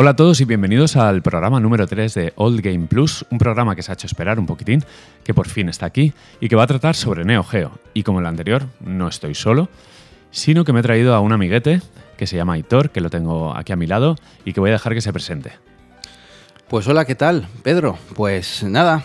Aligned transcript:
Hola 0.00 0.10
a 0.10 0.14
todos 0.14 0.40
y 0.40 0.44
bienvenidos 0.44 0.94
al 0.94 1.22
programa 1.22 1.58
número 1.58 1.84
3 1.88 2.14
de 2.14 2.32
Old 2.36 2.60
Game 2.60 2.86
Plus, 2.86 3.26
un 3.32 3.38
programa 3.38 3.74
que 3.74 3.82
se 3.82 3.90
ha 3.90 3.94
hecho 3.94 4.06
esperar 4.06 4.38
un 4.38 4.46
poquitín, 4.46 4.84
que 5.24 5.34
por 5.34 5.48
fin 5.48 5.68
está 5.68 5.86
aquí 5.86 6.12
y 6.40 6.48
que 6.48 6.54
va 6.54 6.62
a 6.62 6.66
tratar 6.68 6.94
sobre 6.94 7.24
Neo 7.24 7.42
Geo. 7.42 7.72
Y 7.94 8.04
como 8.04 8.20
el 8.20 8.26
anterior, 8.26 8.68
no 8.78 9.08
estoy 9.08 9.34
solo, 9.34 9.68
sino 10.30 10.64
que 10.64 10.72
me 10.72 10.78
he 10.78 10.82
traído 10.84 11.16
a 11.16 11.20
un 11.20 11.32
amiguete 11.32 11.82
que 12.16 12.28
se 12.28 12.36
llama 12.36 12.56
Hitor, 12.56 12.90
que 12.90 13.00
lo 13.00 13.10
tengo 13.10 13.56
aquí 13.56 13.72
a 13.72 13.76
mi 13.76 13.88
lado 13.88 14.14
y 14.44 14.52
que 14.52 14.60
voy 14.60 14.70
a 14.70 14.74
dejar 14.74 14.94
que 14.94 15.00
se 15.00 15.12
presente. 15.12 15.50
Pues 16.68 16.86
hola, 16.86 17.04
¿qué 17.04 17.16
tal, 17.16 17.48
Pedro? 17.64 17.98
Pues 18.14 18.62
nada, 18.62 19.02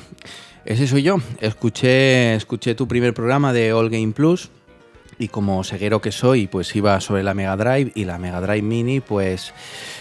ese 0.63 0.85
soy 0.85 1.01
yo. 1.01 1.17
Escuché, 1.41 2.35
escuché 2.35 2.75
tu 2.75 2.87
primer 2.87 3.15
programa 3.15 3.51
de 3.51 3.73
All 3.73 3.89
Game 3.89 4.11
Plus 4.11 4.51
y 5.19 5.27
como 5.27 5.63
ceguero 5.63 6.01
que 6.01 6.11
soy, 6.11 6.47
pues 6.47 6.75
iba 6.75 6.99
sobre 7.01 7.23
la 7.23 7.33
Mega 7.33 7.55
Drive 7.55 7.91
y 7.95 8.05
la 8.05 8.17
Mega 8.17 8.41
Drive 8.41 8.61
Mini, 8.61 8.99
pues, 8.99 9.53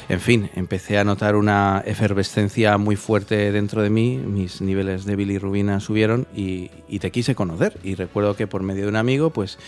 en 0.09 0.20
fin, 0.20 0.50
empecé 0.55 0.98
a 0.98 1.05
notar 1.05 1.36
una 1.36 1.82
efervescencia 1.86 2.78
muy 2.78 2.96
fuerte 2.96 3.52
dentro 3.52 3.83
de 3.83 3.91
mí, 3.91 4.19
mis 4.19 4.60
niveles 4.60 5.05
de 5.05 5.16
bilirrubina 5.16 5.80
subieron 5.80 6.27
y, 6.34 6.70
y 6.88 6.98
te 6.98 7.10
quise 7.10 7.34
conocer. 7.34 7.78
Y 7.83 7.95
recuerdo 7.95 8.36
que 8.36 8.46
por 8.46 8.62
medio 8.62 8.83
de 8.83 8.88
un 8.88 8.96
amigo, 8.96 9.30
pues, 9.30 9.59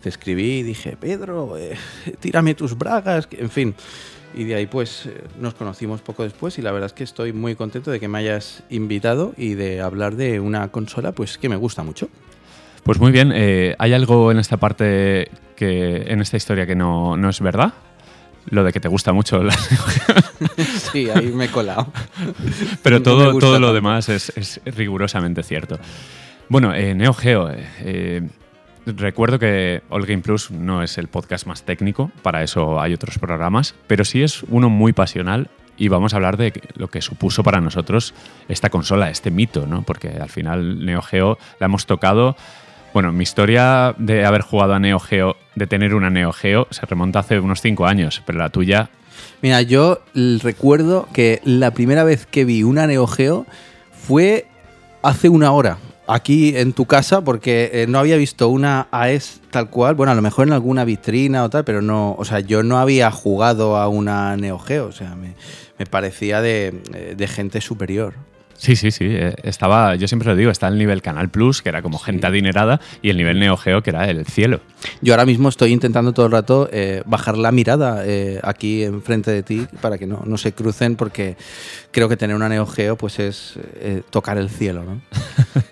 te 0.00 0.08
escribí 0.08 0.58
y 0.58 0.62
dije, 0.62 0.96
Pedro, 0.98 1.56
eh, 1.56 1.76
tírame 2.20 2.54
tus 2.54 2.76
bragas, 2.76 3.28
en 3.32 3.50
fin. 3.50 3.74
Y 4.34 4.44
de 4.44 4.54
ahí 4.54 4.66
pues 4.66 5.08
nos 5.40 5.54
conocimos 5.54 6.02
poco 6.02 6.22
después 6.22 6.58
y 6.58 6.62
la 6.62 6.70
verdad 6.70 6.86
es 6.86 6.92
que 6.92 7.04
estoy 7.04 7.32
muy 7.32 7.54
contento 7.54 7.90
de 7.90 7.98
que 7.98 8.08
me 8.08 8.18
hayas 8.18 8.62
invitado 8.68 9.32
y 9.38 9.54
de 9.54 9.80
hablar 9.80 10.16
de 10.16 10.38
una 10.38 10.68
consola 10.68 11.12
pues 11.12 11.38
que 11.38 11.48
me 11.48 11.56
gusta 11.56 11.82
mucho. 11.82 12.08
Pues 12.82 12.98
muy 12.98 13.12
bien, 13.12 13.32
eh, 13.34 13.74
¿hay 13.78 13.92
algo 13.92 14.30
en 14.32 14.38
esta 14.38 14.56
parte, 14.56 15.30
que 15.56 16.04
en 16.08 16.20
esta 16.20 16.36
historia 16.36 16.66
que 16.66 16.74
no, 16.74 17.16
no 17.16 17.28
es 17.28 17.40
verdad? 17.40 17.74
Lo 18.50 18.64
de 18.64 18.72
que 18.72 18.80
te 18.80 18.88
gusta 18.88 19.12
mucho 19.12 19.42
la 19.42 19.52
Sí, 20.92 21.10
ahí 21.10 21.26
me 21.26 21.46
he 21.46 21.50
colado. 21.50 21.92
Pero 22.82 22.98
No 22.98 23.38
todo, 23.38 23.58
lo 23.58 23.72
demás 23.74 24.08
es, 24.08 24.32
es 24.36 24.60
rigurosamente 24.64 25.42
cierto. 25.42 25.78
Bueno, 26.48 26.74
eh, 26.74 26.94
Neo 26.94 27.12
Geo. 27.12 27.50
eh, 27.50 27.66
eh, 27.80 28.28
recuerdo 28.86 29.38
que 29.38 29.82
All 29.90 30.06
Game 30.06 30.22
Plus 30.22 30.50
no 30.50 30.82
es 30.82 30.96
el 30.96 31.08
podcast 31.08 31.46
más 31.46 31.62
técnico, 31.62 32.10
para 32.22 32.42
eso 32.42 32.80
hay 32.80 32.94
otros 32.94 33.18
programas, 33.18 33.74
pero 33.86 34.04
sí 34.04 34.22
es 34.22 34.42
uno 34.44 34.70
muy 34.70 34.94
pasional 34.94 35.50
y 35.76 35.88
vamos 35.88 36.14
a 36.14 36.16
hablar 36.16 36.38
de 36.38 36.54
lo 36.74 36.88
que 36.88 37.02
supuso 37.02 37.42
para 37.42 37.60
nosotros 37.60 38.14
esta 38.48 38.70
consola, 38.70 39.10
este 39.10 39.30
mito, 39.30 39.66
¿no? 39.66 39.82
Porque 39.82 40.08
al 40.08 40.30
final 40.30 40.84
Neo 40.86 41.02
Geo 41.02 41.38
la 41.60 41.66
hemos 41.66 41.84
tocado. 41.86 42.34
Bueno, 42.94 43.12
mi 43.12 43.22
historia 43.22 43.94
de 43.98 44.24
haber 44.24 44.42
jugado 44.42 44.74
a 44.74 44.78
Neo 44.78 44.98
Geo, 44.98 45.36
de 45.54 45.66
tener 45.66 45.94
una 45.94 46.10
Neo 46.10 46.32
Geo, 46.32 46.66
se 46.70 46.84
remonta 46.86 47.20
hace 47.20 47.38
unos 47.38 47.60
cinco 47.60 47.86
años, 47.86 48.22
pero 48.24 48.38
la 48.38 48.48
tuya 48.48 48.90
Mira, 49.40 49.62
yo 49.62 50.00
recuerdo 50.42 51.08
que 51.12 51.40
la 51.44 51.72
primera 51.72 52.04
vez 52.04 52.26
que 52.26 52.44
vi 52.44 52.62
una 52.62 52.86
Neo 52.86 53.06
Geo 53.06 53.46
fue 53.92 54.46
hace 55.02 55.28
una 55.28 55.52
hora. 55.52 55.78
Aquí 56.08 56.56
en 56.56 56.72
tu 56.72 56.86
casa, 56.86 57.20
porque 57.20 57.70
eh, 57.72 57.86
no 57.86 57.98
había 57.98 58.16
visto 58.16 58.48
una 58.48 58.88
AES 58.90 59.42
tal 59.50 59.68
cual. 59.68 59.94
Bueno, 59.94 60.10
a 60.10 60.14
lo 60.14 60.22
mejor 60.22 60.46
en 60.46 60.54
alguna 60.54 60.84
vitrina 60.84 61.44
o 61.44 61.50
tal, 61.50 61.64
pero 61.64 61.82
no. 61.82 62.14
O 62.18 62.24
sea, 62.24 62.40
yo 62.40 62.62
no 62.62 62.78
había 62.78 63.10
jugado 63.10 63.76
a 63.76 63.88
una 63.88 64.36
Neo 64.36 64.58
Geo. 64.58 64.86
O 64.86 64.92
sea, 64.92 65.14
me, 65.14 65.34
me 65.78 65.86
parecía 65.86 66.40
de, 66.40 66.80
eh, 66.94 67.14
de 67.16 67.28
gente 67.28 67.60
superior. 67.60 68.14
Sí, 68.58 68.74
sí, 68.76 68.90
sí. 68.90 69.06
eh, 69.08 69.34
Estaba, 69.44 69.94
yo 69.94 70.08
siempre 70.08 70.28
lo 70.28 70.34
digo, 70.36 70.50
está 70.50 70.66
el 70.68 70.76
nivel 70.78 71.00
Canal 71.00 71.28
Plus, 71.30 71.62
que 71.62 71.68
era 71.68 71.80
como 71.80 71.96
gente 71.98 72.26
adinerada, 72.26 72.80
y 73.02 73.10
el 73.10 73.16
nivel 73.16 73.38
Neo 73.38 73.56
Geo, 73.56 73.82
que 73.82 73.90
era 73.90 74.10
el 74.10 74.26
cielo. 74.26 74.60
Yo 75.00 75.12
ahora 75.14 75.24
mismo 75.26 75.48
estoy 75.48 75.72
intentando 75.72 76.12
todo 76.12 76.26
el 76.26 76.32
rato 76.32 76.68
eh, 76.72 77.02
bajar 77.06 77.38
la 77.38 77.52
mirada 77.52 78.02
eh, 78.04 78.40
aquí 78.42 78.82
enfrente 78.82 79.30
de 79.30 79.42
ti 79.44 79.66
para 79.80 79.96
que 79.96 80.06
no, 80.08 80.22
no 80.26 80.36
se 80.36 80.52
crucen, 80.52 80.96
porque 80.96 81.36
creo 81.92 82.08
que 82.08 82.16
tener 82.16 82.34
una 82.34 82.48
Neo 82.48 82.66
Geo 82.66 82.96
pues 82.96 83.18
es 83.20 83.54
eh, 83.76 84.02
tocar 84.10 84.36
el 84.38 84.50
cielo, 84.50 84.82
¿no? 84.84 85.00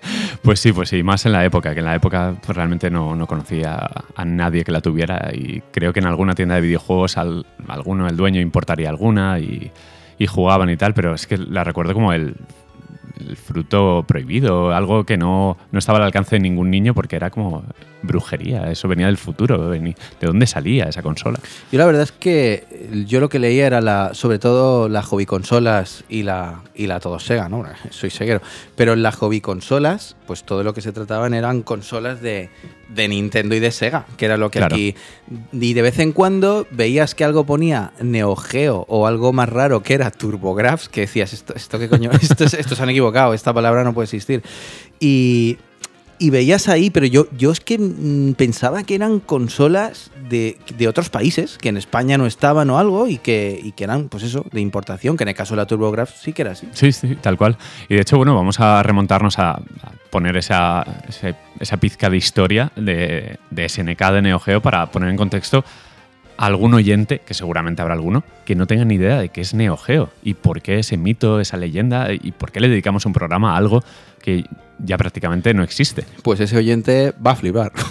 Pues 0.42 0.60
sí, 0.60 0.72
pues 0.72 0.90
sí, 0.90 1.02
más 1.02 1.26
en 1.26 1.32
la 1.32 1.44
época, 1.44 1.72
que 1.74 1.80
en 1.80 1.86
la 1.86 1.96
época 1.96 2.36
pues, 2.44 2.56
realmente 2.56 2.88
no, 2.88 3.16
no 3.16 3.26
conocía 3.26 3.90
a 4.14 4.24
nadie 4.24 4.62
que 4.62 4.70
la 4.70 4.80
tuviera 4.80 5.30
y 5.34 5.60
creo 5.72 5.92
que 5.92 5.98
en 5.98 6.06
alguna 6.06 6.34
tienda 6.34 6.54
de 6.54 6.60
videojuegos 6.60 7.16
al- 7.16 7.44
alguno, 7.66 8.06
el 8.06 8.16
dueño, 8.16 8.40
importaría 8.40 8.88
alguna 8.88 9.40
y, 9.40 9.72
y 10.18 10.26
jugaban 10.28 10.70
y 10.70 10.76
tal, 10.76 10.94
pero 10.94 11.14
es 11.14 11.26
que 11.26 11.36
la 11.36 11.64
recuerdo 11.64 11.94
como 11.94 12.12
el, 12.12 12.36
el 13.20 13.36
fruto 13.36 14.04
prohibido, 14.06 14.74
algo 14.74 15.04
que 15.04 15.16
no, 15.16 15.56
no 15.72 15.78
estaba 15.78 15.98
al 15.98 16.04
alcance 16.04 16.36
de 16.36 16.40
ningún 16.40 16.70
niño 16.70 16.94
porque 16.94 17.16
era 17.16 17.30
como 17.30 17.64
brujería, 18.06 18.70
eso 18.70 18.88
venía 18.88 19.06
del 19.06 19.16
futuro, 19.16 19.68
¿de 19.70 19.94
dónde 20.20 20.46
salía 20.46 20.84
esa 20.84 21.02
consola? 21.02 21.38
Yo 21.72 21.78
la 21.78 21.86
verdad 21.86 22.02
es 22.02 22.12
que 22.12 22.64
yo 23.06 23.20
lo 23.20 23.28
que 23.28 23.38
leía 23.38 23.66
era 23.66 23.80
la, 23.80 24.10
sobre 24.14 24.38
todo 24.38 24.88
las 24.88 25.04
hobby 25.06 25.26
consolas 25.26 26.04
y 26.08 26.22
la, 26.22 26.62
y 26.74 26.86
la 26.86 27.00
todo 27.00 27.18
Sega, 27.18 27.48
¿no? 27.48 27.64
Soy 27.90 28.10
seguero. 28.10 28.40
Pero 28.76 28.92
en 28.94 29.02
las 29.02 29.16
hobby 29.16 29.40
consolas, 29.40 30.16
pues 30.26 30.44
todo 30.44 30.62
lo 30.62 30.72
que 30.74 30.80
se 30.80 30.92
trataban 30.92 31.34
eran 31.34 31.62
consolas 31.62 32.20
de, 32.22 32.50
de 32.88 33.08
Nintendo 33.08 33.54
y 33.54 33.60
de 33.60 33.70
Sega, 33.70 34.06
que 34.16 34.24
era 34.26 34.36
lo 34.36 34.50
que 34.50 34.58
Claro. 34.60 34.74
aquí. 34.76 34.94
Y 35.52 35.74
de 35.74 35.82
vez 35.82 35.98
en 35.98 36.12
cuando 36.12 36.66
veías 36.70 37.14
que 37.14 37.24
algo 37.24 37.44
ponía 37.44 37.92
Neo 38.00 38.36
Geo 38.36 38.84
o 38.88 39.06
algo 39.06 39.32
más 39.32 39.48
raro 39.48 39.82
que 39.82 39.94
era 39.94 40.10
TurboGrafx, 40.10 40.88
que 40.88 41.02
decías, 41.02 41.32
esto, 41.32 41.54
esto 41.54 41.78
qué 41.78 41.88
coño, 41.88 42.10
esto, 42.22 42.44
es- 42.44 42.54
esto 42.54 42.74
se 42.76 42.82
han 42.82 42.90
equivocado, 42.90 43.34
esta 43.34 43.52
palabra 43.52 43.82
no 43.84 43.92
puede 43.94 44.04
existir. 44.04 44.42
Y, 45.00 45.58
y 46.18 46.30
veías 46.30 46.68
ahí, 46.68 46.90
pero 46.90 47.06
yo, 47.06 47.26
yo 47.36 47.50
es 47.52 47.60
que 47.60 47.78
mm, 47.78 48.34
pensaba 48.34 48.82
que 48.84 48.94
eran 48.94 49.20
consolas 49.20 50.10
de, 50.28 50.58
de 50.76 50.88
otros 50.88 51.08
países, 51.10 51.58
que 51.58 51.68
en 51.68 51.76
España 51.76 52.18
no 52.18 52.26
estaban 52.26 52.68
o 52.70 52.78
algo, 52.78 53.06
y 53.08 53.18
que, 53.18 53.60
y 53.62 53.72
que 53.72 53.84
eran, 53.84 54.08
pues 54.08 54.22
eso, 54.24 54.44
de 54.52 54.60
importación, 54.60 55.16
que 55.16 55.24
en 55.24 55.28
el 55.28 55.34
caso 55.34 55.54
de 55.54 55.58
la 55.62 55.66
TurboGrafx 55.66 56.20
sí 56.20 56.32
que 56.32 56.42
era 56.42 56.52
así. 56.52 56.68
Sí, 56.72 56.92
sí, 56.92 57.16
tal 57.20 57.36
cual. 57.36 57.56
Y 57.88 57.94
de 57.94 58.00
hecho, 58.00 58.16
bueno, 58.16 58.34
vamos 58.34 58.58
a 58.60 58.82
remontarnos 58.82 59.38
a, 59.38 59.60
poner 60.10 60.36
esa, 60.36 60.84
ese- 61.08 61.34
esa 61.60 61.76
pizca 61.76 62.08
de 62.08 62.16
historia 62.16 62.72
de, 62.76 63.38
de 63.50 63.68
SNK 63.68 64.00
de 64.12 64.22
Neo 64.22 64.38
Geo 64.38 64.62
para 64.62 64.86
poner 64.90 65.10
en 65.10 65.16
contexto 65.16 65.64
a 66.38 66.46
algún 66.46 66.74
oyente, 66.74 67.20
que 67.26 67.34
seguramente 67.34 67.82
habrá 67.82 67.94
alguno, 67.94 68.22
que 68.44 68.54
no 68.54 68.66
tenga 68.66 68.84
ni 68.84 68.94
idea 68.96 69.18
de 69.18 69.28
qué 69.30 69.40
es 69.40 69.54
Neo 69.54 69.76
Geo 69.76 70.10
y 70.22 70.34
por 70.34 70.60
qué 70.62 70.78
ese 70.78 70.96
mito, 70.96 71.40
esa 71.40 71.56
leyenda 71.56 72.08
y 72.12 72.32
por 72.32 72.52
qué 72.52 72.60
le 72.60 72.68
dedicamos 72.68 73.04
un 73.06 73.12
programa 73.14 73.54
a 73.54 73.56
algo 73.58 73.82
que 74.22 74.44
ya 74.78 74.96
prácticamente 74.96 75.54
no 75.54 75.62
existe. 75.62 76.04
Pues 76.22 76.40
ese 76.40 76.56
oyente 76.56 77.12
va 77.24 77.32
a 77.32 77.36
flipar. 77.36 77.72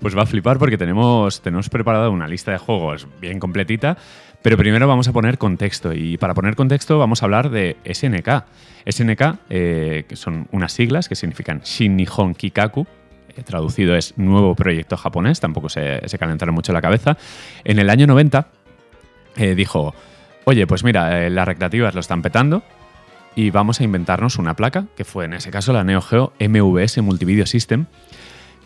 Pues 0.00 0.16
va 0.16 0.22
a 0.22 0.26
flipar 0.26 0.58
porque 0.58 0.78
tenemos, 0.78 1.42
tenemos 1.42 1.68
preparada 1.68 2.08
una 2.08 2.26
lista 2.26 2.52
de 2.52 2.58
juegos 2.58 3.06
bien 3.20 3.38
completita, 3.38 3.98
pero 4.40 4.56
primero 4.56 4.88
vamos 4.88 5.08
a 5.08 5.12
poner 5.12 5.36
contexto 5.36 5.92
y 5.92 6.16
para 6.16 6.32
poner 6.32 6.56
contexto 6.56 6.98
vamos 6.98 7.22
a 7.22 7.26
hablar 7.26 7.50
de 7.50 7.76
SNK. 7.84 8.44
SNK, 8.86 9.38
eh, 9.50 10.04
que 10.08 10.16
son 10.16 10.48
unas 10.52 10.72
siglas 10.72 11.06
que 11.06 11.16
significan 11.16 11.60
Shin 11.60 11.96
Nihon 11.96 12.34
Kikaku, 12.34 12.86
eh, 13.36 13.42
traducido 13.42 13.94
es 13.94 14.16
Nuevo 14.16 14.54
Proyecto 14.54 14.96
Japonés, 14.96 15.40
tampoco 15.40 15.68
se, 15.68 16.08
se 16.08 16.18
calentaron 16.18 16.54
mucho 16.54 16.72
la 16.72 16.80
cabeza. 16.80 17.18
En 17.64 17.78
el 17.78 17.90
año 17.90 18.06
90 18.06 18.48
eh, 19.36 19.54
dijo, 19.54 19.94
oye, 20.44 20.66
pues 20.66 20.84
mira, 20.84 21.26
eh, 21.26 21.30
las 21.30 21.46
recreativas 21.46 21.94
lo 21.94 22.00
están 22.00 22.22
petando, 22.22 22.62
y 23.34 23.50
vamos 23.50 23.80
a 23.80 23.84
inventarnos 23.84 24.38
una 24.38 24.54
placa, 24.54 24.86
que 24.96 25.04
fue 25.04 25.24
en 25.24 25.34
ese 25.34 25.50
caso 25.50 25.72
la 25.72 25.84
Neo 25.84 26.00
Geo 26.00 26.32
MVS 26.40 26.98
Multivideo 27.02 27.46
System, 27.46 27.86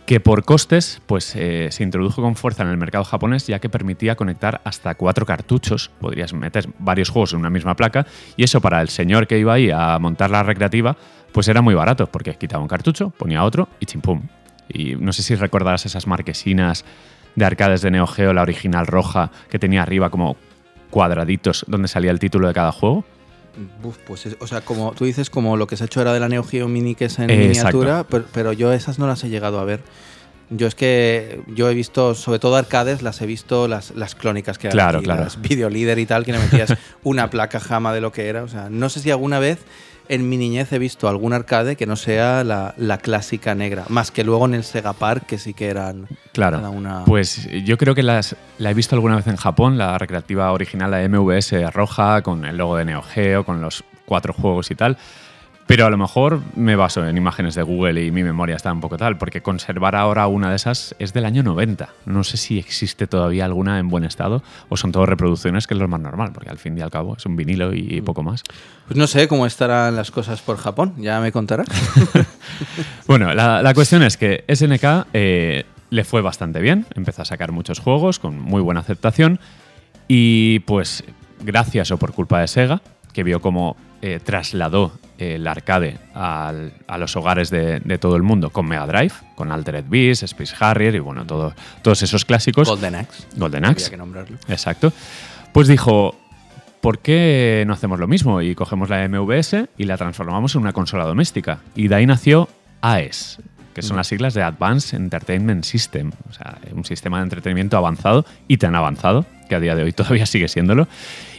que 0.06 0.20
por 0.20 0.44
costes 0.44 1.00
pues, 1.06 1.34
eh, 1.36 1.68
se 1.70 1.82
introdujo 1.82 2.22
con 2.22 2.36
fuerza 2.36 2.62
en 2.62 2.68
el 2.68 2.76
mercado 2.76 3.04
japonés 3.04 3.46
ya 3.46 3.58
que 3.58 3.68
permitía 3.68 4.16
conectar 4.16 4.60
hasta 4.64 4.94
cuatro 4.94 5.24
cartuchos, 5.24 5.90
podrías 6.00 6.34
meter 6.34 6.68
varios 6.78 7.08
juegos 7.08 7.32
en 7.32 7.40
una 7.40 7.50
misma 7.50 7.74
placa 7.74 8.06
y 8.36 8.44
eso 8.44 8.60
para 8.60 8.82
el 8.82 8.88
señor 8.88 9.26
que 9.26 9.38
iba 9.38 9.54
ahí 9.54 9.70
a 9.70 9.98
montar 9.98 10.30
la 10.30 10.42
recreativa 10.42 10.96
pues 11.32 11.48
era 11.48 11.62
muy 11.62 11.74
barato 11.74 12.06
porque 12.06 12.34
quitaba 12.34 12.62
un 12.62 12.68
cartucho, 12.68 13.10
ponía 13.10 13.42
otro 13.42 13.68
y 13.80 13.86
chimpum. 13.86 14.22
Y 14.68 14.94
no 14.94 15.12
sé 15.12 15.22
si 15.22 15.34
recordarás 15.34 15.84
esas 15.84 16.06
marquesinas 16.06 16.84
de 17.34 17.44
arcades 17.44 17.82
de 17.82 17.90
Neo 17.90 18.06
Geo, 18.06 18.32
la 18.32 18.42
original 18.42 18.86
roja 18.86 19.30
que 19.50 19.58
tenía 19.58 19.82
arriba 19.82 20.10
como 20.10 20.36
cuadraditos 20.90 21.64
donde 21.66 21.88
salía 21.88 22.12
el 22.12 22.20
título 22.20 22.46
de 22.46 22.54
cada 22.54 22.70
juego. 22.70 23.04
Buf, 23.82 23.98
pues 24.06 24.26
es- 24.26 24.36
o 24.40 24.46
sea, 24.46 24.60
como 24.62 24.92
tú 24.92 25.04
dices, 25.04 25.30
como 25.30 25.56
lo 25.56 25.66
que 25.66 25.76
se 25.76 25.84
ha 25.84 25.86
hecho 25.86 26.00
ahora 26.00 26.12
de 26.12 26.20
la 26.20 26.28
Neo 26.28 26.42
Geo 26.44 26.66
Mini, 26.68 26.94
que 26.94 27.04
es 27.06 27.18
en 27.18 27.30
Exacto. 27.30 27.78
miniatura, 27.78 28.04
pero, 28.08 28.24
pero 28.32 28.52
yo 28.52 28.72
esas 28.72 28.98
no 28.98 29.06
las 29.06 29.22
he 29.24 29.28
llegado 29.28 29.60
a 29.60 29.64
ver. 29.64 29.80
Yo 30.50 30.66
es 30.66 30.74
que 30.74 31.40
yo 31.48 31.70
he 31.70 31.74
visto, 31.74 32.14
sobre 32.14 32.38
todo 32.38 32.56
arcades, 32.56 33.00
las 33.02 33.20
he 33.22 33.26
visto 33.26 33.66
las, 33.66 33.92
las 33.92 34.14
clónicas 34.14 34.58
que 34.58 34.68
Claro, 34.68 35.00
claro. 35.02 35.24
las 35.24 35.40
Video 35.40 35.70
Leader 35.70 35.98
y 35.98 36.06
tal, 36.06 36.24
que 36.24 36.32
le 36.32 36.38
metías 36.38 36.74
una 37.02 37.30
placa 37.30 37.60
jama 37.60 37.92
de 37.94 38.00
lo 38.00 38.12
que 38.12 38.28
era. 38.28 38.42
O 38.42 38.48
sea, 38.48 38.68
no 38.70 38.88
sé 38.90 39.00
si 39.00 39.10
alguna 39.10 39.38
vez 39.38 39.58
en 40.08 40.28
mi 40.28 40.36
niñez 40.36 40.72
he 40.72 40.78
visto 40.78 41.08
algún 41.08 41.32
arcade 41.32 41.76
que 41.76 41.86
no 41.86 41.96
sea 41.96 42.44
la, 42.44 42.74
la 42.76 42.98
clásica 42.98 43.54
negra, 43.54 43.84
más 43.88 44.10
que 44.10 44.24
luego 44.24 44.44
en 44.46 44.54
el 44.54 44.64
Sega 44.64 44.92
Park, 44.92 45.24
que 45.26 45.38
sí 45.38 45.54
que 45.54 45.68
eran 45.68 46.06
Claro. 46.32 46.58
cada 46.58 46.70
una. 46.70 47.04
Pues 47.04 47.48
yo 47.64 47.78
creo 47.78 47.94
que 47.94 48.02
las, 48.02 48.36
la 48.58 48.70
he 48.70 48.74
visto 48.74 48.94
alguna 48.94 49.16
vez 49.16 49.26
en 49.26 49.36
Japón, 49.36 49.78
la 49.78 49.96
recreativa 49.98 50.52
original, 50.52 50.90
la 50.90 51.08
MVS 51.08 51.72
roja, 51.72 52.22
con 52.22 52.44
el 52.44 52.56
logo 52.56 52.76
de 52.76 52.84
Neo 52.84 53.02
Geo, 53.02 53.44
con 53.44 53.60
los 53.60 53.84
cuatro 54.04 54.32
juegos 54.32 54.70
y 54.70 54.74
tal. 54.74 54.96
Pero 55.66 55.86
a 55.86 55.90
lo 55.90 55.96
mejor 55.96 56.42
me 56.56 56.76
baso 56.76 57.06
en 57.06 57.16
imágenes 57.16 57.54
de 57.54 57.62
Google 57.62 58.04
y 58.04 58.10
mi 58.10 58.22
memoria 58.22 58.56
está 58.56 58.72
un 58.72 58.80
poco 58.80 58.98
tal, 58.98 59.16
porque 59.16 59.40
conservar 59.40 59.96
ahora 59.96 60.26
una 60.26 60.50
de 60.50 60.56
esas 60.56 60.94
es 60.98 61.14
del 61.14 61.24
año 61.24 61.42
90. 61.42 61.88
No 62.04 62.22
sé 62.22 62.36
si 62.36 62.58
existe 62.58 63.06
todavía 63.06 63.46
alguna 63.46 63.78
en 63.78 63.88
buen 63.88 64.04
estado 64.04 64.42
o 64.68 64.76
son 64.76 64.92
todas 64.92 65.08
reproducciones, 65.08 65.66
que 65.66 65.74
es 65.74 65.80
lo 65.80 65.88
más 65.88 66.00
normal, 66.00 66.32
porque 66.34 66.50
al 66.50 66.58
fin 66.58 66.76
y 66.76 66.82
al 66.82 66.90
cabo 66.90 67.16
es 67.16 67.24
un 67.24 67.36
vinilo 67.36 67.72
y 67.72 68.02
poco 68.02 68.22
más. 68.22 68.42
Pues 68.86 68.98
no 68.98 69.06
sé 69.06 69.26
cómo 69.28 69.46
estarán 69.46 69.96
las 69.96 70.10
cosas 70.10 70.42
por 70.42 70.58
Japón, 70.58 70.94
ya 70.98 71.20
me 71.20 71.32
contarás. 71.32 71.66
bueno, 73.06 73.32
la, 73.32 73.72
cuestión 73.74 74.02
es 74.02 74.18
que 74.18 74.44
SNK 74.52 75.06
eh, 75.14 75.64
le 75.88 76.04
fue 76.04 76.20
bastante 76.20 76.60
bien, 76.60 76.86
empezó 76.94 77.22
a 77.22 77.24
sacar 77.24 77.52
muchos 77.52 77.78
juegos 77.78 78.18
con 78.18 78.38
muy 78.38 78.60
buena 78.60 78.80
aceptación 78.80 79.40
y 80.08 80.58
pues 80.60 81.04
gracias 81.40 81.90
o 81.90 81.96
por 81.96 82.12
culpa 82.12 82.40
de 82.40 82.48
Sega, 82.48 82.82
que 83.14 83.22
vio 83.22 83.40
cómo 83.40 83.76
eh, 84.06 84.20
trasladó 84.22 84.92
el 85.16 85.46
arcade 85.46 85.96
a 86.12 86.52
los 86.98 87.16
hogares 87.16 87.48
de, 87.48 87.80
todo 87.98 88.16
el 88.16 88.22
mundo 88.22 88.50
con 88.50 88.66
Mega 88.66 88.86
Drive, 88.86 89.14
con 89.34 89.50
Altered 89.50 89.86
Beast, 89.88 90.24
Space 90.24 90.54
Harrier 90.60 90.94
y 90.94 90.98
bueno, 90.98 91.24
todo, 91.24 91.54
todos 91.80 92.02
esos 92.02 92.26
clásicos. 92.26 92.68
Golden 92.68 92.96
Axe. 92.96 93.24
Golden 93.34 93.64
Axe. 93.64 93.86
Había 93.86 93.90
que 93.92 93.96
nombrarlo. 93.96 94.36
Exacto. 94.46 94.92
Pues 95.52 95.68
dijo, 95.68 96.20
¿por 96.82 96.98
qué 96.98 97.64
no 97.66 97.72
hacemos 97.72 97.98
lo 97.98 98.06
mismo? 98.06 98.42
Y 98.42 98.54
cogemos 98.54 98.90
la 98.90 99.08
MVS 99.08 99.70
y 99.78 99.84
la 99.84 99.96
transformamos 99.96 100.54
en 100.54 100.60
una 100.60 100.74
consola 100.74 101.04
doméstica. 101.04 101.60
Y 101.74 101.88
de 101.88 101.94
ahí 101.94 102.04
nació 102.04 102.50
AES, 102.82 103.38
que 103.72 103.80
son 103.80 103.94
mm. 103.94 103.96
las 103.96 104.06
siglas 104.06 104.34
de 104.34 104.42
Advanced 104.42 104.98
Entertainment 104.98 105.64
System, 105.64 106.10
o 106.28 106.32
sea, 106.34 106.58
un 106.72 106.84
sistema 106.84 107.20
de 107.20 107.22
entretenimiento 107.22 107.78
avanzado 107.78 108.26
y 108.48 108.58
tan 108.58 108.74
avanzado 108.74 109.24
que 109.48 109.54
a 109.54 109.60
día 109.60 109.74
de 109.74 109.84
hoy 109.84 109.92
todavía 109.92 110.26
sigue 110.26 110.48
siéndolo. 110.48 110.88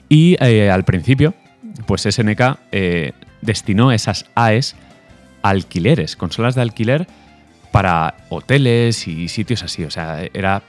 Y 0.10 0.36
eh, 0.44 0.72
al 0.72 0.84
principio, 0.84 1.36
pues 1.86 2.04
SNK 2.04 2.58
eh, 2.72 3.14
destinó 3.42 3.92
esas 3.92 4.26
AES 4.36 4.76
a 5.42 5.50
alquileres, 5.50 6.16
consolas 6.16 6.56
de 6.56 6.62
alquiler 6.62 7.08
para 7.72 8.16
hoteles 8.30 9.08
y 9.08 9.28
sitios 9.28 9.64
así. 9.64 9.84
O 9.84 9.92
sea, 9.92 10.24
era 10.34 10.64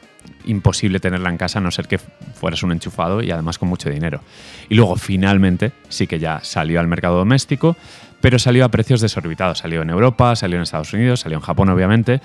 imposible 0.45 1.01
tenerla 1.01 1.31
en 1.31 1.37
casa 1.37 1.59
a 1.59 1.63
no 1.63 1.71
ser 1.71 1.87
que 1.87 1.99
fueras 1.99 2.63
un 2.63 2.73
enchufado 2.73 3.23
y 3.23 3.31
además 3.31 3.59
con 3.59 3.69
mucho 3.69 3.91
dinero. 3.91 4.23
Y 4.69 4.75
luego 4.75 4.97
finalmente 4.97 5.73
sí 5.89 6.07
que 6.07 6.19
ya 6.19 6.41
salió 6.43 6.81
al 6.81 6.89
mercado 6.89 7.17
doméstico, 7.17 7.77
pero 8.21 8.39
salió 8.39 8.65
a 8.65 8.69
precios 8.71 9.01
desorbitados. 9.01 9.59
Salió 9.59 9.83
en 9.83 9.91
Europa, 9.91 10.35
salió 10.37 10.57
en 10.57 10.63
Estados 10.63 10.93
Unidos, 10.93 11.21
salió 11.21 11.39
en 11.39 11.43
Japón 11.43 11.69
obviamente, 11.69 12.21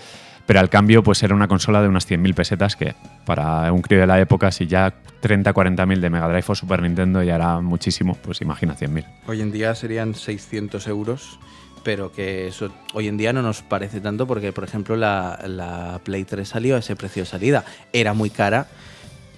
pero 0.46 0.60
al 0.60 0.70
cambio 0.70 1.04
pues 1.04 1.22
era 1.24 1.36
una 1.36 1.48
consola 1.48 1.82
de 1.82 1.88
unas 1.88 2.10
100.000 2.10 2.34
pesetas 2.34 2.76
que 2.76 2.96
para 3.26 3.72
un 3.72 3.82
crío 3.82 4.00
de 4.00 4.08
la 4.08 4.20
época 4.20 4.52
si 4.52 4.68
ya 4.68 4.94
30, 5.22 5.54
40.000 5.54 6.00
de 6.00 6.10
Mega 6.10 6.28
Drive 6.28 6.46
o 6.48 6.56
Super 6.56 6.82
Nintendo 6.82 7.24
ya 7.24 7.36
era 7.36 7.60
muchísimo, 7.62 8.18
pues 8.22 8.42
imagina 8.42 8.76
100.000. 8.76 9.06
Hoy 9.28 9.42
en 9.42 9.52
día 9.52 9.76
serían 9.76 10.16
600 10.16 10.88
euros, 10.88 11.40
pero 11.84 12.12
que 12.12 12.48
eso 12.48 12.72
hoy 12.94 13.08
en 13.08 13.18
día 13.18 13.34
no 13.34 13.42
nos 13.42 13.62
parece 13.62 14.02
tanto 14.02 14.28
porque, 14.28 14.52
por 14.52 14.64
ejemplo, 14.64 14.96
la, 14.96 15.40
la 15.48 16.00
Play 16.04 16.26
3 16.26 16.48
salió 16.48 16.76
a 16.76 16.80
ese 16.80 16.96
precio 16.96 17.24
de 17.24 17.28
salida. 17.28 17.64
Era 17.94 18.14
muy 18.14 18.30
cara 18.30 18.68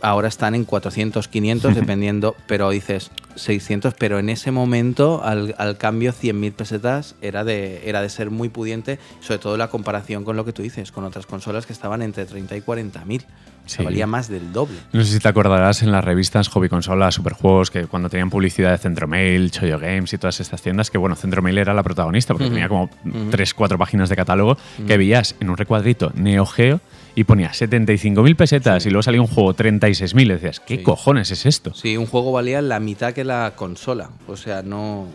ahora 0.04 0.28
están 0.28 0.54
en 0.54 0.66
400, 0.66 1.28
500, 1.28 1.76
dependiendo, 1.76 2.36
pero 2.46 2.70
dices 2.70 3.10
600, 3.36 3.96
pero 3.98 4.20
en 4.20 4.30
ese 4.30 4.52
momento, 4.52 5.24
al, 5.24 5.78
cambio, 5.78 6.12
100.000 6.12 6.52
pesetas 6.54 7.16
era 7.22 7.44
de, 7.44 7.88
era 7.88 8.02
de 8.02 8.10
ser 8.10 8.30
muy 8.30 8.50
pudiente, 8.50 9.00
sobre 9.22 9.40
todo 9.40 9.58
la 9.58 9.70
comparación 9.70 10.26
con 10.26 10.36
lo 10.36 10.46
que 10.46 10.52
tú 10.52 10.62
dices, 10.62 10.92
con 10.92 11.06
otras 11.06 11.26
consolas 11.26 11.66
que 11.66 11.74
estaban 11.74 12.02
entre 12.02 12.26
30 12.26 12.56
y 12.58 12.62
40.000. 12.62 13.26
Sí. 13.66 13.82
valía 13.82 14.06
más 14.06 14.28
del 14.28 14.52
doble. 14.52 14.76
No 14.92 15.06
sé 15.06 15.14
si 15.14 15.20
te 15.20 15.30
acordarás 15.30 15.84
en 15.84 15.92
las 15.94 16.04
revistas 16.04 16.50
Hobby 16.50 16.68
Consola, 16.68 17.10
Superjuegos, 17.14 17.72
que 17.72 17.86
cuando 17.86 18.10
tenían 18.10 18.30
publicidad 18.30 18.72
de 18.72 18.78
Centromail, 18.78 19.52
Choyo 19.52 19.80
Games 19.80 20.12
y 20.12 20.18
todas 20.18 20.42
estas 20.42 20.62
tiendas, 20.62 20.92
que 20.92 20.98
bueno, 20.98 21.16
Centromail 21.16 21.58
era 21.58 21.74
la 21.74 21.82
protagonista 21.82 22.34
porque 22.34 22.50
tenía 22.50 22.68
como 22.68 22.90
3, 23.32 23.54
4 23.54 23.78
páginas 23.78 24.10
de 24.10 24.18
catálogo 24.18 24.58
que 24.86 24.98
veías 24.98 25.38
en 25.40 25.50
un 25.50 25.56
recuadrito 25.56 26.12
Neo 26.14 26.46
Geo 26.46 26.82
y 27.16 27.24
ponía 27.26 27.52
75.000 27.52 28.36
pesetas 28.36 28.86
y 28.86 28.90
luego 28.90 29.04
salía 29.04 29.22
un 29.22 29.28
juego 29.28 29.54
36.000. 29.56 30.28
Decías, 30.34 30.60
¿qué 30.60 30.82
cojones 30.82 31.32
es 31.32 31.46
esto? 31.46 31.74
Sí, 31.74 31.98
un 31.98 32.08
juego 32.08 32.32
valía 32.32 32.62
la 32.62 32.80
mitad 32.80 33.14
que 33.14 33.24
la 33.24 33.54
consola. 33.56 34.10
O 34.28 34.36
sea, 34.36 34.64
no, 34.64 35.08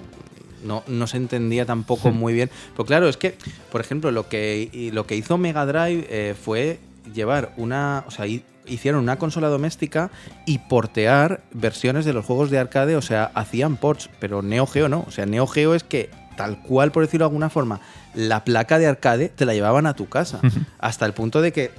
no, 0.64 1.06
se 1.06 1.16
entendía 1.16 1.66
tampoco 1.66 2.10
muy 2.10 2.32
bien. 2.32 2.50
Pero 2.72 2.84
claro, 2.84 3.08
es 3.08 3.16
que, 3.16 3.36
por 3.70 3.80
ejemplo, 3.80 4.10
lo 4.10 4.28
que, 4.28 4.90
lo 4.92 5.06
que 5.06 5.16
hizo 5.16 5.38
Mega 5.38 5.66
Drive 5.66 6.06
eh, 6.08 6.34
fue 6.40 6.78
llevar 7.12 7.52
una. 7.56 8.04
O 8.06 8.10
sea, 8.10 8.26
hicieron 8.66 9.02
una 9.02 9.18
consola 9.18 9.48
doméstica 9.48 10.10
y 10.46 10.58
portear 10.58 11.42
versiones 11.52 12.04
de 12.04 12.12
los 12.12 12.24
juegos 12.24 12.50
de 12.50 12.58
arcade. 12.58 12.96
O 12.96 13.02
sea, 13.02 13.30
hacían 13.34 13.76
ports, 13.76 14.08
pero 14.20 14.42
Neo 14.42 14.66
Geo 14.66 14.88
no. 14.88 15.04
O 15.06 15.10
sea, 15.10 15.26
Neo 15.26 15.46
Geo 15.46 15.74
es 15.74 15.82
que 15.82 16.10
tal 16.36 16.62
cual, 16.62 16.92
por 16.92 17.02
decirlo 17.02 17.24
de 17.24 17.30
alguna 17.30 17.50
forma, 17.50 17.80
la 18.14 18.44
placa 18.44 18.78
de 18.78 18.86
arcade 18.86 19.28
te 19.28 19.44
la 19.44 19.54
llevaban 19.54 19.86
a 19.86 19.94
tu 19.94 20.08
casa. 20.08 20.40
Hasta 20.78 21.04
el 21.04 21.12
punto 21.12 21.42
de 21.42 21.52
que 21.52 21.72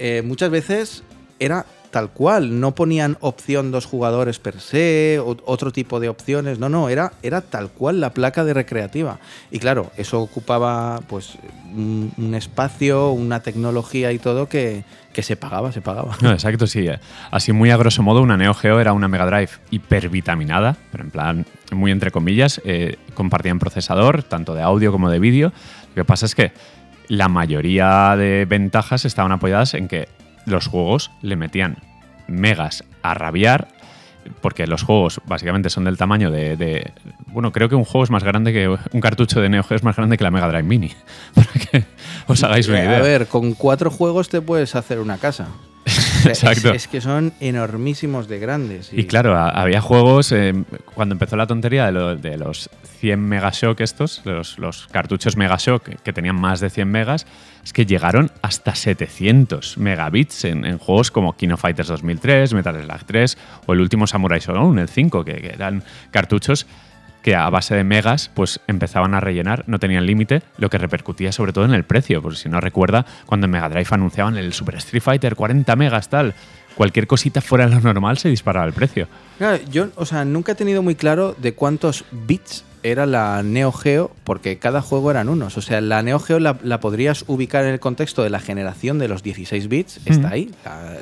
eh, 0.00 0.22
muchas 0.22 0.50
veces 0.50 1.04
era 1.38 1.66
tal 1.90 2.10
cual, 2.10 2.60
no 2.60 2.74
ponían 2.74 3.18
opción 3.20 3.70
dos 3.70 3.84
jugadores 3.84 4.38
per 4.38 4.60
se, 4.60 5.20
otro 5.20 5.72
tipo 5.72 6.00
de 6.00 6.08
opciones, 6.08 6.58
no, 6.58 6.68
no, 6.68 6.88
era, 6.88 7.12
era 7.22 7.40
tal 7.40 7.68
cual 7.68 8.00
la 8.00 8.10
placa 8.14 8.44
de 8.44 8.54
recreativa. 8.54 9.18
Y 9.50 9.58
claro, 9.58 9.90
eso 9.96 10.20
ocupaba 10.20 11.00
pues 11.08 11.36
un, 11.74 12.34
espacio, 12.34 13.10
una 13.10 13.40
tecnología 13.40 14.12
y 14.12 14.18
todo 14.18 14.48
que, 14.48 14.84
se 15.20 15.36
pagaba, 15.36 15.72
se 15.72 15.82
pagaba. 15.82 16.16
No, 16.22 16.32
exacto, 16.32 16.66
sí. 16.66 16.88
Eh. 16.88 16.98
Así 17.30 17.52
muy 17.52 17.70
a 17.70 17.76
grosso 17.76 18.02
modo, 18.02 18.22
una 18.22 18.38
Neo 18.38 18.54
Geo 18.54 18.80
era 18.80 18.94
una 18.94 19.08
Mega 19.08 19.26
Drive 19.26 19.50
hipervitaminada, 19.70 20.76
pero 20.90 21.04
en 21.04 21.10
plan, 21.10 21.46
muy 21.72 21.90
entre 21.90 22.10
comillas, 22.10 22.62
eh, 22.64 22.96
compartían 23.12 23.58
procesador, 23.58 24.22
tanto 24.22 24.54
de 24.54 24.62
audio 24.62 24.92
como 24.92 25.10
de 25.10 25.18
vídeo. 25.18 25.52
Lo 25.88 25.94
que 26.02 26.04
pasa 26.04 26.24
es 26.24 26.34
que 26.34 26.52
la 27.10 27.28
mayoría 27.28 28.14
de 28.16 28.46
ventajas 28.48 29.04
estaban 29.04 29.32
apoyadas 29.32 29.74
en 29.74 29.88
que 29.88 30.08
los 30.46 30.68
juegos 30.68 31.10
le 31.22 31.34
metían 31.34 31.78
megas 32.28 32.84
a 33.02 33.14
rabiar, 33.14 33.66
porque 34.40 34.68
los 34.68 34.84
juegos 34.84 35.20
básicamente 35.26 35.70
son 35.70 35.84
del 35.84 35.98
tamaño 35.98 36.30
de, 36.30 36.92
Bueno, 37.26 37.50
creo 37.50 37.68
que 37.68 37.74
un 37.74 37.84
juego 37.84 38.04
es 38.04 38.10
más 38.10 38.22
grande 38.22 38.52
que. 38.52 38.68
Un 38.68 39.00
cartucho 39.00 39.40
de 39.40 39.48
Neo 39.48 39.64
Geo 39.64 39.76
es 39.76 39.82
más 39.82 39.96
grande 39.96 40.16
que 40.16 40.22
la 40.22 40.30
Mega 40.30 40.46
Drive 40.46 40.62
Mini. 40.62 40.92
Para 41.34 41.48
que 41.48 41.84
os 42.28 42.44
hagáis 42.44 42.68
una 42.68 42.78
idea. 42.78 42.98
A 42.98 43.02
ver, 43.02 43.26
con 43.26 43.54
cuatro 43.54 43.90
juegos 43.90 44.28
te 44.28 44.40
puedes 44.40 44.76
hacer 44.76 45.00
una 45.00 45.18
casa. 45.18 45.48
Exacto. 46.26 46.72
Es, 46.72 46.88
que 46.88 47.00
son 47.00 47.32
enormísimos 47.40 48.28
de 48.28 48.38
grandes. 48.38 48.90
Y, 48.92 49.04
claro, 49.06 49.36
había 49.36 49.80
juegos, 49.80 50.32
eh, 50.32 50.52
cuando 50.94 51.14
empezó 51.14 51.36
la 51.36 51.46
tontería 51.46 51.90
de, 51.90 52.36
los 52.36 52.70
100 52.98 53.20
Megashock 53.20 53.80
estos, 53.80 54.22
los, 54.24 54.58
los 54.58 54.86
cartuchos 54.88 55.36
Megashock 55.36 55.82
que 56.02 56.12
tenían 56.12 56.36
más 56.36 56.60
de 56.60 56.70
100 56.70 56.90
megas, 56.90 57.26
es 57.64 57.72
que 57.72 57.86
llegaron 57.86 58.30
hasta 58.42 58.74
700 58.74 59.78
megabits 59.78 60.44
en, 60.44 60.78
juegos 60.78 61.10
como 61.10 61.36
Kino 61.36 61.56
Fighters 61.56 61.88
2003, 61.88 62.54
Metal 62.54 62.82
Slug 62.82 63.04
3 63.04 63.38
o 63.66 63.72
el 63.72 63.80
último 63.80 64.06
Samurai 64.06 64.40
Shodown, 64.40 64.78
el 64.78 64.88
5, 64.88 65.24
que 65.24 65.52
eran 65.54 65.82
cartuchos 66.10 66.66
que 67.22 67.34
a 67.34 67.48
base 67.50 67.74
de 67.74 67.84
megas 67.84 68.30
pues 68.34 68.60
empezaban 68.66 69.14
a 69.14 69.20
rellenar, 69.20 69.64
no 69.66 69.78
tenían 69.78 70.06
límite, 70.06 70.42
lo 70.58 70.70
que 70.70 70.78
repercutía 70.78 71.32
sobre 71.32 71.52
todo 71.52 71.64
en 71.64 71.74
el 71.74 71.84
precio, 71.84 72.22
porque 72.22 72.38
si 72.38 72.48
no 72.48 72.60
recuerda 72.60 73.06
cuando 73.26 73.46
en 73.46 73.52
Mega 73.52 73.68
Drive 73.68 73.88
anunciaban 73.90 74.36
el 74.36 74.52
Super 74.52 74.76
Street 74.76 75.02
Fighter 75.02 75.36
40 75.36 75.76
megas 75.76 76.08
tal, 76.08 76.34
cualquier 76.74 77.06
cosita 77.06 77.40
fuera 77.40 77.66
de 77.66 77.74
lo 77.74 77.80
normal 77.80 78.18
se 78.18 78.28
disparaba 78.28 78.66
el 78.66 78.72
precio. 78.72 79.06
yo, 79.70 79.88
o 79.96 80.06
sea, 80.06 80.24
nunca 80.24 80.52
he 80.52 80.54
tenido 80.54 80.82
muy 80.82 80.94
claro 80.94 81.34
de 81.38 81.54
cuántos 81.54 82.04
bits 82.10 82.64
era 82.82 83.06
la 83.06 83.42
Neo 83.42 83.72
Geo, 83.72 84.10
porque 84.24 84.58
cada 84.58 84.82
juego 84.82 85.10
eran 85.10 85.28
unos. 85.28 85.56
O 85.56 85.62
sea, 85.62 85.80
la 85.80 86.02
Neo 86.02 86.18
Geo 86.18 86.38
la, 86.38 86.80
podrías 86.80 87.24
ubicar 87.26 87.64
en 87.64 87.72
el 87.72 87.80
contexto 87.80 88.22
de 88.22 88.30
la 88.30 88.40
generación 88.40 88.98
de 88.98 89.08
los 89.08 89.22
16 89.22 89.68
bits, 89.68 90.00
está 90.04 90.30
ahí. 90.30 90.50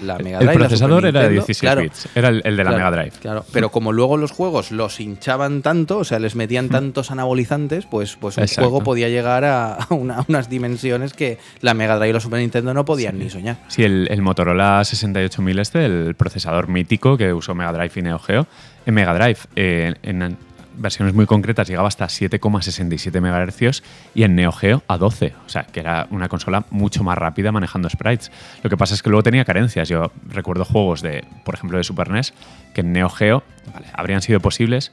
La, 0.02 0.18
Mega 0.18 0.38
Drive. 0.38 0.52
El 0.52 0.58
procesador 0.58 1.06
era 1.06 1.23
de 1.23 1.30
16 1.30 1.76
bits, 1.76 2.08
era 2.14 2.28
el, 2.28 2.56
de 2.56 2.64
la 2.64 2.70
Mega 2.70 2.90
Drive. 2.90 3.12
Claro, 3.20 3.44
pero 3.52 3.70
como 3.70 3.92
luego 3.92 4.16
los 4.16 4.30
juegos 4.30 4.70
los 4.70 5.00
hinchaban 5.00 5.62
tanto, 5.62 5.99
o 5.99 6.04
sea, 6.04 6.18
les 6.18 6.35
metían 6.35 6.68
tantos 6.68 7.11
anabolizantes, 7.11 7.87
pues, 7.87 8.16
pues 8.16 8.37
un 8.37 8.47
juego 8.47 8.82
podía 8.82 9.08
llegar 9.08 9.44
a 9.44 9.78
unas 9.90 10.49
dimensiones 10.49 11.12
que 11.12 11.38
la 11.61 11.75
Mega 11.75 11.97
Drive 11.97 12.11
y 12.11 12.12
la 12.12 12.20
Super 12.20 12.40
Nintendo 12.40 12.75
no 12.75 12.85
podían 12.85 13.18
ni 13.18 13.30
soñar. 13.30 13.58
Sí, 13.68 13.85
el, 13.85 14.23
Motorola 14.23 14.85
68000 14.85 15.58
este, 15.58 15.85
el 15.85 16.14
procesador 16.14 16.68
mítico 16.68 17.16
que 17.16 17.32
usó 17.32 17.54
Mega 17.54 17.73
Drive 17.73 17.92
y 17.97 18.02
Neo 18.02 18.18
Geo, 18.18 18.47
en 18.85 18.94
Mega 18.94 19.14
Drive, 19.14 19.38
eh, 19.56 19.94
en 20.02 20.37
versiones 20.78 21.14
muy 21.14 21.26
concretas 21.26 21.68
llegaba 21.68 21.88
hasta 21.88 22.06
7,67 22.06 23.20
MHz 23.20 23.82
y 24.14 24.23
en 24.23 24.35
Neo 24.35 24.52
Geo 24.52 24.82
a 24.88 24.97
12. 24.97 25.35
O 25.47 25.49
sea, 25.49 25.64
que 25.64 25.80
era 25.80 26.06
una 26.11 26.28
consola 26.28 26.64
mucho 26.70 27.04
más 27.04 27.18
rápida 27.18 27.52
manejando 27.52 27.88
sprites. 27.90 28.30
Lo 28.62 28.70
que 28.70 28.76
pasa 28.76 28.94
es 28.94 29.02
que 29.02 29.11
luego 29.11 29.23
tenía 29.23 29.44
carencias. 29.44 29.88
Yo 29.88 30.12
recuerdo 30.28 30.64
juegos 30.64 31.02
de, 31.02 31.25
por 31.44 31.54
ejemplo, 31.54 31.78
de 31.78 31.85
Super 31.85 32.11
NES 32.11 32.32
que 32.75 32.80
en 32.80 32.92
Neo 32.92 33.08
Geo 33.08 33.42
habrían 33.92 34.23
sido 34.23 34.40
posibles, 34.40 34.92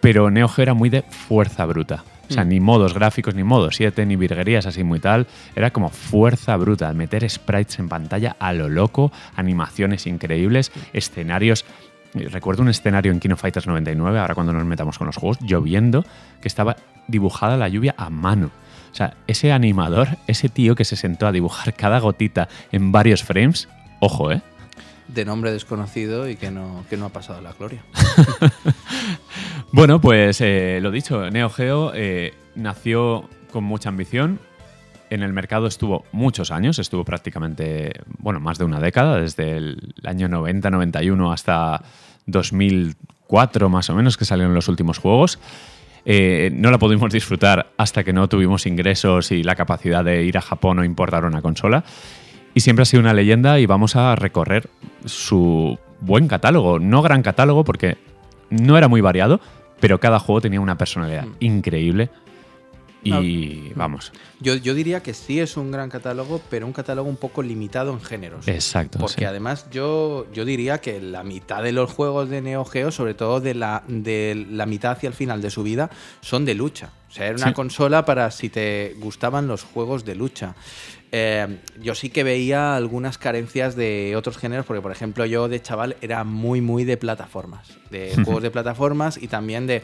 pero 0.00 0.30
Neo 0.30 0.48
Geo 0.48 0.62
era 0.62 0.74
muy 0.74 0.90
de 0.90 1.02
fuerza 1.02 1.64
bruta. 1.64 2.04
O 2.28 2.32
sea, 2.32 2.44
mm. 2.44 2.48
ni 2.48 2.60
modos 2.60 2.94
gráficos, 2.94 3.34
ni 3.34 3.42
modos 3.42 3.76
7, 3.76 4.04
ni 4.06 4.16
virguerías 4.16 4.66
así 4.66 4.84
muy 4.84 5.00
tal. 5.00 5.26
Era 5.56 5.70
como 5.70 5.88
fuerza 5.88 6.56
bruta, 6.56 6.92
meter 6.92 7.28
sprites 7.28 7.78
en 7.78 7.88
pantalla 7.88 8.36
a 8.38 8.52
lo 8.52 8.68
loco, 8.68 9.12
animaciones 9.34 10.06
increíbles, 10.06 10.70
escenarios 10.92 11.64
recuerdo 12.14 12.62
un 12.62 12.68
escenario 12.68 13.12
en 13.12 13.20
Kino 13.20 13.36
Fighters 13.36 13.66
99, 13.66 14.18
ahora 14.18 14.34
cuando 14.34 14.52
nos 14.52 14.64
metamos 14.64 14.98
con 14.98 15.06
los 15.06 15.16
juegos, 15.16 15.38
lloviendo, 15.40 16.04
que 16.40 16.48
estaba 16.48 16.76
dibujada 17.06 17.56
la 17.56 17.68
lluvia 17.68 17.94
a 17.96 18.10
mano. 18.10 18.50
O 18.90 18.94
sea, 18.94 19.16
ese 19.26 19.52
animador, 19.52 20.08
ese 20.26 20.48
tío 20.48 20.74
que 20.74 20.84
se 20.84 20.96
sentó 20.96 21.26
a 21.26 21.32
dibujar 21.32 21.74
cada 21.74 21.98
gotita 22.00 22.48
en 22.72 22.92
varios 22.92 23.22
frames, 23.22 23.68
ojo, 24.00 24.32
¿eh? 24.32 24.42
De 25.08 25.24
nombre 25.24 25.52
desconocido 25.52 26.28
y 26.28 26.36
que 26.36 26.50
no, 26.50 26.84
que 26.90 26.96
no 26.96 27.06
ha 27.06 27.08
pasado 27.08 27.40
la 27.40 27.52
gloria. 27.52 27.82
bueno, 29.72 30.00
pues 30.00 30.40
eh, 30.40 30.80
lo 30.82 30.90
dicho, 30.90 31.30
Neo 31.30 31.48
Geo 31.48 31.92
eh, 31.94 32.34
nació 32.54 33.28
con 33.50 33.64
mucha 33.64 33.88
ambición. 33.88 34.38
En 35.10 35.22
el 35.22 35.32
mercado 35.32 35.66
estuvo 35.66 36.04
muchos 36.12 36.50
años, 36.50 36.78
estuvo 36.78 37.04
prácticamente, 37.04 37.92
bueno, 38.18 38.40
más 38.40 38.58
de 38.58 38.64
una 38.64 38.80
década, 38.80 39.18
desde 39.18 39.56
el 39.56 39.94
año 40.04 40.28
90-91 40.28 41.32
hasta 41.32 41.82
2004 42.26 43.68
más 43.68 43.88
o 43.90 43.94
menos, 43.94 44.16
que 44.16 44.24
salieron 44.24 44.54
los 44.54 44.68
últimos 44.68 44.98
juegos. 44.98 45.38
Eh, 46.04 46.50
no 46.54 46.70
la 46.70 46.78
pudimos 46.78 47.12
disfrutar 47.12 47.72
hasta 47.76 48.04
que 48.04 48.12
no 48.12 48.28
tuvimos 48.28 48.66
ingresos 48.66 49.32
y 49.32 49.42
la 49.42 49.54
capacidad 49.54 50.04
de 50.04 50.24
ir 50.24 50.38
a 50.38 50.42
Japón 50.42 50.78
o 50.78 50.84
importar 50.84 51.24
una 51.24 51.42
consola. 51.42 51.84
Y 52.54 52.60
siempre 52.60 52.82
ha 52.82 52.86
sido 52.86 53.02
una 53.02 53.14
leyenda 53.14 53.58
y 53.60 53.66
vamos 53.66 53.96
a 53.96 54.14
recorrer 54.16 54.68
su 55.04 55.78
buen 56.00 56.28
catálogo. 56.28 56.78
No 56.78 57.02
gran 57.02 57.22
catálogo 57.22 57.64
porque 57.64 57.98
no 58.50 58.76
era 58.78 58.88
muy 58.88 59.00
variado, 59.00 59.40
pero 59.80 60.00
cada 60.00 60.18
juego 60.18 60.40
tenía 60.40 60.60
una 60.60 60.78
personalidad 60.78 61.26
mm. 61.26 61.34
increíble 61.40 62.10
y 63.02 63.72
vamos. 63.74 64.12
Yo, 64.40 64.56
yo, 64.56 64.74
diría 64.74 65.02
que 65.02 65.14
sí 65.14 65.40
es 65.40 65.56
un 65.56 65.70
gran 65.70 65.88
catálogo, 65.88 66.40
pero 66.50 66.66
un 66.66 66.72
catálogo 66.72 67.08
un 67.08 67.16
poco 67.16 67.42
limitado 67.42 67.92
en 67.92 68.00
géneros. 68.00 68.48
Exacto. 68.48 68.98
Porque 68.98 69.26
además 69.26 69.66
yo, 69.70 70.26
yo 70.32 70.44
diría 70.44 70.78
que 70.78 71.00
la 71.00 71.22
mitad 71.22 71.62
de 71.62 71.72
los 71.72 71.90
juegos 71.90 72.28
de 72.28 72.40
Neo 72.40 72.64
Geo, 72.64 72.90
sobre 72.90 73.14
todo 73.14 73.40
de 73.40 73.54
la, 73.54 73.84
de 73.86 74.46
la 74.50 74.66
mitad 74.66 74.92
hacia 74.92 75.08
el 75.08 75.14
final 75.14 75.42
de 75.42 75.50
su 75.50 75.62
vida, 75.62 75.90
son 76.20 76.44
de 76.44 76.54
lucha. 76.54 76.92
O 77.08 77.10
sea, 77.10 77.26
era 77.26 77.36
una 77.36 77.54
consola 77.54 78.04
para 78.04 78.30
si 78.30 78.50
te 78.50 78.94
gustaban 78.98 79.46
los 79.46 79.62
juegos 79.62 80.04
de 80.04 80.14
lucha. 80.14 80.54
Eh, 81.10 81.58
yo 81.80 81.94
sí 81.94 82.10
que 82.10 82.22
veía 82.22 82.76
algunas 82.76 83.16
carencias 83.16 83.76
de 83.76 84.14
otros 84.14 84.36
géneros, 84.36 84.66
porque 84.66 84.82
por 84.82 84.92
ejemplo 84.92 85.24
yo 85.24 85.48
de 85.48 85.62
chaval 85.62 85.96
era 86.02 86.22
muy, 86.24 86.60
muy 86.60 86.84
de 86.84 86.98
plataformas, 86.98 87.78
de 87.90 88.14
juegos 88.24 88.42
de 88.42 88.50
plataformas 88.50 89.16
y 89.16 89.28
también 89.28 89.66
de 89.66 89.82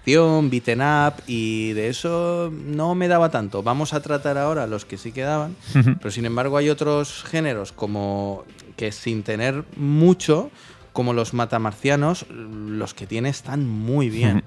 acción, 0.00 0.50
beaten 0.50 0.80
up 0.80 1.22
y 1.26 1.72
de 1.72 1.88
eso 1.88 2.52
no 2.52 2.94
me 2.94 3.08
daba 3.08 3.30
tanto. 3.30 3.62
Vamos 3.62 3.92
a 3.92 4.00
tratar 4.00 4.38
ahora 4.38 4.66
los 4.66 4.84
que 4.84 4.96
sí 4.96 5.12
quedaban, 5.12 5.56
pero 5.98 6.10
sin 6.10 6.24
embargo 6.24 6.56
hay 6.56 6.70
otros 6.70 7.24
géneros 7.24 7.72
como 7.72 8.44
que 8.76 8.92
sin 8.92 9.22
tener 9.22 9.64
mucho, 9.76 10.50
como 10.92 11.12
los 11.12 11.34
matamarcianos, 11.34 12.26
los 12.30 12.94
que 12.94 13.06
tiene 13.06 13.28
están 13.28 13.68
muy 13.68 14.10
bien. 14.10 14.42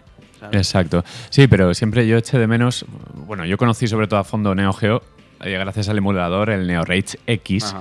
Exacto. 0.51 1.05
Sí, 1.29 1.47
pero 1.47 1.73
siempre 1.73 2.05
yo 2.05 2.17
eché 2.17 2.37
de 2.37 2.47
menos, 2.47 2.85
bueno, 3.27 3.45
yo 3.45 3.57
conocí 3.57 3.87
sobre 3.87 4.07
todo 4.07 4.19
a 4.19 4.23
fondo 4.23 4.53
Neo 4.53 4.73
Geo 4.73 5.01
eh, 5.43 5.57
gracias 5.57 5.89
al 5.89 5.97
emulador, 5.97 6.49
el 6.49 6.67
Neo 6.67 6.83
Rage 6.83 7.19
X. 7.27 7.75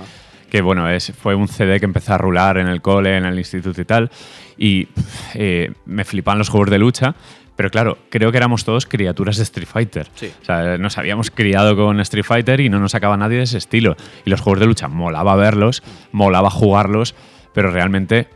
que 0.49 0.61
bueno, 0.61 0.87
es, 0.89 1.11
fue 1.11 1.33
un 1.33 1.47
CD 1.47 1.79
que 1.79 1.85
empezó 1.85 2.13
a 2.13 2.17
rular 2.17 2.57
en 2.57 2.67
el 2.67 2.81
cole, 2.81 3.17
en 3.17 3.25
el 3.25 3.37
instituto 3.39 3.81
y 3.81 3.85
tal, 3.85 4.11
y 4.57 4.87
eh, 5.33 5.71
me 5.85 6.03
flipan 6.03 6.37
los 6.37 6.49
juegos 6.49 6.69
de 6.69 6.77
lucha, 6.77 7.15
pero 7.55 7.69
claro, 7.69 7.97
creo 8.09 8.31
que 8.31 8.37
éramos 8.37 8.65
todos 8.65 8.85
criaturas 8.85 9.37
de 9.37 9.43
Street 9.43 9.67
Fighter. 9.67 10.07
O 10.41 10.45
sea, 10.45 10.77
nos 10.77 10.97
habíamos 10.97 11.29
criado 11.29 11.75
con 11.75 11.99
Street 11.99 12.25
Fighter 12.25 12.59
y 12.59 12.69
no 12.69 12.79
nos 12.79 12.91
sacaba 12.91 13.15
nadie 13.17 13.37
de 13.37 13.43
ese 13.43 13.57
estilo. 13.57 13.95
Y 14.25 14.29
los 14.29 14.41
juegos 14.41 14.59
de 14.59 14.65
lucha 14.65 14.87
molaba 14.87 15.35
verlos, 15.35 15.83
molaba 16.11 16.49
jugarlos, 16.49 17.15
pero 17.53 17.71
realmente 17.71 18.27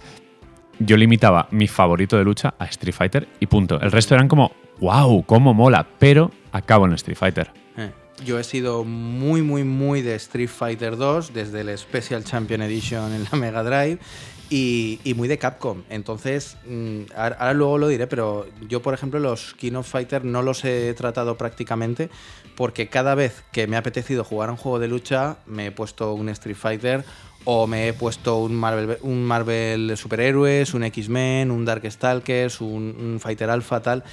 yo 0.80 0.98
limitaba 0.98 1.48
mi 1.52 1.68
favorito 1.68 2.18
de 2.18 2.24
lucha 2.24 2.54
a 2.60 2.66
Street 2.66 2.94
Fighter 2.94 3.28
y 3.40 3.48
punto. 3.48 3.80
El 3.82 3.92
resto 3.92 4.14
eran 4.14 4.28
como, 4.28 4.52
wow, 4.80 5.24
cómo 5.26 5.54
mola, 5.54 5.88
pero 5.98 6.32
acabo 6.52 6.86
en 6.86 6.94
Street 6.94 7.18
Fighter. 7.18 7.52
Eh, 7.78 7.92
yo 8.24 8.38
he 8.40 8.44
sido 8.44 8.84
muy, 8.84 9.42
muy, 9.42 9.64
muy 9.64 10.04
de 10.04 10.16
Street 10.16 10.50
Fighter 10.50 10.96
2 10.96 11.34
desde 11.34 11.62
el 11.62 11.76
Special 11.78 12.24
Champion 12.24 12.62
Edition 12.62 13.14
en 13.14 13.24
la 13.24 13.38
Mega 13.38 13.64
Drive 13.64 14.00
y, 14.50 15.14
muy 15.16 15.28
de 15.28 15.38
Capcom. 15.38 15.84
Entonces, 15.90 16.58
mm, 16.68 17.12
ahora, 17.16 17.54
luego 17.54 17.78
lo 17.78 17.88
diré, 17.88 18.08
pero 18.08 18.48
yo, 18.68 18.82
por 18.82 18.94
ejemplo, 18.94 19.20
los 19.20 19.54
King 19.56 19.74
of 19.74 19.90
Fighter 19.90 20.24
no 20.24 20.42
los 20.42 20.64
he 20.66 20.94
tratado 20.94 21.38
prácticamente 21.38 22.10
porque 22.56 22.88
cada 22.88 23.14
vez 23.14 23.44
que 23.52 23.68
me 23.68 23.76
ha 23.76 23.80
apetecido 23.80 24.24
jugar 24.24 24.50
un 24.50 24.58
juego 24.58 24.80
de 24.80 24.88
lucha, 24.88 25.38
me 25.46 25.68
he 25.68 25.72
puesto 25.72 26.14
un 26.14 26.30
Street 26.30 26.56
Fighter 26.56 27.06
o 27.46 27.68
me 27.68 27.88
he 27.88 27.94
puesto 27.94 28.38
un 28.38 28.56
Marvel, 28.56 28.98
un 29.02 29.24
Marvel 29.24 29.96
Superhéroes, 29.96 30.74
un 30.74 30.84
X-Men, 30.84 31.52
un 31.52 31.66
Dark 31.66 31.90
Stalkers, 31.90 32.60
un, 32.60 32.96
un 33.00 33.20
Fighter 33.20 33.50
Alpha, 33.50 33.82
tal. 33.82 34.04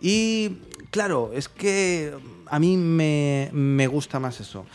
Y 0.00 0.58
claro, 0.90 1.30
es 1.34 1.48
que 1.48 2.12
a 2.46 2.58
mí 2.58 2.76
me, 2.76 3.48
me 3.52 3.86
gusta 3.86 4.20
más 4.20 4.38
eso. 4.40 4.66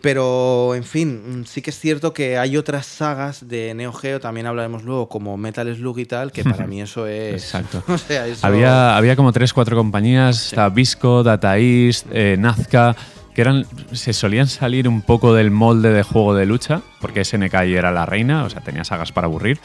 Pero, 0.00 0.74
en 0.74 0.84
fin, 0.84 1.44
sí 1.46 1.60
que 1.60 1.70
es 1.70 1.78
cierto 1.78 2.12
que 2.12 2.38
hay 2.38 2.56
otras 2.56 2.86
sagas 2.86 3.48
de 3.48 3.74
Neo 3.74 3.92
Geo, 3.92 4.20
también 4.20 4.46
hablaremos 4.46 4.84
luego, 4.84 5.08
como 5.08 5.36
Metal 5.36 5.74
Slug 5.74 5.98
y 5.98 6.06
tal, 6.06 6.30
que 6.32 6.44
para 6.44 6.66
mí 6.68 6.80
eso 6.80 7.06
es... 7.06 7.34
Exacto. 7.42 7.82
había, 8.42 8.96
había 8.96 9.16
como 9.16 9.32
tres, 9.32 9.52
cuatro 9.52 9.76
compañías, 9.76 10.46
está 10.46 10.68
Visco, 10.68 11.22
Data 11.22 11.58
East, 11.58 12.06
eh, 12.12 12.36
Nazca, 12.38 12.94
que 13.34 13.42
eran, 13.42 13.66
se 13.92 14.12
solían 14.12 14.46
salir 14.46 14.88
un 14.88 15.02
poco 15.02 15.34
del 15.34 15.50
molde 15.50 15.92
de 15.92 16.02
juego 16.02 16.34
de 16.34 16.46
lucha, 16.46 16.82
porque 17.00 17.24
SNK 17.24 17.54
era 17.54 17.90
la 17.90 18.06
reina, 18.06 18.44
o 18.44 18.50
sea, 18.50 18.60
tenía 18.60 18.84
sagas 18.84 19.12
para 19.12 19.26
aburrir. 19.26 19.60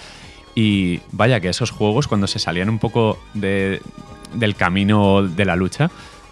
Y 0.55 1.01
vaya 1.11 1.39
que 1.39 1.49
esos 1.49 1.71
juegos, 1.71 2.07
cuando 2.07 2.27
se 2.27 2.37
salían 2.37 2.69
un 2.69 2.77
poco 2.77 3.19
de, 3.33 3.81
del 4.35 4.55
camino 4.55 5.23
de 5.23 5.45
la 5.45 5.55
lucha, 5.55 5.89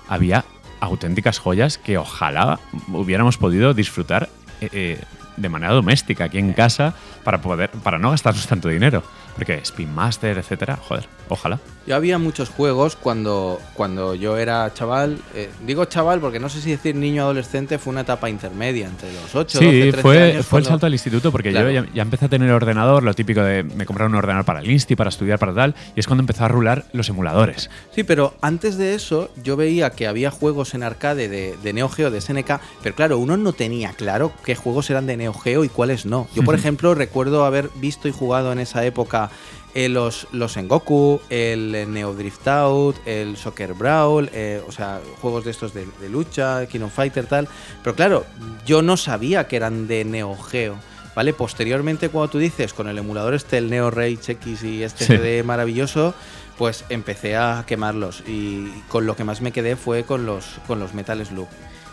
había 0.08 0.46
auténticas 0.81 1.39
joyas 1.39 1.77
que 1.77 1.97
ojalá 1.97 2.59
hubiéramos 2.91 3.38
podido 3.38 3.73
disfrutar 3.73 4.27
eh, 4.59 4.69
eh, 4.73 5.01
de 5.38 5.50
manera 5.50 5.73
doméstica 5.73 6.25
aquí 6.25 6.39
en 6.39 6.51
casa 6.53 6.93
para 7.23 7.41
poder 7.41 7.69
para 7.69 7.97
no 7.97 8.11
gastarnos 8.11 8.47
tanto 8.47 8.67
dinero. 8.67 9.03
Porque 9.35 9.55
Spin 9.63 9.93
Master, 9.93 10.38
etcétera, 10.38 10.75
joder, 10.75 11.07
ojalá. 11.31 11.59
Yo 11.88 11.95
había 11.95 12.19
muchos 12.19 12.50
juegos 12.50 12.95
cuando, 12.95 13.59
cuando 13.73 14.13
yo 14.13 14.38
era 14.38 14.71
chaval. 14.73 15.17
Eh, 15.33 15.50
digo 15.65 15.85
chaval 15.85 16.19
porque 16.19 16.39
no 16.39 16.50
sé 16.50 16.61
si 16.61 16.71
decir 16.71 16.95
niño 16.95 17.23
adolescente 17.23 17.79
fue 17.79 17.91
una 17.91 18.01
etapa 18.01 18.29
intermedia 18.29 18.88
entre 18.88 19.11
los 19.13 19.33
8 19.33 19.57
sí, 19.57 19.65
12, 19.65 19.79
13 19.79 20.01
fue, 20.01 20.21
años. 20.21 20.45
fue 20.45 20.59
el 20.59 20.65
salto 20.65 20.85
al 20.85 20.93
instituto 20.93 21.31
porque 21.31 21.51
yo 21.51 21.69
ya, 21.69 22.01
empecé 22.01 22.25
a 22.25 22.29
tener 22.29 22.51
ordenador, 22.51 23.01
lo 23.01 23.13
típico 23.13 23.41
de 23.41 23.63
me 23.63 23.85
compraron 23.85 24.11
un 24.11 24.19
ordenador 24.19 24.45
para 24.45 24.59
el 24.59 24.69
Insti, 24.69 24.95
para 24.95 25.09
estudiar, 25.09 25.39
para 25.39 25.53
tal, 25.53 25.75
y 25.95 26.00
es 26.00 26.07
cuando 26.07 26.21
empezó 26.21 26.45
a 26.45 26.50
rular 26.50 26.85
los 26.93 27.09
emuladores. 27.09 27.69
Sí, 27.95 28.03
pero 28.03 28.35
antes 28.41 28.77
de 28.77 28.93
eso 28.93 29.31
yo 29.41 29.55
veía 29.55 29.91
que 29.91 30.07
había 30.07 30.29
juegos 30.29 30.73
en 30.75 30.83
arcade 30.83 31.29
de, 31.29 31.57
de 31.57 31.73
Neo 31.73 31.89
Geo, 31.89 32.11
de 32.11 32.21
SNK, 32.21 32.59
pero 32.83 32.95
claro, 32.95 33.17
uno 33.17 33.38
no 33.38 33.53
tenía 33.53 33.93
claro 33.93 34.31
qué 34.45 34.55
juegos 34.55 34.89
eran 34.89 35.07
de 35.07 35.17
Neo 35.17 35.33
Geo 35.33 35.63
y 35.63 35.69
cuáles 35.69 36.05
no. 36.05 36.27
Yo, 36.35 36.43
por 36.43 36.55
ejemplo, 36.55 36.93
recuerdo 36.93 37.45
haber 37.45 37.69
visto 37.75 38.07
y 38.07 38.11
jugado 38.11 38.51
en 38.51 38.59
esa 38.59 38.85
época 38.85 39.31
eh, 39.74 39.90
los, 39.90 40.28
los 40.32 40.58
Goku, 40.58 41.22
el 41.30 41.92
Neo 41.92 42.13
Drift 42.13 42.48
Out, 42.48 42.96
el 43.06 43.38
Soccer 43.38 43.74
Brawl, 43.74 44.30
eh, 44.34 44.62
o 44.68 44.72
sea, 44.72 45.01
juegos 45.22 45.46
de 45.46 45.51
estos 45.51 45.74
de, 45.74 45.88
lucha, 46.10 46.66
King 46.68 46.82
of 46.82 46.94
Fighter, 46.94 47.25
tal. 47.25 47.48
Pero 47.84 47.96
claro, 47.96 48.25
yo 48.66 48.82
no 48.82 48.98
sabía 48.98 49.48
que 49.48 49.56
eran 49.56 49.88
de 49.88 50.04
Neo 50.06 50.36
Geo. 50.36 50.75
¿Vale? 51.13 51.34
Posteriormente, 51.34 52.08
cuando 52.08 52.32
tú 52.32 52.38
dices 52.38 52.74
con 52.74 52.88
el 52.88 52.98
emulador 52.98 53.34
este, 53.34 53.58
el 53.58 53.70
Neo 53.70 53.92
Rage 53.92 54.32
X 54.32 54.63
y 54.63 54.82
este 54.82 55.06
CD 55.06 55.44
maravilloso, 55.44 56.13
pues 56.58 56.86
empecé 56.88 57.36
a 57.36 57.66
quemarlos. 57.68 58.24
Y 58.25 58.70
con 58.88 59.06
lo 59.06 59.18
que 59.18 59.25
más 59.25 59.42
me 59.42 59.51
quedé 59.51 59.75
fue 59.75 60.06
con 60.06 60.25
los, 60.25 60.46
con 60.68 60.80
los 60.80 60.94
Metal 60.94 61.25
Slug 61.25 61.50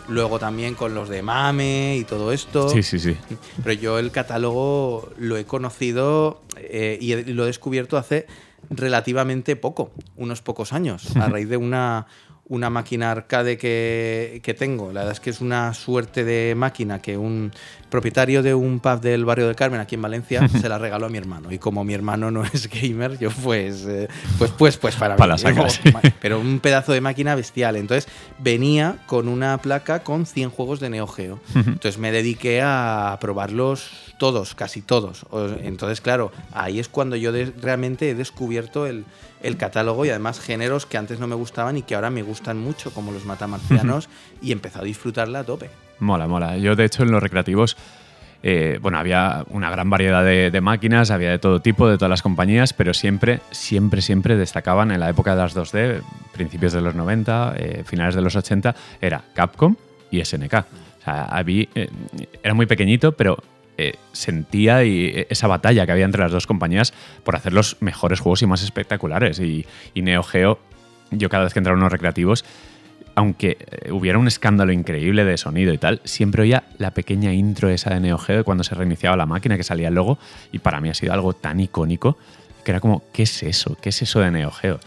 luego 0.09 0.39
también 0.39 0.75
con 0.75 0.93
los 0.93 1.09
de 1.09 1.21
Mame 1.21 1.97
y 1.97 2.03
todo 2.03 2.31
esto. 2.31 2.69
Sí, 2.69 2.83
sí, 2.83 2.99
sí. 2.99 3.15
Pero 3.63 3.73
yo 3.73 3.99
el 3.99 4.11
catálogo 4.11 5.09
lo 5.17 5.37
he 5.37 5.45
conocido 5.45 6.41
eh, 6.57 6.97
y 6.99 7.15
lo 7.33 7.43
he 7.43 7.47
descubierto 7.47 7.97
hace 7.97 8.27
relativamente 8.69 9.55
poco, 9.55 9.91
unos 10.15 10.41
pocos 10.41 10.73
años, 10.73 11.15
a 11.15 11.27
raíz 11.29 11.49
de 11.49 11.57
una, 11.57 12.07
una 12.49 12.69
máquina 12.71 13.11
arcade 13.11 13.57
que, 13.57 14.41
que, 14.43 14.53
tengo. 14.55 14.87
La 14.87 15.01
verdad 15.01 15.13
es 15.13 15.19
que 15.19 15.29
es 15.29 15.39
una 15.39 15.73
suerte 15.75 16.23
de 16.23 16.55
máquina 16.55 16.99
que 16.99 17.15
un 17.15 17.51
propietario 17.89 18.41
de 18.41 18.55
un 18.55 18.79
pub 18.79 19.01
del 19.01 19.23
barrio 19.23 19.45
del 19.47 19.55
Carmen 19.55 19.79
aquí 19.79 19.95
en 19.95 20.01
Valencia 20.01 20.47
se 20.61 20.67
la 20.67 20.79
regaló 20.79 21.05
a 21.05 21.09
mi 21.09 21.19
hermano. 21.19 21.51
Y 21.51 21.59
como 21.59 21.83
mi 21.83 21.93
hermano 21.93 22.31
no 22.31 22.43
es 22.43 22.67
gamer, 22.67 23.19
yo 23.19 23.29
pues, 23.29 23.85
eh, 23.85 24.07
pues, 24.39 24.51
pues, 24.51 24.77
pues 24.77 24.95
para, 24.95 25.15
para 25.15 25.35
mí. 25.35 25.41
pero 26.19 26.39
un 26.39 26.59
pedazo 26.59 26.91
de 26.91 27.01
máquina 27.01 27.35
bestial. 27.35 27.75
Entonces 27.75 28.11
venía 28.39 28.97
con 29.05 29.27
una 29.27 29.57
placa 29.59 30.03
con 30.03 30.25
100 30.25 30.49
juegos 30.49 30.79
de 30.79 30.89
Neo 30.89 31.07
Geo. 31.07 31.39
Entonces 31.53 31.99
me 31.99 32.11
dediqué 32.11 32.61
a 32.63 33.17
probarlos 33.21 34.08
todos, 34.19 34.53
casi 34.53 34.83
todos. 34.83 35.25
Entonces, 35.63 36.01
claro, 36.01 36.31
ahí 36.51 36.79
es 36.79 36.87
cuando 36.87 37.15
yo 37.15 37.31
realmente 37.61 38.11
he 38.11 38.15
descubierto 38.15 38.85
el 38.85 39.05
el 39.41 39.57
catálogo 39.57 40.05
y 40.05 40.09
además 40.09 40.39
géneros 40.39 40.85
que 40.85 40.97
antes 40.97 41.19
no 41.19 41.27
me 41.27 41.35
gustaban 41.35 41.77
y 41.77 41.81
que 41.81 41.95
ahora 41.95 42.09
me 42.09 42.21
gustan 42.21 42.57
mucho, 42.57 42.91
como 42.91 43.11
los 43.11 43.25
matamarcianos, 43.25 44.09
y 44.41 44.51
empezó 44.51 44.79
a 44.79 44.83
disfrutarla 44.83 45.39
a 45.39 45.43
tope. 45.43 45.69
Mola, 45.99 46.27
mola. 46.27 46.57
Yo, 46.57 46.75
de 46.75 46.85
hecho, 46.85 47.03
en 47.03 47.11
los 47.11 47.21
recreativos 47.21 47.77
eh, 48.41 48.79
bueno, 48.81 48.97
había 48.97 49.43
una 49.49 49.69
gran 49.69 49.89
variedad 49.89 50.23
de, 50.23 50.49
de 50.49 50.61
máquinas, 50.61 51.11
había 51.11 51.29
de 51.29 51.39
todo 51.39 51.59
tipo, 51.59 51.89
de 51.89 51.97
todas 51.97 52.09
las 52.09 52.21
compañías, 52.21 52.71
pero 52.71 52.93
siempre, 52.93 53.41
siempre, 53.51 54.01
siempre 54.01 54.37
destacaban 54.37 54.91
en 54.91 55.01
la 55.01 55.09
época 55.09 55.35
de 55.35 55.41
las 55.41 55.57
2D, 55.57 56.01
principios 56.31 56.71
de 56.71 56.79
los 56.79 56.95
90, 56.95 57.55
eh, 57.57 57.83
finales 57.85 58.15
de 58.15 58.21
los 58.21 58.37
80, 58.37 58.73
era 59.01 59.23
Capcom 59.33 59.75
y 60.09 60.23
SNK. 60.23 60.53
O 60.53 61.03
sea, 61.03 61.25
había, 61.25 61.67
eh, 61.75 61.89
era 62.41 62.53
muy 62.53 62.65
pequeñito, 62.65 63.11
pero 63.11 63.37
eh, 63.81 63.95
sentía 64.11 64.83
y, 64.83 65.05
eh, 65.05 65.27
esa 65.29 65.47
batalla 65.47 65.85
que 65.85 65.93
había 65.93 66.03
entre 66.03 66.21
las 66.21 66.33
dos 66.33 66.45
compañías 66.45 66.93
por 67.23 67.37
hacer 67.37 67.53
los 67.53 67.77
mejores 67.79 68.19
juegos 68.19 68.41
y 68.41 68.45
más 68.45 68.61
espectaculares. 68.61 69.39
Y, 69.39 69.65
Neo 69.95 70.21
Geo, 70.21 70.59
yo 71.11 71.29
cada 71.29 71.45
vez 71.45 71.53
que 71.53 71.59
entraba 71.59 71.77
en 71.77 71.83
unos 71.83 71.91
recreativos, 71.93 72.43
aunque 73.15 73.57
eh, 73.59 73.91
hubiera 73.93 74.17
un 74.17 74.27
escándalo 74.27 74.73
increíble 74.73 75.23
de 75.23 75.37
sonido 75.37 75.73
y 75.73 75.77
tal, 75.77 76.01
siempre 76.03 76.41
oía 76.41 76.65
la 76.77 76.91
pequeña 76.91 77.31
intro 77.31 77.69
esa 77.69 77.93
de 77.93 78.01
Neo 78.01 78.17
Geo 78.17 78.43
cuando 78.43 78.65
se 78.65 78.75
reiniciaba 78.75 79.15
la 79.15 79.25
máquina, 79.25 79.55
que 79.55 79.63
salía 79.63 79.87
el 79.87 79.95
logo, 79.95 80.19
y 80.51 80.59
para 80.59 80.81
mí 80.81 80.89
ha 80.89 80.93
sido 80.93 81.13
algo 81.13 81.31
tan 81.31 81.61
icónico 81.61 82.17
que 82.65 82.71
era 82.71 82.81
como, 82.81 83.03
¿qué 83.13 83.23
es 83.23 83.43
eso? 83.43 83.77
¿Qué 83.81 83.89
es 83.89 84.01
eso 84.01 84.19
de 84.19 84.29
Neo 84.31 84.51
Geo? 84.51 84.81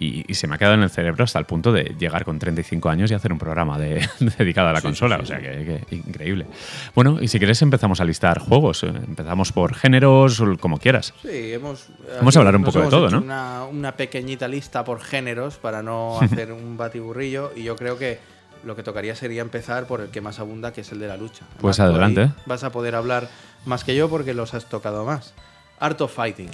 Y, 0.00 0.24
y 0.30 0.34
se 0.34 0.46
me 0.46 0.54
ha 0.54 0.58
quedado 0.58 0.74
en 0.74 0.82
el 0.82 0.90
cerebro 0.90 1.24
hasta 1.24 1.38
el 1.38 1.44
punto 1.44 1.72
de 1.72 1.94
llegar 1.98 2.24
con 2.24 2.38
35 2.38 2.88
años 2.88 3.10
y 3.10 3.14
hacer 3.14 3.32
un 3.32 3.38
programa 3.38 3.78
de- 3.78 4.08
dedicado 4.38 4.68
a 4.68 4.72
la 4.72 4.80
Sí, 4.80 4.86
consola. 4.86 5.16
sí, 5.16 5.22
o 5.22 5.26
sea, 5.26 5.38
que, 5.40 5.84
que 5.88 5.94
increíble. 5.96 6.46
Bueno, 6.94 7.18
y 7.20 7.28
si 7.28 7.38
quieres 7.38 7.60
empezamos 7.62 8.00
a 8.00 8.04
listar 8.04 8.38
juegos. 8.38 8.84
Eh, 8.84 8.88
Empezamos 8.88 9.50
por 9.52 9.74
géneros, 9.74 10.42
como 10.60 10.78
quieras. 10.78 11.14
Sí, 11.22 11.52
hemos. 11.52 11.88
Vamos 12.18 12.36
a 12.36 12.38
hablar 12.40 12.54
un 12.56 12.64
poco 12.64 12.80
de 12.80 12.88
todo, 12.88 13.06
hecho 13.08 13.16
¿no? 13.16 13.22
Una, 13.24 13.64
una 13.64 13.92
pequeñita 13.96 14.46
lista 14.48 14.84
por 14.84 15.00
géneros 15.00 15.56
para 15.56 15.82
no 15.82 16.18
hacer 16.22 16.52
un 16.52 16.76
batiburrillo. 16.76 17.52
Y 17.56 17.64
yo 17.64 17.74
creo 17.76 17.98
que 17.98 18.18
lo 18.64 18.76
que 18.76 18.82
tocaría 18.82 19.14
sería 19.16 19.42
empezar 19.42 19.86
por 19.86 20.00
el 20.00 20.08
que 20.08 20.20
más 20.20 20.38
abunda, 20.38 20.72
que 20.72 20.82
es 20.82 20.92
el 20.92 20.98
de 21.00 21.08
la 21.08 21.16
lucha. 21.16 21.44
Pues 21.60 21.80
adelante. 21.80 22.30
Vas 22.46 22.62
a 22.64 22.70
poder 22.70 22.94
hablar 22.94 23.28
más 23.66 23.82
que 23.84 23.96
yo 23.96 24.08
porque 24.08 24.34
los 24.34 24.54
has 24.54 24.66
tocado 24.68 25.04
más. 25.04 25.34
Art 25.80 26.00
of 26.00 26.14
Fighting. 26.14 26.50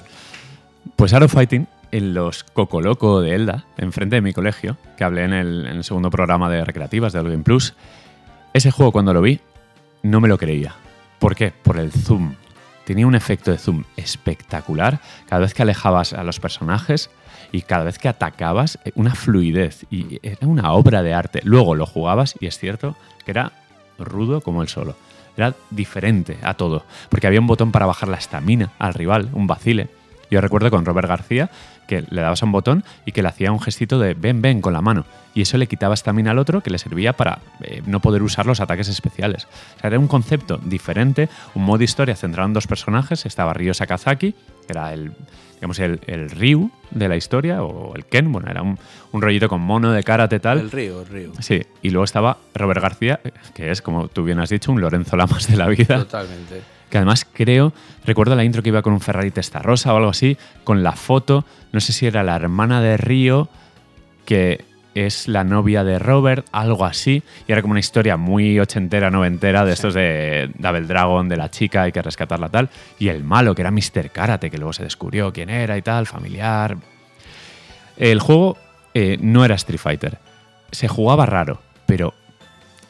Pues 0.95 1.13
Art 1.13 1.25
of 1.25 1.33
Fighting, 1.33 1.67
en 1.91 2.13
los 2.13 2.43
Cocoloco 2.43 3.21
de 3.21 3.35
Elda, 3.35 3.65
enfrente 3.77 4.17
de 4.17 4.21
mi 4.21 4.33
colegio, 4.33 4.77
que 4.97 5.03
hablé 5.03 5.23
en 5.23 5.33
el, 5.33 5.83
segundo 5.83 6.09
programa 6.09 6.49
de 6.49 6.63
recreativas 6.63 7.13
de 7.13 7.21
Game 7.23 7.43
Plus, 7.43 7.73
ese 8.53 8.71
juego 8.71 8.91
cuando 8.91 9.13
lo 9.13 9.21
vi 9.21 9.39
no 10.03 10.21
me 10.21 10.27
lo 10.27 10.37
creía. 10.37 10.75
¿Por 11.19 11.35
qué? 11.35 11.51
Por 11.51 11.77
el 11.77 11.91
zoom. 11.91 12.35
Tenía 12.85 13.07
un 13.07 13.15
efecto 13.15 13.51
de 13.51 13.57
zoom 13.57 13.83
espectacular 13.97 14.99
cada 15.27 15.41
vez 15.41 15.53
que 15.53 15.63
alejabas 15.63 16.13
a 16.13 16.23
los 16.23 16.39
personajes 16.39 17.09
y 17.51 17.61
cada 17.61 17.85
vez 17.85 17.97
que 17.97 18.07
atacabas, 18.07 18.77
eh, 18.85 18.91
una 18.95 19.15
fluidez. 19.15 19.85
Y 19.89 20.19
era 20.21 20.47
una 20.47 20.73
obra 20.73 21.01
de 21.01 21.13
arte. 21.13 21.41
Luego 21.43 21.73
lo 21.75 21.85
jugabas 21.85 22.35
y 22.39 22.45
es 22.45 22.59
cierto 22.59 22.95
que 23.25 23.31
era 23.31 23.51
rudo 23.97 24.41
como 24.41 24.61
el 24.61 24.67
solo. 24.67 24.95
Era 25.37 25.53
diferente 25.69 26.37
a 26.43 26.53
todo, 26.53 26.85
porque 27.09 27.27
había 27.27 27.41
un 27.41 27.47
botón 27.47 27.71
para 27.71 27.85
bajar 27.85 28.09
la 28.09 28.17
estamina 28.17 28.71
al 28.79 28.93
rival, 28.93 29.29
un 29.33 29.47
vacile. 29.47 29.89
Yo 30.31 30.41
recuerdo 30.41 30.69
con 30.69 30.85
Robert 30.85 31.07
García 31.07 31.49
que 31.87 32.03
le 32.09 32.21
dabas 32.21 32.41
a 32.41 32.45
un 32.45 32.51
botón 32.51 32.83
y 33.05 33.11
que 33.11 33.21
le 33.21 33.27
hacía 33.27 33.51
un 33.51 33.59
gestito 33.59 33.99
de 33.99 34.13
ven, 34.13 34.41
ven 34.41 34.61
con 34.61 34.73
la 34.73 34.81
mano. 34.81 35.05
Y 35.33 35.41
eso 35.41 35.57
le 35.57 35.67
quitaba 35.67 35.93
estamina 35.93 36.31
al 36.31 36.39
otro 36.39 36.61
que 36.61 36.69
le 36.69 36.77
servía 36.77 37.13
para 37.13 37.39
eh, 37.61 37.81
no 37.85 37.99
poder 37.99 38.23
usar 38.23 38.45
los 38.45 38.61
ataques 38.61 38.87
especiales. 38.87 39.45
O 39.75 39.79
sea, 39.81 39.89
era 39.89 39.99
un 39.99 40.07
concepto 40.07 40.57
diferente, 40.57 41.29
un 41.55 41.63
modo 41.63 41.83
historia 41.83 42.15
centrado 42.15 42.47
en 42.47 42.53
dos 42.53 42.67
personajes. 42.67 43.25
Estaba 43.25 43.53
Ryo 43.53 43.73
Sakazaki, 43.73 44.31
que 44.31 44.37
era 44.69 44.93
el, 44.93 45.11
digamos, 45.55 45.79
el, 45.79 45.99
el 46.07 46.29
Ryu 46.29 46.71
de 46.91 47.09
la 47.09 47.17
historia, 47.17 47.63
o 47.63 47.93
el 47.95 48.05
Ken, 48.05 48.31
bueno, 48.31 48.49
era 48.49 48.61
un, 48.61 48.79
un 49.11 49.21
rollito 49.21 49.49
con 49.49 49.59
mono 49.59 49.91
de 49.91 50.03
karate 50.03 50.39
tal. 50.39 50.59
El 50.59 50.71
río, 50.71 51.01
el 51.01 51.07
río. 51.07 51.31
Sí, 51.39 51.61
y 51.81 51.89
luego 51.89 52.05
estaba 52.05 52.37
Robert 52.53 52.81
García, 52.81 53.19
que 53.53 53.71
es, 53.71 53.81
como 53.81 54.07
tú 54.07 54.23
bien 54.23 54.39
has 54.39 54.49
dicho, 54.49 54.71
un 54.71 54.79
Lorenzo 54.79 55.17
Lamas 55.17 55.47
de 55.49 55.57
la 55.57 55.67
vida. 55.67 55.97
Totalmente. 55.97 56.61
Que 56.89 56.97
además 56.97 57.25
creo, 57.31 57.73
recuerdo 58.05 58.35
la 58.35 58.43
intro 58.43 58.61
que 58.61 58.69
iba 58.69 58.81
con 58.81 58.93
un 58.93 59.01
Ferrari 59.01 59.31
Testarossa 59.31 59.93
o 59.93 59.97
algo 59.97 60.09
así, 60.09 60.37
con 60.63 60.83
la 60.83 60.93
foto, 60.93 61.45
no 61.71 61.79
sé 61.79 61.93
si 61.93 62.05
era 62.05 62.23
la 62.23 62.35
hermana 62.35 62.81
de 62.81 62.97
Río, 62.97 63.49
que 64.25 64.63
es 64.95 65.27
la 65.27 65.43
novia 65.43 65.83
de 65.83 65.99
Robert, 65.99 66.47
algo 66.53 66.85
así, 66.85 67.21
y 67.47 67.51
era 67.51 67.61
como 67.61 67.73
una 67.73 67.81
historia 67.81 68.15
muy 68.15 68.59
ochentera, 68.59 69.11
noventera, 69.11 69.65
de 69.65 69.73
estos 69.73 69.93
de 69.93 70.49
Double 70.57 70.87
Dragon, 70.87 71.27
de 71.27 71.35
la 71.35 71.51
chica, 71.51 71.83
hay 71.83 71.91
que 71.91 72.01
rescatarla 72.01 72.49
tal, 72.49 72.69
y 72.97 73.09
el 73.09 73.23
malo, 73.23 73.53
que 73.53 73.61
era 73.61 73.71
Mr. 73.71 74.09
Karate, 74.11 74.49
que 74.49 74.57
luego 74.57 74.71
se 74.71 74.83
descubrió 74.83 75.33
quién 75.33 75.49
era 75.49 75.77
y 75.77 75.81
tal, 75.81 76.07
familiar. 76.07 76.77
El 77.97 78.19
juego 78.21 78.57
eh, 78.93 79.17
no 79.19 79.43
era 79.43 79.55
Street 79.55 79.79
Fighter, 79.79 80.17
se 80.71 80.87
jugaba 80.87 81.25
raro, 81.25 81.61
pero 81.85 82.13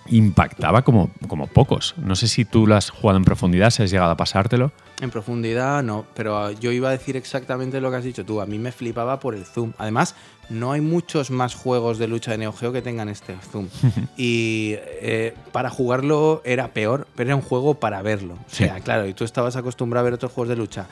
impactaba 0.07 0.83
como, 0.83 1.09
como 1.27 1.47
pocos. 1.47 1.95
No 1.97 2.15
sé 2.15 2.27
si 2.27 2.45
tú 2.45 2.67
lo 2.67 2.75
has 2.75 2.89
jugado 2.89 3.17
en 3.17 3.25
profundidad, 3.25 3.69
si 3.69 3.83
has 3.83 3.91
llegado 3.91 4.11
a 4.11 4.17
pasártelo. 4.17 4.71
En 5.01 5.09
profundidad 5.11 5.83
no, 5.83 6.05
pero 6.13 6.51
yo 6.51 6.71
iba 6.71 6.89
a 6.89 6.91
decir 6.91 7.17
exactamente 7.17 7.81
lo 7.81 7.91
que 7.91 7.97
has 7.97 8.03
dicho 8.03 8.23
tú. 8.25 8.39
A 8.41 8.45
mí 8.45 8.59
me 8.59 8.71
flipaba 8.71 9.19
por 9.19 9.35
el 9.35 9.45
zoom. 9.45 9.73
Además, 9.77 10.15
no 10.49 10.71
hay 10.71 10.81
muchos 10.81 11.31
más 11.31 11.55
juegos 11.55 11.97
de 11.97 12.07
lucha 12.07 12.31
de 12.31 12.37
Neo 12.37 12.53
Geo 12.53 12.71
que 12.71 12.81
tengan 12.81 13.09
este 13.09 13.35
zoom. 13.51 13.67
y 14.17 14.75
eh, 14.77 15.33
para 15.51 15.69
jugarlo 15.69 16.41
era 16.45 16.69
peor, 16.69 17.07
pero 17.15 17.29
era 17.29 17.35
un 17.35 17.41
juego 17.41 17.75
para 17.75 18.01
verlo. 18.01 18.35
O 18.35 18.37
sea, 18.47 18.75
Sí. 18.75 18.81
claro, 18.83 19.07
y 19.07 19.13
tú 19.13 19.23
estabas 19.23 19.55
acostumbrado 19.55 20.01
a 20.01 20.05
ver 20.05 20.13
otros 20.13 20.31
juegos 20.31 20.49
de 20.49 20.55
lucha. 20.55 20.87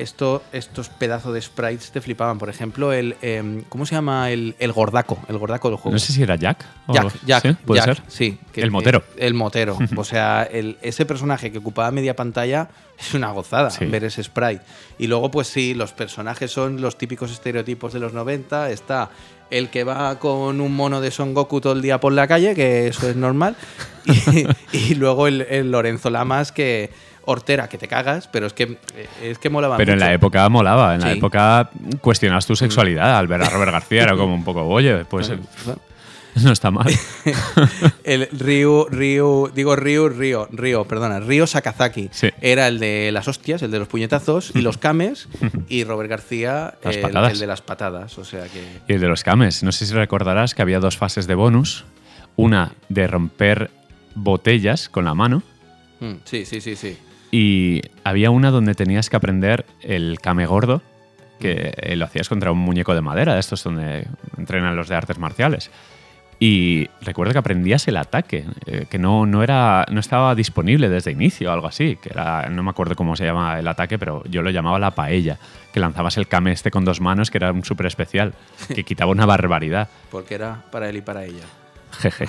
Esto, 0.00 0.42
estos 0.52 0.88
pedazos 0.88 1.34
de 1.34 1.42
sprites 1.42 1.90
te 1.92 2.00
flipaban. 2.00 2.38
Por 2.38 2.48
ejemplo, 2.48 2.92
el. 2.92 3.16
em, 3.22 3.62
¿Cómo 3.68 3.84
se 3.86 3.94
llama? 3.94 4.30
El, 4.30 4.54
el 4.58 4.72
gordaco. 4.72 5.18
El 5.28 5.38
gordaco 5.38 5.68
del 5.68 5.76
juego. 5.78 5.92
No 5.92 5.98
sé 5.98 6.12
si 6.12 6.22
era 6.22 6.36
Jack. 6.36 6.64
o- 6.86 6.94
Jack, 6.94 7.12
Jack, 7.26 7.42
¿Sí? 7.42 7.56
¿Puede 7.64 7.80
Jack, 7.80 7.96
ser? 7.96 8.02
sí. 8.08 8.38
que- 8.52 8.62
El 8.62 8.70
motero. 8.70 9.02
el 9.16 9.34
motero. 9.34 9.78
o 9.96 10.04
sea, 10.04 10.42
el- 10.42 10.78
ese 10.82 11.04
personaje 11.06 11.52
que 11.52 11.58
ocupaba 11.58 11.90
media 11.90 12.16
pantalla 12.16 12.68
es 12.98 13.14
una 13.14 13.30
gozada 13.30 13.70
Sí. 13.70 13.84
ver 13.86 14.04
ese 14.04 14.22
sprite. 14.22 14.62
Y 14.98 15.06
luego, 15.06 15.30
pues 15.30 15.48
sí, 15.48 15.74
los 15.74 15.92
personajes 15.92 16.50
son 16.50 16.80
los 16.80 16.96
típicos 16.98 17.30
estereotipos 17.30 17.92
de 17.92 18.00
los 18.00 18.12
90. 18.12 18.70
Está 18.70 19.10
el 19.50 19.68
que 19.68 19.84
va 19.84 20.18
con 20.18 20.60
un 20.60 20.74
mono 20.76 21.00
de 21.00 21.10
Son 21.10 21.34
Goku 21.34 21.60
todo 21.60 21.72
el 21.72 21.82
día 21.82 21.98
por 21.98 22.12
la 22.12 22.26
calle, 22.28 22.54
que 22.54 22.86
eso 22.88 23.08
es 23.08 23.16
normal. 23.16 23.56
y, 24.06 24.46
y 24.72 24.94
luego 24.94 25.26
el, 25.26 25.42
el 25.42 25.70
Lorenzo 25.70 26.08
Lamas 26.10 26.52
que... 26.52 26.90
Hortera, 27.24 27.68
que 27.68 27.78
te 27.78 27.88
cagas, 27.88 28.28
pero 28.28 28.46
es 28.46 28.52
que, 28.52 28.78
es 29.22 29.38
que 29.38 29.50
molaba 29.50 29.76
Pero 29.76 29.92
en 29.92 30.00
la 30.00 30.12
época 30.12 30.48
molaba, 30.48 30.94
en 30.94 31.00
la 31.00 31.12
época 31.12 31.70
cuestionabas 32.00 32.46
tu 32.46 32.56
sexualidad 32.56 33.18
al 33.18 33.26
ver 33.26 33.42
a 33.42 33.50
Robert 33.50 33.72
García, 33.72 34.02
era 34.04 34.16
como 34.16 34.34
un 34.34 34.44
poco, 34.44 34.66
oye, 34.66 35.04
pues 35.04 35.32
no 36.42 36.52
está 36.52 36.70
mal. 36.70 36.92
El 38.04 38.28
Ryu, 38.32 38.86
Ryu, 38.88 39.50
digo 39.54 39.76
Ryu, 39.76 40.08
Ryo, 40.08 40.48
Ryo, 40.50 40.84
perdona, 40.84 41.20
Ryo 41.20 41.46
Sakazaki. 41.46 42.08
Sí. 42.12 42.30
Era 42.40 42.68
el 42.68 42.78
de 42.78 43.10
las 43.12 43.28
hostias, 43.28 43.62
el 43.62 43.70
de 43.70 43.78
los 43.78 43.88
puñetazos 43.88 44.52
y 44.54 44.62
los 44.62 44.78
cames. 44.78 45.28
y 45.68 45.84
Robert 45.84 46.08
García, 46.10 46.74
el, 46.82 47.04
el 47.04 47.38
de 47.38 47.46
las 47.46 47.62
patadas. 47.62 48.16
O 48.18 48.24
sea 48.24 48.44
que. 48.44 48.64
Y 48.88 48.94
el 48.94 49.00
de 49.00 49.08
los 49.08 49.24
cames, 49.24 49.62
no 49.62 49.72
sé 49.72 49.86
si 49.86 49.94
recordarás 49.94 50.54
que 50.54 50.62
había 50.62 50.80
dos 50.80 50.96
fases 50.96 51.26
de 51.26 51.34
bonus, 51.34 51.84
una 52.36 52.72
de 52.88 53.06
romper 53.06 53.70
botellas 54.14 54.88
con 54.88 55.04
la 55.04 55.14
mano 55.14 55.42
Mm, 56.00 56.14
sí, 56.24 56.44
sí, 56.44 56.60
sí, 56.60 56.76
sí. 56.76 56.96
Y 57.30 57.82
había 58.04 58.30
una 58.30 58.50
donde 58.50 58.74
tenías 58.74 59.08
que 59.08 59.16
aprender 59.16 59.64
el 59.82 60.18
kame 60.20 60.46
gordo, 60.46 60.82
que 61.38 61.74
eh, 61.76 61.96
lo 61.96 62.04
hacías 62.04 62.28
contra 62.28 62.52
un 62.52 62.58
muñeco 62.58 62.94
de 62.94 63.00
madera, 63.00 63.34
de 63.34 63.40
estos 63.40 63.64
donde 63.64 64.06
entrenan 64.36 64.76
los 64.76 64.88
de 64.88 64.96
artes 64.96 65.18
marciales. 65.18 65.70
Y 66.42 66.88
recuerdo 67.02 67.32
que 67.32 67.38
aprendías 67.38 67.86
el 67.86 67.98
ataque, 67.98 68.46
eh, 68.64 68.86
que 68.88 68.98
no, 68.98 69.26
no, 69.26 69.42
era, 69.42 69.84
no 69.90 70.00
estaba 70.00 70.34
disponible 70.34 70.88
desde 70.88 71.10
inicio 71.10 71.50
o 71.50 71.52
algo 71.52 71.66
así, 71.66 71.96
que 71.96 72.08
era, 72.08 72.48
no 72.48 72.62
me 72.62 72.70
acuerdo 72.70 72.96
cómo 72.96 73.14
se 73.14 73.26
llama 73.26 73.58
el 73.58 73.68
ataque, 73.68 73.98
pero 73.98 74.24
yo 74.24 74.40
lo 74.40 74.48
llamaba 74.50 74.78
la 74.78 74.92
paella, 74.92 75.38
que 75.72 75.80
lanzabas 75.80 76.16
el 76.16 76.28
kame 76.28 76.52
este 76.52 76.70
con 76.70 76.86
dos 76.86 77.02
manos, 77.02 77.30
que 77.30 77.36
era 77.36 77.52
un 77.52 77.62
súper 77.62 77.86
especial, 77.86 78.32
que 78.74 78.84
quitaba 78.84 79.12
una 79.12 79.26
barbaridad. 79.26 79.90
Porque 80.10 80.34
era 80.34 80.64
para 80.72 80.88
él 80.88 80.96
y 80.96 81.02
para 81.02 81.24
ella. 81.24 81.44
Jeje. 81.98 82.26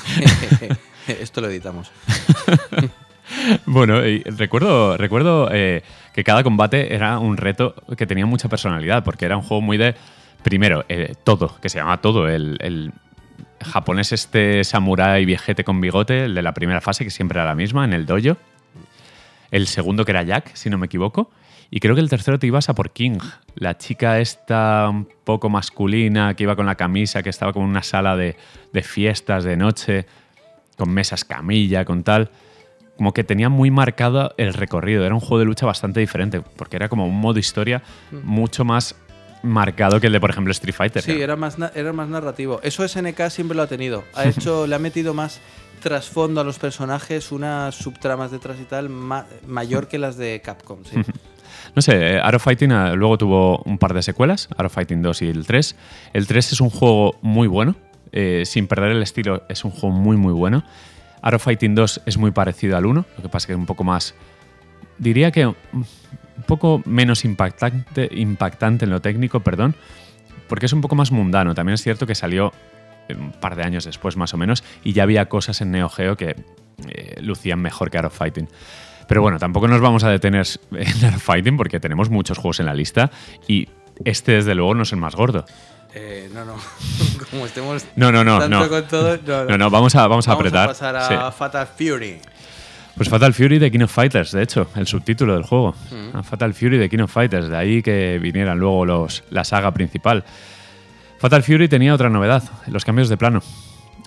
Esto 1.07 1.39
lo 1.39 1.47
editamos. 1.47 1.91
Bueno, 3.65 4.01
recuerdo, 4.25 4.97
recuerdo 4.97 5.49
eh, 5.51 5.83
que 6.13 6.23
cada 6.23 6.43
combate 6.43 6.93
era 6.93 7.19
un 7.19 7.37
reto 7.37 7.75
que 7.97 8.05
tenía 8.05 8.25
mucha 8.25 8.49
personalidad, 8.49 9.03
porque 9.03 9.25
era 9.25 9.37
un 9.37 9.43
juego 9.43 9.61
muy 9.61 9.77
de, 9.77 9.95
primero, 10.43 10.85
eh, 10.89 11.13
todo, 11.23 11.59
que 11.61 11.69
se 11.69 11.79
llama 11.79 12.01
todo, 12.01 12.27
el, 12.27 12.57
el 12.61 12.91
japonés 13.61 14.11
este 14.11 14.63
samurái 14.63 15.25
viejete 15.25 15.63
con 15.63 15.81
bigote, 15.81 16.25
el 16.25 16.35
de 16.35 16.41
la 16.41 16.53
primera 16.53 16.81
fase, 16.81 17.03
que 17.03 17.11
siempre 17.11 17.39
era 17.39 17.45
la 17.45 17.55
misma, 17.55 17.85
en 17.85 17.93
el 17.93 18.05
dojo. 18.05 18.37
El 19.51 19.67
segundo 19.67 20.05
que 20.05 20.11
era 20.11 20.23
Jack, 20.23 20.55
si 20.55 20.69
no 20.69 20.77
me 20.77 20.85
equivoco. 20.85 21.29
Y 21.69 21.79
creo 21.79 21.95
que 21.95 22.01
el 22.01 22.09
tercero 22.09 22.37
te 22.37 22.47
ibas 22.47 22.67
a 22.67 22.75
por 22.75 22.91
King, 22.91 23.17
la 23.55 23.77
chica 23.77 24.19
esta 24.19 24.89
un 24.89 25.07
poco 25.23 25.49
masculina 25.49 26.33
que 26.33 26.43
iba 26.43 26.55
con 26.57 26.65
la 26.65 26.75
camisa, 26.75 27.23
que 27.23 27.29
estaba 27.29 27.53
como 27.53 27.65
en 27.65 27.71
una 27.71 27.83
sala 27.83 28.17
de, 28.17 28.35
de 28.73 28.81
fiestas 28.83 29.45
de 29.45 29.55
noche, 29.55 30.05
con 30.77 30.89
mesas 30.89 31.23
camilla, 31.23 31.85
con 31.85 32.03
tal 32.03 32.29
como 33.01 33.13
que 33.13 33.23
tenía 33.23 33.49
muy 33.49 33.71
marcado 33.71 34.35
el 34.37 34.53
recorrido. 34.53 35.03
Era 35.03 35.15
un 35.15 35.21
juego 35.21 35.39
de 35.39 35.45
lucha 35.45 35.65
bastante 35.65 35.99
diferente, 35.99 36.39
porque 36.55 36.75
era 36.75 36.87
como 36.87 37.07
un 37.07 37.19
modo 37.19 37.39
historia 37.39 37.81
mucho 38.11 38.63
más 38.63 38.95
marcado 39.41 39.99
que 39.99 40.05
el 40.05 40.13
de, 40.13 40.19
por 40.19 40.29
ejemplo, 40.29 40.51
Street 40.51 40.75
Fighter. 40.75 41.01
Sí, 41.01 41.19
era 41.19 41.35
más, 41.35 41.57
era 41.73 41.93
más 41.93 42.07
narrativo. 42.09 42.59
Eso 42.61 42.87
SNK 42.87 43.31
siempre 43.31 43.57
lo 43.57 43.63
ha 43.63 43.67
tenido. 43.67 44.03
Ha 44.13 44.25
hecho, 44.29 44.67
le 44.67 44.75
ha 44.75 44.77
metido 44.77 45.15
más 45.15 45.41
trasfondo 45.81 46.41
a 46.41 46.43
los 46.43 46.59
personajes, 46.59 47.31
unas 47.31 47.73
subtramas 47.73 48.29
detrás 48.29 48.57
y 48.61 48.65
tal, 48.65 48.89
mayor 49.47 49.87
que 49.87 49.97
las 49.97 50.15
de 50.15 50.39
Capcom, 50.45 50.83
sí. 50.85 50.97
No 51.75 51.81
sé, 51.81 52.19
Arrow 52.19 52.39
Fighting 52.39 52.71
ah, 52.71 52.93
luego 52.93 53.17
tuvo 53.17 53.63
un 53.65 53.79
par 53.79 53.95
de 53.95 54.03
secuelas, 54.03 54.47
Arrow 54.57 54.69
Fighting 54.69 55.01
2 55.01 55.23
y 55.23 55.27
el 55.29 55.47
3. 55.47 55.75
El 56.13 56.27
3 56.27 56.51
es 56.51 56.61
un 56.61 56.69
juego 56.69 57.15
muy 57.23 57.47
bueno, 57.47 57.75
eh, 58.11 58.43
sin 58.45 58.67
perder 58.67 58.91
el 58.91 59.01
estilo, 59.01 59.41
es 59.49 59.65
un 59.65 59.71
juego 59.71 59.89
muy, 59.89 60.17
muy 60.17 60.33
bueno. 60.33 60.63
Arrow 61.21 61.39
Fighting 61.39 61.75
2 61.75 62.01
es 62.05 62.17
muy 62.17 62.31
parecido 62.31 62.77
al 62.77 62.85
1, 62.85 63.05
lo 63.15 63.23
que 63.23 63.29
pasa 63.29 63.47
que 63.47 63.53
es 63.53 63.59
un 63.59 63.65
poco 63.65 63.83
más. 63.83 64.15
Diría 64.97 65.31
que 65.31 65.47
un 65.47 65.55
poco 66.47 66.81
menos 66.85 67.25
impactante, 67.25 68.09
impactante 68.11 68.85
en 68.85 68.91
lo 68.91 69.01
técnico, 69.01 69.39
perdón, 69.41 69.75
porque 70.47 70.65
es 70.65 70.73
un 70.73 70.81
poco 70.81 70.95
más 70.95 71.11
mundano. 71.11 71.55
También 71.55 71.75
es 71.75 71.81
cierto 71.81 72.05
que 72.05 72.15
salió 72.15 72.51
un 73.09 73.31
par 73.31 73.55
de 73.55 73.63
años 73.63 73.85
después, 73.85 74.17
más 74.17 74.33
o 74.33 74.37
menos, 74.37 74.63
y 74.83 74.93
ya 74.93 75.03
había 75.03 75.27
cosas 75.27 75.61
en 75.61 75.71
Neo 75.71 75.89
Geo 75.89 76.15
que 76.17 76.35
eh, 76.87 77.15
lucían 77.21 77.59
mejor 77.59 77.89
que 77.89 77.97
Arrow 77.97 78.11
Fighting. 78.11 78.47
Pero 79.07 79.21
bueno, 79.21 79.39
tampoco 79.39 79.67
nos 79.67 79.81
vamos 79.81 80.03
a 80.03 80.09
detener 80.09 80.47
en 80.71 81.05
Arrow 81.05 81.19
Fighting 81.19 81.57
porque 81.57 81.79
tenemos 81.79 82.09
muchos 82.09 82.37
juegos 82.37 82.59
en 82.59 82.65
la 82.65 82.73
lista 82.73 83.11
y 83.47 83.67
este, 84.05 84.33
desde 84.33 84.55
luego, 84.55 84.73
no 84.73 84.83
es 84.83 84.91
el 84.93 84.99
más 84.99 85.15
gordo. 85.15 85.45
Eh, 85.93 86.29
no, 86.33 86.45
no. 86.45 86.55
Como 87.31 87.45
estemos 87.45 87.85
no, 87.95 88.11
no, 88.11 88.23
no, 88.23 88.47
no. 88.47 88.69
con 88.69 88.87
todo, 88.87 89.17
no, 89.47 89.57
no. 89.57 89.69
vamos 89.69 89.95
a, 89.95 90.07
vamos 90.07 90.27
a 90.27 90.33
apretar. 90.33 90.67
Vamos 90.67 90.81
a 90.81 90.93
pasar 90.93 91.15
a 91.15 91.31
Fatal 91.31 91.67
Fury. 91.67 92.19
Pues 92.95 93.09
Fatal 93.09 93.33
Fury 93.33 93.57
de 93.57 93.71
King 93.71 93.81
of 93.81 93.91
Fighters, 93.91 94.31
de 94.31 94.43
hecho, 94.43 94.67
el 94.75 94.85
subtítulo 94.85 95.33
del 95.33 95.43
juego. 95.43 95.75
Mm. 95.91 96.21
Fatal 96.23 96.53
Fury 96.53 96.77
de 96.77 96.89
King 96.89 96.99
of 96.99 97.11
Fighters, 97.11 97.49
de 97.49 97.57
ahí 97.57 97.81
que 97.81 98.19
vinieran 98.19 98.59
luego 98.59 98.85
los, 98.85 99.23
la 99.29 99.43
saga 99.43 99.71
principal. 99.71 100.23
Fatal 101.17 101.43
Fury 101.43 101.67
tenía 101.67 101.93
otra 101.93 102.09
novedad, 102.09 102.43
los 102.67 102.83
cambios 102.83 103.07
de 103.09 103.17
plano. 103.17 103.41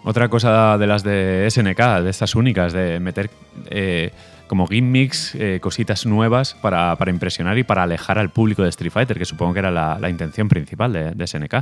Otra 0.05 0.29
cosa 0.29 0.77
de 0.77 0.87
las 0.87 1.03
de 1.03 1.49
SNK, 1.51 2.03
de 2.03 2.11
estas 2.11 2.35
únicas, 2.35 2.75
de 2.75 3.01
meter 3.01 3.31
eh, 3.71 4.13
como 4.55 4.69
gimmicks, 4.69 5.35
eh, 5.35 5.59
cositas 5.61 6.07
nuevas 6.07 6.55
para, 6.55 6.97
impresionar 7.09 7.59
y 7.59 7.65
para 7.65 7.83
alejar 7.83 8.21
al 8.21 8.31
público 8.31 8.63
de 8.63 8.69
Street 8.69 8.93
Fighter, 8.93 9.19
que 9.19 9.25
supongo 9.25 9.53
que 9.53 9.59
era 9.59 9.73
la, 9.73 10.09
intención 10.09 10.49
principal 10.49 10.93
de, 10.93 11.27
SNK. 11.27 11.55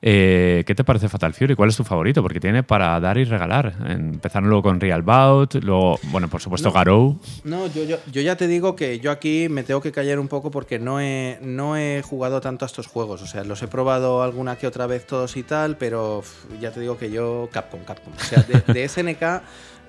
Eh, 0.00 0.64
¿Qué 0.66 0.74
te 0.74 0.82
parece 0.82 1.10
Fatal 1.10 1.34
Fury? 1.34 1.54
¿Cuál 1.54 1.68
es 1.68 1.76
tu 1.76 1.84
favorito? 1.84 2.22
Porque 2.22 2.40
tiene 2.40 2.62
para 2.62 2.98
dar 3.00 3.18
y 3.18 3.24
regalar. 3.24 3.74
Empezaron 3.86 4.48
luego 4.48 4.62
con 4.62 4.80
Real 4.80 5.02
Bout, 5.02 5.56
luego, 5.56 6.00
bueno, 6.04 6.28
por 6.28 6.40
supuesto, 6.40 6.72
Garou. 6.72 7.20
No, 7.44 7.66
yo, 7.66 7.84
yo, 7.84 8.20
ya 8.22 8.34
te 8.34 8.48
digo 8.48 8.74
que 8.74 8.98
yo 8.98 9.10
aquí 9.10 9.50
me 9.50 9.62
tengo 9.62 9.82
que 9.82 9.92
callar 9.92 10.18
un 10.18 10.28
poco 10.28 10.50
porque 10.50 10.78
no 10.78 11.02
he, 11.02 11.38
no 11.42 11.76
he 11.76 12.00
jugado 12.00 12.40
tanto 12.40 12.64
a 12.64 12.66
estos 12.66 12.86
juegos. 12.86 13.20
O 13.20 13.26
sea, 13.26 13.44
los 13.44 13.62
he 13.62 13.68
probado 13.68 14.22
alguna 14.22 14.56
que 14.56 14.66
otra 14.66 14.86
vez 14.86 15.06
todos 15.06 15.36
y 15.36 15.42
tal, 15.42 15.76
pero 15.76 16.22
ya 16.62 16.70
te 16.70 16.80
digo 16.80 16.96
que 16.96 17.10
yo, 17.10 17.50
Capcom, 17.52 17.84
Capcom. 17.84 18.14
O 18.14 18.24
sea, 18.24 18.42
de 18.42 18.88
SNK. 18.88 19.42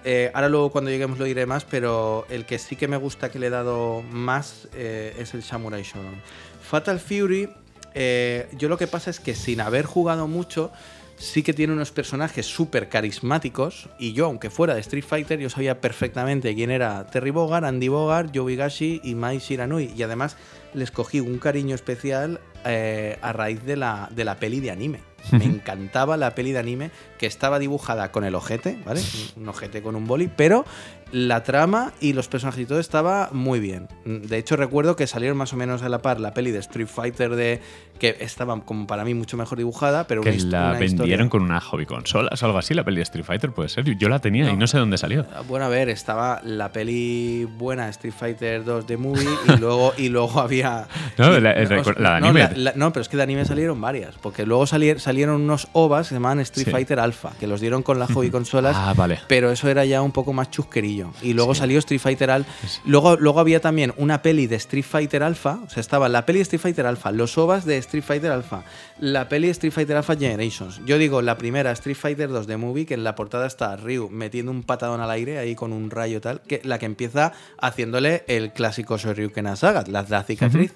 Eh, 0.04 0.32
ahora 0.34 0.50
luego 0.50 0.72
cuando 0.72 0.90
lleguemos 0.90 1.20
lo 1.20 1.26
diré 1.26 1.46
más, 1.46 1.66
pero 1.66 2.26
el 2.30 2.46
que 2.46 2.58
sí 2.58 2.76
que 2.76 2.88
me 2.88 2.98
gusta 2.98 3.30
que 3.30 3.40
le 3.40 3.48
he 3.48 3.50
dado 3.50 4.02
más 4.02 4.68
eh, 4.74 5.16
es 5.20 5.34
el 5.34 5.44
Samurai 5.44 5.84
Shodown. 5.84 6.22
Fatal 6.62 7.00
Fury, 7.00 7.50
eh, 7.94 8.48
yo 8.58 8.70
lo 8.70 8.78
que 8.78 8.88
pasa 8.88 9.10
es 9.10 9.20
que 9.20 9.36
sin 9.36 9.62
haber 9.62 9.86
jugado 9.86 10.28
mucho, 10.28 10.72
sí 11.18 11.44
que 11.44 11.54
tiene 11.54 11.74
unos 11.74 11.92
personajes 11.92 12.48
súper 12.48 12.90
carismáticos 12.90 13.90
y 14.00 14.14
yo, 14.14 14.26
aunque 14.26 14.50
fuera 14.50 14.74
de 14.74 14.82
Street 14.82 15.06
Fighter, 15.08 15.40
yo 15.40 15.50
sabía 15.50 15.82
perfectamente 15.82 16.56
quién 16.56 16.72
era 16.72 17.06
Terry 17.08 17.30
Bogard, 17.30 17.66
Andy 17.66 17.90
Bogard, 17.90 18.32
Joe 18.34 18.52
Higashi 18.52 19.02
y 19.04 19.14
Mai 19.14 19.38
Shiranui 19.38 19.94
y 19.96 20.02
además 20.02 20.36
les 20.74 20.90
cogí 20.90 21.20
un 21.20 21.38
cariño 21.38 21.76
especial 21.76 22.40
a 22.64 23.34
raíz 23.34 23.64
de 23.66 23.76
la, 23.76 24.08
de 24.12 24.24
la 24.24 24.38
peli 24.38 24.60
de 24.60 24.72
anime. 24.72 25.02
Me 25.32 25.46
encantaba 25.46 26.18
la 26.18 26.34
peli 26.34 26.52
de 26.52 26.60
anime 26.60 26.92
que 27.22 27.28
estaba 27.28 27.60
dibujada 27.60 28.12
con 28.12 28.24
el 28.24 28.34
ojete, 28.34 28.80
¿vale? 28.84 29.00
Un 29.36 29.48
ojete 29.48 29.84
con 29.84 29.96
un 29.96 30.08
boli, 30.08 30.28
pero 30.28 30.66
la 31.12 31.44
trama 31.44 31.94
y 32.00 32.14
los 32.14 32.28
personajes 32.28 32.62
y 32.62 32.66
todo 32.66 32.80
estaba 32.80 33.30
muy 33.32 33.60
bien. 33.60 33.88
De 34.06 34.38
hecho, 34.40 34.56
recuerdo 34.56 34.96
que 34.96 35.06
salieron 35.06 35.38
más 35.38 35.54
o 35.54 35.56
menos 35.56 35.84
a 35.84 35.90
la 35.90 36.02
par 36.02 36.20
la 36.20 36.34
peli 36.34 36.50
de 36.50 36.58
Street 36.58 36.88
Fighter 36.88 37.36
de 37.36 37.62
que 38.00 38.18
estaba 38.22 38.60
como 38.62 38.88
para 38.88 39.06
mí 39.06 39.14
mucho 39.14 39.38
mejor 39.38 39.60
dibujada, 39.60 40.08
pero 40.08 40.24
que 40.24 40.36
la 40.40 40.72
vendieron 40.74 41.30
con 41.30 41.44
una 41.44 41.62
hobby 41.62 41.86
consolas 41.86 42.42
o 42.42 42.46
algo 42.48 42.58
así, 42.58 42.74
la 42.74 42.84
peli 42.84 42.98
de 42.98 43.04
Street 43.04 43.26
Fighter 43.26 43.52
puede 43.52 43.70
ser. 43.70 43.84
Yo 43.96 44.10
la 44.10 44.18
tenía 44.18 44.50
y 44.50 44.58
no 44.58 44.66
sé 44.66 44.80
dónde 44.80 44.98
salió. 44.98 45.28
Ah, 45.36 45.44
bueno, 45.48 45.66
a 45.66 45.70
ver, 45.70 45.90
estaba 45.90 46.42
la 46.44 46.72
peli 46.72 47.46
buena 47.46 47.88
Street 47.90 48.16
Fighter 48.18 48.64
2 48.64 48.88
de 48.88 48.98
movie 48.98 49.30
y 49.48 49.58
luego 49.60 49.94
y 49.98 50.10
luego 50.10 50.40
había 50.40 50.88
no, 51.20 51.40
la, 51.40 51.54
de 51.54 52.08
anime. 52.08 52.50
No, 52.76 52.92
pero 52.92 53.02
es 53.02 53.10
que 53.10 53.18
de 53.18 53.24
anime 53.24 53.46
salieron 53.46 53.80
varias, 53.80 54.16
porque 54.16 54.48
luego 54.48 54.66
salieron 54.66 55.42
unos 55.42 55.68
OVAs 55.74 56.08
que 56.08 56.10
se 56.10 56.16
llamaban 56.16 56.40
Street 56.40 56.70
Fighter 56.72 57.00
Alpha, 57.00 57.11
que 57.39 57.47
los 57.47 57.62
dieron 57.62 57.84
con 57.84 58.00
la 58.00 58.08
hobby 58.08 58.30
consolas, 58.30 58.76
ah, 58.78 58.93
vale. 58.95 59.19
pero 59.28 59.52
eso 59.52 59.69
era 59.69 59.86
ya 59.86 60.02
un 60.02 60.12
poco 60.12 60.34
más 60.34 60.50
chusquerillo. 60.50 61.12
Y 61.21 61.34
luego 61.34 61.56
salió 61.56 61.80
Street 61.80 62.00
Fighter 62.02 62.32
Alpha. 62.32 62.52
Luego, 62.86 63.17
luego 63.17 63.39
había 63.39 63.60
también 63.60 63.93
una 63.97 64.21
peli 64.21 64.47
de 64.47 64.56
Street 64.58 64.86
Fighter 64.86 65.24
Alpha. 65.24 65.60
O 65.65 65.69
sea, 65.69 65.82
estaba 65.82 66.10
la 66.10 66.26
peli 66.26 66.39
de 66.39 66.43
Street 66.43 66.62
Fighter 66.62 66.86
Alpha, 66.86 67.12
los 67.12 67.38
OVAs 67.38 67.65
de 67.65 67.78
Street 67.78 68.04
Fighter 68.04 68.32
Alpha, 68.32 68.63
la 69.00 69.30
peli 69.30 69.47
de 69.47 69.52
Street 69.52 69.74
Fighter 69.74 69.97
Alpha 69.97 70.15
Generations. 70.15 70.82
Yo 70.86 70.97
digo 70.97 71.21
la 71.21 71.38
primera 71.38 71.71
Street 71.71 71.97
Fighter 71.97 72.30
2 72.30 72.47
de 72.47 72.58
Movie, 72.58 72.86
que 72.86 72.93
en 72.93 73.04
la 73.04 73.15
portada 73.15 73.47
está 73.47 73.76
Ryu 73.76 74.10
metiendo 74.10 74.52
un 74.52 74.63
patadón 74.63 75.02
al 75.02 75.12
aire 75.12 75.39
ahí 75.39 75.56
con 75.56 75.74
un 75.74 75.89
rayo 75.89 76.21
tal, 76.21 76.41
que 76.41 76.62
la 76.63 76.80
que 76.80 76.86
empieza 76.86 77.34
haciéndole 77.60 78.24
el 78.28 78.54
clásico 78.54 78.97
Shoryuken 78.97 79.56
Saga, 79.56 79.84
la, 79.88 80.06
la 80.08 80.24
cicatriz. 80.24 80.74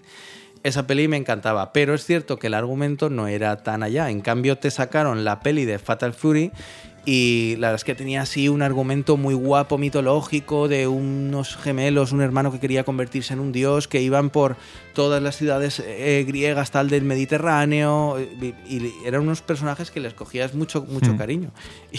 Esa 0.65 0.87
peli 0.87 1.07
me 1.07 1.17
encantaba, 1.17 1.73
pero 1.73 1.93
es 1.93 2.03
cierto 2.03 2.39
que 2.39 2.47
el 2.47 2.55
argumento 2.55 3.11
no 3.11 3.27
era 3.27 3.57
tan 3.57 3.83
allá. 3.83 4.09
En 4.09 4.21
cambio, 4.21 4.57
te 4.57 4.71
sacaron 4.71 5.23
la 5.23 5.41
peli 5.41 5.63
de 5.63 5.77
Fatal 5.77 6.15
Fury 6.15 6.51
y 7.05 7.55
la 7.59 7.67
verdad 7.67 7.75
es 7.75 7.83
que 7.83 7.93
tenía 7.93 8.23
así 8.23 8.49
un 8.49 8.63
argumento 8.63 9.15
muy 9.15 9.35
guapo, 9.35 9.77
mitológico, 9.77 10.67
de 10.67 10.87
unos 10.87 11.55
gemelos, 11.55 12.13
un 12.13 12.21
hermano 12.21 12.51
que 12.51 12.59
quería 12.59 12.83
convertirse 12.83 13.35
en 13.35 13.41
un 13.41 13.51
dios, 13.51 13.87
que 13.87 14.01
iban 14.01 14.31
por 14.31 14.55
todas 14.95 15.21
las 15.21 15.37
ciudades 15.37 15.79
eh, 15.85 16.25
griegas 16.27 16.71
tal 16.71 16.89
del 16.89 17.03
Mediterráneo 17.03 18.17
y, 18.19 18.55
eran 19.05 19.21
unos 19.21 19.43
personajes 19.43 19.91
que 19.91 19.99
les 19.99 20.15
cogías 20.15 20.55
mucho, 20.55 20.83
mucho 20.89 21.13
hmm. 21.13 21.17
cariño. 21.17 21.51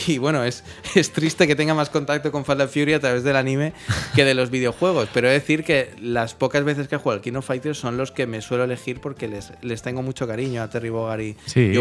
Y 0.09 0.19
bueno, 0.19 0.43
es, 0.43 0.65
es 0.97 1.13
triste 1.13 1.47
que 1.47 1.55
tenga 1.55 1.75
más 1.75 1.91
contacto 1.91 2.33
con 2.33 2.45
Fatal 2.45 2.69
Fury 2.69 2.95
a 2.95 3.01
través 3.01 3.23
del 3.23 3.37
anime 3.37 3.73
que 4.17 4.25
de 4.25 4.35
los 4.35 4.51
videojuegos, 4.51 5.09
pero 5.15 5.29
he 5.29 5.31
de 5.31 5.39
decir 5.39 5.63
que 5.63 5.95
las 6.01 6.35
pocas 6.35 6.65
veces 6.65 6.89
que 6.89 6.97
juego 6.97 7.13
al 7.13 7.21
King 7.21 7.35
of 7.35 7.47
Fighters 7.47 7.79
son 7.79 7.97
los 7.97 8.11
que 8.11 8.27
me 8.27 8.41
suelo 8.41 8.65
elegir 8.65 9.01
porque 9.01 9.29
les, 9.29 9.53
les 9.63 9.83
tengo 9.83 10.03
mucho 10.03 10.27
cariño 10.27 10.63
a 10.63 10.69
Terry 10.69 10.91
Bogard 10.91 11.21
y 11.21 11.37
sí, 11.47 11.73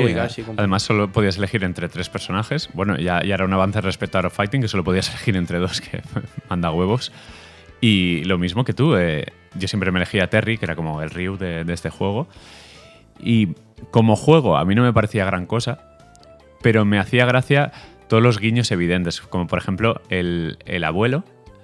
Además 0.58 0.84
solo 0.84 1.12
podías 1.12 1.38
elegir 1.38 1.63
entre 1.63 1.89
tres 1.89 2.10
personajes. 2.10 2.69
Bueno, 2.73 2.97
ya, 2.97 3.23
ya 3.23 3.36
era 3.36 3.45
un 3.45 3.54
avance 3.54 3.82
respecto 3.82 4.17
a 4.17 4.21
Art 4.21 4.34
Fighting 4.34 4.62
que 4.62 4.67
solo 4.67 4.84
podías 4.84 5.10
elegir 5.15 5.36
entre 5.36 5.60
dos 5.60 5.82
que 5.82 6.01
manda 6.49 6.71
huevos. 6.71 7.12
Y 7.82 8.23
lo 8.25 8.38
mismo 8.38 8.65
que 8.65 8.73
tú, 8.73 8.95
eh, 8.95 9.25
yo 9.57 9.67
siempre 9.67 9.91
me 9.91 9.99
elegía 9.99 10.25
a 10.25 10.27
Terry, 10.27 10.57
que 10.57 10.65
era 10.65 10.75
como 10.75 11.01
el 11.01 11.09
Ryu 11.09 11.37
de, 11.37 11.65
este 11.67 11.89
juego. 11.89 12.27
Y 13.19 13.55
como 13.91 14.15
juego, 14.15 14.57
a 14.57 14.65
mí 14.65 14.75
no 14.75 14.83
me 14.83 14.93
parecía 14.93 15.25
gran 15.25 15.45
cosa, 15.45 15.79
pero 16.61 16.85
me 16.85 16.99
hacía 16.99 17.25
gracia 17.25 17.71
todos 18.07 18.21
los 18.21 18.39
guiños 18.39 18.71
evidentes, 18.71 19.21
como 19.21 19.47
por 19.47 19.59
ejemplo 19.59 20.01
el, 20.09 20.57
el 20.65 20.83
abuelo, 20.83 21.23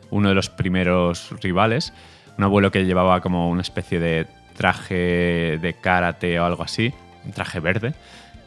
uno 0.10 0.30
de 0.30 0.36
los 0.36 0.49
primeros 0.49 1.34
rivales, 1.41 1.93
un 2.38 2.43
abuelo 2.43 2.71
que 2.71 2.86
llevaba 2.86 3.21
como 3.21 3.49
una 3.49 3.62
especie 3.62 3.99
de 3.99 4.27
traje 4.56 5.60
de 5.62 5.75
karate 5.80 6.39
o 6.39 6.45
algo 6.45 6.63
así, 6.63 6.93
un 7.25 7.32
traje 7.32 7.60
verde, 7.60 7.93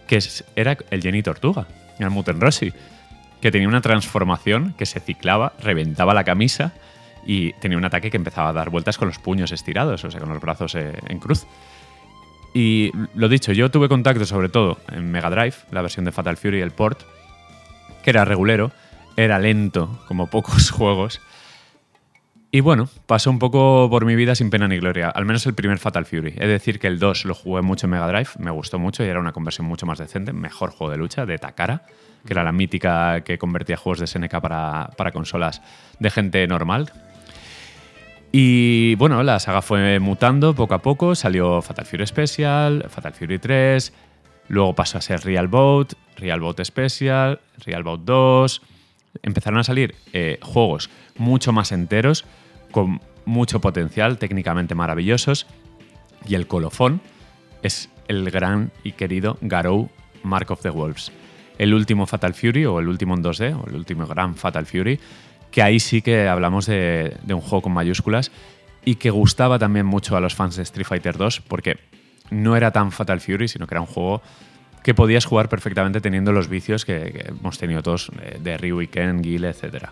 que 0.07 0.19
era 0.57 0.77
el 0.91 1.03
Jenny 1.03 1.23
Tortuga, 1.23 1.67
el 1.99 2.11
Muten 2.11 2.41
Rossi, 2.41 2.73
que 3.41 3.51
tenía 3.51 3.69
una 3.69 3.81
transformación 3.81 4.75
que 4.79 4.87
se 4.87 5.01
ciclaba, 5.01 5.53
reventaba 5.61 6.15
la 6.15 6.25
camisa 6.25 6.73
y 7.27 7.53
tenía 7.55 7.79
un 7.79 7.85
ataque 7.85 8.11
que 8.11 8.17
empezaba 8.17 8.51
a 8.51 8.53
dar 8.53 8.71
vueltas 8.71 8.99
con 8.99 9.09
los 9.09 9.19
puños 9.19 9.53
estirados, 9.53 10.05
o 10.05 10.11
sea, 10.11 10.21
con 10.21 10.29
los 10.29 10.41
brazos 10.41 10.75
eh, 10.75 10.93
en 11.09 11.19
cruz. 11.19 11.47
Y 12.55 12.93
lo 13.15 13.29
dicho, 13.29 13.53
yo 13.53 13.71
tuve 13.71 13.89
contacto 13.89 14.25
sobre 14.25 14.49
todo 14.49 14.79
en 14.93 15.11
Mega 15.11 15.29
Drive, 15.29 15.57
la 15.73 15.83
versión 15.83 16.05
de 16.05 16.13
Fatal 16.13 16.37
Fury, 16.37 16.61
el 16.61 16.71
port, 16.71 17.03
que 18.05 18.11
era 18.11 18.25
regulero, 18.25 18.71
era 19.17 19.39
lento, 19.39 20.01
como 20.07 20.29
pocos 20.29 20.71
juegos. 20.73 21.21
Y 22.53 22.61
bueno, 22.61 22.89
pasó 23.07 23.31
un 23.31 23.41
poco 23.41 23.89
por 23.91 24.05
mi 24.05 24.15
vida 24.15 24.37
sin 24.37 24.49
pena 24.49 24.69
ni 24.69 24.79
gloria, 24.79 25.09
al 25.09 25.25
menos 25.25 25.45
el 25.47 25.55
primer 25.55 25.79
Fatal 25.79 26.07
Fury. 26.07 26.35
Es 26.37 26.49
decir, 26.49 26.79
que 26.79 26.87
el 26.87 27.01
2 27.01 27.25
lo 27.25 27.35
jugué 27.35 27.63
mucho 27.63 27.87
en 27.87 27.91
Mega 27.91 28.07
Drive, 28.07 28.29
me 28.39 28.53
gustó 28.53 28.79
mucho 28.79 29.05
y 29.05 29.09
era 29.09 29.19
una 29.19 29.33
conversión 29.33 29.67
mucho 29.67 29.87
más 29.87 29.99
decente, 29.99 30.33
mejor 30.33 30.71
juego 30.71 30.93
de 30.93 30.99
lucha, 30.99 31.27
de 31.27 31.37
Takara, 31.39 31.83
que 32.25 32.33
era 32.33 32.45
la 32.45 32.53
mítica 32.53 33.23
que 33.23 33.39
convertía 33.39 33.77
juegos 33.77 33.99
de 33.99 34.07
SNK 34.07 34.41
para, 34.41 34.91
para 34.97 35.11
consolas 35.11 35.63
de 35.99 36.11
gente 36.11 36.47
normal, 36.47 36.93
y 38.37 38.97
bueno, 38.97 39.23
la 39.23 39.39
saga 39.39 39.63
fue 39.63 40.01
mutando 40.01 40.57
poco 40.57 40.75
a 40.75 40.83
poco, 40.83 41.15
salió 41.15 41.63
Fatal 41.63 41.87
Fury 41.87 42.05
Special, 42.05 42.85
Fatal 42.89 43.13
Fury 43.13 43.39
3, 43.39 43.93
luego 44.49 44.75
pasó 44.75 44.99
a 44.99 45.03
ser 45.03 45.21
Real 45.21 45.47
Boat, 45.47 45.93
Real 46.17 46.41
Boat 46.41 46.65
Special, 46.65 47.39
Real 47.65 47.85
Boat 47.85 48.01
2. 48.01 48.63
Empezaron 49.23 49.61
a 49.61 49.63
salir 49.63 49.95
eh, 50.13 50.41
juegos 50.43 50.91
mucho 51.17 51.53
más 51.53 51.71
enteros, 51.71 52.25
con 52.73 53.01
mucho 53.25 53.61
potencial, 53.61 54.19
técnicamente 54.19 54.75
maravillosos. 54.75 55.47
Y 56.27 56.35
el 56.35 56.49
colofón 56.49 57.01
es 57.63 57.89
el 58.09 58.29
gran 58.33 58.73
y 58.83 58.95
querido 58.95 59.39
Garou 59.43 59.91
Mark 60.25 60.51
of 60.51 60.61
the 60.61 60.71
Wolves. 60.71 61.13
el 61.59 61.73
último 61.73 62.05
Fatal 62.05 62.35
Fury 62.35 62.67
o 62.67 62.81
el 62.81 62.89
último 62.89 63.15
en 63.15 63.23
2D 63.23 63.63
o 63.63 63.69
el 63.69 63.77
último 63.77 64.09
gran 64.09 64.35
Fatal 64.35 64.67
Fury, 64.67 64.99
que 65.55 65.63
ahí 65.63 65.79
sí 65.79 66.03
que 66.03 66.27
hablamos 66.27 66.67
de, 66.67 67.17
un 67.29 67.41
juego 67.41 67.63
con 67.63 67.73
mayúsculas 67.73 68.33
y 68.85 68.97
que 68.97 69.11
gustaba 69.11 69.57
también 69.57 69.87
mucho 69.87 70.17
a 70.17 70.21
los 70.21 70.35
fans 70.35 70.57
de 70.57 70.65
Street 70.65 70.85
Fighter 70.85 71.17
2 71.17 71.43
porque 71.43 71.79
no 72.31 72.57
era 72.57 72.73
tan 72.73 72.91
Fatal 72.91 73.21
Fury, 73.21 73.47
sino 73.47 73.69
que 73.69 73.75
era 73.75 73.81
un 73.81 73.87
juego 73.87 74.21
que 74.83 74.95
podías 74.95 75.25
jugar 75.27 75.49
perfectamente 75.49 76.01
teniendo 76.01 76.33
los 76.33 76.49
vicios 76.49 76.85
que, 76.85 77.13
que 77.13 77.29
hemos 77.29 77.57
tenido 77.57 77.85
todos 77.85 78.11
eh, 78.21 78.39
de 78.43 78.59
Ryu 78.59 78.81
y 78.81 78.89
Ken, 78.89 79.23
Gil, 79.23 79.45
etc. 79.45 79.91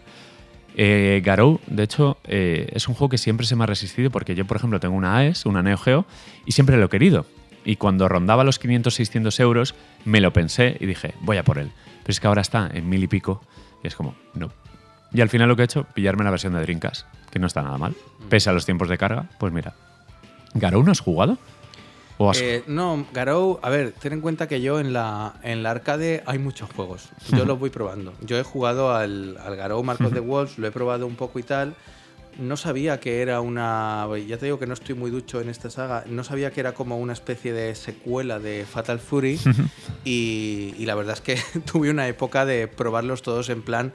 Eh, 0.77 1.22
Garou, 1.25 1.61
de 1.68 1.85
hecho, 1.85 2.18
eh, 2.25 2.68
es 2.72 2.88
un 2.88 2.94
juego 2.96 3.11
que 3.11 3.18
siempre 3.18 3.46
se 3.46 3.55
me 3.55 3.62
ha 3.62 3.68
resistido 3.68 4.11
porque 4.11 4.35
yo, 4.35 4.44
por 4.44 4.57
ejemplo, 4.57 4.81
tengo 4.81 4.96
una 4.96 5.16
AES, 5.16 5.46
una 5.46 5.62
Neo 5.62 5.79
Geo, 5.79 6.07
y 6.44 6.53
siempre 6.53 6.77
lo 6.77 6.87
he 6.87 6.88
querido. 6.88 7.25
Y 7.64 7.77
cuando 7.77 8.09
rondaba 8.09 8.42
los 8.42 8.61
500-600 8.61 9.38
euros, 9.38 9.77
me 10.05 10.20
lo 10.20 10.33
pensé 10.33 10.77
y 10.81 10.87
dije, 10.87 11.14
voy 11.20 11.37
a 11.37 11.44
por 11.44 11.59
él. 11.59 11.70
Pero 12.03 12.11
es 12.11 12.18
que 12.18 12.27
ahora 12.27 12.40
está 12.42 12.68
en 12.75 12.88
mil 12.88 13.05
y 13.05 13.07
pico, 13.07 13.40
y 13.85 13.87
es 13.87 13.94
como, 13.94 14.16
no. 14.35 14.51
Y 15.14 15.20
al 15.20 15.29
final 15.29 15.48
lo 15.48 15.57
que 15.57 15.62
he 15.62 15.64
hecho, 15.66 15.85
pillarme 15.94 16.25
la 16.25 16.31
versión 16.31 16.55
de 16.55 16.61
Dreamcast, 16.61 17.07
que 17.31 17.38
no 17.38 17.46
está 17.46 17.62
nada 17.62 17.79
mal. 17.79 17.94
Pese 18.29 18.51
a 18.51 18.53
los 18.53 18.64
tiempos 18.64 18.88
de 18.88 18.96
carga, 18.98 19.27
pues 19.38 19.53
mira. 19.53 19.75
¿Garou 20.55 20.83
no 20.83 20.92
has 20.92 21.01
jugado? 21.01 21.38
¿O 22.18 22.31
has- 22.31 22.40
Eh, 22.40 22.62
no, 22.66 23.07
Garou, 23.12 23.59
a 23.62 23.70
ver, 23.70 23.92
ten 23.92 24.12
en 24.14 24.20
cuenta 24.20 24.46
que 24.48 24.61
yo 24.61 24.81
en 24.81 24.92
la, 24.92 25.35
en 25.42 25.62
la 25.62 25.70
arcade 25.70 26.22
hay 26.27 26.38
muchos 26.38 26.70
juegos. 26.70 27.09
Yo 27.31 27.44
los 27.44 27.59
voy 27.59 27.70
probando. 27.79 28.14
Yo 28.20 28.38
he 28.38 28.42
jugado 28.42 28.94
al, 28.94 29.37
al 29.44 29.57
Garou 29.57 29.83
Mark 29.83 30.01
of 30.05 30.12
the 30.12 30.20
Wolves, 30.20 30.59
lo 30.59 30.66
he 30.66 30.70
probado 30.70 31.07
un 31.07 31.16
poco 31.16 31.38
y 31.38 31.42
tal. 31.42 31.75
No 32.38 32.57
sabía 32.57 32.98
que 32.98 33.20
era 33.20 33.42
una. 33.42 34.07
Ya 34.27 34.38
te 34.38 34.46
digo 34.46 34.59
que 34.59 34.66
no 34.66 34.72
estoy 34.72 34.94
muy 34.94 35.11
ducho 35.11 35.42
en 35.42 35.51
esta 35.51 35.68
saga. 35.68 36.05
No 36.09 36.25
sabía 36.25 36.51
que 36.51 36.61
era 36.61 36.72
como 36.72 36.96
una 36.98 37.12
especie 37.12 37.53
de 37.53 37.75
secuela 37.75 38.38
de 38.38 38.64
Fatal 38.64 38.98
Fury. 39.01 39.38
y, 40.05 40.75
y 40.79 40.87
la 40.87 40.94
verdad 40.94 41.14
es 41.14 41.20
que 41.20 41.61
tuve 41.70 41.90
una 41.90 42.09
época 42.09 42.46
de 42.46 42.68
probarlos 42.68 43.20
todos 43.22 43.48
en 43.51 43.61
plan. 43.62 43.92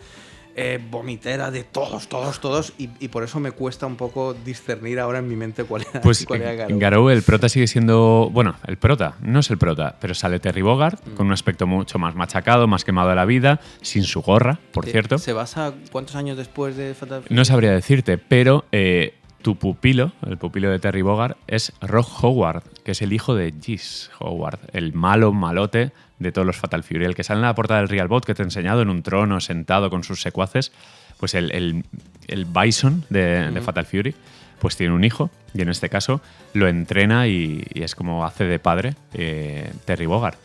Eh, 0.60 0.80
vomitera 0.92 1.52
de 1.52 1.64
todos, 1.64 2.10
todos, 2.10 2.42
todos. 2.42 2.74
Y, 2.80 2.90
y 3.00 3.08
por 3.10 3.24
eso 3.24 3.40
me 3.40 3.52
cuesta 3.52 3.86
un 3.86 3.96
poco 3.96 4.34
discernir 4.34 5.00
ahora 5.00 5.20
en 5.20 5.28
mi 5.30 5.36
mente 5.36 5.64
cuál 5.64 5.86
era, 5.90 6.02
Pues 6.02 6.26
cuál 6.28 6.42
era 6.42 6.54
Garou. 6.56 6.80
Garou 6.80 7.10
el 7.10 7.22
prota 7.22 7.48
sigue 7.48 7.68
siendo. 7.68 8.30
Bueno, 8.34 8.56
el 8.66 8.78
prota, 8.78 9.16
no 9.22 9.40
es 9.40 9.50
el 9.52 9.58
prota, 9.58 9.96
pero 10.02 10.14
sale 10.16 10.40
Terry 10.40 10.64
Bogard 10.64 11.00
con 11.16 11.28
un 11.28 11.34
aspecto 11.34 11.68
mucho 11.68 12.00
más 12.00 12.16
machacado, 12.16 12.68
más 12.68 12.84
quemado 12.84 13.10
de 13.10 13.16
la 13.16 13.26
vida, 13.26 13.62
sin 13.82 14.04
su 14.04 14.22
gorra, 14.22 14.60
por 14.74 14.86
¿Se- 14.86 14.92
cierto. 14.92 15.18
¿Se 15.20 15.32
basa 15.34 15.74
cuántos 15.92 16.16
años 16.16 16.36
después 16.38 16.76
de 16.76 16.94
Fatal? 16.96 17.24
No 17.30 17.46
sabría 17.46 17.72
decirte, 17.72 18.18
pero 18.18 18.66
eh, 18.72 19.14
tu 19.44 19.56
pupilo, 19.58 20.12
el 20.26 20.38
pupilo 20.38 20.72
de 20.72 20.80
Terry 20.80 21.04
Bogard, 21.04 21.38
es 21.46 21.72
Rock 21.82 22.08
Howard, 22.24 22.64
que 22.84 22.92
es 22.92 23.02
el 23.04 23.14
hijo 23.14 23.36
de 23.36 23.54
Gis 23.62 24.10
Howard, 24.20 24.60
el 24.74 24.94
malo 24.94 25.32
malote 25.32 25.92
de 26.20 26.32
todos 26.32 26.46
los 26.48 26.58
Fatal 26.58 26.84
Fury, 26.84 27.06
el 27.06 27.16
que 27.16 27.24
sale 27.24 27.40
en 27.40 27.44
la 27.44 27.56
portada 27.56 27.80
del 27.82 27.90
Real 27.90 28.08
Bot 28.08 28.26
que 28.26 28.34
te 28.34 28.42
he 28.42 28.46
enseñado 28.46 28.82
en 28.82 28.90
un 28.90 29.04
trono 29.04 29.40
sentado 29.40 29.90
con 29.90 30.04
sus 30.04 30.22
secuaces, 30.22 30.72
pues 31.20 31.34
el, 31.34 31.52
el- 31.52 31.84
el 32.28 32.46
Bison 32.46 33.04
de, 33.10 33.52
de 33.52 33.62
Fatal 33.62 33.86
Fury, 33.86 34.14
pues 34.60 34.76
tiene 34.76 34.94
un 34.94 35.04
hijo 35.04 35.30
y 35.54 35.62
en 35.62 35.70
este 35.70 35.90
caso 35.90 36.20
lo 36.54 36.68
entrena 36.68 37.28
y, 37.28 37.64
y 37.74 37.84
es 37.84 37.96
como 37.96 38.26
hace 38.26 38.44
de 38.46 38.60
padre 38.60 38.96
eh, 39.14 39.72
Terry 39.86 40.08
Bogard. 40.08 40.36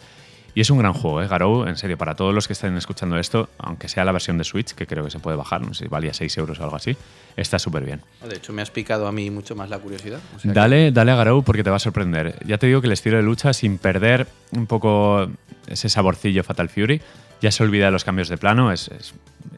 Y 0.54 0.60
es 0.60 0.68
un 0.68 0.78
gran 0.78 0.92
juego, 0.92 1.22
¿eh? 1.22 1.28
Garou, 1.28 1.66
en 1.66 1.76
serio, 1.78 1.96
para 1.96 2.14
todos 2.14 2.34
los 2.34 2.46
que 2.46 2.52
estén 2.52 2.76
escuchando 2.76 3.18
esto, 3.18 3.48
aunque 3.58 3.88
sea 3.88 4.04
la 4.04 4.12
versión 4.12 4.36
de 4.36 4.44
Switch, 4.44 4.72
que 4.74 4.86
creo 4.86 5.02
que 5.02 5.10
se 5.10 5.18
puede 5.18 5.34
bajar, 5.36 5.62
no 5.62 5.72
sé 5.72 5.84
si 5.84 5.88
valía 5.88 6.12
6 6.12 6.36
euros 6.36 6.58
o 6.60 6.64
algo 6.64 6.76
así, 6.76 6.94
está 7.36 7.58
súper 7.58 7.84
bien. 7.86 8.02
De 8.28 8.36
hecho, 8.36 8.52
me 8.52 8.60
has 8.60 8.70
picado 8.70 9.06
a 9.06 9.12
mí 9.12 9.30
mucho 9.30 9.54
más 9.56 9.70
la 9.70 9.78
curiosidad. 9.78 10.20
o 10.36 10.38
sea 10.38 10.52
que- 10.52 10.58
Dale, 10.58 10.92
dale 10.92 11.12
a 11.12 11.16
Garou 11.16 11.42
porque 11.42 11.64
te 11.64 11.70
va 11.70 11.76
a 11.76 11.78
sorprender. 11.78 12.36
Ya 12.46 12.58
te 12.58 12.66
digo 12.66 12.82
que 12.82 12.86
el 12.86 12.92
estilo 12.92 13.16
de 13.16 13.22
lucha, 13.22 13.54
sin 13.54 13.78
perder 13.78 14.26
un 14.50 14.66
poco 14.66 15.26
ese 15.68 15.88
saborcillo 15.88 16.44
Fatal 16.44 16.68
Fury, 16.68 17.00
ya 17.40 17.50
se 17.50 17.62
olvida 17.62 17.86
de 17.86 17.92
los 17.92 18.04
cambios 18.04 18.28
de 18.28 18.36
plano, 18.36 18.72
es, 18.72 18.88
es 18.88 19.14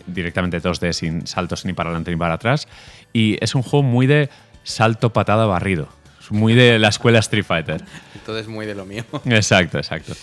directamente 0.06 0.62
2D 0.62 0.92
sin 0.92 1.26
saltos 1.26 1.64
ni 1.64 1.72
para 1.72 1.90
adelante 1.90 2.12
ni 2.12 2.16
para 2.16 2.34
atrás. 2.34 2.68
Y 3.12 3.36
es 3.42 3.56
un 3.56 3.62
juego 3.62 3.82
muy 3.82 4.06
de 4.06 4.30
salto, 4.62 5.12
patada, 5.12 5.44
barrido. 5.46 5.88
Es 6.20 6.30
muy 6.30 6.54
de 6.54 6.78
la 6.78 6.88
escuela 6.88 7.18
Street 7.18 7.44
Fighter. 7.44 7.82
Entonces, 8.14 8.46
muy 8.46 8.64
de 8.64 8.74
lo 8.76 8.86
mío. 8.86 9.04
Exacto, 9.26 9.76
exacto. 9.78 10.14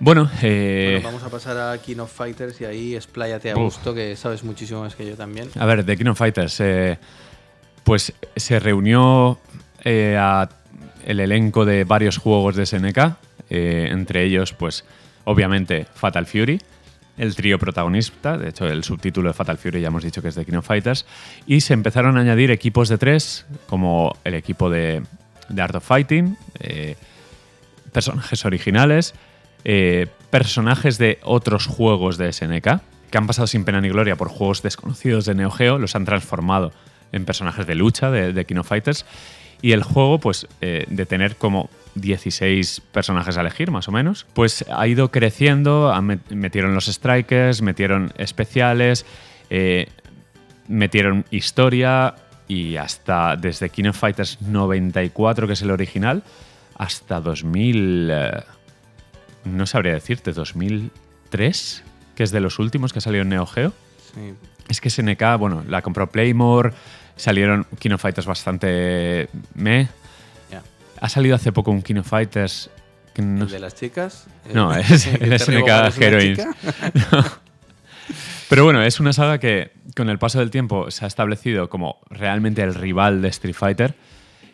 Bueno, 0.00 0.28
eh, 0.42 0.98
Bueno, 1.00 1.08
vamos 1.08 1.22
a 1.22 1.30
pasar 1.30 1.56
a 1.56 1.78
King 1.78 1.98
of 1.98 2.12
Fighters 2.12 2.60
y 2.60 2.64
ahí 2.64 2.96
expláyate 2.96 3.50
a 3.50 3.54
Uf. 3.54 3.76
gusto, 3.76 3.94
que 3.94 4.16
sabes 4.16 4.42
muchísimo 4.44 4.80
más 4.80 4.94
que 4.94 5.06
yo 5.06 5.16
también. 5.16 5.48
A 5.58 5.64
ver, 5.66 5.84
The 5.84 5.96
King 5.96 6.06
of 6.06 6.18
Fighters, 6.18 6.60
eh, 6.60 6.98
pues 7.84 8.12
se 8.36 8.58
reunió 8.58 9.38
eh, 9.84 10.16
a 10.18 10.48
el 11.06 11.20
elenco 11.20 11.64
de 11.64 11.84
varios 11.84 12.18
juegos 12.18 12.56
de 12.56 12.66
SNK, 12.66 13.16
eh, 13.50 13.88
entre 13.90 14.24
ellos, 14.24 14.52
pues, 14.52 14.84
obviamente, 15.24 15.86
Fatal 15.94 16.26
Fury, 16.26 16.60
el 17.16 17.36
trío 17.36 17.58
protagonista, 17.58 18.36
de 18.36 18.48
hecho, 18.48 18.66
el 18.66 18.82
subtítulo 18.82 19.28
de 19.28 19.34
Fatal 19.34 19.58
Fury 19.58 19.80
ya 19.80 19.88
hemos 19.88 20.02
dicho 20.02 20.20
que 20.20 20.28
es 20.28 20.34
The 20.34 20.44
King 20.44 20.56
of 20.56 20.66
Fighters, 20.66 21.06
y 21.46 21.60
se 21.60 21.72
empezaron 21.72 22.16
a 22.16 22.20
añadir 22.20 22.50
equipos 22.50 22.88
de 22.88 22.98
tres, 22.98 23.46
como 23.68 24.16
el 24.24 24.34
equipo 24.34 24.70
de, 24.70 25.02
de 25.48 25.62
Art 25.62 25.76
of 25.76 25.86
Fighting, 25.86 26.36
personajes 27.92 28.44
originales, 28.44 29.14
eh, 29.64 30.06
personajes 30.30 30.98
de 30.98 31.18
otros 31.22 31.66
juegos 31.66 32.18
de 32.18 32.32
SNK 32.32 32.80
que 33.14 33.18
han 33.18 33.28
pasado 33.28 33.46
sin 33.46 33.64
pena 33.64 33.80
ni 33.80 33.90
gloria 33.90 34.16
por 34.16 34.28
juegos 34.28 34.60
desconocidos 34.62 35.24
de 35.24 35.36
Neo 35.36 35.48
Geo, 35.48 35.78
los 35.78 35.94
han 35.94 36.04
transformado 36.04 36.72
en 37.12 37.24
personajes 37.24 37.64
de 37.64 37.76
lucha 37.76 38.10
de, 38.10 38.58
of 38.58 38.66
Fighters. 38.66 39.06
Y 39.62 39.70
el 39.70 39.84
juego, 39.84 40.18
pues, 40.18 40.48
eh, 40.60 40.84
de 40.88 41.06
tener 41.06 41.36
como 41.36 41.70
16 41.94 42.82
personajes 42.92 43.36
a 43.36 43.42
elegir, 43.42 43.70
más 43.70 43.86
o 43.86 43.92
menos, 43.92 44.26
pues 44.34 44.64
ha 44.68 44.88
ido 44.88 45.12
creciendo, 45.12 45.94
metieron 46.30 46.74
los 46.74 46.86
strikers, 46.86 47.62
metieron 47.62 48.12
especiales, 48.18 49.06
eh, 49.48 49.86
metieron 50.66 51.24
historia 51.30 52.16
y 52.48 52.74
hasta 52.76 53.36
desde 53.36 53.70
King 53.70 53.90
of 53.90 53.96
Fighters 53.96 54.42
94, 54.42 55.46
que 55.46 55.52
es 55.52 55.62
el 55.62 55.70
original, 55.70 56.24
hasta 56.76 57.20
2000... 57.20 58.10
eh, 58.10 58.42
no 59.44 59.66
sabría 59.66 59.92
decirte, 59.92 60.32
2003, 60.32 61.82
que 62.14 62.22
es 62.22 62.30
de 62.30 62.40
los 62.40 62.58
últimos 62.58 62.92
que 62.92 63.00
salió 63.00 63.22
en 63.22 63.28
Neo 63.30 63.46
Geo. 63.46 63.72
Sí. 64.14 64.34
Es 64.68 64.80
que 64.80 64.90
SNK, 64.90 65.22
bueno, 65.38 65.64
la 65.68 65.82
compró 65.82 66.10
Playmore, 66.10 66.72
salieron 67.16 67.66
King 67.78 67.92
of 67.92 68.00
Fighters 68.02 68.26
bastante 68.26 69.28
me. 69.54 69.88
Ya. 70.50 70.62
Ha 71.00 71.08
salido 71.08 71.36
hace 71.36 71.52
poco 71.52 71.70
un 71.70 71.82
King 71.82 71.96
of 71.96 72.08
Fighters 72.08 72.70
que 73.12 73.22
no 73.22 73.44
¿El 73.44 73.50
de 73.50 73.58
las 73.60 73.74
chicas? 73.74 74.26
No, 74.52 74.74
El- 74.74 74.80
es 74.80 75.06
el 75.06 75.38
SNK 75.38 76.00
Heroines. 76.00 76.46
Pero 78.48 78.64
bueno, 78.64 78.82
es 78.82 79.00
una 79.00 79.12
saga 79.12 79.38
que 79.38 79.72
con 79.96 80.08
el 80.10 80.18
paso 80.18 80.38
del 80.38 80.50
tiempo 80.50 80.90
se 80.90 81.04
ha 81.04 81.08
establecido 81.08 81.68
como 81.68 81.98
realmente 82.10 82.62
el 82.62 82.74
rival 82.74 83.22
de 83.22 83.28
Street 83.28 83.54
Fighter, 83.54 83.94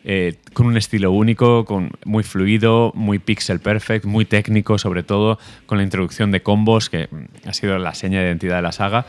eh, 0.03 0.35
con 0.53 0.65
un 0.65 0.77
estilo 0.77 1.11
único, 1.11 1.65
con, 1.65 1.91
muy 2.05 2.23
fluido, 2.23 2.91
muy 2.95 3.19
pixel 3.19 3.59
perfect, 3.59 4.05
muy 4.05 4.25
técnico 4.25 4.77
sobre 4.77 5.03
todo, 5.03 5.37
con 5.65 5.77
la 5.77 5.83
introducción 5.83 6.31
de 6.31 6.41
combos, 6.41 6.89
que 6.89 7.07
mm, 7.11 7.47
ha 7.47 7.53
sido 7.53 7.77
la 7.77 7.93
seña 7.93 8.19
de 8.19 8.27
identidad 8.27 8.57
de 8.57 8.61
la 8.63 8.71
saga. 8.71 9.05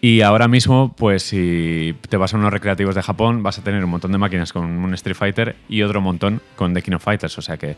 Y 0.00 0.20
ahora 0.22 0.48
mismo, 0.48 0.94
pues 0.96 1.22
si 1.22 1.94
te 2.08 2.16
vas 2.16 2.34
a 2.34 2.36
unos 2.36 2.52
recreativos 2.52 2.94
de 2.94 3.02
Japón, 3.02 3.42
vas 3.42 3.58
a 3.58 3.62
tener 3.62 3.84
un 3.84 3.90
montón 3.90 4.10
de 4.10 4.18
máquinas 4.18 4.52
con 4.52 4.64
un 4.64 4.94
Street 4.94 5.16
Fighter 5.16 5.56
y 5.68 5.82
otro 5.82 6.00
montón 6.00 6.40
con 6.56 6.74
The 6.74 6.82
King 6.82 6.94
of 6.94 7.04
Fighters. 7.04 7.38
O 7.38 7.42
sea 7.42 7.56
que 7.56 7.76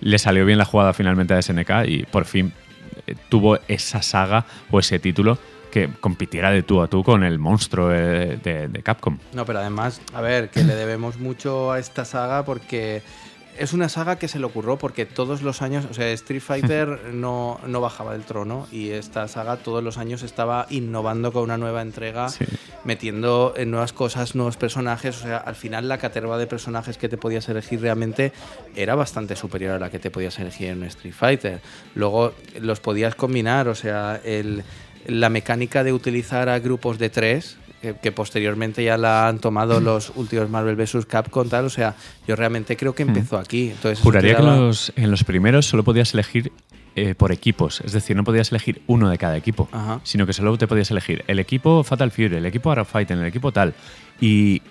le 0.00 0.18
salió 0.18 0.44
bien 0.44 0.58
la 0.58 0.64
jugada 0.64 0.92
finalmente 0.92 1.34
a 1.34 1.40
SNK 1.40 1.70
y 1.86 2.02
por 2.02 2.24
fin 2.24 2.52
eh, 3.06 3.14
tuvo 3.28 3.58
esa 3.68 4.02
saga 4.02 4.44
o 4.72 4.80
ese 4.80 4.98
título 4.98 5.38
que 5.72 5.88
compitiera 6.00 6.50
de 6.52 6.62
tú 6.62 6.82
a 6.82 6.86
tú 6.86 7.02
con 7.02 7.24
el 7.24 7.38
monstruo 7.38 7.88
de, 7.88 8.36
de 8.70 8.82
Capcom. 8.82 9.18
No, 9.32 9.44
pero 9.46 9.58
además, 9.58 10.00
a 10.12 10.20
ver, 10.20 10.50
que 10.50 10.62
le 10.62 10.74
debemos 10.76 11.18
mucho 11.18 11.72
a 11.72 11.78
esta 11.80 12.04
saga 12.04 12.44
porque 12.44 13.02
es 13.58 13.72
una 13.74 13.88
saga 13.88 14.16
que 14.16 14.28
se 14.28 14.38
le 14.38 14.46
ocurrió 14.46 14.76
porque 14.78 15.04
todos 15.06 15.42
los 15.42 15.60
años, 15.62 15.86
o 15.90 15.94
sea, 15.94 16.10
Street 16.12 16.40
Fighter 16.42 16.88
no, 17.14 17.58
no 17.66 17.80
bajaba 17.80 18.12
del 18.12 18.22
trono 18.22 18.66
y 18.70 18.90
esta 18.90 19.28
saga 19.28 19.56
todos 19.56 19.82
los 19.82 19.98
años 19.98 20.22
estaba 20.22 20.66
innovando 20.70 21.32
con 21.32 21.42
una 21.44 21.56
nueva 21.58 21.82
entrega, 21.82 22.28
Sí. 22.28 22.44
metiendo 22.84 23.54
en 23.56 23.70
nuevas 23.70 23.92
cosas, 23.92 24.34
nuevos 24.34 24.56
personajes, 24.56 25.18
o 25.18 25.22
sea, 25.22 25.36
al 25.38 25.54
final 25.54 25.88
la 25.88 25.98
caterva 25.98 26.36
de 26.38 26.46
personajes 26.46 26.98
que 26.98 27.08
te 27.08 27.16
podías 27.16 27.48
elegir 27.48 27.80
realmente 27.80 28.32
era 28.76 28.94
bastante 28.94 29.36
superior 29.36 29.72
a 29.72 29.78
la 29.78 29.90
que 29.90 29.98
te 29.98 30.10
podías 30.10 30.38
elegir 30.38 30.68
en 30.68 30.82
Street 30.84 31.14
Fighter. 31.14 31.60
Luego 31.94 32.32
los 32.60 32.80
podías 32.80 33.14
combinar, 33.14 33.68
o 33.68 33.74
sea, 33.74 34.20
el, 34.24 34.64
la 35.06 35.28
mecánica 35.28 35.84
de 35.84 35.92
utilizar 35.92 36.48
a 36.48 36.58
grupos 36.58 36.98
de 36.98 37.10
tres, 37.10 37.56
que, 37.80 37.94
que 37.94 38.12
posteriormente 38.12 38.84
ya 38.84 38.96
la 38.96 39.28
han 39.28 39.38
tomado 39.38 39.80
los 39.80 40.12
últimos 40.14 40.48
Marvel 40.50 40.76
vs. 40.76 41.06
Capcom, 41.06 41.48
tal, 41.48 41.66
o 41.66 41.70
sea, 41.70 41.94
yo 42.26 42.36
realmente 42.36 42.76
creo 42.76 42.94
que 42.94 43.02
empezó 43.02 43.38
aquí. 43.38 43.70
Entonces, 43.70 44.00
Juraría 44.00 44.36
que 44.36 44.42
los, 44.42 44.92
en 44.96 45.10
los 45.10 45.24
primeros 45.24 45.66
solo 45.66 45.82
podías 45.82 46.14
elegir 46.14 46.52
eh, 46.94 47.14
por 47.14 47.32
equipos, 47.32 47.80
es 47.80 47.92
decir, 47.92 48.14
no 48.16 48.24
podías 48.24 48.50
elegir 48.50 48.82
uno 48.86 49.08
de 49.08 49.18
cada 49.18 49.36
equipo, 49.36 49.68
Ajá. 49.72 50.00
sino 50.04 50.26
que 50.26 50.32
solo 50.32 50.56
te 50.58 50.66
podías 50.66 50.90
elegir 50.90 51.24
el 51.26 51.38
equipo 51.38 51.82
Fatal 51.82 52.10
Fury, 52.10 52.36
el 52.36 52.46
equipo 52.46 52.70
Art 52.70 52.82
of 52.82 52.90
Fighting, 52.90 53.18
el 53.18 53.26
equipo 53.26 53.50
tal. 53.50 53.74
Y 54.20 54.62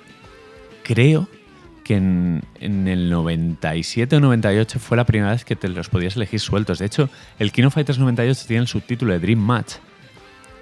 creo 0.84 1.28
que 1.30 1.42
que 1.84 1.96
en, 1.96 2.44
en, 2.60 2.88
el 2.88 3.10
97 3.10 4.16
o 4.16 4.20
98 4.20 4.80
fue 4.80 4.98
la 4.98 5.06
primera 5.06 5.32
vez 5.32 5.46
que 5.46 5.56
te 5.56 5.68
los 5.68 5.90
podías 5.90 6.16
elegir 6.16 6.40
sueltos. 6.40 6.80
De 6.80 6.86
hecho, 6.86 7.10
el 7.40 7.52
Kino 7.52 7.72
Fighters 7.72 8.00
98 8.00 8.44
tiene 8.48 8.62
el 8.62 8.68
subtítulo 8.68 9.14
de 9.14 9.20
Dream 9.20 9.40
Match, 9.40 9.76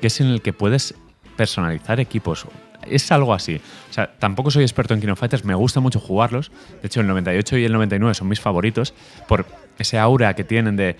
que 0.02 0.08
es 0.08 0.20
en 0.22 0.28
el 0.28 0.42
que 0.42 0.54
puedes 0.54 0.96
personalizar 1.36 2.00
equipos. 2.00 2.46
Es 2.88 3.12
algo 3.12 3.34
así. 3.34 3.62
O 3.90 3.94
sea, 3.94 4.12
tampoco 4.20 4.52
soy 4.52 4.64
experto 4.64 4.94
en 4.94 5.02
Kino 5.02 5.16
Fighters, 5.16 5.46
me 5.46 5.56
gusta 5.56 5.80
mucho 5.80 6.00
jugarlos. 6.00 6.52
De 6.82 6.88
hecho, 6.88 7.02
el 7.02 7.08
98 7.08 7.58
y 7.58 7.66
el 7.66 7.74
99 7.74 8.14
son 8.14 8.28
mis 8.28 8.40
favoritos 8.40 8.94
por 9.28 9.46
ese 9.78 9.98
aura 10.00 10.34
que 10.34 10.44
tienen 10.44 10.76
de 10.76 10.98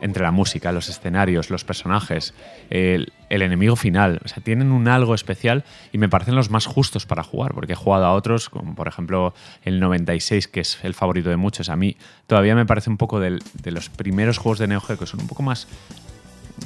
entre 0.00 0.22
la 0.22 0.30
música, 0.30 0.72
los 0.72 0.88
escenarios, 0.88 1.50
los 1.50 1.64
personajes, 1.64 2.34
el, 2.70 3.12
el, 3.30 3.42
enemigo 3.42 3.76
final. 3.76 4.20
O 4.24 4.28
sea, 4.28 4.42
tienen 4.42 4.72
un 4.72 4.88
algo 4.88 5.14
especial 5.14 5.64
y 5.92 5.98
me 5.98 6.08
parecen 6.08 6.34
los 6.34 6.50
más 6.50 6.66
justos 6.66 7.06
para 7.06 7.22
jugar, 7.22 7.54
porque 7.54 7.72
he 7.72 7.76
jugado 7.76 8.04
a 8.04 8.12
otros, 8.12 8.50
como 8.50 8.74
por 8.74 8.88
ejemplo 8.88 9.34
el 9.62 9.80
96, 9.80 10.48
que 10.48 10.60
es 10.60 10.78
el 10.82 10.94
favorito 10.94 11.30
de 11.30 11.36
muchos. 11.36 11.68
A 11.70 11.76
mí 11.76 11.96
todavía 12.26 12.54
me 12.54 12.66
parece 12.66 12.90
un 12.90 12.96
poco 12.96 13.20
del, 13.20 13.42
de 13.54 13.70
los 13.70 13.88
primeros 13.88 14.38
juegos 14.38 14.58
de 14.58 14.68
Neo 14.68 14.80
Geo 14.80 14.98
que 14.98 15.06
son 15.06 15.20
un 15.20 15.28
poco 15.28 15.42
más. 15.42 15.66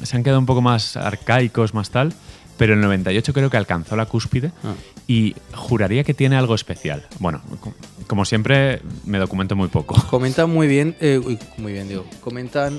Se 0.03 0.17
han 0.17 0.23
quedado 0.25 0.39
un 0.41 0.47
poco 0.47 0.61
más 0.63 0.97
arcaicos, 0.97 1.75
más 1.75 1.91
tal. 1.91 2.13
Pero 2.57 2.75
el 2.75 2.81
98 2.83 3.33
creo 3.33 3.49
que 3.49 3.57
alcanzó 3.57 3.97
la 3.97 4.05
cúspide 4.05 4.53
Ah. 4.63 4.75
y 5.07 5.35
juraría 5.55 6.05
que 6.05 6.13
tiene 6.13 6.37
algo 6.37 6.55
especial. 6.55 7.07
Bueno, 7.19 7.41
co- 7.59 7.73
como 8.07 8.27
siempre, 8.27 8.83
me 9.07 9.19
documento 9.19 9.57
muy 9.57 9.69
poco. 9.69 9.95
Comentan 10.11 10.51
muy 10.51 10.67
bien, 10.69 10.95
eh, 11.01 11.19
uy, 11.25 11.39
muy 11.57 11.73
bien 11.73 11.89
digo, 11.89 12.05
comentan 12.21 12.79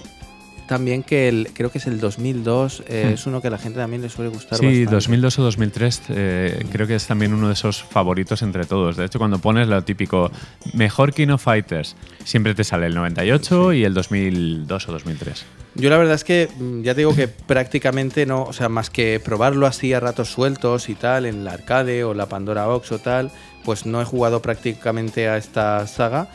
también 0.71 1.03
que 1.03 1.27
el, 1.27 1.49
creo 1.53 1.69
que 1.69 1.79
es 1.79 1.85
el 1.87 1.99
2002, 1.99 2.83
eh, 2.87 3.07
Hmm. 3.09 3.13
es 3.15 3.25
uno 3.27 3.41
que 3.41 3.49
a 3.49 3.51
la 3.51 3.57
gente 3.57 3.77
también 3.77 4.01
le 4.01 4.07
suele 4.07 4.29
gustar 4.31 4.57
Sí, 4.57 4.65
bastante. 4.67 4.91
2002 4.95 5.39
o 5.39 5.43
2003 5.43 6.01
eh, 6.07 6.65
creo 6.71 6.87
que 6.87 6.95
es 6.95 7.05
también 7.05 7.33
uno 7.33 7.47
de 7.47 7.53
esos 7.53 7.83
favoritos 7.83 8.41
entre 8.41 8.63
todos. 8.63 8.95
De 8.95 9.03
hecho, 9.03 9.19
cuando 9.19 9.39
pones 9.39 9.67
lo 9.67 9.83
típico 9.83 10.31
mejor 10.73 11.13
Kino 11.13 11.37
Fighters, 11.37 11.97
siempre 12.23 12.55
te 12.55 12.63
sale 12.63 12.85
el 12.85 12.95
98 12.95 13.73
y 13.73 13.83
el 13.83 13.93
2002 13.93 14.87
o 14.87 14.91
2003. 14.93 15.45
Yo 15.75 15.89
la 15.89 15.97
verdad 15.97 16.15
es 16.15 16.23
que 16.23 16.47
mm, 16.57 16.83
ya 16.83 16.93
te 16.95 17.01
digo 17.01 17.13
que 17.15 17.27
prácticamente 17.27 18.25
no, 18.25 18.43
o 18.43 18.53
sea, 18.53 18.69
más 18.69 18.89
que 18.89 19.19
probarlo 19.19 19.67
así 19.67 19.91
a 19.91 19.99
ratos 19.99 20.29
sueltos 20.29 20.87
y 20.87 20.95
tal, 20.95 21.25
en 21.25 21.43
la 21.43 21.51
arcade 21.51 22.05
o 22.05 22.13
la 22.13 22.27
Pandora 22.27 22.65
Box 22.67 22.93
o 22.93 22.99
tal, 22.99 23.29
pues 23.65 23.85
no 23.85 24.01
he 24.01 24.05
jugado 24.05 24.41
prácticamente 24.41 25.27
a 25.27 25.35
esta 25.35 25.85
saga. 25.85 26.29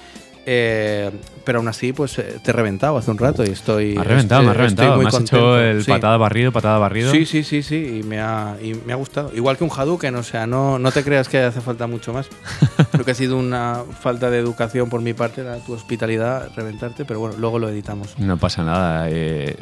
Eh, 0.49 1.11
pero 1.45 1.59
aún 1.59 1.67
así, 1.69 1.93
pues 1.93 2.19
eh, 2.19 2.39
te 2.43 2.51
he 2.51 2.55
reventado 2.55 2.97
hace 2.97 3.11
un 3.11 3.19
rato 3.19 3.45
y 3.45 3.49
estoy. 3.49 3.95
Me 3.95 4.01
has 4.01 4.07
reventado, 4.07 4.43
me 4.45 4.51
has 4.51 4.57
reventado. 4.57 4.97
Me 4.99 5.09
has 5.09 5.21
hecho 5.21 5.59
el 5.61 5.83
Sí. 5.85 5.91
patada 5.91 6.17
barrido, 6.17 6.53
patada 6.53 6.79
barrido. 6.79 7.11
Sí, 7.11 7.27
sí, 7.27 7.43
sí, 7.43 7.63
sí, 7.63 8.01
y 8.01 8.03
me 8.05 8.21
ha, 8.21 8.57
y 8.63 8.75
me 8.75 8.93
ha 8.93 8.97
gustado. 8.97 9.33
Igual 9.35 9.57
que 9.59 9.65
un 9.65 9.71
Hadouken, 9.71 10.15
o 10.15 10.23
sea, 10.23 10.47
no, 10.47 10.79
no 10.79 10.93
te 10.93 11.03
creas 11.05 11.29
que 11.29 11.39
hace 11.41 11.61
falta 11.61 11.87
mucho 11.87 12.13
más. 12.13 12.29
Creo 12.93 13.05
que 13.05 13.11
ha 13.11 13.15
sido 13.15 13.37
una 13.37 13.83
falta 14.01 14.31
de 14.31 14.39
educación 14.39 14.89
por 14.89 15.01
mi 15.03 15.13
parte, 15.15 15.43
la, 15.43 15.57
tu 15.59 15.73
hospitalidad, 15.73 16.51
reventarte, 16.57 17.05
pero 17.05 17.21
bueno, 17.21 17.35
luego 17.39 17.59
lo 17.59 17.69
editamos. 17.69 18.19
No 18.19 18.37
pasa 18.37 18.63
nada, 18.65 19.09
eh, 19.11 19.57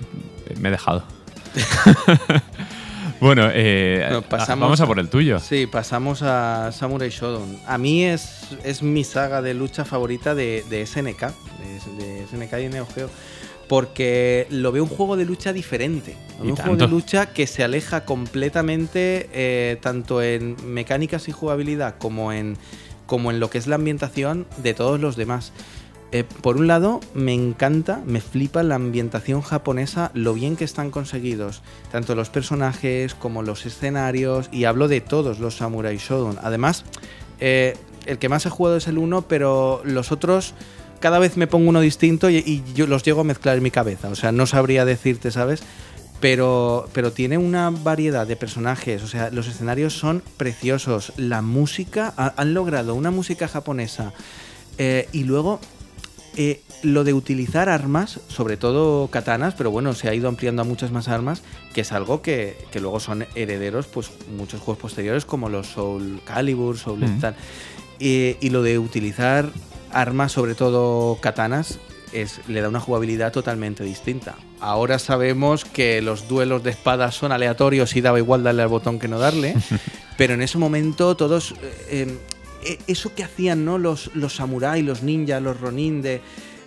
me 0.60 0.68
he 0.68 0.72
dejado. 0.72 1.02
bueno, 3.20 3.48
eh, 3.52 4.06
No, 4.10 4.22
pasamos- 4.22 4.60
vamos 4.66 4.80
a 4.80 4.86
por 4.86 4.98
el 4.98 5.08
tuyo. 5.08 5.38
Sí, 5.38 5.66
pasamos 5.66 6.22
a 6.22 6.70
Samurai 6.72 7.10
Shodown. 7.10 7.58
A 7.66 7.78
mí 7.78 8.04
es, 8.04 8.40
es 8.64 8.82
mi 8.82 9.04
saga 9.04 9.40
de 9.42 9.54
lucha 9.54 9.84
favorita 9.84 10.34
de, 10.34 10.64
de 10.68 10.84
SNK, 10.86 11.20
de, 11.98 12.04
de 12.04 12.26
SNK 12.26 12.52
y 12.64 12.68
Neo 12.68 12.86
Geo, 12.94 13.08
porque 13.68 14.46
lo 14.50 14.72
veo 14.72 14.82
un 14.84 14.88
juego 14.90 15.16
de 15.16 15.24
lucha 15.24 15.52
diferente. 15.52 16.16
Lo 16.38 16.44
Y 16.44 16.46
veo 16.48 16.50
un 16.50 16.56
juego 16.56 16.76
de 16.76 16.88
lucha 16.88 17.26
que 17.32 17.46
se 17.46 17.64
aleja 17.64 18.04
completamente 18.04 19.28
eh, 19.32 19.78
tanto 19.80 20.22
en 20.22 20.56
mecánicas 20.66 21.28
y 21.28 21.32
jugabilidad 21.32 21.94
como 21.98 22.32
en, 22.32 22.56
como 23.06 23.30
en 23.30 23.40
lo 23.40 23.48
que 23.50 23.58
es 23.58 23.66
la 23.66 23.76
ambientación 23.76 24.46
de 24.58 24.74
todos 24.74 25.00
los 25.00 25.16
demás. 25.16 25.52
Eh, 26.14 26.22
por 26.22 26.58
un 26.58 26.68
lado, 26.68 27.00
me 27.12 27.34
encanta, 27.34 28.00
me 28.06 28.20
flipa 28.20 28.62
la 28.62 28.76
ambientación 28.76 29.42
japonesa, 29.42 30.12
lo 30.14 30.32
bien 30.32 30.54
que 30.54 30.62
están 30.62 30.92
conseguidos, 30.92 31.60
tanto 31.90 32.14
los 32.14 32.30
personajes 32.30 33.16
como 33.16 33.42
los 33.42 33.66
escenarios, 33.66 34.48
y 34.52 34.62
hablo 34.62 34.86
de 34.86 35.00
todos 35.00 35.40
los 35.40 35.56
Samurai 35.56 35.96
Shodown. 35.96 36.38
Además, 36.40 36.84
eh, 37.40 37.76
el 38.06 38.18
que 38.18 38.28
más 38.28 38.46
he 38.46 38.50
jugado 38.50 38.76
es 38.76 38.86
el 38.86 38.98
1, 38.98 39.22
pero 39.22 39.82
los 39.84 40.12
otros 40.12 40.54
cada 41.00 41.18
vez 41.18 41.36
me 41.36 41.48
pongo 41.48 41.68
uno 41.68 41.80
distinto 41.80 42.30
y, 42.30 42.62
yo 42.76 42.86
los 42.86 43.02
llego 43.02 43.22
a 43.22 43.24
mezclar 43.24 43.56
en 43.56 43.64
mi 43.64 43.72
cabeza. 43.72 44.08
O 44.08 44.14
sea, 44.14 44.30
no 44.30 44.46
sabría 44.46 44.84
decirte, 44.84 45.32
¿sabes? 45.32 45.64
Pero, 46.20 46.88
pero 46.92 47.10
tiene 47.10 47.38
una 47.38 47.70
variedad 47.70 48.24
de 48.24 48.36
personajes, 48.36 49.02
o 49.02 49.08
sea, 49.08 49.30
los 49.30 49.48
escenarios 49.48 49.98
son 49.98 50.22
preciosos, 50.36 51.12
la 51.16 51.42
música, 51.42 52.14
ha- 52.16 52.34
han 52.36 52.54
logrado 52.54 52.94
una 52.94 53.10
música 53.10 53.48
japonesa 53.48 54.12
eh, 54.78 55.08
y 55.10 55.24
luego 55.24 55.58
eh, 56.36 56.60
lo 56.82 57.04
de 57.04 57.14
utilizar 57.14 57.68
armas, 57.68 58.20
sobre 58.28 58.56
todo 58.56 59.08
katanas, 59.08 59.54
pero 59.54 59.70
bueno, 59.70 59.94
se 59.94 60.08
ha 60.08 60.14
ido 60.14 60.28
ampliando 60.28 60.62
a 60.62 60.64
muchas 60.64 60.90
más 60.90 61.08
armas, 61.08 61.42
que 61.72 61.82
es 61.82 61.92
algo 61.92 62.22
que, 62.22 62.56
que 62.72 62.80
luego 62.80 63.00
son 63.00 63.26
herederos, 63.34 63.86
pues 63.86 64.10
muchos 64.36 64.60
juegos 64.60 64.80
posteriores 64.80 65.24
como 65.24 65.48
los 65.48 65.68
Soul 65.68 66.20
Calibur, 66.24 66.76
Soul 66.76 67.00
Mm. 67.00 67.20
Y, 68.00 68.36
y 68.40 68.50
lo 68.50 68.62
de 68.62 68.78
utilizar 68.78 69.50
armas, 69.92 70.32
sobre 70.32 70.54
todo 70.54 71.18
katanas, 71.20 71.78
es, 72.12 72.40
le 72.48 72.60
da 72.60 72.68
una 72.68 72.80
jugabilidad 72.80 73.32
totalmente 73.32 73.84
distinta. 73.84 74.34
Ahora 74.60 74.98
sabemos 74.98 75.64
que 75.64 76.02
los 76.02 76.28
duelos 76.28 76.62
de 76.62 76.70
espadas 76.70 77.14
son 77.14 77.32
aleatorios 77.32 77.94
y 77.96 78.00
daba 78.00 78.18
igual 78.18 78.42
darle 78.42 78.62
al 78.62 78.68
botón 78.68 78.98
que 78.98 79.08
no 79.08 79.18
darle, 79.18 79.54
pero 80.16 80.34
en 80.34 80.42
ese 80.42 80.58
momento 80.58 81.16
todos... 81.16 81.52
eh, 81.52 82.06
eh, 82.08 82.18
eso 82.86 83.14
que 83.14 83.24
hacían 83.24 83.64
¿no? 83.64 83.78
los, 83.78 84.10
los 84.14 84.36
samuráis, 84.36 84.84
los 84.84 85.02
ninjas, 85.02 85.42
los 85.42 85.60
ronin 85.60 86.02
de 86.02 86.20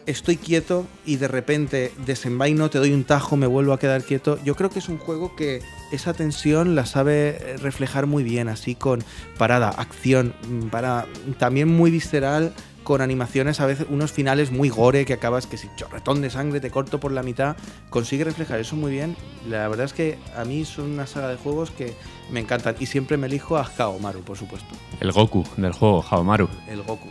estoy 0.08 0.38
quieto 0.38 0.88
y 1.06 1.18
de 1.18 1.28
repente 1.28 1.92
desenvaino, 2.06 2.70
te 2.70 2.80
doy 2.80 2.94
un 2.94 3.04
tajo, 3.04 3.36
me 3.36 3.46
vuelvo 3.46 3.74
a 3.74 3.80
quedar 3.80 4.04
quieto. 4.04 4.40
Yo 4.44 4.56
creo 4.56 4.70
que 4.70 4.80
es 4.80 4.90
un 4.90 4.98
juego 4.98 5.36
que 5.36 5.62
esa 5.92 6.14
tensión 6.14 6.76
la 6.76 6.86
sabe 6.86 7.38
eh, 7.40 7.58
reflejar 7.58 8.08
muy 8.08 8.24
bien, 8.24 8.48
así 8.48 8.74
con 8.74 9.04
parada, 9.38 9.70
acción, 9.70 10.34
mm, 10.50 10.68
para 10.70 11.06
también 11.38 11.68
muy 11.68 11.92
visceral, 11.92 12.54
con 12.88 13.02
animaciones 13.02 13.60
a 13.60 13.66
veces, 13.66 13.86
unos 13.90 14.14
finales 14.14 14.50
muy 14.50 14.70
gore 14.70 15.04
que 15.04 15.12
acabas 15.12 15.46
que 15.46 15.58
si 15.58 15.68
chorretón 15.76 16.22
de 16.22 16.30
sangre 16.30 16.62
te 16.62 16.72
corto 16.72 17.02
por 17.02 17.12
la 17.12 17.22
mitad, 17.22 17.58
consigue 17.90 18.24
reflejar 18.24 18.62
eso 18.62 18.78
muy 18.78 18.94
bien. 18.94 19.18
La 19.50 19.68
verdad 19.68 19.88
es 19.88 19.92
que 19.92 20.18
a 20.38 20.46
mí 20.46 20.64
son 20.64 20.92
una 20.92 21.06
saga 21.06 21.28
de 21.28 21.36
juegos 21.36 21.70
que 21.70 21.94
me 22.32 22.40
encantan 22.40 22.78
y 22.80 22.86
siempre 22.86 23.18
me 23.18 23.28
elijo 23.28 23.58
a 23.58 23.70
Kaomaru, 23.70 24.22
por 24.22 24.38
supuesto 24.38 24.70
El 25.02 25.12
Goku 25.12 25.44
del 25.58 25.74
juego, 25.74 26.02
Haomaru. 26.10 26.48
el 26.70 26.82
Goku. 26.82 27.10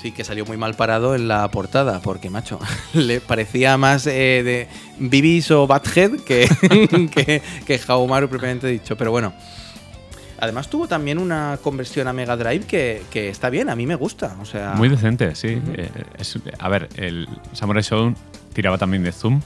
Sí, 0.00 0.12
que 0.12 0.22
salió 0.22 0.46
muy 0.46 0.56
mal 0.56 0.74
parado 0.74 1.16
en 1.16 1.26
la 1.26 1.50
portada, 1.50 2.00
porque, 2.00 2.30
macho, 2.30 2.60
le 2.94 3.20
parecía 3.20 3.76
más 3.76 4.06
eh, 4.06 4.44
de 4.44 4.68
Bibis 5.00 5.50
o 5.50 5.66
Badhead 5.66 6.20
que, 6.20 6.48
que, 7.12 7.42
que 7.66 7.80
Haomaru 7.88 8.28
propiamente 8.28 8.68
dicho. 8.68 8.96
Pero 8.96 9.10
bueno. 9.10 9.32
Además 10.42 10.68
tuvo 10.68 10.88
también 10.88 11.18
una 11.18 11.56
conversión 11.62 12.08
a 12.08 12.12
Mega 12.12 12.36
Drive 12.36 12.66
que, 12.66 13.04
que 13.12 13.28
está 13.28 13.48
bien, 13.48 13.70
a 13.70 13.76
mí 13.76 13.86
me 13.86 13.94
gusta. 13.94 14.34
O 14.40 14.44
sea, 14.44 14.74
Muy 14.76 14.88
decente, 14.88 15.36
sí. 15.36 15.54
Ujú. 15.54 15.70
Eh, 15.76 15.88
es- 16.18 16.36
a 16.58 16.68
ver, 16.68 16.88
el 16.96 17.28
Samurai 17.52 17.80
Shodown 17.84 18.16
tiraba 18.52 18.76
también 18.76 19.04
de 19.04 19.12
zoom, 19.12 19.40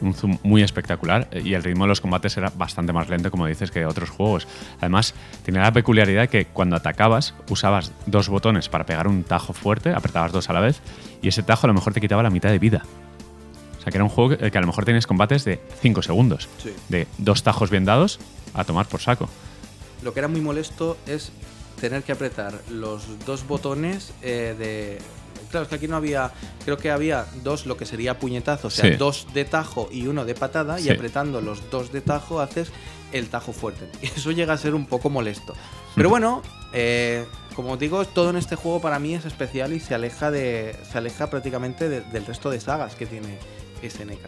un 0.00 0.14
zoom 0.14 0.36
muy 0.42 0.64
espectacular 0.64 1.28
eh, 1.30 1.42
y 1.44 1.54
el 1.54 1.62
ritmo 1.62 1.84
de 1.84 1.90
los 1.90 2.00
combates 2.00 2.36
era 2.36 2.50
bastante 2.56 2.92
más 2.92 3.08
lento, 3.08 3.30
como 3.30 3.46
dices, 3.46 3.70
que 3.70 3.86
otros 3.86 4.10
juegos. 4.10 4.48
Además, 4.80 5.14
tenía 5.44 5.60
la 5.62 5.70
peculiaridad 5.72 6.28
que 6.28 6.46
cuando 6.46 6.74
atacabas 6.74 7.32
usabas 7.48 7.92
dos 8.06 8.28
botones 8.28 8.68
para 8.68 8.84
pegar 8.84 9.06
un 9.06 9.22
tajo 9.22 9.52
fuerte, 9.52 9.90
apretabas 9.94 10.32
dos 10.32 10.50
a 10.50 10.52
la 10.52 10.58
vez 10.60 10.80
y 11.22 11.28
ese 11.28 11.44
tajo 11.44 11.66
a 11.66 11.68
lo 11.68 11.74
mejor 11.74 11.92
te 11.94 12.00
quitaba 12.00 12.24
la 12.24 12.30
mitad 12.30 12.50
de 12.50 12.58
vida. 12.58 12.82
O 13.78 13.80
sea, 13.80 13.92
que 13.92 13.98
era 13.98 14.02
un 14.02 14.10
juego 14.10 14.30
que, 14.36 14.50
que 14.50 14.58
a 14.58 14.60
lo 14.60 14.66
mejor 14.66 14.84
tenías 14.84 15.06
combates 15.06 15.44
de 15.44 15.60
5 15.80 16.02
segundos, 16.02 16.48
Sí. 16.60 16.72
de 16.88 17.06
dos 17.18 17.44
tajos 17.44 17.70
bien 17.70 17.84
dados 17.84 18.18
a 18.54 18.64
tomar 18.64 18.86
por 18.86 19.00
saco. 19.00 19.28
Lo 20.06 20.14
que 20.14 20.20
era 20.20 20.28
muy 20.28 20.40
molesto 20.40 20.96
es 21.08 21.32
tener 21.80 22.04
que 22.04 22.12
apretar 22.12 22.54
los 22.70 23.02
dos 23.26 23.44
botones 23.44 24.12
eh, 24.22 24.54
de... 24.56 24.98
Claro, 25.50 25.64
es 25.64 25.68
que 25.68 25.74
aquí 25.74 25.88
no 25.88 25.96
había... 25.96 26.30
Creo 26.64 26.78
que 26.78 26.92
había 26.92 27.26
dos, 27.42 27.66
lo 27.66 27.76
que 27.76 27.86
sería 27.86 28.16
puñetazo, 28.20 28.68
o 28.68 28.70
sea, 28.70 28.84
Sí. 28.92 28.96
dos 28.96 29.26
de 29.34 29.44
tajo 29.44 29.88
y 29.90 30.06
uno 30.06 30.24
de 30.24 30.36
patada, 30.36 30.78
Sí. 30.78 30.86
y 30.86 30.90
apretando 30.90 31.40
los 31.40 31.68
dos 31.72 31.90
de 31.90 32.02
tajo 32.02 32.40
haces 32.40 32.70
el 33.12 33.26
tajo 33.30 33.52
fuerte. 33.52 33.88
Y 34.00 34.06
eso 34.06 34.30
llega 34.30 34.52
a 34.54 34.58
ser 34.58 34.76
un 34.76 34.86
poco 34.86 35.10
molesto. 35.10 35.54
Pero 35.96 36.08
bueno, 36.08 36.40
eh, 36.72 37.24
como 37.56 37.72
os 37.72 37.78
digo, 37.80 38.04
todo 38.04 38.30
en 38.30 38.36
este 38.36 38.54
juego 38.54 38.80
para 38.80 39.00
mí 39.00 39.12
es 39.14 39.24
especial 39.24 39.72
y 39.72 39.80
se 39.80 39.96
aleja, 39.96 40.30
de, 40.30 40.76
se 40.88 40.98
aleja 40.98 41.28
prácticamente 41.30 41.88
de- 41.88 42.02
del 42.02 42.24
resto 42.26 42.48
de 42.48 42.60
sagas 42.60 42.94
que 42.94 43.06
tiene 43.06 43.38
SNK. 43.82 44.20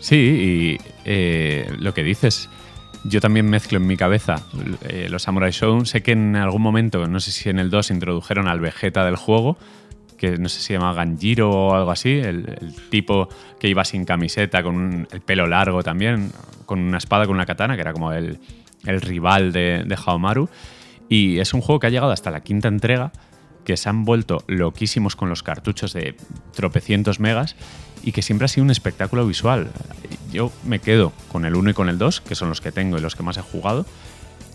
Sí, 0.00 0.16
y 0.16 0.78
eh, 1.06 1.66
lo 1.78 1.94
que 1.94 2.02
dices, 2.02 2.50
yo 3.08 3.20
también 3.20 3.48
mezclo 3.48 3.78
en 3.78 3.86
mi 3.86 3.96
cabeza 3.96 4.42
eh, 4.88 5.08
los 5.10 5.22
Samurai 5.22 5.50
Shodown. 5.50 5.86
Sé 5.86 6.02
que 6.02 6.12
en 6.12 6.36
algún 6.36 6.62
momento, 6.62 7.06
no 7.06 7.20
sé 7.20 7.30
si 7.32 7.48
en 7.48 7.58
el 7.58 7.70
2 7.70 7.90
introdujeron 7.90 8.48
al 8.48 8.60
Vegeta 8.60 9.04
del 9.04 9.16
juego, 9.16 9.56
que 10.16 10.38
no 10.38 10.48
sé 10.48 10.58
si 10.60 10.66
se 10.68 10.72
llama 10.74 10.92
Ganjiro 10.94 11.50
o 11.50 11.74
algo 11.74 11.90
así, 11.90 12.10
el, 12.18 12.74
tipo 12.90 13.28
que 13.60 13.68
iba 13.68 13.84
sin 13.84 14.04
camiseta, 14.04 14.62
con 14.62 14.76
un- 14.76 15.08
el 15.10 15.20
pelo 15.20 15.46
largo 15.46 15.82
también, 15.82 16.32
con 16.64 16.80
una 16.80 16.98
espada, 16.98 17.26
con 17.26 17.34
una 17.34 17.46
katana, 17.46 17.74
que 17.74 17.82
era 17.82 17.92
como 17.92 18.12
el, 18.12 18.38
el 18.84 19.00
rival 19.00 19.52
de, 19.52 19.84
de 19.86 19.96
Haomaru. 20.04 20.48
Y 21.08 21.38
es 21.38 21.54
un 21.54 21.60
juego 21.60 21.78
que 21.80 21.86
ha 21.86 21.90
llegado 21.90 22.12
hasta 22.12 22.30
la 22.30 22.40
quinta 22.40 22.68
entrega 22.68 23.12
que 23.64 23.76
se 23.76 23.88
han 23.88 24.04
vuelto 24.04 24.44
loquísimos 24.46 25.16
con 25.16 25.28
los 25.28 25.42
cartuchos 25.42 25.92
de 25.92 26.16
tropecientos 26.54 27.18
megas 27.20 27.56
y 28.06 28.12
que 28.12 28.22
siempre 28.22 28.44
ha 28.44 28.48
sido 28.48 28.62
un 28.62 28.70
espectáculo 28.70 29.26
visual. 29.26 29.72
Yo 30.32 30.52
me 30.64 30.78
quedo 30.78 31.12
con 31.30 31.44
el 31.44 31.56
1 31.56 31.70
y 31.70 31.74
con 31.74 31.88
el 31.88 31.98
2, 31.98 32.20
que 32.20 32.36
son 32.36 32.48
los 32.48 32.60
que 32.60 32.70
tengo 32.70 32.96
y 32.96 33.00
los 33.00 33.16
que 33.16 33.24
más 33.24 33.36
he 33.36 33.42
jugado, 33.42 33.84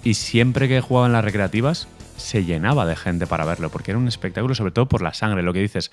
y 0.06 0.14
siempre 0.14 0.70
que 0.70 0.78
he 0.78 0.82
jugado 0.82 1.08
en 1.08 1.12
las 1.12 1.26
recreativas 1.26 1.90
se 2.16 2.46
llenaba 2.46 2.86
de 2.86 2.96
gente 2.96 3.28
para 3.28 3.44
verlo, 3.44 3.70
porque 3.70 3.92
era 3.92 3.98
un 3.98 4.08
espectáculo 4.08 4.56
sobre 4.56 4.72
todo 4.72 4.88
por 4.88 5.02
la 5.02 5.14
sangre, 5.14 5.44
lo 5.44 5.52
que 5.52 5.60
dices, 5.60 5.92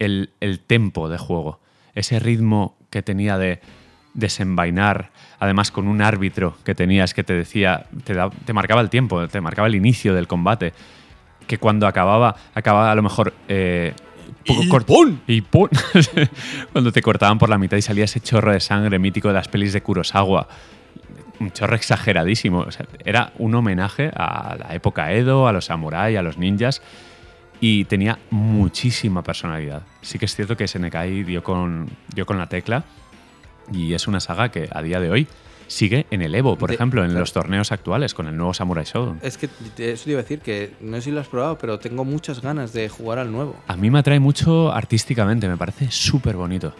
el, 0.00 0.30
el 0.40 0.58
tempo 0.58 1.08
de 1.08 1.16
juego, 1.16 1.60
ese 1.94 2.18
ritmo 2.18 2.76
que 2.90 3.02
tenía 3.02 3.38
de 3.38 3.60
desenvainar, 4.14 5.12
además 5.38 5.70
con 5.70 5.86
un 5.86 6.02
árbitro 6.02 6.56
que 6.64 6.74
tenías 6.74 7.14
que 7.14 7.22
te 7.22 7.34
decía, 7.34 7.86
te, 8.02 8.16
te 8.44 8.52
marcaba 8.52 8.80
el 8.80 8.90
tiempo, 8.90 9.28
te 9.28 9.40
marcaba 9.40 9.68
el 9.68 9.76
inicio 9.76 10.12
del 10.12 10.26
combate, 10.26 10.72
que 11.46 11.58
cuando 11.58 11.86
acababa, 11.86 12.34
acababa 12.52 12.90
a 12.90 12.94
lo 12.96 13.02
mejor... 13.04 13.32
eh, 13.46 13.94
poco 14.44 14.62
Y 14.62 14.84
¡pum! 14.84 15.18
Y 15.26 15.40
¡pum! 15.40 15.68
cuando 16.72 16.92
te 16.92 17.02
cortaban 17.02 17.38
por 17.38 17.48
la 17.48 17.58
mitad 17.58 17.76
y 17.76 17.82
salía 17.82 18.04
ese 18.04 18.20
chorro 18.20 18.52
de 18.52 18.60
sangre 18.60 18.98
mítico 18.98 19.28
de 19.28 19.34
las 19.34 19.48
pelis 19.48 19.72
de 19.72 19.82
Kurosawa. 19.82 20.48
Un 21.40 21.50
chorro 21.50 21.74
exageradísimo. 21.74 22.60
O 22.60 22.70
sea, 22.70 22.86
era 23.04 23.32
un 23.38 23.54
homenaje 23.54 24.10
a 24.14 24.56
la 24.58 24.74
época 24.74 25.12
Edo, 25.12 25.48
a 25.48 25.52
los 25.52 25.66
samuráis, 25.66 26.18
a 26.18 26.22
los 26.22 26.38
ninjas. 26.38 26.82
Y 27.60 27.84
tenía 27.84 28.18
muchísima 28.30 29.22
personalidad. 29.22 29.82
Sí 30.02 30.18
que 30.18 30.26
es 30.26 30.34
cierto 30.34 30.56
que 30.56 30.68
SNK 30.68 30.94
ahí 30.96 31.22
dio 31.22 31.42
con, 31.42 31.88
dio 32.14 32.26
con 32.26 32.38
la 32.38 32.48
tecla. 32.48 32.84
Y 33.72 33.94
es 33.94 34.06
una 34.06 34.20
saga 34.20 34.50
que 34.50 34.68
a 34.70 34.82
día 34.82 35.00
de 35.00 35.10
hoy 35.10 35.28
sigue 35.66 36.06
en 36.10 36.22
el 36.22 36.34
Evo, 36.34 36.56
por 36.56 36.68
De- 36.70 36.74
ejemplo, 36.76 37.02
en 37.02 37.08
claro. 37.08 37.20
los 37.20 37.32
torneos 37.32 37.72
actuales 37.72 38.14
con 38.14 38.26
el 38.26 38.36
nuevo 38.36 38.54
Samurai 38.54 38.84
Shodown. 38.84 39.18
Es 39.22 39.38
que 39.38 39.46
eso 39.46 40.04
te 40.04 40.10
iba 40.10 40.20
a 40.20 40.22
decir 40.22 40.40
que 40.40 40.72
no 40.80 40.96
sé 40.96 41.02
si 41.02 41.10
lo 41.10 41.20
has 41.20 41.28
probado, 41.28 41.58
pero 41.58 41.78
tengo 41.78 42.04
muchas 42.04 42.40
ganas 42.42 42.72
de 42.72 42.88
jugar 42.88 43.18
al 43.18 43.30
nuevo. 43.32 43.56
A 43.66 43.76
mí 43.76 43.90
me 43.90 43.98
atrae 43.98 44.20
mucho 44.20 44.72
artísticamente, 44.72 45.48
me 45.48 45.56
parece 45.56 45.90
súper 45.90 46.36
bonito. 46.36 46.74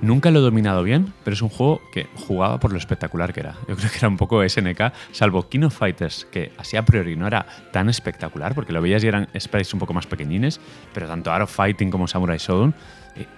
Nunca 0.00 0.30
lo 0.30 0.38
he 0.38 0.42
dominado 0.42 0.84
bien, 0.84 1.12
pero 1.24 1.34
es 1.34 1.42
un 1.42 1.48
juego 1.48 1.80
que 1.92 2.06
jugaba 2.14 2.60
por 2.60 2.70
lo 2.70 2.78
espectacular 2.78 3.32
que 3.32 3.40
era. 3.40 3.56
Yo 3.66 3.74
creo 3.74 3.90
que 3.90 3.98
era 3.98 4.06
un 4.08 4.16
poco 4.16 4.48
SNK, 4.48 4.92
salvo 5.10 5.48
King 5.48 5.62
of 5.64 5.76
Fighters, 5.76 6.24
que 6.30 6.52
así 6.56 6.76
a 6.76 6.84
priori 6.84 7.16
no 7.16 7.26
era 7.26 7.44
tan 7.72 7.88
espectacular, 7.88 8.54
porque 8.54 8.72
lo 8.72 8.80
veías 8.80 9.02
y 9.02 9.08
eran 9.08 9.26
sprites 9.36 9.74
un 9.74 9.80
poco 9.80 9.92
más 9.94 10.06
pequeñines, 10.06 10.60
pero 10.94 11.08
tanto 11.08 11.32
Art 11.32 11.42
of 11.42 11.50
Fighting 11.52 11.90
como 11.90 12.06
Samurai 12.06 12.38
Shodown, 12.38 12.76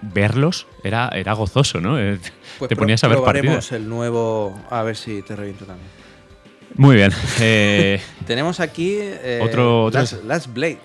verlos 0.01 0.67
era, 0.83 1.09
era 1.09 1.33
gozoso, 1.33 1.79
¿no? 1.81 1.99
Eh, 1.99 2.19
Pues 2.59 2.69
te 2.69 2.75
ponías 2.75 3.03
a 3.03 3.07
ver 3.07 3.17
probaremos 3.17 3.55
partidas. 3.55 3.71
el 3.73 3.89
nuevo, 3.89 4.59
a 4.69 4.83
ver 4.83 4.95
si 4.95 5.21
te 5.21 5.35
reviento 5.35 5.65
también. 5.65 5.87
Muy 6.75 6.95
bien. 6.95 7.11
Eh, 7.41 8.01
Tenemos 8.25 8.59
aquí 8.59 8.97
eh, 8.99 9.39
Otro- 9.43 9.85
otro- 9.85 9.99
Last, 10.01 10.23
Last 10.25 10.53
Blade. 10.53 10.79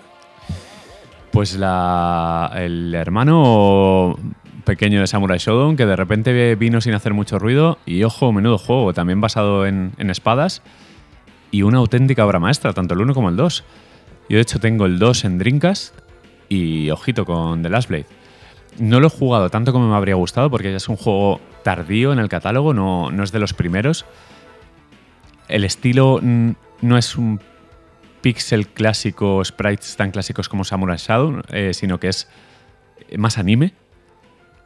Pues 1.31 1.55
la, 1.55 2.51
el 2.55 2.93
hermano 2.95 4.17
pequeño 4.63 4.99
de 5.01 5.07
Samurai 5.07 5.37
Shodown, 5.37 5.75
que 5.77 5.85
de 5.85 5.95
repente 5.95 6.55
vino 6.55 6.81
sin 6.81 6.93
hacer 6.93 7.13
mucho 7.13 7.37
ruido, 7.39 7.77
y 7.85 8.03
ojo, 8.03 8.31
menudo 8.33 8.57
juego, 8.57 8.93
también 8.93 9.21
basado 9.21 9.65
en, 9.65 9.93
en 9.97 10.09
espadas, 10.09 10.61
y 11.51 11.61
una 11.61 11.77
auténtica 11.77 12.25
obra 12.25 12.39
maestra, 12.39 12.73
tanto 12.73 12.93
el 12.95 13.01
1 13.01 13.13
como 13.13 13.29
el 13.29 13.35
2. 13.37 13.63
Yo 14.29 14.35
de 14.35 14.41
hecho 14.41 14.59
tengo 14.59 14.85
el 14.85 14.99
2 14.99 15.25
en 15.25 15.37
Dreamcast, 15.37 15.95
y 16.49 16.89
ojito 16.89 17.23
con 17.25 17.61
The 17.61 17.69
Last 17.69 17.89
Blade. 17.89 18.07
No 18.79 18.99
lo 18.99 19.07
he 19.07 19.09
jugado 19.09 19.49
tanto 19.49 19.73
como 19.73 19.89
me 19.89 19.95
habría 19.95 20.15
gustado, 20.15 20.49
porque 20.49 20.71
ya 20.71 20.77
es 20.77 20.89
un 20.89 20.97
juego 20.97 21.41
tardío 21.63 22.13
en 22.13 22.19
el 22.19 22.29
catálogo, 22.29 22.73
no, 22.73 23.11
no 23.11 23.23
es 23.23 23.31
de 23.31 23.39
los 23.39 23.53
primeros. 23.53 24.05
El 25.47 25.63
estilo 25.63 26.19
no 26.21 26.97
es 26.97 27.15
un 27.17 27.39
pixel 28.21 28.67
clásico, 28.67 29.43
sprites 29.43 29.95
tan 29.95 30.11
clásicos 30.11 30.49
como 30.49 30.63
Samurai 30.63 30.97
Shodown, 30.97 31.43
eh, 31.49 31.73
sino 31.73 31.99
que 31.99 32.09
es 32.09 32.27
más 33.17 33.37
anime. 33.37 33.73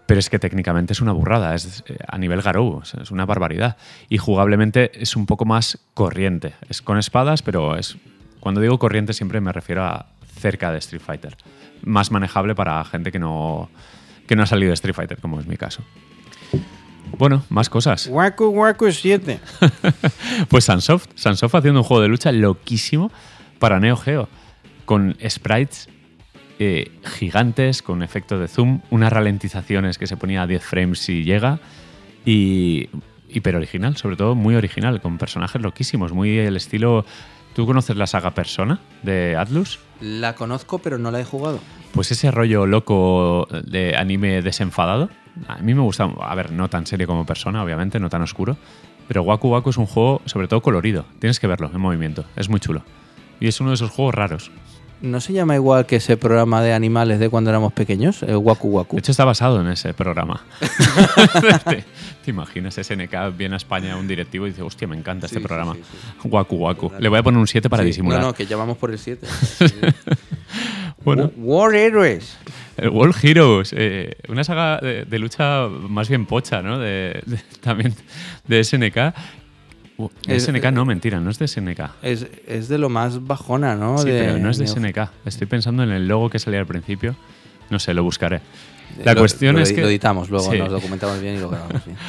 Pero 0.08 0.20
es 0.20 0.30
que 0.30 0.40
técnicamente 0.40 0.94
es 0.94 1.00
una 1.00 1.14
burrada, 1.14 1.56
es 1.56 1.84
eh, 1.88 1.98
a 2.08 2.18
nivel 2.18 2.42
Garou, 2.42 2.82
es 2.82 3.12
una 3.12 3.26
barbaridad. 3.26 3.78
Y 4.10 4.18
jugablemente 4.18 4.92
es 5.02 5.16
un 5.16 5.26
poco 5.26 5.46
más 5.46 5.80
corriente. 5.94 6.54
Es 6.68 6.82
con 6.82 6.98
espadas, 6.98 7.42
pero 7.42 7.78
es. 7.78 7.98
Cuando 8.40 8.60
digo 8.60 8.80
corriente 8.80 9.14
siempre 9.14 9.40
me 9.40 9.54
refiero 9.54 9.86
a 9.86 10.08
cerca 10.40 10.72
de 10.72 10.80
Street 10.80 11.02
Fighter. 11.02 11.38
Más 11.84 12.12
manejable 12.12 12.56
para 12.56 12.84
gente 12.84 13.12
que 13.12 13.20
no, 13.20 13.70
que 14.32 14.38
no 14.38 14.44
ha 14.44 14.46
salido 14.46 14.70
de 14.70 14.76
Street 14.76 14.96
Fighter, 14.96 15.20
como 15.20 15.42
es 15.42 15.46
mi 15.46 15.58
caso. 15.58 15.84
Bueno, 17.18 17.44
más 17.50 17.70
cosas. 17.70 18.08
Waku 18.10 18.46
Waku 18.46 18.90
7. 18.90 19.42
Pues 20.48 20.64
Sunsoft. 20.64 21.10
Sunsoft 21.16 21.54
haciendo 21.54 21.82
un 21.82 21.84
juego 21.84 22.02
de 22.02 22.08
lucha 22.08 22.32
loquísimo 22.32 23.12
para 23.60 23.82
Neo 23.82 23.98
Geo. 23.98 24.30
Con 24.86 25.18
sprites 25.28 25.90
eh, 26.60 26.98
gigantes, 27.04 27.82
con 27.82 28.04
efecto 28.04 28.40
de 28.40 28.48
zoom, 28.48 28.80
unas 28.90 29.12
ralentizaciones 29.12 29.98
que 29.98 30.08
se 30.08 30.16
ponía 30.16 30.44
a 30.44 30.48
10 30.48 30.64
frames 30.64 31.00
si 31.00 31.26
llega. 31.26 31.60
Y 32.26 32.88
hiper 33.28 33.58
original, 33.58 33.98
sobre 33.98 34.16
todo 34.16 34.34
muy 34.34 34.56
original, 34.56 35.02
con 35.02 35.18
personajes 35.18 35.62
loquísimos, 35.62 36.14
muy 36.14 36.38
el 36.38 36.56
estilo. 36.56 37.06
¿Tú 37.54 37.66
conoces 37.66 37.98
la 37.98 38.08
saga 38.08 38.32
Persona 38.32 38.80
de 39.04 39.36
Atlus? 39.36 39.80
La 40.00 40.36
conozco, 40.36 40.80
pero 40.80 40.98
no 40.98 41.12
la 41.12 41.20
he 41.20 41.26
jugado. 41.26 41.60
Pues 41.94 42.12
ese 42.12 42.32
rollo 42.32 42.66
loco 42.66 43.48
de 43.66 43.96
anime 43.98 44.42
desenfadado, 44.42 45.10
a 45.48 45.58
mí 45.58 45.74
me 45.74 45.82
gusta, 45.82 46.06
a 46.06 46.36
ver, 46.36 46.52
no 46.52 46.70
tan 46.70 46.88
serio 46.88 47.08
como 47.08 47.26
persona, 47.26 47.64
obviamente, 47.64 48.00
no 48.00 48.10
tan 48.10 48.22
oscuro, 48.22 48.58
pero 49.08 49.24
Waku 49.24 49.50
Waku 49.50 49.72
es 49.72 49.78
un 49.78 49.86
juego 49.86 50.22
sobre 50.26 50.48
todo 50.48 50.62
colorido, 50.62 51.06
tienes 51.20 51.40
que 51.40 51.48
verlo 51.48 51.70
en 51.74 51.82
movimiento, 51.82 52.24
es 52.38 52.48
muy 52.48 52.62
chulo. 52.62 52.84
Y 53.42 53.48
es 53.48 53.60
uno 53.60 53.72
de 53.72 53.76
esos 53.76 53.92
juegos 53.92 54.16
raros. 54.16 54.52
¿No 55.02 55.20
se 55.20 55.34
llama 55.34 55.56
igual 55.56 55.86
que 55.88 55.96
ese 55.96 56.16
programa 56.16 56.62
de 56.62 56.74
animales 56.74 57.20
de 57.20 57.30
cuando 57.30 57.50
éramos 57.50 57.74
pequeños? 57.74 58.22
El 58.24 58.38
Waku 58.38 58.68
Waku. 58.70 58.96
De 58.96 59.00
hecho, 59.00 59.12
está 59.12 59.26
basado 59.26 59.60
en 59.60 59.68
ese 59.68 59.94
programa. 59.96 60.44
¿Te, 61.70 61.84
te 62.24 62.30
imaginas? 62.32 62.76
SNK 62.76 63.36
viene 63.36 63.56
a 63.56 63.58
España 63.58 63.98
un 63.98 64.08
directivo 64.08 64.46
y 64.46 64.52
dice, 64.52 64.62
hostia, 64.62 64.88
me 64.88 64.96
encanta 64.96 65.28
Sí, 65.28 65.36
este 65.36 65.40
sí, 65.42 65.48
programa. 65.48 65.74
sí, 65.76 65.82
Waku 66.28 66.56
Waku. 66.56 66.92
Le 67.00 67.10
voy 67.10 67.18
a 67.20 67.24
poner 67.24 67.40
un 67.40 67.48
7 67.48 67.68
para 67.70 67.82
Sí, 67.84 67.88
disimular. 67.88 68.22
No, 68.22 68.28
no, 68.28 68.34
que 68.34 68.46
llamamos 68.46 68.78
por 68.78 68.92
el 68.92 69.00
7. 69.00 69.26
Bueno, 71.04 71.32
War 71.38 71.74
Heroes. 71.74 72.38
El 72.78 72.90
World 72.90 73.16
Heroes, 73.24 73.74
eh, 73.76 74.18
una 74.30 74.44
saga 74.44 74.78
de, 74.80 75.04
de 75.06 75.18
lucha 75.20 75.68
más 75.68 76.10
bien 76.10 76.28
pocha, 76.28 76.62
¿no? 76.62 76.78
De, 76.78 77.22
de- 77.26 77.42
también 77.60 77.96
de 78.48 78.64
SNK. 78.64 78.98
Uh, 80.06 80.10
de 80.28 80.36
Es- 80.36 80.44
SNK 80.46 80.72
no, 80.72 80.86
mentira, 80.86 81.20
no 81.20 81.30
es 81.30 81.40
de 81.40 81.48
SNK. 81.48 81.82
Es, 82.02 82.28
es 82.48 82.68
de 82.68 82.78
lo 82.78 82.90
más 82.90 83.26
bajona, 83.26 83.76
¿no? 83.76 83.98
Sí, 84.00 84.10
De- 84.10 84.20
pero 84.20 84.38
no 84.40 84.50
es 84.50 84.58
de 84.58 84.68
SNK. 84.68 85.10
Estoy 85.26 85.48
pensando 85.48 85.84
en 85.84 85.92
el 85.92 86.08
logo 86.08 86.30
que 86.30 86.40
salía 86.40 86.60
al 86.60 86.66
principio. 86.68 87.16
No 87.70 87.80
sé, 87.80 87.94
lo 87.94 88.04
buscaré. 88.04 88.42
La 89.06 89.14
Lo- 89.14 89.22
cuestión 89.22 89.56
lo- 89.56 89.62
es 89.62 89.72
que... 89.72 89.82
Lo 89.82 89.88
editamos 89.88 90.30
luego, 90.30 90.52
Sí. 90.52 90.58
nos 90.60 90.70
documentamos 90.70 91.22
bien 91.22 91.36
y 91.36 91.40
lo 91.40 91.50
grabamos 91.50 91.86
bien. 91.86 91.98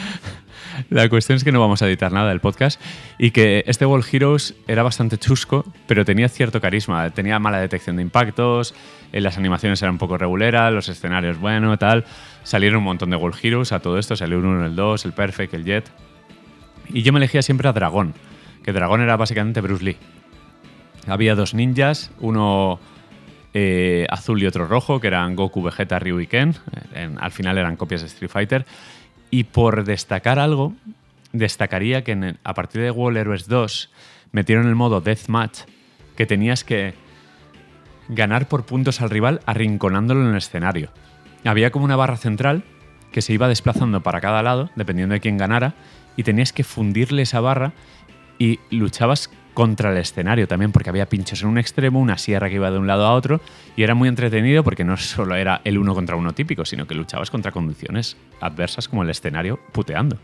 La 0.89 1.07
cuestión 1.11 1.37
es 1.37 1.45
que 1.45 1.53
no 1.53 1.61
vamos 1.61 1.83
a 1.83 1.87
editar 1.87 2.11
nada 2.13 2.31
del 2.31 2.41
podcast 2.41 2.81
y 3.19 3.31
que 3.31 3.63
este 3.67 3.85
World 3.85 4.07
Heroes 4.11 4.55
era 4.67 4.83
bastante 4.83 5.19
chusco, 5.19 5.67
pero 5.87 6.05
tenía 6.07 6.29
cierto 6.31 6.61
carisma. 6.63 7.11
Tenía 7.11 7.39
mala 7.39 7.61
detección 7.61 7.97
de 7.97 8.03
impactos, 8.03 8.75
eh, 9.13 9.21
las 9.21 9.37
animaciones 9.37 9.83
eran 9.83 9.95
un 9.95 9.99
poco 9.99 10.17
reguleras, 10.17 10.73
los 10.73 10.89
escenarios, 10.89 11.39
bueno, 11.39 11.77
tal. 11.79 12.07
Salieron 12.43 12.79
un 12.79 12.85
montón 12.85 13.11
de 13.11 13.17
World 13.17 13.39
Heroes 13.43 13.71
a 13.73 13.81
todo 13.81 13.99
esto. 13.99 14.17
Salió 14.17 14.39
el 14.39 14.45
1, 14.47 14.65
el 14.67 14.75
2, 14.75 15.05
el 15.05 15.13
Perfect, 15.13 15.53
el 15.55 15.65
Jet. 15.65 15.91
Y 16.93 17.03
yo 17.03 17.13
me 17.13 17.19
elegía 17.19 17.43
siempre 17.43 17.69
a 17.69 17.73
Dragón, 17.73 18.15
que 18.63 18.73
Dragón 18.73 19.01
era 19.01 19.17
básicamente 19.17 19.61
Bruce 19.61 19.85
Lee. 19.85 19.97
Había 21.07 21.35
dos 21.35 21.55
ninjas, 21.55 22.11
uno 22.21 22.79
eh, 23.55 24.07
azul 24.11 24.43
y 24.43 24.47
otro 24.47 24.67
rojo, 24.67 25.01
que 25.01 25.09
eran 25.09 25.35
Goku, 25.35 25.63
Vegeta, 25.63 25.99
Ryu 25.99 26.21
y 26.21 26.27
Ken. 26.27 26.55
En- 26.95 27.19
al 27.19 27.33
final 27.33 27.59
eran 27.59 27.77
copias 27.77 28.03
de 28.03 28.07
Street 28.09 28.31
Fighter. 28.31 28.67
Y 29.31 29.45
por 29.45 29.85
destacar 29.85 30.39
algo, 30.39 30.75
destacaría 31.33 32.05
que 32.05 32.35
a 32.45 32.55
partir 32.55 32.83
de 32.83 32.91
World 32.91 33.17
Heroes 33.19 33.49
2 33.49 33.91
metieron 34.33 34.69
el 34.69 34.75
modo 34.75 35.01
Deathmatch, 35.01 35.61
que 36.17 36.27
tenías 36.27 36.63
que 36.63 36.95
ganar 38.09 38.47
por 38.49 38.65
puntos 38.67 39.01
al 39.01 39.11
rival 39.11 39.41
arrinconándolo 39.47 40.23
en 40.23 40.29
el 40.31 40.37
escenario. 40.37 40.91
Había 41.45 41.71
como 41.71 41.85
una 41.87 41.97
barra 41.97 42.17
central 42.19 42.63
que 43.11 43.23
se 43.23 43.33
iba 43.33 43.49
desplazando 43.49 44.03
para 44.03 44.21
cada 44.21 44.43
lado, 44.43 44.71
dependiendo 44.77 45.15
de 45.15 45.21
quién 45.21 45.37
ganara, 45.39 45.75
y 46.17 46.23
tenías 46.23 46.53
que 46.53 46.65
fundirle 46.65 47.23
esa 47.23 47.41
barra 47.41 47.73
y 48.39 48.59
luchabas 48.71 49.31
contra 49.55 49.91
el 49.93 49.99
escenario 49.99 50.49
también, 50.49 50.73
porque 50.73 50.91
había 50.91 51.07
pinchos 51.07 51.43
en 51.43 51.49
un 51.49 51.59
extremo, 51.59 52.01
una 52.01 52.19
sierra 52.19 52.49
que 52.49 52.57
iba 52.57 52.71
de 52.71 52.79
un 52.79 52.87
lado 52.87 53.07
a 53.07 53.13
otro, 53.13 53.41
y 53.77 53.83
era 53.83 53.95
muy 53.95 54.09
entretenido 54.09 54.65
porque 54.65 54.85
no 54.85 54.97
solo 54.97 55.35
era 55.35 55.61
el 55.65 55.79
uno 55.79 55.95
contra 55.95 56.17
uno 56.17 56.33
típico, 56.33 56.65
sino 56.65 56.87
que 56.87 56.95
luchabas 56.95 57.31
contra 57.31 57.53
condiciones 57.53 58.17
adversas 58.41 58.89
como 58.89 59.03
el 59.03 59.11
escenario 59.11 59.61
puteando. 59.73 60.19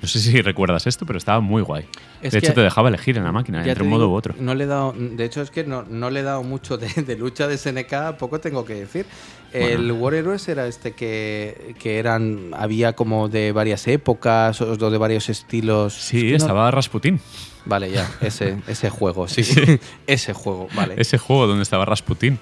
No 0.00 0.06
sé 0.08 0.20
si 0.20 0.40
recuerdas 0.42 0.86
esto, 0.86 1.04
pero 1.06 1.18
estaba 1.18 1.40
muy 1.40 1.62
guay. 1.62 1.84
Es 2.22 2.32
de 2.32 2.38
hecho, 2.38 2.52
te 2.52 2.60
dejaba 2.60 2.88
elegir 2.88 3.16
en 3.18 3.24
la 3.24 3.32
máquina, 3.32 3.64
entre 3.66 3.82
un 3.82 3.90
modo 3.90 4.02
digo, 4.04 4.12
u 4.14 4.16
otro. 4.16 4.34
No 4.38 4.54
le 4.54 4.64
he 4.64 4.66
dado, 4.66 4.94
de 4.96 5.24
hecho, 5.24 5.42
es 5.42 5.50
que 5.50 5.64
no, 5.64 5.82
no 5.88 6.10
le 6.10 6.20
he 6.20 6.22
dado 6.22 6.42
mucho 6.42 6.76
de, 6.78 6.88
de 7.02 7.16
lucha 7.16 7.46
de 7.48 7.58
SNK, 7.58 8.16
poco 8.18 8.38
tengo 8.40 8.64
que 8.64 8.74
decir. 8.74 9.06
El 9.52 9.90
War 9.92 10.14
Heroes 10.14 10.46
era 10.48 10.66
este 10.66 10.92
que, 10.92 11.74
que 11.80 11.98
eran, 11.98 12.50
había 12.56 12.92
como 12.94 13.28
de 13.28 13.50
varias 13.52 13.88
épocas 13.88 14.60
o 14.60 14.76
de 14.90 14.98
varios 14.98 15.28
estilos. 15.30 15.94
Sí, 15.94 16.18
Es 16.18 16.22
que 16.24 16.30
no- 16.30 16.36
estaba 16.36 16.70
Rasputin. 16.70 17.20
Vale, 17.64 17.90
ya, 17.90 18.08
ese, 18.20 18.58
ese 18.68 18.90
juego, 18.90 19.26
sí. 19.26 19.42
ese 20.06 20.32
juego, 20.32 20.68
vale. 20.74 20.94
Ese 20.98 21.18
juego 21.18 21.46
donde 21.46 21.62
estaba 21.62 21.84
Rasputin. 21.84 22.38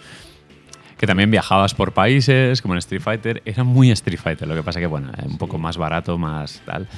que 0.98 1.06
también 1.06 1.30
viajabas 1.30 1.74
por 1.74 1.92
países, 1.92 2.60
como 2.62 2.74
en 2.74 2.78
Street 2.78 3.02
Fighter. 3.02 3.42
Era 3.44 3.62
muy 3.64 3.90
Street 3.92 4.18
Fighter, 4.20 4.48
lo 4.48 4.54
que 4.54 4.62
pasa 4.62 4.80
que, 4.80 4.86
bueno, 4.86 5.10
un 5.24 5.36
poco 5.38 5.58
más 5.58 5.76
barato, 5.76 6.16
más 6.18 6.60
tal. 6.64 6.88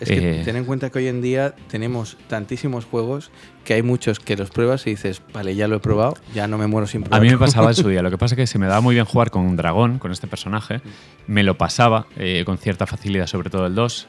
Es 0.00 0.08
que 0.08 0.42
ten 0.44 0.56
en 0.56 0.64
cuenta 0.64 0.90
que 0.90 0.98
hoy 0.98 1.08
en 1.08 1.20
día 1.22 1.54
tenemos 1.68 2.16
tantísimos 2.28 2.84
juegos 2.84 3.30
que 3.64 3.74
hay 3.74 3.82
muchos 3.82 4.20
que 4.20 4.36
los 4.36 4.50
pruebas 4.50 4.86
y 4.86 4.90
dices, 4.90 5.22
vale, 5.32 5.54
ya 5.54 5.68
lo 5.68 5.76
he 5.76 5.80
probado, 5.80 6.14
ya 6.34 6.46
no 6.46 6.58
me 6.58 6.66
muero 6.66 6.86
sin 6.86 7.02
probar. 7.02 7.20
A 7.20 7.22
mí 7.22 7.30
me 7.30 7.38
pasaba 7.38 7.68
en 7.68 7.74
su 7.74 7.88
día. 7.90 8.02
Lo 8.02 8.10
que 8.10 8.18
pasa 8.18 8.34
es 8.34 8.36
que 8.36 8.46
se 8.46 8.58
me 8.58 8.66
daba 8.66 8.80
muy 8.80 8.94
bien 8.94 9.06
jugar 9.06 9.30
con 9.30 9.42
un 9.42 9.56
dragón, 9.56 9.98
con 9.98 10.12
este 10.12 10.26
personaje. 10.26 10.80
Me 11.26 11.42
lo 11.42 11.56
pasaba 11.56 12.06
con 12.44 12.58
cierta 12.58 12.86
facilidad, 12.86 13.26
sobre 13.26 13.50
todo 13.50 13.66
el 13.66 13.74
2. 13.74 14.08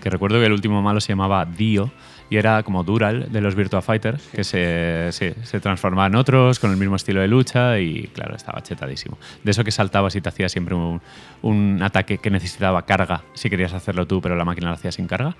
Que 0.00 0.10
recuerdo 0.10 0.38
que 0.40 0.46
el 0.46 0.52
último 0.52 0.82
malo 0.82 1.00
se 1.00 1.10
llamaba 1.12 1.44
Dio 1.44 1.90
y 2.34 2.36
era 2.36 2.64
como 2.64 2.82
Dural 2.82 3.30
de 3.30 3.40
los 3.40 3.54
Virtua 3.54 3.80
Fighter, 3.80 4.18
que 4.32 4.42
se, 4.42 5.12
se 5.12 5.60
transformaba 5.60 6.08
en 6.08 6.16
otros 6.16 6.58
con 6.58 6.72
el 6.72 6.76
mismo 6.76 6.96
estilo 6.96 7.20
de 7.20 7.28
lucha 7.28 7.78
y 7.78 8.08
claro, 8.08 8.34
estaba 8.34 8.60
chetadísimo. 8.60 9.18
De 9.44 9.52
eso 9.52 9.62
que 9.62 9.70
saltabas 9.70 10.16
y 10.16 10.20
te 10.20 10.30
hacía 10.30 10.48
siempre 10.48 10.74
un, 10.74 11.00
un 11.42 11.80
ataque 11.80 12.18
que 12.18 12.30
necesitaba 12.30 12.84
carga 12.86 13.22
si 13.34 13.48
querías 13.48 13.72
hacerlo 13.72 14.08
tú, 14.08 14.20
pero 14.20 14.34
la 14.34 14.44
máquina 14.44 14.70
lo 14.70 14.74
hacía 14.74 14.90
sin 14.90 15.06
carga. 15.06 15.36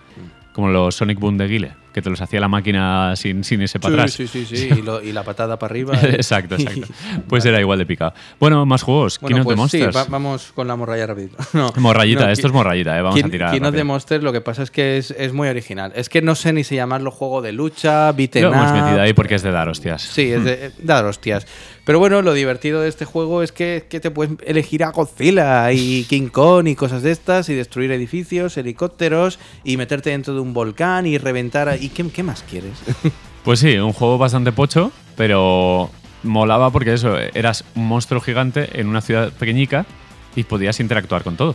Como 0.54 0.68
los 0.68 0.94
Sonic 0.94 1.18
Boom 1.18 1.36
de 1.36 1.48
Guile, 1.48 1.72
que 1.92 2.00
te 2.00 2.08
los 2.08 2.20
hacía 2.20 2.38
la 2.38 2.46
máquina 2.46 3.16
sin, 3.16 3.42
sin 3.42 3.60
ese 3.60 3.80
para 3.80 3.94
atrás. 3.94 4.12
Sí, 4.12 4.28
sí, 4.28 4.46
sí, 4.46 4.68
y, 5.04 5.12
la 5.12 5.24
patada 5.24 5.58
para 5.58 5.72
arriba. 5.72 5.98
exacto, 6.00 6.54
exacto. 6.54 6.86
Pues 7.28 7.44
era 7.44 7.60
igual 7.60 7.78
de 7.80 7.86
picado. 7.86 8.14
Bueno, 8.38 8.64
más 8.64 8.82
juegos. 8.82 9.18
Bueno, 9.20 9.38
King 9.38 9.56
pues 9.56 9.70
Sí, 9.72 9.84
vamos 10.08 10.52
con 10.54 10.68
la 10.68 10.76
morralla 10.76 11.06
rapidito. 11.06 11.36
No, 11.54 11.72
morrayita, 11.76 12.30
esto 12.30 12.46
es 12.46 12.52
morrayita, 12.52 12.96
eh, 12.96 13.02
vamos 13.02 13.22
a 13.22 13.28
tirar. 13.28 13.54
Of 13.64 13.74
the 13.74 13.84
Monsters, 13.84 14.22
lo 14.22 14.32
que 14.32 14.40
pasa 14.40 14.62
es 14.62 14.70
que 14.70 14.96
es, 14.98 15.10
es, 15.10 15.32
muy 15.32 15.48
original. 15.48 15.92
Es 15.96 16.08
que 16.08 16.22
no 16.22 16.36
sé 16.36 16.52
ni 16.52 16.62
si 16.62 16.76
llamarlo 16.76 17.10
juego 17.10 17.42
de 17.42 17.52
lucha, 17.52 18.12
beat'em 18.12 18.42
Lo 18.42 18.52
hemos 18.52 18.72
metido 18.72 19.00
ahí 19.00 19.12
porque 19.12 19.34
es 19.34 19.42
de 19.42 19.50
dar 19.50 19.68
hostias. 19.68 20.02
Sí, 20.02 20.30
es 20.30 20.44
de 20.44 20.70
dar 20.78 21.04
hostias. 21.04 21.46
Pero 21.84 21.98
bueno, 21.98 22.22
lo 22.22 22.32
divertido 22.32 22.80
de 22.80 22.88
este 22.88 23.04
juego 23.04 23.42
es 23.42 23.52
que, 23.52 23.86
que, 23.88 24.00
te 24.00 24.10
puedes 24.10 24.36
elegir 24.46 24.84
a 24.84 24.90
Godzilla 24.90 25.70
y 25.72 26.04
King 26.08 26.28
Kong 26.28 26.66
y 26.66 26.74
cosas 26.74 27.02
de 27.02 27.10
estas 27.10 27.48
y 27.48 27.54
destruir 27.54 27.92
edificios, 27.92 28.56
helicópteros 28.56 29.38
y 29.64 29.76
meterte 29.76 30.10
dentro 30.10 30.34
de 30.34 30.40
un 30.40 30.54
volcán 30.54 31.06
y 31.06 31.18
reventar. 31.18 31.76
¿Y 31.80 31.90
qué, 31.90 32.08
qué 32.08 32.22
más 32.22 32.42
quieres? 32.42 32.78
Pues 33.44 33.60
sí, 33.60 33.76
un 33.76 33.92
juego 33.92 34.16
bastante 34.16 34.52
pocho, 34.52 34.90
pero 35.18 35.90
molaba 36.22 36.70
porque 36.70 36.94
eso, 36.94 37.18
eras 37.18 37.62
un 37.74 37.86
monstruo 37.86 38.22
gigante 38.22 38.80
en 38.80 38.88
una 38.88 39.02
ciudad 39.02 39.34
pequeñica 39.34 39.84
y 40.34 40.44
podías 40.44 40.80
interactuar 40.80 41.22
con 41.22 41.36
todo 41.36 41.54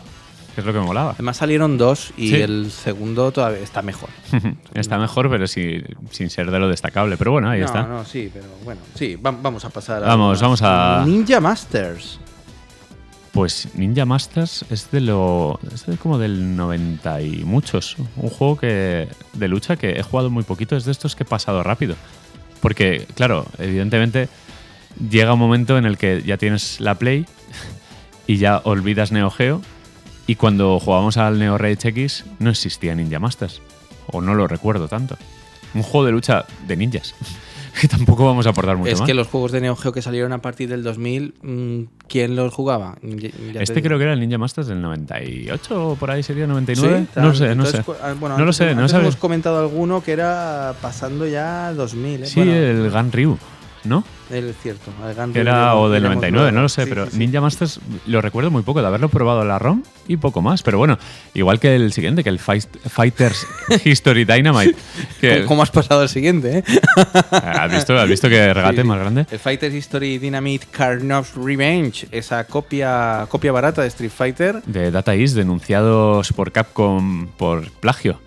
es 0.59 0.65
lo 0.65 0.73
que 0.73 0.79
me 0.79 0.85
molaba. 0.85 1.11
Además 1.11 1.37
salieron 1.37 1.77
dos 1.77 2.13
y 2.17 2.35
el 2.35 2.71
segundo 2.71 3.31
todavía 3.31 3.59
está 3.59 3.81
mejor. 3.81 4.09
está 4.73 4.97
mejor, 4.97 5.29
pero 5.29 5.47
sin 5.47 6.29
ser 6.29 6.51
de 6.51 6.59
lo 6.59 6.67
destacable. 6.67 7.17
Pero 7.17 7.31
bueno, 7.31 7.49
ahí 7.49 7.61
está. 7.61 7.83
No, 7.83 8.05
sí, 8.05 8.29
pero 8.31 8.45
bueno, 8.63 8.81
sí, 8.95 9.17
vamos 9.19 9.65
a 9.65 9.69
pasar 9.69 10.01
vamos, 10.01 10.41
Vamos 10.41 10.61
a... 10.61 11.03
Ninja 11.05 11.39
Masters. 11.39 12.19
Pues 13.31 13.69
Ninja 13.75 14.05
Masters 14.05 14.65
es 14.69 14.89
de 14.91 15.01
lo. 15.01 15.59
Es 15.73 15.85
como 15.99 16.17
del 16.17 16.55
90 16.55 17.21
y 17.21 17.43
muchos. 17.45 17.95
Un 18.15 18.29
juego 18.29 18.57
que 18.57 19.07
de 19.33 19.47
lucha 19.47 19.75
que 19.75 19.91
he 19.91 20.03
jugado 20.03 20.29
muy 20.29 20.43
poquito. 20.43 20.75
Es 20.75 20.85
de 20.85 20.91
estos 20.91 21.15
que 21.15 21.23
he 21.23 21.27
pasado 21.27 21.61
rápido. 21.63 21.95
Porque, 22.59 23.05
claro, 23.15 23.45
evidentemente 23.57 24.29
llega 25.09 25.33
un 25.33 25.39
momento 25.39 25.77
en 25.77 25.85
el 25.85 25.97
que 25.97 26.23
ya 26.23 26.37
tienes 26.37 26.81
la 26.81 26.95
Play 26.95 27.25
y 28.27 28.37
ya 28.37 28.61
olvidas 28.63 29.11
Neo 29.11 29.29
Geo 29.29 29.61
y 30.29 30.35
cuando 30.35 30.79
jugábamos 30.79 31.17
al 31.17 31.39
Neo 31.39 31.57
Rage 31.57 31.89
X 31.89 32.23
no 32.37 32.51
existía 32.51 32.93
Ninja 32.93 33.17
Masters. 33.17 33.63
O 34.11 34.21
no 34.21 34.35
lo 34.35 34.47
recuerdo 34.47 34.87
tanto. 34.87 35.17
Un 35.73 35.81
juego 35.81 36.05
de 36.05 36.11
lucha 36.11 36.45
de 36.67 36.77
ninjas. 36.77 37.15
que 37.81 37.87
tampoco 37.87 38.25
vamos 38.25 38.45
a 38.45 38.51
aportar 38.51 38.77
mucho 38.77 38.91
es 38.91 39.01
que 39.01 39.15
los 39.15 39.27
juegos 39.27 39.51
de 39.51 39.61
Neo 39.61 39.75
Geo 39.75 39.91
que 39.91 40.03
salieron 40.03 40.31
a 40.31 40.39
partir 40.39 40.69
del 40.69 40.83
2000, 40.83 41.33
mm, 41.41 41.79
¿quién 42.07 42.35
los 42.35 42.53
jugaba? 42.53 42.95
este 43.55 43.81
creo 43.81 43.97
que 43.97 44.03
era 44.03 44.13
el 44.13 44.19
Ninja 44.19 44.37
Masters 44.37 44.67
del 44.67 44.83
98 44.83 45.89
o 45.89 45.95
por 45.95 46.11
ahí 46.11 46.21
sería 46.21 46.45
99. 46.45 46.99
¿Sí? 46.99 47.19
No 47.19 47.29
lo 47.29 47.33
sé, 47.33 47.55
no 47.55 47.65
sé. 47.65 47.83
Ah, 47.99 48.13
bueno, 48.19 48.37
no 48.37 48.45
lo 48.45 48.53
sé, 48.53 48.75
no 48.75 48.85
hemos 48.85 49.15
comentado 49.15 49.59
alguno 49.59 50.03
que 50.03 50.11
era 50.11 50.75
pasando 50.79 51.25
ya 51.25 51.73
2000. 51.73 52.21
¿eh? 52.21 52.25
Sí, 52.27 52.41
el 52.41 52.91
Gan 52.91 53.11
Ryu. 53.11 53.35
¿no? 53.83 54.03
Es 54.29 54.55
cierto. 54.61 54.91
Era 55.33 55.75
o 55.75 55.89
del 55.89 56.03
99, 56.03 56.51
no 56.51 56.61
lo 56.61 56.69
sé, 56.69 56.85
pero 56.85 57.07
Ninja 57.13 57.41
Masters 57.41 57.79
lo 58.05 58.21
recuerdo 58.21 58.51
muy 58.51 58.61
poco, 58.61 58.81
de 58.81 58.87
haberlo 58.87 59.09
probado 59.09 59.43
la 59.43 59.57
ROM 59.57 59.83
y 60.07 60.17
poco 60.17 60.41
más. 60.41 60.61
Pero 60.61 60.77
bueno, 60.77 60.99
igual 61.33 61.59
que 61.59 61.75
el 61.75 61.91
siguiente, 61.93 62.23
que 62.23 62.29
el 62.29 62.39
Fighters 62.39 63.47
History 63.85 64.25
Dynamite. 64.25 64.75
¿Cómo 65.47 65.63
has 65.63 65.71
pasado 65.71 66.03
el 66.03 66.09
siguiente? 66.09 66.59
Eh? 66.59 66.63
¿Has, 67.31 67.71
visto, 67.71 67.97
¿Has 67.97 68.07
visto 68.07 68.29
que 68.29 68.53
regate 68.53 68.83
más 68.83 68.99
grande? 68.99 69.25
El 69.31 69.39
Fighters 69.39 69.73
History 69.73 70.19
Dynamite 70.19 70.67
Karnov's 70.69 71.33
Revenge, 71.35 72.07
esa 72.11 72.43
copia, 72.43 73.25
copia 73.29 73.51
barata 73.51 73.81
de 73.81 73.87
Street 73.87 74.11
Fighter. 74.15 74.61
De 74.63 74.91
Data 74.91 75.15
East, 75.15 75.35
denunciados 75.35 76.31
por 76.33 76.51
Capcom 76.51 77.27
por 77.37 77.71
plagio. 77.71 78.19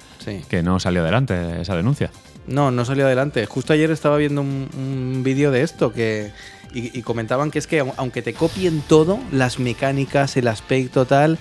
Que 0.48 0.62
no 0.62 0.78
salió 0.78 1.02
adelante 1.02 1.60
esa 1.60 1.74
denuncia. 1.76 2.10
No, 2.46 2.70
no 2.70 2.84
salió 2.84 3.06
adelante. 3.06 3.46
Justo 3.46 3.72
ayer 3.72 3.90
estaba 3.90 4.16
viendo 4.16 4.40
un, 4.40 5.22
vídeo 5.24 5.50
de 5.50 5.62
esto 5.62 5.92
que 5.92 6.32
y, 6.74 7.02
comentaban 7.02 7.50
que 7.50 7.58
es 7.58 7.66
que 7.66 7.84
aunque 7.96 8.22
te 8.22 8.32
copien 8.32 8.82
todo, 8.88 9.18
las 9.30 9.58
mecánicas, 9.58 10.36
el 10.36 10.48
aspecto 10.48 11.04
tal, 11.04 11.38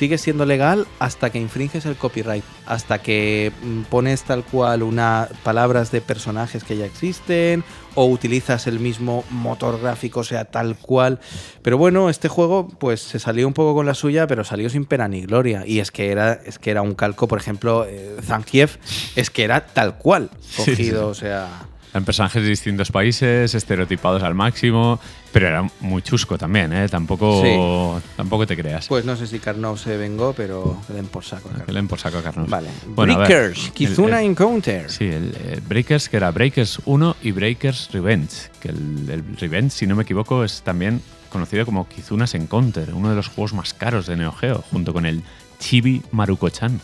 sigue 0.00 0.16
siendo 0.16 0.46
legal 0.46 0.86
hasta 0.98 1.28
que 1.28 1.38
infringes 1.38 1.84
el 1.84 1.94
copyright, 1.94 2.42
hasta 2.64 3.02
que 3.02 3.52
mm, 3.62 3.82
pones 3.82 4.22
tal 4.22 4.44
cual 4.44 4.82
una 4.82 5.28
palabras 5.42 5.90
de 5.90 6.00
personajes 6.00 6.64
que 6.64 6.78
ya 6.78 6.86
existen 6.86 7.64
o 7.94 8.06
utilizas 8.06 8.66
el 8.66 8.80
mismo 8.80 9.24
motor 9.28 9.78
gráfico, 9.78 10.24
sea 10.24 10.46
tal 10.46 10.74
cual. 10.76 11.20
Pero 11.60 11.76
bueno, 11.76 12.08
este 12.08 12.28
juego 12.28 12.66
pues 12.66 13.02
se 13.02 13.18
salió 13.18 13.46
un 13.46 13.52
poco 13.52 13.74
con 13.74 13.84
la 13.84 13.92
suya, 13.92 14.26
pero 14.26 14.42
salió 14.42 14.70
sin 14.70 14.86
pena 14.86 15.06
ni 15.06 15.20
gloria. 15.20 15.66
Y 15.66 15.80
es 15.80 15.90
que 15.90 16.10
era, 16.10 16.32
es 16.32 16.58
que 16.58 16.70
era 16.70 16.80
un 16.80 16.94
calco, 16.94 17.28
por 17.28 17.38
ejemplo, 17.38 17.84
eh, 17.86 18.16
Zankiev, 18.22 18.78
es 19.16 19.28
que 19.28 19.44
era 19.44 19.66
tal 19.66 19.98
cual 19.98 20.30
cogido, 20.56 21.08
o 21.08 21.14
sea 21.14 21.69
en 21.92 22.04
personajes 22.04 22.42
de 22.42 22.48
distintos 22.48 22.90
países, 22.92 23.54
estereotipados 23.54 24.22
al 24.22 24.34
máximo, 24.34 25.00
pero 25.32 25.48
era 25.48 25.68
muy 25.80 26.02
chusco 26.02 26.38
también, 26.38 26.72
¿eh? 26.72 26.88
Tampoco, 26.88 28.00
tampoco 28.16 28.46
te 28.46 28.56
creas. 28.56 28.88
Pues 28.88 29.04
no 29.04 29.16
sé 29.16 29.26
si 29.26 29.38
Carnot 29.38 29.76
se 29.78 29.96
vengó, 29.96 30.32
pero 30.32 30.76
que 30.86 30.92
den 30.92 31.06
por 31.06 31.24
saco. 31.24 31.50
Que 31.66 31.72
den 31.72 31.88
por 31.88 31.98
saco 31.98 32.18
a 32.18 32.22
Carnot. 32.22 32.48
Vale. 32.48 32.68
Breakers, 32.86 33.70
Kizuna 33.72 34.22
Encounter. 34.22 34.90
Sí, 34.90 35.06
el, 35.06 35.62
Breakers, 35.68 36.08
que 36.08 36.16
era 36.16 36.30
Breakers 36.30 36.80
1 36.84 37.16
y 37.22 37.32
Breakers 37.32 37.90
Revenge. 37.92 38.50
Que 38.60 38.68
el, 38.68 39.36
Revenge, 39.38 39.70
si 39.70 39.86
no 39.86 39.96
me 39.96 40.02
equivoco, 40.02 40.44
es 40.44 40.62
también 40.62 41.02
conocido 41.28 41.64
como 41.64 41.88
Kizuna's 41.88 42.34
Encounter, 42.34 42.92
uno 42.92 43.10
de 43.10 43.16
los 43.16 43.28
juegos 43.28 43.52
más 43.52 43.72
caros 43.72 44.06
de 44.06 44.16
Neo 44.16 44.32
Geo, 44.32 44.64
junto 44.70 44.92
con 44.92 45.06
el 45.06 45.22
Chibi 45.58 46.02
Maruko-chan. 46.10 46.80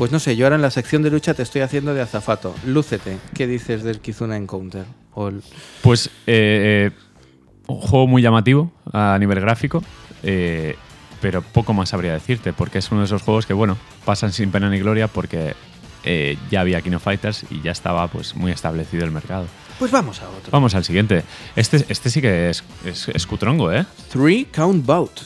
Pues 0.00 0.12
no 0.12 0.18
sé, 0.18 0.34
yo 0.34 0.46
ahora 0.46 0.56
en 0.56 0.62
la 0.62 0.70
sección 0.70 1.02
de 1.02 1.10
lucha 1.10 1.34
te 1.34 1.42
estoy 1.42 1.60
haciendo 1.60 1.92
de 1.92 2.00
azafato. 2.00 2.54
Lúcete, 2.64 3.18
¿qué 3.34 3.46
dices 3.46 3.82
del 3.82 4.00
Kizuna 4.00 4.34
Encounter? 4.34 4.86
Pues 5.82 6.06
eh, 6.26 6.88
eh, 6.88 6.90
un 7.66 7.80
juego 7.82 8.06
muy 8.06 8.22
llamativo 8.22 8.72
a 8.94 9.18
nivel 9.20 9.38
gráfico, 9.40 9.84
eh, 10.22 10.74
pero 11.20 11.42
poco 11.42 11.74
más 11.74 11.90
sabría 11.90 12.14
decirte, 12.14 12.54
porque 12.54 12.78
es 12.78 12.90
uno 12.90 13.02
de 13.02 13.08
esos 13.08 13.20
juegos 13.20 13.44
que, 13.44 13.52
bueno, 13.52 13.76
pasan 14.06 14.32
sin 14.32 14.50
pena 14.50 14.70
ni 14.70 14.78
gloria 14.78 15.06
porque 15.06 15.54
ya 16.50 16.62
había 16.62 16.80
Kino 16.80 16.98
Fighters 16.98 17.44
y 17.50 17.60
ya 17.60 17.72
estaba 17.72 18.08
pues 18.08 18.34
muy 18.34 18.52
establecido 18.52 19.04
el 19.04 19.10
mercado. 19.10 19.44
Pues 19.78 19.90
vamos 19.90 20.22
a 20.22 20.30
otro. 20.30 20.50
Vamos 20.50 20.74
al 20.74 20.84
siguiente. 20.84 21.24
Este, 21.56 21.84
este 21.90 22.08
sí 22.08 22.22
que 22.22 22.48
es, 22.48 22.64
es, 22.86 23.26
cutrongo, 23.26 23.70
¿eh? 23.70 23.84
Three 24.10 24.46
Count 24.46 24.86
Bout. 24.86 25.20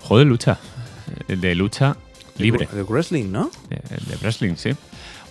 Juego 0.00 0.20
de 0.20 0.24
lucha. 0.24 0.58
De 1.28 1.54
lucha 1.54 1.94
libre. 2.38 2.68
De, 2.72 2.82
wrestling, 2.82 3.30
¿no? 3.30 3.50
De, 3.68 4.16
wrestling, 4.20 4.54
sí. 4.56 4.70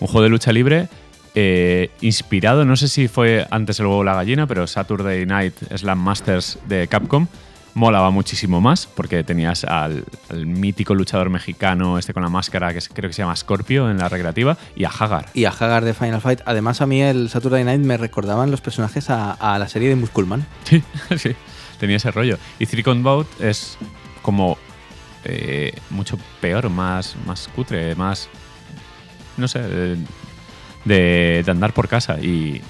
Un 0.00 0.06
juego 0.06 0.22
de 0.22 0.28
lucha 0.28 0.52
libre 0.52 0.88
eh, 1.34 1.90
inspirado, 2.00 2.64
no 2.64 2.76
sé 2.76 2.88
si 2.88 3.08
fue 3.08 3.46
antes 3.50 3.78
el 3.80 3.86
huevo 3.86 4.04
la 4.04 4.14
gallina, 4.14 4.46
pero 4.46 4.66
Saturday 4.66 5.26
Night 5.26 5.54
Slam 5.76 5.98
Masters 5.98 6.58
de 6.66 6.88
Capcom 6.88 7.26
molaba 7.74 8.10
muchísimo 8.10 8.60
más 8.60 8.86
porque 8.86 9.22
tenías 9.22 9.64
al, 9.64 10.04
mítico 10.44 10.94
luchador 10.94 11.30
mexicano 11.30 11.98
este 11.98 12.12
con 12.12 12.22
la 12.22 12.28
máscara 12.28 12.74
que 12.74 12.80
creo 12.92 13.08
que 13.08 13.14
se 13.14 13.22
llama 13.22 13.36
Scorpio 13.36 13.90
en 13.90 13.98
la 13.98 14.08
recreativa 14.08 14.56
y 14.74 14.84
a 14.84 14.88
Hagar. 14.88 15.26
Y 15.32 15.44
a 15.44 15.50
Hagar 15.50 15.84
de 15.84 15.94
Final 15.94 16.20
Fight. 16.20 16.40
Además 16.44 16.80
a 16.80 16.86
mí 16.86 17.02
el 17.02 17.28
Saturday 17.30 17.62
Night 17.64 17.80
me 17.80 17.96
recordaban 17.96 18.50
los 18.50 18.60
personajes 18.60 19.08
a, 19.10 19.58
la 19.58 19.68
serie 19.68 19.88
de 19.88 19.96
Musculman. 19.96 20.46
Sí, 20.64 20.82
sí, 21.16 21.36
tenía 21.78 21.96
ese 21.96 22.10
rollo. 22.10 22.36
Y 22.58 22.66
Three 22.66 22.82
Bout 22.82 23.28
es 23.40 23.78
como 24.22 24.58
eh, 25.24 25.72
mucho 25.90 26.18
peor, 26.40 26.70
más, 26.70 27.16
más 27.26 27.48
cutre, 27.48 27.94
más. 27.94 28.28
No 29.36 29.46
sé, 29.48 29.60
de, 29.60 29.96
de, 30.84 31.50
andar 31.50 31.72
por 31.72 31.88
casa. 31.88 32.18
Y 32.20 32.60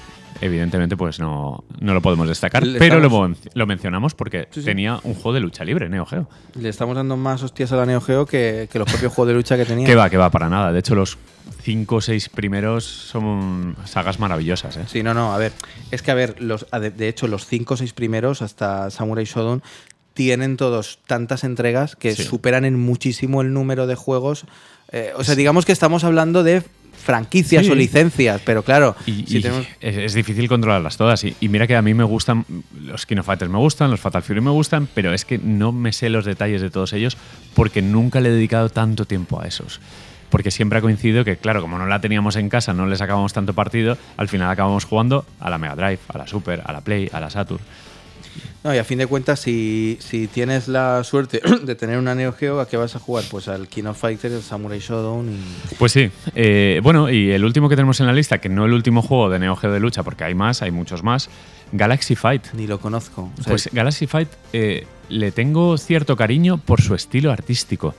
evidentemente 0.41 0.97
pues 0.97 1.19
no, 1.19 1.65
no 1.81 1.95
lo 1.95 2.01
podemos 2.03 2.29
destacar, 2.29 2.65
Le 2.65 2.79
pero 2.79 3.01
lo, 3.01 3.35
lo 3.55 3.67
mencionamos 3.67 4.15
porque 4.15 4.49
Sí, 4.51 4.61
sí. 4.61 4.67
tenía 4.67 5.01
un 5.03 5.15
juego 5.15 5.33
de 5.33 5.41
lucha 5.41 5.65
libre, 5.65 5.89
Neo 5.89 6.07
Geo. 6.07 6.29
Le 6.55 6.69
estamos 6.69 6.95
dando 6.95 7.17
más 7.17 7.43
hostias 7.43 7.73
a 7.73 7.77
la 7.77 7.87
Neo 7.87 8.01
Geo 8.01 8.27
que, 8.27 8.69
que 8.71 8.79
los 8.79 8.89
propios 8.89 9.13
juegos 9.13 9.29
de 9.29 9.35
lucha 9.35 9.57
que 9.57 9.65
tenía. 9.65 9.87
Que 9.87 9.95
va, 9.95 10.11
que 10.11 10.17
va, 10.17 10.31
para 10.31 10.49
nada. 10.49 10.73
De 10.73 10.79
hecho, 10.79 10.95
los 10.95 11.19
cinco 11.63 11.97
o 11.97 12.01
seis 12.01 12.29
primeros 12.29 12.85
son 12.85 13.77
sagas 13.85 14.19
maravillosas, 14.21 14.77
¿eh? 14.77 14.85
Sí, 14.87 15.03
no, 15.03 15.15
no, 15.15 15.33
a 15.33 15.39
ver. 15.39 15.53
Es 15.91 16.03
que, 16.03 16.11
a 16.11 16.15
ver, 16.15 16.41
los, 16.41 16.67
de 16.71 17.09
hecho, 17.09 17.27
los 17.27 17.47
cinco 17.47 17.75
o 17.75 17.77
seis 17.77 17.93
primeros 17.93 18.43
hasta 18.43 18.91
Samurai 18.91 19.25
Shodown 19.25 19.63
tienen 20.19 20.57
todos 20.57 20.99
tantas 21.07 21.45
entregas 21.45 21.95
que 21.95 22.13
Sí. 22.17 22.25
superan 22.25 22.65
en 22.65 22.77
muchísimo 22.77 23.41
el 23.41 23.53
número 23.53 23.87
de 23.87 23.95
juegos. 23.95 24.47
Eh, 24.91 25.13
o 25.17 25.23
sea, 25.23 25.37
digamos 25.37 25.65
que 25.65 25.71
estamos 25.71 26.03
hablando 26.03 26.43
de 26.43 26.65
franquicias 27.05 27.65
Sí. 27.67 27.71
o 27.71 27.77
licencias, 27.77 28.41
pero 28.45 28.65
claro, 28.65 28.97
Y, 29.07 29.25
si 29.29 29.39
y 29.39 29.43
tenemos- 29.43 29.69
es, 29.81 29.97
es 29.97 30.15
difícil 30.15 30.49
controlarlas 30.49 30.97
todas. 30.97 31.23
Y, 31.23 31.37
y 31.39 31.49
mira 31.49 31.69
que 31.69 31.77
a 31.77 31.83
mí 31.83 31.95
me 31.95 32.03
gustan, 32.03 32.45
los 32.83 33.07
Kino 33.07 33.23
Fighters 33.23 33.49
me 33.49 33.59
gustan, 33.59 33.93
los 33.93 34.01
Fatal 34.01 34.25
Fury 34.25 34.41
me 34.41 34.51
gustan, 34.51 34.89
pero 34.93 35.15
es 35.15 35.25
que 35.25 35.39
no 35.39 35.71
me 35.71 35.93
sé 35.93 36.09
los 36.09 36.25
detalles 36.25 36.63
de 36.63 36.71
todos 36.71 36.93
ellos 36.95 37.17
porque 37.55 37.81
nunca 37.81 38.21
le 38.21 38.31
he 38.31 38.33
dedicado 38.33 38.71
tanto 38.71 39.05
tiempo 39.05 39.41
a 39.41 39.47
esos. 39.47 39.79
Porque 40.31 40.51
siempre 40.51 40.81
ha 40.81 40.83
coincidido 40.83 41.25
que, 41.25 41.37
claro, 41.37 41.61
como 41.63 41.79
no 41.79 41.87
la 41.87 42.01
teníamos 42.01 42.35
en 42.35 42.49
casa, 42.49 42.75
no 42.75 42.87
le 42.87 42.97
sacábamos 42.97 43.33
tanto 43.33 43.55
partido, 43.55 43.97
al 44.17 44.27
final 44.27 44.51
acabamos 44.51 44.85
jugando 44.85 45.25
a 45.39 45.49
la 45.49 45.59
Mega 45.59 45.77
Drive, 45.77 46.01
a 46.09 46.19
la 46.19 46.27
Super, 46.27 46.61
a 46.67 46.73
la 46.73 46.81
Play, 46.81 47.09
a 47.13 47.21
la 47.21 47.31
Saturn. 47.31 47.63
No, 48.65 48.75
y 48.75 48.79
a 48.79 48.85
fin 48.85 48.99
de 48.99 49.07
cuentas, 49.07 49.41
si, 49.41 49.97
si 50.01 50.27
tienes 50.29 50.69
la 50.69 51.03
suerte 51.05 51.41
de 51.65 51.75
tener 51.75 51.99
una 51.99 52.15
Neo 52.15 52.33
Geo, 52.33 52.61
¿a 52.61 52.69
qué 52.69 52.77
vas 52.77 52.97
a 52.97 52.99
jugar? 52.99 53.25
Pues 53.31 53.49
al 53.49 53.69
King 53.69 53.85
of 53.85 53.99
Fighters, 54.01 54.35
el 54.35 54.43
Samurai 54.43 54.79
Shodown 54.81 55.29
y... 55.31 55.75
Pues 55.79 55.93
sí. 55.93 56.11
Eh, 56.35 56.81
bueno, 56.83 57.11
y 57.11 57.31
el 57.31 57.45
último 57.45 57.69
que 57.69 57.77
tenemos 57.77 58.01
en 58.01 58.07
la 58.07 58.13
lista, 58.13 58.39
que 58.39 58.49
no 58.49 58.65
el 58.67 58.73
último 58.73 59.03
juego 59.03 59.31
de 59.31 59.39
Neo 59.39 59.57
Geo 59.57 59.73
de 59.73 59.81
lucha, 59.81 60.03
porque 60.03 60.25
hay 60.25 60.35
más, 60.35 60.63
hay 60.63 60.71
muchos 60.71 61.03
más, 61.03 61.29
Galaxy 61.73 62.15
Fight. 62.17 62.47
Ni 62.55 62.67
lo 62.67 62.79
conozco. 62.81 63.31
O 63.39 63.43
sea, 63.43 63.51
Pues 63.51 63.69
Galaxy 63.73 64.07
Fight 64.07 64.29
eh, 64.53 64.87
le 65.09 65.31
tengo 65.33 65.77
cierto 65.79 66.17
cariño 66.17 66.59
por 66.59 66.81
su 66.81 66.95
estilo 66.95 67.31
artístico. 67.33 67.95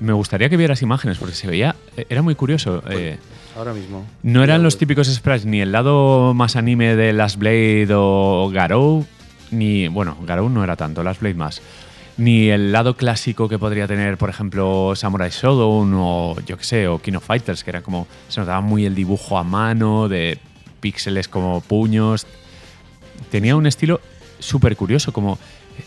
Me 0.00 0.12
gustaría 0.12 0.48
que 0.48 0.56
vieras 0.56 0.82
imágenes 0.82 1.18
porque 1.18 1.34
se 1.34 1.46
veía, 1.46 1.76
eh, 1.96 2.06
era 2.08 2.22
muy 2.22 2.34
curioso. 2.34 2.82
eh, 2.90 3.18
ahora 3.56 3.72
mismo. 3.74 4.04
no 4.22 4.42
eran 4.42 4.62
los 4.62 4.78
típicos 4.78 5.06
sprites 5.08 5.44
ni 5.44 5.60
el 5.60 5.70
lado 5.72 6.32
más 6.34 6.56
anime 6.56 6.96
de 6.96 7.12
Last 7.12 7.36
Blade 7.36 7.86
o 7.92 8.50
Garou, 8.52 9.06
ni 9.52 9.88
bueno, 9.88 10.16
Garou 10.26 10.48
no 10.48 10.64
era 10.64 10.76
tanto, 10.76 11.02
Last 11.02 11.20
Blade 11.20 11.34
más. 11.34 11.62
Ni 12.18 12.50
el 12.50 12.72
lado 12.72 12.94
clásico 12.96 13.48
que 13.48 13.58
podría 13.58 13.86
tener, 13.86 14.18
por 14.18 14.28
ejemplo, 14.28 14.92
Samurai 14.94 15.30
Shodown 15.30 15.92
o 15.96 16.36
yo 16.46 16.58
que 16.58 16.64
sé, 16.64 16.86
o 16.86 16.98
King 17.00 17.14
of 17.14 17.24
Fighters, 17.24 17.64
que 17.64 17.70
era 17.70 17.82
como 17.82 18.06
se 18.28 18.40
notaba 18.40 18.60
muy 18.60 18.84
el 18.84 18.94
dibujo 18.94 19.38
a 19.38 19.44
mano 19.44 20.08
de 20.08 20.38
píxeles 20.80 21.28
como 21.28 21.60
puños. 21.62 22.26
Tenía 23.30 23.56
un 23.56 23.66
estilo 23.66 24.00
súper 24.40 24.76
curioso, 24.76 25.12
como 25.12 25.38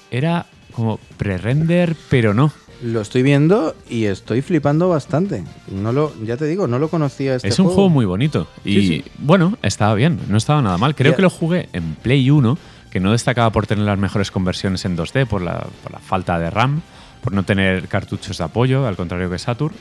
era 0.10 0.48
como 0.74 1.00
pre-render, 1.18 1.96
pero 2.10 2.34
no. 2.34 2.52
Lo 2.84 3.02
estoy 3.02 3.22
viendo 3.24 3.76
y 3.90 4.06
estoy 4.06 4.42
flipando 4.42 4.90
bastante. 4.90 5.44
No 5.72 5.94
lo, 5.94 6.12
ya 6.24 6.38
te 6.38 6.46
digo, 6.46 6.68
no 6.68 6.78
lo 6.80 6.90
conocía 6.90 7.36
este 7.36 7.48
es 7.48 7.60
un 7.60 7.68
juego 7.68 7.90
muy 7.90 8.06
bonito. 8.06 8.48
Y 8.66 8.74
Sí, 8.74 8.88
sí. 8.88 9.04
bueno, 9.20 9.58
estaba 9.62 9.94
bien, 9.94 10.20
no 10.28 10.38
estaba 10.38 10.62
nada 10.62 10.78
mal. 10.78 10.96
Creo 10.96 11.16
que 11.16 11.22
lo 11.22 11.30
jugué 11.30 11.70
en 11.72 11.96
Play 11.96 12.30
1, 12.30 12.58
que 12.96 13.02
no 13.02 13.12
destacaba 13.12 13.50
por 13.50 13.68
tener 13.68 13.84
las 13.84 14.00
mejores 14.00 14.32
conversiones 14.32 14.86
en 14.86 14.96
2D, 14.96 15.28
por 15.28 15.42
la, 15.42 15.68
por 15.84 15.92
la 15.92 16.00
falta 16.00 16.40
de 16.40 16.50
RAM, 16.50 16.82
por 17.22 17.34
no 17.34 17.44
tener 17.44 17.90
cartuchos 17.90 18.38
de 18.38 18.46
apoyo, 18.46 18.88
al 18.88 18.96
contrario 18.96 19.30
que 19.30 19.38
Saturn. 19.38 19.76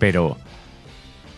Pero, 0.00 0.36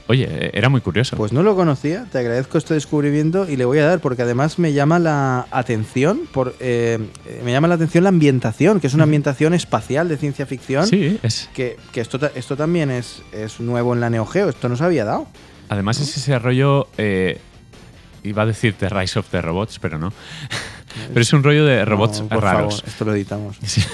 oye, 0.07 0.51
era 0.57 0.71
muy 0.71 0.81
curioso. 0.81 1.15
Pues 1.19 1.35
no 1.35 1.43
lo 1.43 1.55
conocía, 1.55 2.07
te 2.11 2.17
agradezco 2.17 2.57
este 2.57 2.73
descubrimiento 2.73 3.47
y 3.47 3.57
le 3.59 3.67
voy 3.67 3.81
a 3.81 3.87
dar 3.87 4.01
porque 4.01 4.23
además 4.23 4.59
me 4.59 4.73
llama 4.73 4.99
la 4.99 5.47
atención, 5.51 6.23
por, 6.33 6.55
eh, 6.61 6.99
me 7.45 7.53
llama 7.53 7.69
la 7.69 7.75
atención 7.75 8.05
la 8.05 8.09
ambientación, 8.09 8.81
que 8.81 8.87
es 8.87 8.95
una 8.95 9.05
ambientación 9.05 9.53
espacial 9.53 10.09
de 10.09 10.17
ciencia 10.17 10.47
ficción. 10.47 10.87
sí, 10.87 11.19
es, 11.23 11.51
Que, 11.55 11.77
que 11.93 12.01
esto, 12.01 12.19
esto 12.35 12.57
también 12.57 12.91
es, 12.91 13.21
es 13.33 13.61
nuevo 13.61 13.93
en 13.93 14.01
la 14.01 14.09
Neo 14.09 14.25
Geo, 14.25 14.49
esto 14.49 14.67
no 14.71 14.79
se 14.79 14.85
había 14.85 15.05
dado. 15.05 15.27
además 15.69 16.01
es 16.01 16.17
ese 16.17 16.39
rollo... 16.39 16.89
eh, 16.97 17.39
iba 18.25 18.43
a 18.43 18.47
decir 18.47 18.75
The 18.79 18.89
Rise 18.89 19.19
of 19.19 19.29
the 19.31 19.43
Robots, 19.43 19.79
pero 19.79 19.99
no. 19.99 20.13
pero 21.09 21.21
es 21.21 21.33
un 21.33 21.43
rollo 21.43 21.65
de 21.65 21.85
robots 21.85 22.21
No, 22.23 22.29
por 22.29 22.43
raros. 22.43 22.77
favor, 22.77 22.89
esto 22.89 23.05
lo 23.05 23.15
editamos. 23.15 23.57
Sí. 23.65 23.83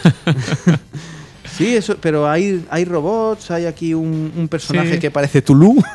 Sí, 1.57 1.75
eso, 1.75 1.97
pero 2.01 2.29
hay, 2.31 2.65
hay 2.71 2.85
robots, 2.85 3.51
hay 3.51 3.67
aquí 3.67 3.93
un, 3.93 4.33
un 4.37 4.47
personaje 4.49 4.95
Sí. 4.95 4.99
que 5.01 5.11
parece 5.11 5.43
Tulu. 5.43 5.77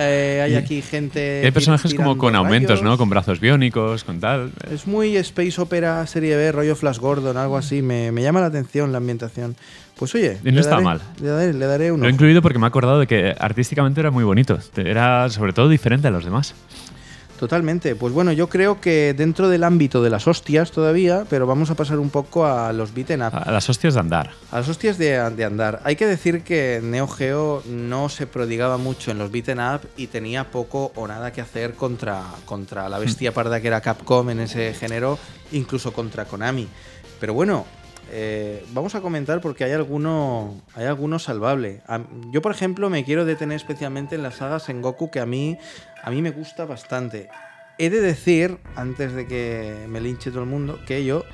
Eh, 0.00 0.40
hay 0.44 0.52
Y- 0.52 0.54
aquí 0.56 0.82
gente. 0.82 1.42
Hay 1.44 1.50
personajes 1.50 1.92
como 1.94 2.16
con 2.18 2.36
aumentos, 2.36 2.78
rayos. 2.78 2.84
¿no? 2.84 2.96
Con 2.98 3.08
brazos 3.10 3.40
biónicos, 3.40 4.04
con 4.04 4.20
tal. 4.20 4.52
Es 4.70 4.86
muy 4.86 5.16
Space 5.16 5.60
Opera 5.60 6.06
serie 6.06 6.36
B, 6.36 6.52
rollo 6.52 6.76
Flash 6.76 6.98
Gordon, 6.98 7.36
algo 7.36 7.56
así. 7.56 7.82
Me, 7.82 8.12
me 8.12 8.22
llama 8.22 8.38
la 8.40 8.46
atención 8.46 8.92
la 8.92 8.98
ambientación. 8.98 9.56
Pues 9.96 10.14
oye, 10.14 10.38
Y 10.44 10.52
no 10.52 10.60
está 10.60 10.76
daré- 10.76 10.84
mal. 10.84 11.00
Le 11.20 11.28
daré, 11.28 11.52
le 11.52 11.66
daré 11.66 11.90
uno. 11.90 12.02
Lo 12.04 12.08
he 12.08 12.12
incluido 12.12 12.42
porque 12.42 12.60
me 12.60 12.66
he 12.66 12.68
acordado 12.68 13.00
de 13.00 13.08
que 13.08 13.34
artísticamente 13.40 13.98
era 13.98 14.12
muy 14.12 14.22
bonito. 14.22 14.56
Era 14.76 15.28
sobre 15.30 15.52
todo 15.52 15.68
diferente 15.68 16.06
a 16.06 16.10
los 16.12 16.24
demás. 16.24 16.54
Totalmente. 17.38 17.94
Pues 17.94 18.12
bueno, 18.12 18.32
yo 18.32 18.48
creo 18.48 18.80
que 18.80 19.14
dentro 19.16 19.48
del 19.48 19.62
ámbito 19.62 20.02
de 20.02 20.10
las 20.10 20.26
hostias 20.26 20.72
todavía, 20.72 21.24
pero 21.30 21.46
vamos 21.46 21.70
a 21.70 21.76
pasar 21.76 22.00
un 22.00 22.10
poco 22.10 22.44
a 22.46 22.72
los 22.72 22.92
beaten 22.92 23.22
up. 23.22 23.30
A 23.32 23.52
las 23.52 23.68
hostias 23.70 23.94
de 23.94 24.00
andar. 24.00 24.32
A 24.50 24.58
las 24.58 24.68
hostias 24.68 24.98
de, 24.98 25.30
de 25.30 25.44
andar. 25.44 25.80
Hay 25.84 25.94
que 25.94 26.06
decir 26.06 26.42
que 26.42 26.80
Neo 26.82 27.06
Geo 27.06 27.62
no 27.66 28.08
se 28.08 28.26
prodigaba 28.26 28.76
mucho 28.76 29.12
en 29.12 29.18
los 29.18 29.30
beaten 29.30 29.60
up 29.60 29.82
y 29.96 30.08
tenía 30.08 30.50
poco 30.50 30.90
o 30.96 31.06
nada 31.06 31.32
que 31.32 31.40
hacer 31.40 31.74
contra, 31.74 32.24
contra 32.44 32.88
la 32.88 32.98
bestia 32.98 33.32
parda 33.32 33.60
que 33.60 33.68
era 33.68 33.80
Capcom 33.80 34.30
en 34.30 34.40
ese 34.40 34.74
género, 34.74 35.16
incluso 35.52 35.92
contra 35.92 36.24
Konami. 36.24 36.66
Pero 37.20 37.34
bueno, 37.34 37.66
eh, 38.10 38.64
vamos 38.72 38.94
a 38.94 39.00
comentar 39.00 39.40
porque 39.40 39.64
hay 39.64 39.72
alguno, 39.72 40.54
hay 40.74 40.86
alguno 40.86 41.18
salvable. 41.18 41.82
Yo, 42.30 42.40
por 42.40 42.52
ejemplo, 42.52 42.88
me 42.90 43.04
quiero 43.04 43.24
detener 43.24 43.56
especialmente 43.56 44.14
en 44.14 44.22
la 44.22 44.30
saga 44.30 44.58
Sengoku, 44.58 45.10
que 45.10 45.20
a 45.20 45.26
mí, 45.26 45.58
a 46.02 46.10
mí 46.10 46.22
me 46.22 46.30
gusta 46.30 46.64
bastante. 46.64 47.28
He 47.78 47.90
de 47.90 48.00
decir, 48.00 48.58
antes 48.76 49.12
de 49.12 49.26
que 49.26 49.86
me 49.88 50.00
linche 50.00 50.30
todo 50.30 50.42
el 50.42 50.48
mundo, 50.48 50.80
que 50.86 51.04
yo 51.04 51.24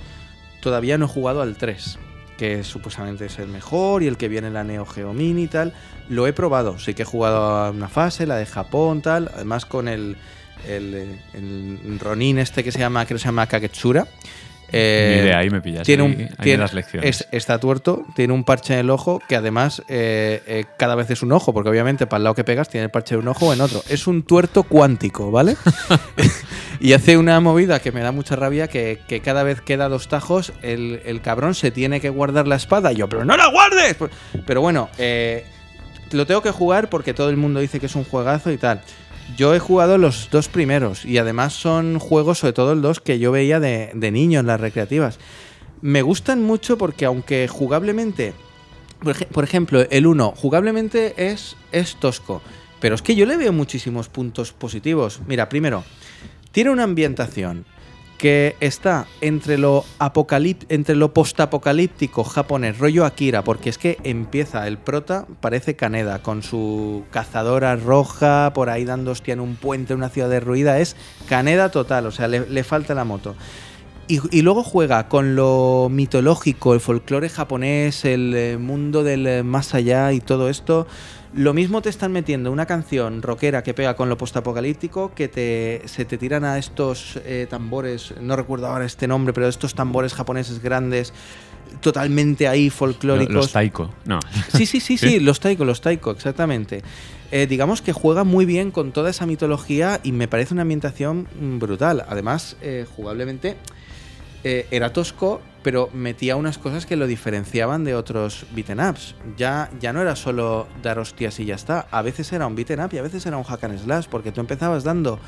todavía 0.60 0.98
no 0.98 1.06
he 1.06 1.08
jugado 1.08 1.42
al 1.42 1.56
3, 1.56 1.98
que 2.36 2.64
supuestamente 2.64 3.26
es 3.26 3.38
el 3.38 3.48
mejor 3.48 4.02
y 4.02 4.08
el 4.08 4.16
que 4.16 4.28
viene 4.28 4.48
en 4.48 4.54
la 4.54 4.64
Neo 4.64 4.84
Geo 4.84 5.12
Mini 5.12 5.44
y 5.44 5.48
tal. 5.48 5.74
Lo 6.08 6.26
he 6.26 6.32
probado, 6.32 6.78
sí 6.78 6.92
que 6.94 7.02
he 7.02 7.06
jugado 7.06 7.38
a 7.38 7.70
una 7.70 7.88
fase, 7.88 8.26
la 8.26 8.36
de 8.36 8.46
Japón, 8.46 9.00
tal, 9.00 9.30
además 9.32 9.64
con 9.64 9.88
el, 9.88 10.16
el, 10.66 11.18
eh, 11.34 11.98
Ronin 12.00 12.38
este 12.38 12.64
que 12.64 12.72
se 12.72 12.78
llama, 12.80 13.06
que 13.06 13.16
se 13.16 13.24
llama 13.24 13.46
Kaketsura. 13.46 14.06
Eh, 14.72 15.16
Ni 15.20 15.22
idea, 15.26 15.38
ahí 15.38 15.50
me 15.50 15.60
pillas. 15.60 15.84
tiene 15.84 16.02
un, 16.02 16.12
ahí 16.12 16.22
en 16.22 16.36
tiene- 16.42 16.58
las 16.62 16.74
lecciones. 16.74 17.08
es- 17.20 17.28
está 17.30 17.58
tuerto, 17.60 18.04
tiene 18.16 18.32
un 18.32 18.44
parche 18.44 18.74
en 18.74 18.80
el 18.80 18.90
ojo 18.90 19.20
que 19.28 19.36
además 19.36 19.82
eh, 19.88 20.42
eh, 20.46 20.64
cada 20.78 20.94
vez 20.94 21.10
es 21.10 21.22
un 21.22 21.30
ojo, 21.32 21.52
porque 21.54 21.68
obviamente 21.70 22.06
para 22.06 22.18
el 22.18 22.24
lado 22.24 22.34
que 22.34 22.44
pegas 22.44 22.68
tiene 22.68 22.84
el 22.86 22.90
parche 22.90 23.14
de 23.14 23.20
un 23.20 23.28
ojo 23.28 23.46
o 23.48 23.52
en 23.52 23.60
otro. 23.60 23.82
Es 23.88 24.06
un 24.06 24.22
tuerto 24.24 24.64
cuántico, 24.64 25.30
¿vale? 25.30 25.56
y 26.80 26.92
hace 26.92 27.16
una 27.16 27.38
movida 27.40 27.80
que 27.80 27.92
me 27.92 28.00
da 28.00 28.10
mucha 28.12 28.36
rabia 28.36 28.68
que, 28.68 29.00
que 29.06 29.20
cada 29.20 29.42
vez 29.42 29.60
que 29.60 29.76
da 29.76 29.88
dos 29.88 30.08
tajos 30.08 30.52
el, 30.62 31.00
el 31.04 31.20
cabrón 31.20 31.54
se 31.54 31.70
tiene 31.70 32.00
que 32.00 32.08
guardar 32.08 32.46
la 32.48 32.56
espada. 32.56 32.92
Y 32.92 32.96
yo, 32.96 33.08
pero 33.08 33.24
no 33.24 33.36
la 33.36 33.46
guardes. 33.50 33.94
Pues- 33.94 34.10
Pero 34.46 34.60
bueno, 34.60 34.88
eh, 34.98 35.44
lo 36.12 36.26
tengo 36.26 36.42
que 36.42 36.50
jugar 36.50 36.88
porque 36.90 37.14
todo 37.14 37.30
el 37.30 37.36
mundo 37.36 37.60
dice 37.60 37.80
que 37.80 37.86
es 37.86 37.94
un 37.94 38.04
juegazo 38.04 38.50
y 38.50 38.56
tal. 38.58 38.80
Yo 39.36 39.54
he 39.54 39.58
jugado 39.58 39.98
los 39.98 40.28
dos 40.30 40.48
primeros 40.48 41.04
y 41.04 41.18
además 41.18 41.54
son 41.54 41.98
juegos, 41.98 42.38
sobre 42.38 42.52
todo 42.52 42.72
el 42.72 42.82
2, 42.82 43.00
que 43.00 43.18
yo 43.18 43.32
veía 43.32 43.58
de, 43.58 43.90
de 43.94 44.10
niño 44.10 44.40
en 44.40 44.46
las 44.46 44.60
recreativas. 44.60 45.18
Me 45.80 46.02
gustan 46.02 46.42
mucho 46.42 46.78
porque 46.78 47.04
aunque 47.04 47.48
jugablemente, 47.48 48.32
por, 49.00 49.16
ej- 49.16 49.26
por 49.28 49.44
ejemplo, 49.44 49.84
el 49.90 50.06
1, 50.06 50.34
jugablemente 50.36 51.14
es, 51.16 51.56
es 51.72 51.96
tosco, 51.96 52.42
pero 52.80 52.94
es 52.94 53.02
que 53.02 53.16
yo 53.16 53.26
le 53.26 53.36
veo 53.36 53.52
muchísimos 53.52 54.08
puntos 54.08 54.52
positivos. 54.52 55.20
Mira, 55.26 55.48
primero, 55.48 55.84
tiene 56.52 56.70
una 56.70 56.84
ambientación 56.84 57.64
que 58.18 58.56
está 58.60 59.06
entre 59.20 59.58
lo 59.58 59.84
entre 60.68 60.94
lo 60.94 61.12
postapocalíptico 61.12 62.24
japonés, 62.24 62.78
rollo 62.78 63.04
Akira, 63.04 63.42
porque 63.42 63.70
es 63.70 63.78
que 63.78 63.98
empieza 64.04 64.66
el 64.66 64.78
prota, 64.78 65.26
parece 65.40 65.76
Kaneda, 65.76 66.20
con 66.20 66.42
su 66.42 67.04
cazadora 67.10 67.76
roja, 67.76 68.52
por 68.54 68.70
ahí 68.70 68.84
dando 68.84 69.10
hostia 69.10 69.34
en 69.34 69.40
un 69.40 69.56
puente, 69.56 69.92
en 69.92 69.98
una 69.98 70.08
ciudad 70.08 70.30
derruida, 70.30 70.78
es 70.78 70.96
Kaneda 71.28 71.70
total, 71.70 72.06
o 72.06 72.10
sea, 72.10 72.28
le, 72.28 72.48
le 72.48 72.64
falta 72.64 72.94
la 72.94 73.04
moto. 73.04 73.34
Y, 74.06 74.20
y 74.36 74.42
luego 74.42 74.62
juega 74.62 75.08
con 75.08 75.34
lo 75.34 75.88
mitológico, 75.90 76.74
el 76.74 76.80
folclore 76.80 77.30
japonés, 77.30 78.04
el 78.04 78.34
eh, 78.34 78.58
mundo 78.58 79.02
del 79.02 79.26
eh, 79.26 79.42
más 79.42 79.74
allá 79.74 80.12
y 80.12 80.20
todo 80.20 80.50
esto. 80.50 80.86
Lo 81.36 81.52
mismo 81.52 81.82
te 81.82 81.88
están 81.88 82.12
metiendo 82.12 82.52
una 82.52 82.64
canción 82.64 83.20
rockera 83.20 83.64
que 83.64 83.74
pega 83.74 83.96
con 83.96 84.08
lo 84.08 84.16
postapocalíptico, 84.16 85.12
que 85.14 85.26
te, 85.26 85.82
se 85.86 86.04
te 86.04 86.16
tiran 86.16 86.44
a 86.44 86.58
estos 86.58 87.18
eh, 87.24 87.48
tambores, 87.50 88.14
no 88.20 88.36
recuerdo 88.36 88.68
ahora 88.68 88.84
este 88.84 89.08
nombre, 89.08 89.32
pero 89.32 89.48
estos 89.48 89.74
tambores 89.74 90.14
japoneses 90.14 90.62
grandes. 90.62 91.12
totalmente 91.80 92.46
ahí 92.46 92.70
folclóricos. 92.70 93.34
Los 93.34 93.52
taiko, 93.52 93.90
no. 94.04 94.20
Sí, 94.54 94.64
sí, 94.64 94.78
sí, 94.80 94.96
sí, 94.96 95.18
los 95.18 95.40
taiko, 95.40 95.64
los 95.64 95.80
taiko, 95.80 96.12
exactamente. 96.12 96.82
Eh, 97.32 97.48
digamos 97.48 97.82
que 97.82 97.92
juega 97.92 98.22
muy 98.22 98.44
bien 98.44 98.70
con 98.70 98.92
toda 98.92 99.10
esa 99.10 99.26
mitología 99.26 99.98
y 100.04 100.12
me 100.12 100.28
parece 100.28 100.54
una 100.54 100.62
ambientación 100.62 101.26
mm, 101.40 101.58
brutal. 101.58 102.04
Además, 102.08 102.56
eh, 102.62 102.86
jugablemente 102.94 103.56
era 104.44 104.92
tosco, 104.92 105.40
pero 105.64 105.88
metía 105.94 106.36
unas 106.36 106.58
cosas 106.58 106.84
que 106.84 106.94
lo 106.94 107.06
diferenciaban 107.06 107.84
de 107.84 107.94
otros 107.96 108.44
beaten 108.54 108.80
ups. 108.80 109.16
Ya, 109.36 109.70
ya 109.80 109.94
no 109.94 110.02
era 110.02 110.14
solo 110.14 110.68
dar 110.82 110.98
hostias 110.98 111.40
y 111.40 111.46
ya 111.46 111.54
está. 111.54 111.88
A 111.90 112.02
veces 112.02 112.30
era 112.34 112.46
un 112.46 112.54
beaten 112.54 112.80
up 112.80 112.90
y 112.92 112.98
a 112.98 113.02
veces 113.02 113.24
era 113.24 113.38
un 113.38 113.44
hack 113.44 113.64
and 113.64 113.82
slash, 113.82 114.06
porque 114.08 114.30
tú 114.30 114.42
empezabas 114.42 114.84
dando 114.84 115.18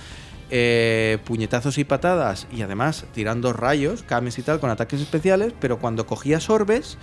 eh, 0.51 1.19
puñetazos 1.25 1.79
y 1.79 1.85
patadas 1.85 2.47
y 2.53 2.61
además 2.61 3.07
tirando 3.15 3.55
rayos, 3.55 4.03
cames 4.03 4.39
y 4.39 4.43
tal, 4.43 4.61
con 4.61 4.69
ataques 4.69 5.01
especiales, 5.01 5.55
pero 5.59 5.79
cuando 5.79 6.07
cogías 6.07 6.51
orbes, 6.51 6.99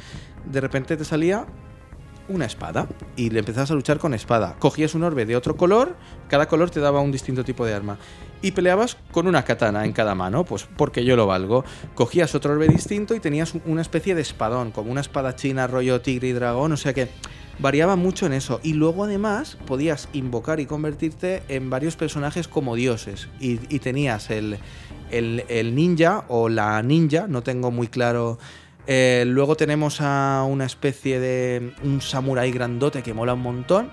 de 0.46 0.62
repente 0.62 0.96
te 0.96 1.04
salía 1.04 1.48
una 2.28 2.46
espada 2.46 2.88
y 3.16 3.30
le 3.30 3.40
empezabas 3.40 3.72
a 3.72 3.76
luchar 3.76 4.00
con 4.00 4.14
espada. 4.14 4.56
Cogías 4.60 4.96
un 4.96 5.04
orbe 5.04 5.26
de 5.26 5.36
otro 5.36 5.56
color, 5.56 5.96
cada 6.30 6.48
color 6.48 6.70
te 6.70 6.80
daba 6.80 7.02
un 7.02 7.12
distinto 7.12 7.44
tipo 7.44 7.66
de 7.66 7.74
arma. 7.74 7.98
Y 8.42 8.52
peleabas 8.52 8.98
con 9.12 9.28
una 9.28 9.46
katana 9.46 9.86
en 9.86 9.94
cada 9.94 10.16
mano, 10.16 10.44
pues 10.44 10.68
porque 10.76 11.06
yo 11.06 11.16
lo 11.16 11.28
valgo. 11.28 11.64
Cogías 11.96 12.36
otro 12.36 12.52
orbe 12.54 12.68
distinto 12.68 13.16
y 13.16 13.22
tenías 13.22 13.54
una 13.66 13.82
especie 13.82 14.16
de 14.16 14.22
espadón, 14.22 14.72
como 14.72 14.92
una 14.92 15.02
espada 15.02 15.36
china 15.36 15.66
rollo 15.66 16.02
tigre 16.02 16.28
y 16.28 16.34
dragón, 16.34 16.74
o 16.74 16.78
sea 16.78 16.94
que 16.94 17.08
variaba 17.60 17.96
mucho 17.96 18.26
en 18.26 18.34
eso. 18.34 18.60
Y 18.64 18.74
luego 18.74 19.06
además 19.06 19.58
podías 19.66 20.10
invocar 20.14 20.60
y 20.60 20.66
convertirte 20.66 21.44
en 21.48 21.70
varios 21.70 21.96
personajes 21.96 22.48
como 22.48 22.76
dioses. 22.76 23.30
Y, 23.40 23.58
tenías 23.80 24.30
el, 24.30 24.58
el, 25.10 25.76
ninja 25.76 26.26
o 26.28 26.50
la 26.50 26.82
ninja, 26.84 27.28
no 27.28 27.44
tengo 27.44 27.72
muy 27.72 27.88
claro. 27.88 28.38
Eh, 28.88 29.24
luego 29.28 29.56
tenemos 29.56 30.02
a 30.02 30.46
una 30.48 30.66
especie 30.66 31.20
de 31.20 31.74
un 31.84 32.02
samurái 32.02 32.52
grandote 32.52 33.04
que 33.04 33.14
mola 33.14 33.34
un 33.34 33.42
montón. 33.42 33.90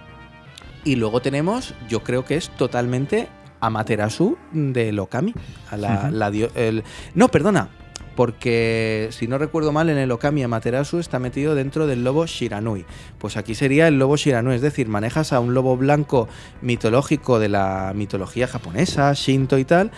Y 0.84 0.96
luego 0.96 1.20
tenemos, 1.20 1.74
yo 1.88 2.02
creo 2.02 2.24
que 2.24 2.36
es 2.36 2.48
totalmente 2.56 3.28
Amaterasu 3.60 4.38
de 4.52 4.92
Lokami. 4.92 5.34
A 5.70 5.76
la, 5.76 5.88
uh 5.88 5.92
-huh. 5.92 6.10
la 6.10 6.28
el, 6.60 6.84
no, 7.14 7.28
perdona, 7.28 7.68
porque 8.16 9.08
si 9.12 9.26
no 9.28 9.38
recuerdo 9.38 9.72
mal, 9.72 9.88
en 9.88 9.96
el 9.96 10.10
Okami 10.10 10.42
Amaterasu 10.42 10.98
está 10.98 11.18
metido 11.18 11.54
dentro 11.54 11.86
del 11.86 12.04
lobo 12.04 12.26
Shiranui. 12.26 12.84
Pues 13.18 13.36
aquí 13.36 13.54
sería 13.54 13.88
el 13.88 13.98
lobo 13.98 14.16
Shiranui, 14.16 14.54
es 14.54 14.60
decir, 14.60 14.88
manejas 14.88 15.32
a 15.32 15.40
un 15.40 15.54
lobo 15.54 15.76
blanco 15.76 16.28
mitológico 16.60 17.38
de 17.38 17.48
la 17.48 17.92
mitología 17.94 18.46
japonesa, 18.46 19.12
Shinto 19.14 19.56
y 19.58 19.64
tal, 19.64 19.90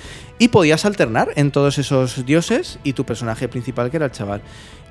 y 0.43 0.49
podías 0.49 0.85
alternar 0.85 1.29
en 1.37 1.53
todos 1.53 1.79
esos 1.79 2.27
dioses 2.27 2.81
y 2.83 2.95
tu 2.95 3.07
personaje 3.07 3.47
principal, 3.47 3.93
que 3.93 3.99
era 3.99 4.07
el 4.07 4.11
chaval. 4.11 4.43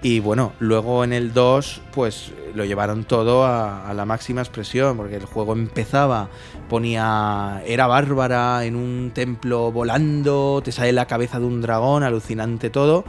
Y 0.01 0.21
bueno, 0.21 0.53
luego 0.59 1.03
en 1.03 1.11
el 1.11 1.33
2, 1.33 1.81
pues 1.91 2.31
lo 2.55 2.63
llevaron 2.63 3.03
todo 3.03 3.43
a, 3.43 3.85
a, 3.85 3.93
la 3.93 4.05
máxima 4.05 4.39
expresión, 4.39 4.95
porque 4.95 5.17
el 5.17 5.25
juego 5.25 5.51
empezaba, 5.51 6.29
ponía. 6.69 7.61
Era 7.65 7.87
bárbara 7.87 8.63
en 8.63 8.77
un 8.77 9.11
templo 9.13 9.73
volando, 9.73 10.61
te 10.63 10.71
sale 10.71 10.93
la 10.93 11.05
cabeza 11.05 11.37
de 11.37 11.47
un 11.47 11.59
dragón, 11.59 12.03
alucinante 12.03 12.69
todo. 12.69 13.03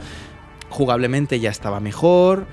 Jugablemente 0.69 1.39
ya 1.39 1.49
estaba 1.49 1.79
mejor. 1.79 2.45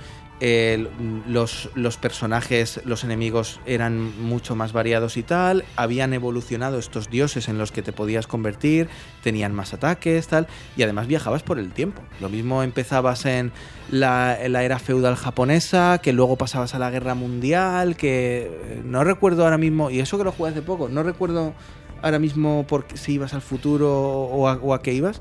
Eh, 0.43 0.89
los, 1.27 1.97
personajes, 1.99 2.81
los 2.87 3.05
enemigos 3.05 3.61
eran 3.67 4.19
mucho 4.23 4.57
más 4.57 4.73
variados 4.73 5.19
y 5.19 5.23
tal, 5.23 5.65
habían 5.77 6.15
evolucionado 6.15 6.79
estos 6.79 7.11
dioses 7.11 7.49
en 7.49 7.59
los 7.59 7.73
que 7.73 7.83
te 7.83 7.93
podías 7.93 8.27
convertir, 8.27 8.89
tenían 9.23 9.55
más 9.55 9.75
ataques, 9.75 10.29
tal, 10.29 10.47
y 10.79 10.83
además 10.83 11.09
viajabas 11.09 11.43
por 11.43 11.59
el 11.59 11.73
tiempo. 11.73 12.01
Lo 12.21 12.31
mismo 12.31 12.63
empezabas 12.63 13.27
en 13.27 13.53
la, 13.91 14.41
era 14.41 14.79
feudal 14.79 15.17
japonesa, 15.17 15.99
que 16.03 16.15
luego 16.15 16.37
pasabas 16.37 16.75
a 16.75 16.79
la 16.79 16.91
guerra 16.91 17.15
mundial, 17.15 17.97
que 17.97 18.81
no 18.83 19.05
recuerdo 19.05 19.45
ahora 19.45 19.59
mismo, 19.59 19.91
y 19.91 20.01
eso 20.01 20.17
que 20.17 20.25
lo 20.25 20.33
jugué 20.33 20.53
hace 20.53 20.63
poco, 20.63 20.89
no 20.89 21.03
recuerdo 21.03 21.53
ahora 22.01 22.19
mismo 22.19 22.65
por 22.67 22.87
si 22.95 23.13
ibas 23.13 23.35
al 23.35 23.43
futuro 23.43 23.91
o 23.93 24.73
a 24.73 24.83
qué 24.83 24.95
ibas, 24.95 25.21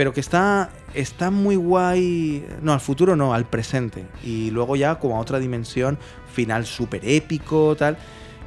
pero 0.00 0.14
que 0.14 0.20
está, 0.20 0.70
está 0.94 1.30
muy 1.30 1.56
guay. 1.56 2.42
No, 2.62 2.72
al 2.72 2.80
futuro 2.80 3.16
no, 3.16 3.34
al 3.34 3.44
presente. 3.44 4.06
Y 4.24 4.50
luego 4.50 4.74
ya 4.74 4.98
como 4.98 5.18
a 5.18 5.20
otra 5.20 5.38
dimensión, 5.38 5.98
final 6.32 6.64
súper 6.64 7.02
épico, 7.04 7.76
tal. 7.76 7.98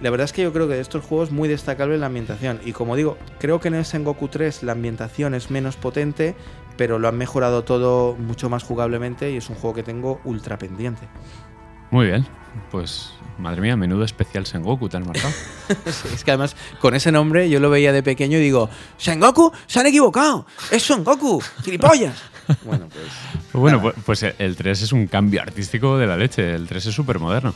La 0.02 0.10
verdad 0.10 0.26
es 0.26 0.34
que 0.34 0.42
yo 0.42 0.52
creo 0.52 0.68
que 0.68 0.74
de 0.74 0.80
estos 0.80 1.06
juegos 1.06 1.30
muy 1.30 1.48
destacable 1.48 2.00
la 2.00 2.08
ambientación. 2.08 2.60
Y 2.66 2.72
como 2.72 2.96
digo, 2.96 3.20
creo 3.38 3.60
que 3.60 3.68
en 3.68 3.76
el 3.76 3.86
Sengoku 3.86 4.30
3 4.30 4.64
la 4.64 4.72
ambientación 4.72 5.36
es 5.36 5.52
menos 5.52 5.76
potente, 5.76 6.34
pero 6.76 6.98
lo 6.98 7.08
han 7.08 7.20
mejorado 7.20 7.64
todo 7.64 8.16
mucho 8.16 8.50
más 8.50 8.64
jugablemente 8.64 9.30
y 9.30 9.38
es 9.38 9.48
un 9.48 9.56
juego 9.56 9.76
que 9.76 9.84
tengo 9.84 10.22
ultra 10.24 10.58
pendiente. 10.58 11.08
Muy 11.92 12.08
bien, 12.08 12.26
pues 12.72 13.14
madre 13.38 13.62
mía, 13.62 13.76
menudo 13.76 14.04
especial 14.04 14.46
Sengoku 14.46 14.90
te 14.90 14.98
han 14.98 15.06
marcado. 15.06 15.34
es 16.14 16.24
que 16.24 16.32
además 16.32 16.56
con 16.80 16.96
ese 16.96 17.12
nombre 17.12 17.50
yo 17.50 17.60
lo 17.60 17.70
veía 17.70 17.92
de 17.92 18.04
pequeño 18.04 18.38
y 18.38 18.42
digo, 18.42 18.70
Sengoku, 18.98 19.52
se 19.68 19.80
han 19.80 19.88
equivocado, 19.88 20.46
es 20.72 20.84
Sengoku, 20.84 21.42
gilipollas. 21.64 22.16
bueno, 22.66 22.88
pues... 22.90 23.06
Bueno, 23.54 23.80
pues, 23.80 23.94
pues, 24.04 24.24
el 24.40 24.56
3 24.56 24.82
es 24.82 24.92
un 24.94 25.06
cambio 25.06 25.40
artístico 25.40 26.00
de 26.00 26.08
la 26.08 26.18
leche, 26.18 26.56
el 26.56 26.68
3 26.68 26.88
es 26.88 26.96
súper 26.96 27.20
moderno. 27.20 27.54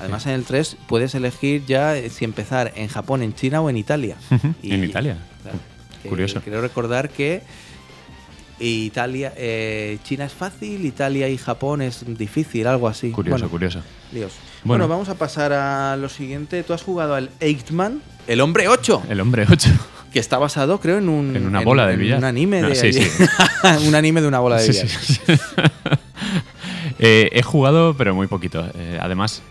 Además 0.00 0.26
en 0.26 0.32
el 0.32 0.44
3 0.44 0.78
puedes 0.88 1.14
elegir 1.14 1.64
ya 1.64 1.94
si 2.10 2.24
empezar 2.24 2.72
en 2.74 2.88
Japón, 2.88 3.22
en 3.22 3.32
China 3.32 3.60
o 3.60 3.70
en 3.70 3.76
Italia. 3.76 4.16
y, 4.62 4.74
en 4.74 4.82
Italia. 4.82 5.16
Claro, 5.42 5.58
Curioso. 6.08 6.40
Quiero 6.40 6.60
recordar 6.60 7.08
que 7.08 7.42
Italia, 8.58 9.32
eh, 9.36 9.98
China 10.04 10.24
es 10.24 10.32
fácil, 10.32 10.84
Italia 10.84 11.28
y 11.28 11.36
Japón 11.36 11.82
es 11.82 12.04
difícil, 12.16 12.66
algo 12.66 12.88
así. 12.88 13.10
Curioso, 13.10 13.38
bueno, 13.38 13.50
curioso. 13.50 13.82
Dios. 14.12 14.32
Bueno. 14.66 14.84
bueno. 14.84 14.88
vamos 14.88 15.08
a 15.08 15.14
pasar 15.14 15.52
a 15.52 15.96
lo 15.96 16.08
siguiente. 16.08 16.62
Tú 16.62 16.72
has 16.72 16.82
jugado 16.82 17.14
al 17.14 17.30
Eightman, 17.40 18.02
el 18.26 18.40
hombre 18.40 18.68
8. 18.68 19.04
El 19.08 19.20
hombre 19.20 19.46
8. 19.50 19.68
Que 20.12 20.18
está 20.18 20.38
basado, 20.38 20.80
creo, 20.80 20.98
en 20.98 21.08
un. 21.08 21.36
En 21.36 21.46
una 21.46 21.60
bola 21.60 21.84
en, 21.84 21.90
de 21.90 21.96
billar. 21.96 22.18
En 22.18 22.24
un 22.24 22.24
anime 22.24 22.60
no, 22.62 22.68
de. 22.68 22.74
Sí, 22.74 22.92
sí. 22.92 23.08
un 23.86 23.94
anime 23.94 24.20
de 24.22 24.28
una 24.28 24.40
bola 24.40 24.60
de 24.60 24.68
billar. 24.68 24.88
Sí, 24.88 25.20
eh, 26.98 27.28
he 27.32 27.42
jugado, 27.42 27.94
pero 27.96 28.14
muy 28.14 28.26
poquito. 28.26 28.66
Eh, 28.74 28.98
además, 29.00 29.42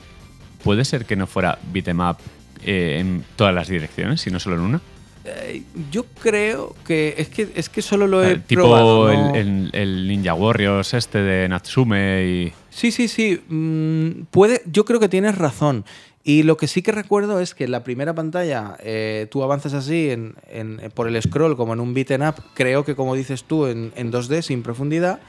¿puede 0.63 0.86
ser 0.86 1.05
que 1.05 1.16
no 1.16 1.28
fuera 1.28 1.59
beat'em 1.72 1.99
up 1.99 2.18
eh, 2.63 2.97
en 2.99 3.24
todas 3.36 3.53
las 3.53 3.68
direcciones, 3.68 4.22
sino 4.22 4.39
solo 4.39 4.55
en 4.55 4.61
una? 4.61 4.82
Eh, 5.26 5.63
yo 5.91 6.05
creo 6.22 6.76
que 6.86 7.16
es 7.18 7.30
que 7.30 7.49
es 7.55 7.70
que 7.70 7.82
solo 7.82 8.05
lo 8.07 8.24
he 8.24 8.34
Eh, 8.34 8.41
tipo 8.45 8.61
probado. 8.61 9.11
¿no? 9.11 9.36
el, 9.36 9.36
el, 9.36 9.70
el 9.74 10.07
Ninja 10.07 10.34
Warriors 10.36 10.93
este 10.93 11.20
de 11.20 11.47
Natsume 11.49 12.26
y 12.26 12.53
Sí, 12.76 12.91
sí, 12.91 13.07
sí. 13.07 13.41
Mm, 13.47 14.26
puede, 14.32 14.61
yo 14.65 14.84
creo 14.84 14.99
que 14.99 15.07
tienes 15.07 15.38
razón. 15.38 15.86
Y 16.26 16.43
lo 16.43 16.57
que 16.57 16.67
sí 16.67 16.82
que 16.82 16.91
recuerdo 16.91 17.39
es 17.39 17.55
que 17.55 17.63
en 17.63 17.71
la 17.71 17.86
primera 17.86 18.13
pantalla 18.13 18.76
eh, 18.82 19.28
tú 19.32 19.43
avanzas 19.43 19.73
así 19.73 20.09
en, 20.09 20.36
en, 20.49 20.91
por 20.93 21.07
el 21.07 21.21
scroll 21.21 21.55
como 21.55 21.71
en 21.71 21.80
un 21.80 21.93
beaten 21.93 22.21
up, 22.21 22.36
creo 22.53 22.84
que 22.84 22.93
como 22.93 23.15
dices 23.15 23.45
tú, 23.45 23.67
en, 23.67 23.93
en 23.95 24.11
2D 24.11 24.41
sin 24.41 24.61
profundidad. 24.61 25.21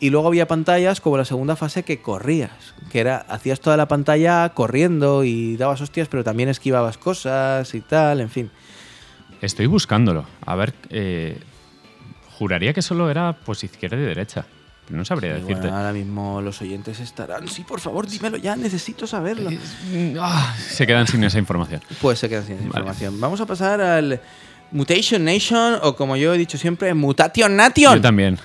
Y 0.00 0.10
luego 0.10 0.26
había 0.26 0.48
pantallas 0.48 1.00
como 1.00 1.16
la 1.16 1.24
segunda 1.24 1.54
fase 1.54 1.84
que 1.84 2.00
corrías, 2.02 2.74
que 2.90 2.98
era 2.98 3.18
hacías 3.18 3.60
toda 3.60 3.76
la 3.76 3.86
pantalla 3.86 4.48
corriendo 4.48 5.22
y 5.22 5.56
dabas 5.56 5.80
hostias, 5.82 6.08
pero 6.08 6.24
también 6.24 6.48
esquivabas 6.48 6.98
cosas 6.98 7.72
y 7.72 7.82
tal, 7.82 8.20
en 8.20 8.30
fin. 8.30 8.50
Estoy 9.42 9.66
buscándolo. 9.66 10.26
A 10.44 10.56
ver, 10.56 10.74
eh, 10.88 11.38
juraría 12.36 12.72
que 12.72 12.82
solo 12.82 13.08
era 13.10 13.36
pues 13.44 13.62
izquierda 13.62 13.96
y 13.96 14.00
derecha. 14.00 14.44
No 14.90 15.04
sabría 15.04 15.34
decirte. 15.34 15.54
bueno, 15.62 15.76
ahora 15.76 15.92
mismo 15.92 16.40
los 16.42 16.60
oyentes 16.60 17.00
estarán. 17.00 17.46
Sí, 17.48 17.62
por 17.62 17.80
favor, 17.80 18.06
dímelo 18.06 18.36
ya, 18.36 18.56
necesito 18.56 19.06
saberlo. 19.06 19.50
Ah, 20.20 20.54
se 20.58 20.86
quedan 20.86 21.06
sin 21.06 21.22
esa 21.24 21.38
información. 21.38 21.80
Pues 22.00 22.18
se 22.18 22.28
queda 22.28 22.42
sin 22.42 22.56
Vale. 22.56 22.66
información. 22.68 23.20
Vamos 23.20 23.40
a 23.40 23.46
pasar 23.46 23.80
al 23.80 24.20
Mutation 24.72 25.24
Nation, 25.24 25.78
o 25.82 25.96
como 25.96 26.16
yo 26.16 26.34
he 26.34 26.38
dicho 26.38 26.56
siempre, 26.58 26.92
Mutation 26.94 27.56
Nation. 27.56 27.94
Yo 27.96 28.00
también. 28.00 28.38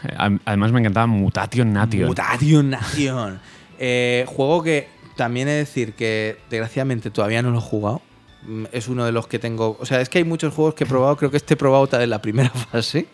Además 0.45 0.71
me 0.71 0.79
encantaba 0.79 1.07
Mutation 1.07 1.73
Nation. 1.73 2.05
Mutation 2.07 2.69
Nation. 2.69 3.39
Eh, 3.77 4.23
juego 4.29 4.63
que 4.63 4.87
también 5.17 5.49
he 5.49 5.51
de 5.51 5.57
decir 5.57 5.95
que 5.95 6.37
desgraciadamente 6.49 7.09
todavía 7.11 7.41
no 7.41 7.51
lo 7.51 7.57
he 7.57 7.61
jugado. 7.61 8.01
Mm, 8.47 8.65
Es 8.71 8.87
uno 8.87 9.03
de 9.03 9.11
los 9.11 9.27
que 9.27 9.37
tengo. 9.37 9.75
O 9.81 9.85
sea, 9.85 9.99
es 9.99 10.07
que 10.07 10.19
hay 10.19 10.23
muchos 10.23 10.53
juegos 10.53 10.75
que 10.75 10.85
he 10.85 10.87
probado. 10.87 11.17
Creo 11.17 11.29
que 11.29 11.35
este 11.35 11.55
he 11.55 11.57
probado 11.57 11.85
tal 11.87 12.01
en 12.01 12.09
la 12.09 12.21
primera 12.21 12.49
fase. 12.71 13.07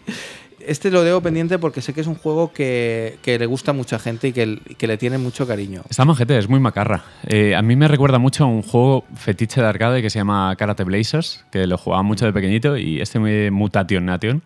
Este 0.67 0.91
lo 0.91 1.03
debo 1.03 1.21
pendiente 1.21 1.59
porque 1.59 1.81
sé 1.81 1.93
que 1.93 2.01
es 2.01 2.07
un 2.07 2.15
juego 2.15 2.51
que, 2.53 3.17
que 3.21 3.37
le 3.39 3.45
gusta 3.45 3.71
a 3.71 3.73
mucha 3.73 3.99
gente 3.99 4.29
y 4.29 4.33
que, 4.33 4.59
que 4.77 4.87
le 4.87 4.97
tiene 4.97 5.17
mucho 5.17 5.47
cariño. 5.47 5.83
Está 5.89 6.05
majete, 6.05 6.37
es 6.37 6.49
muy 6.49 6.59
macarra. 6.59 7.03
Eh, 7.27 7.55
a 7.55 7.61
mí 7.61 7.75
me 7.75 7.87
recuerda 7.87 8.19
mucho 8.19 8.43
a 8.43 8.47
un 8.47 8.61
juego 8.61 9.05
fetiche 9.15 9.61
de 9.61 9.67
arcade 9.67 10.01
que 10.01 10.09
se 10.09 10.19
llama 10.19 10.55
Karate 10.57 10.83
Blazers, 10.83 11.45
que 11.51 11.67
lo 11.67 11.77
jugaba 11.77 12.03
mucho 12.03 12.25
de 12.25 12.33
pequeñito, 12.33 12.77
y 12.77 13.01
este 13.01 13.19
muy 13.19 13.51
Mutation 13.51 14.05
Nation, 14.05 14.41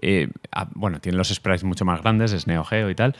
eh, 0.00 0.28
ah, 0.52 0.68
bueno, 0.74 1.00
tiene 1.00 1.18
los 1.18 1.28
sprites 1.28 1.64
mucho 1.64 1.84
más 1.84 2.02
grandes, 2.02 2.32
es 2.32 2.46
Neo 2.46 2.64
Geo 2.64 2.90
y 2.90 2.94
tal, 2.94 3.14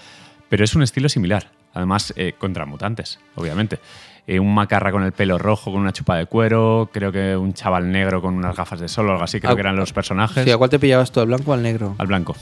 pero 0.49 0.65
es 0.65 0.75
un 0.75 0.83
estilo 0.83 1.09
similar. 1.09 1.51
Además, 1.75 2.15
eh, 2.17 2.35
contra 2.39 2.67
mutantes, 2.67 3.19
obviamente. 3.35 3.81
Eh, 4.27 4.41
un 4.41 4.55
macarra 4.55 4.91
con 4.91 5.03
el 5.03 5.13
pelo 5.13 5.37
rojo, 5.39 5.71
con 5.71 5.81
una 5.81 5.93
chupa 5.93 6.17
de 6.17 6.25
cuero, 6.27 6.89
creo 6.93 7.13
que 7.13 7.37
un 7.37 7.53
chaval 7.53 7.93
negro 7.93 8.23
con 8.23 8.35
unas 8.35 8.57
gafas 8.57 8.81
de 8.81 8.89
sol 8.89 9.09
o 9.09 9.13
algo 9.13 9.25
así, 9.25 9.39
creo 9.39 9.53
Ah, 9.53 9.55
que 9.55 9.61
eran 9.61 9.77
los 9.77 9.93
personajes. 9.93 10.45
Sí, 10.45 10.51
¿A 10.51 10.57
cuál 10.57 10.71
te 10.71 10.79
pillabas 10.79 11.13
tú, 11.13 11.21
al 11.21 11.27
blanco 11.27 11.51
o 11.51 11.55
al 11.55 11.63
negro? 11.63 11.95
Al 11.99 12.07
blanco. 12.07 12.35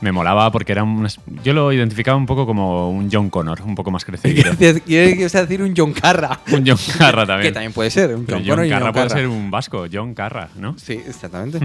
Me 0.00 0.12
molaba 0.12 0.50
porque 0.52 0.72
era 0.72 0.84
un... 0.84 1.08
Yo 1.42 1.52
lo 1.52 1.72
identificaba 1.72 2.16
un 2.16 2.26
poco 2.26 2.46
como 2.46 2.90
un 2.90 3.08
John 3.10 3.30
Connor, 3.30 3.62
un 3.62 3.74
poco 3.74 3.90
más 3.90 4.04
crecido. 4.06 4.54
Quieres 4.56 5.32
decir 5.32 5.62
un 5.62 5.74
John 5.76 5.92
Carra. 5.92 6.40
un 6.52 6.64
John 6.66 6.78
Carra 6.98 7.26
también. 7.26 7.50
que 7.50 7.52
también 7.52 7.72
puede 7.72 7.90
ser. 7.90 8.14
Un 8.14 8.26
John, 8.28 8.42
John 8.46 8.68
Carra 8.68 8.92
puede 8.92 9.10
ser 9.10 9.26
un 9.26 9.50
vasco, 9.50 9.86
John 9.92 10.14
Carra, 10.14 10.48
¿no? 10.56 10.78
Sí, 10.78 10.92
exactamente. 10.92 11.58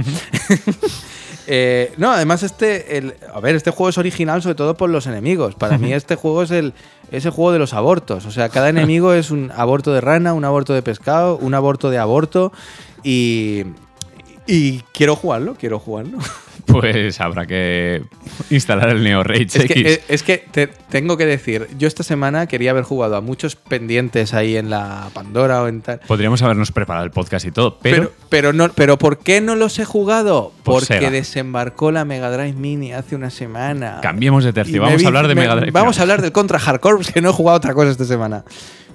eh, 1.47 1.93
no, 1.97 2.11
además 2.11 2.43
este... 2.43 2.97
El, 2.97 3.15
a 3.33 3.39
ver, 3.39 3.55
este 3.55 3.71
juego 3.71 3.89
es 3.89 3.97
original 3.97 4.41
sobre 4.41 4.55
todo 4.55 4.75
por 4.75 4.89
los 4.89 5.05
enemigos. 5.05 5.55
Para 5.55 5.77
mí 5.77 5.93
este 5.93 6.15
juego 6.15 6.43
es 6.43 6.51
el, 6.51 6.73
es 7.11 7.25
el 7.25 7.31
juego 7.31 7.51
de 7.51 7.59
los 7.59 7.73
abortos. 7.73 8.25
O 8.25 8.31
sea, 8.31 8.49
cada 8.49 8.69
enemigo 8.69 9.13
es 9.13 9.29
un 9.29 9.51
aborto 9.55 9.93
de 9.93 10.01
rana, 10.01 10.33
un 10.33 10.45
aborto 10.45 10.73
de 10.73 10.81
pescado, 10.81 11.37
un 11.37 11.53
aborto 11.53 11.89
de 11.89 11.99
aborto 11.99 12.51
y... 13.03 13.63
Y 14.47 14.79
quiero 14.91 15.15
jugarlo, 15.15 15.55
quiero 15.57 15.79
jugarlo. 15.79 16.17
Pues 16.65 17.19
habrá 17.21 17.45
que 17.45 18.03
instalar 18.49 18.89
el 18.89 19.03
Neo 19.03 19.23
Rage 19.23 19.43
es 19.43 19.55
X. 19.55 19.73
Que, 19.73 20.01
es 20.07 20.23
que 20.23 20.37
te, 20.51 20.67
tengo 20.67 21.17
que 21.17 21.25
decir, 21.25 21.67
yo 21.77 21.87
esta 21.87 22.03
semana 22.03 22.47
quería 22.47 22.71
haber 22.71 22.83
jugado 22.83 23.15
a 23.15 23.21
muchos 23.21 23.55
pendientes 23.55 24.33
ahí 24.33 24.57
en 24.57 24.69
la 24.69 25.09
Pandora 25.13 25.61
o 25.63 25.67
en 25.67 25.81
tal. 25.81 25.99
Podríamos 26.07 26.41
habernos 26.41 26.71
preparado 26.71 27.05
el 27.05 27.11
podcast 27.11 27.45
y 27.45 27.51
todo, 27.51 27.77
pero. 27.81 27.95
Pero, 27.95 28.11
pero, 28.29 28.53
no, 28.53 28.69
pero 28.69 28.97
¿por 28.97 29.19
qué 29.19 29.41
no 29.41 29.55
los 29.55 29.77
he 29.79 29.85
jugado? 29.85 30.53
Porque 30.63 31.09
desembarcó 31.09 31.91
la 31.91 32.05
Mega 32.05 32.31
Drive 32.31 32.53
Mini 32.53 32.93
hace 32.93 33.15
una 33.15 33.29
semana. 33.29 33.99
Cambiemos 34.01 34.43
de 34.43 34.53
tercio, 34.53 34.81
vamos 34.81 35.03
a 35.03 35.07
hablar 35.07 35.27
de 35.27 35.35
Mega 35.35 35.55
Drive. 35.55 35.71
Vamos 35.71 35.99
a 35.99 36.01
hablar 36.03 36.21
del 36.21 36.31
Contra 36.31 36.59
Hardcore, 36.59 37.03
que 37.13 37.21
no 37.21 37.29
he 37.29 37.33
jugado 37.33 37.57
otra 37.57 37.73
cosa 37.73 37.91
esta 37.91 38.05
semana. 38.05 38.43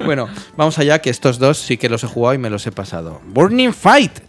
Bueno, 0.04 0.28
vamos 0.56 0.78
allá, 0.78 1.00
que 1.00 1.10
estos 1.10 1.38
dos 1.38 1.58
sí 1.58 1.76
que 1.76 1.88
los 1.88 2.04
he 2.04 2.06
jugado 2.06 2.34
y 2.34 2.38
me 2.38 2.50
los 2.50 2.66
he 2.66 2.72
pasado. 2.72 3.20
Burning 3.26 3.72
Fight. 3.72 4.20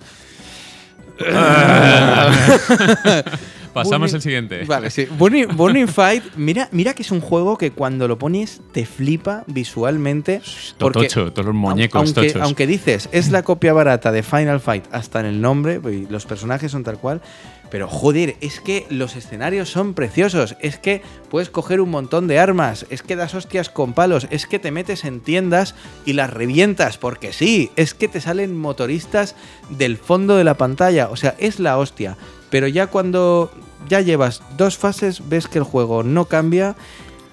Pasamos 3.74 4.14
al 4.14 4.22
siguiente. 4.22 4.64
Vale, 4.66 4.90
sí. 4.90 5.06
Burning, 5.06 5.88
Fight, 5.88 6.24
mira, 6.36 6.68
mira 6.72 6.94
que 6.94 7.04
es 7.04 7.12
un 7.12 7.22
juego 7.22 7.58
que 7.58 7.72
cuando 7.72 8.08
lo 8.08 8.18
pones 8.18 8.62
te 8.72 8.86
flipa 8.86 9.44
visualmente. 9.48 10.42
Porque, 10.80 11.10
todos 11.10 11.46
los 11.46 11.54
muñecos 11.54 12.02
aunque, 12.02 12.30
tochos. 12.30 12.42
aunque 12.42 12.66
dices, 12.66 13.10
es 13.12 13.30
la 13.30 13.44
copia 13.44 13.74
barata 13.74 14.12
de 14.12 14.24
Final 14.24 14.60
Fight 14.60 14.86
hasta 14.92 15.20
en 15.20 15.28
el 15.28 15.42
nombre, 15.42 15.80
los 16.10 16.26
personajes 16.26 16.72
son 16.72 16.84
tal 16.84 16.98
cual, 16.98 17.22
pero 17.70 17.88
joder, 17.88 18.36
es 18.42 18.60
que 18.60 18.86
los 18.90 19.16
escenarios 19.16 19.70
son 19.70 19.94
preciosos, 19.94 20.56
es 20.62 20.78
que 20.78 21.02
puedes 21.30 21.50
coger 21.50 21.82
un 21.82 21.90
montón 21.90 22.28
de 22.28 22.40
armas, 22.40 22.86
es 22.90 23.04
que 23.04 23.16
das 23.16 23.36
hostias 23.36 23.70
con 23.70 23.94
palos, 23.94 24.28
es 24.30 24.46
que 24.48 24.60
te 24.60 24.72
metes 24.72 25.06
en 25.06 25.20
tiendas 25.20 25.76
y 26.06 26.14
las 26.14 26.30
revientas, 26.30 26.98
porque 26.98 27.34
sí, 27.34 27.72
es 27.76 27.94
que 27.94 28.08
te 28.08 28.22
salen 28.22 28.58
motoristas 28.58 29.36
del 29.70 29.98
fondo 29.98 30.36
de 30.36 30.44
la 30.44 30.58
pantalla, 30.58 31.10
o 31.10 31.16
sea, 31.16 31.36
es 31.40 31.60
la 31.60 31.78
hostia. 31.78 32.18
Pero 32.50 32.68
ya 32.68 32.88
cuando 32.88 33.52
ya 33.90 34.02
llevas 34.02 34.42
dos 34.58 34.78
fases, 34.78 35.28
ves 35.28 35.48
que 35.48 35.60
el 35.60 35.64
juego 35.64 36.04
no 36.04 36.26
cambia 36.26 36.76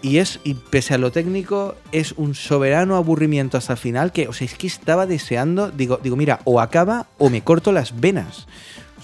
y 0.05 0.19
es, 0.19 0.41
y 0.45 0.53
pese 0.53 0.93
a 0.93 0.99
lo 0.99 1.13
técnico, 1.13 1.77
es 1.91 2.13
un 2.19 2.35
soberano 2.35 2.97
aburrimiento 2.97 3.57
hasta 3.57 3.73
el 3.73 3.79
final 3.79 4.13
que, 4.13 4.29
o 4.29 4.35
sea, 4.35 4.45
es 4.45 4.55
que 4.55 4.67
estaba 4.67 5.07
deseando, 5.07 5.71
digo, 5.71 5.99
digo, 6.03 6.15
mira, 6.15 6.41
o 6.45 6.61
acaba 6.61 7.07
o 7.17 7.31
me 7.31 7.43
corto 7.43 7.73
las 7.73 7.99
venas. 7.99 8.47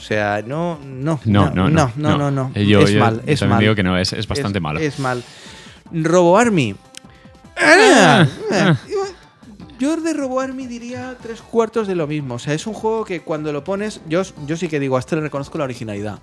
O 0.00 0.02
sea, 0.02 0.42
no, 0.44 0.78
no, 0.82 1.20
no, 1.26 1.50
no, 1.50 1.68
no, 1.68 1.92
no, 1.94 2.16
no, 2.16 2.30
no. 2.30 2.52
Yo, 2.54 2.80
es 2.80 2.92
yo 2.92 3.00
mal, 3.00 3.22
es 3.26 3.46
mal. 3.46 3.60
digo 3.60 3.74
que 3.74 3.82
no, 3.82 3.98
es, 3.98 4.14
es 4.14 4.26
bastante 4.26 4.58
es, 4.58 4.62
malo. 4.62 4.80
Es 4.80 4.98
mal. 4.98 5.22
Robo 5.92 6.38
Army. 6.38 6.74
Ah, 7.58 8.26
yo 9.78 9.96
de 9.96 10.14
Robo 10.14 10.40
Army 10.40 10.66
diría 10.66 11.16
tres 11.22 11.42
cuartos 11.42 11.86
de 11.86 11.94
lo 11.94 12.06
mismo. 12.06 12.36
O 12.36 12.38
sea, 12.38 12.54
es 12.54 12.66
un 12.66 12.72
juego 12.72 13.04
que 13.04 13.20
cuando 13.20 13.52
lo 13.52 13.62
pones, 13.62 14.00
yo, 14.08 14.22
yo 14.46 14.56
sí 14.56 14.68
que 14.68 14.80
digo, 14.80 14.96
a 14.96 15.00
este 15.00 15.16
le 15.16 15.22
reconozco 15.22 15.58
la 15.58 15.64
originalidad. 15.64 16.20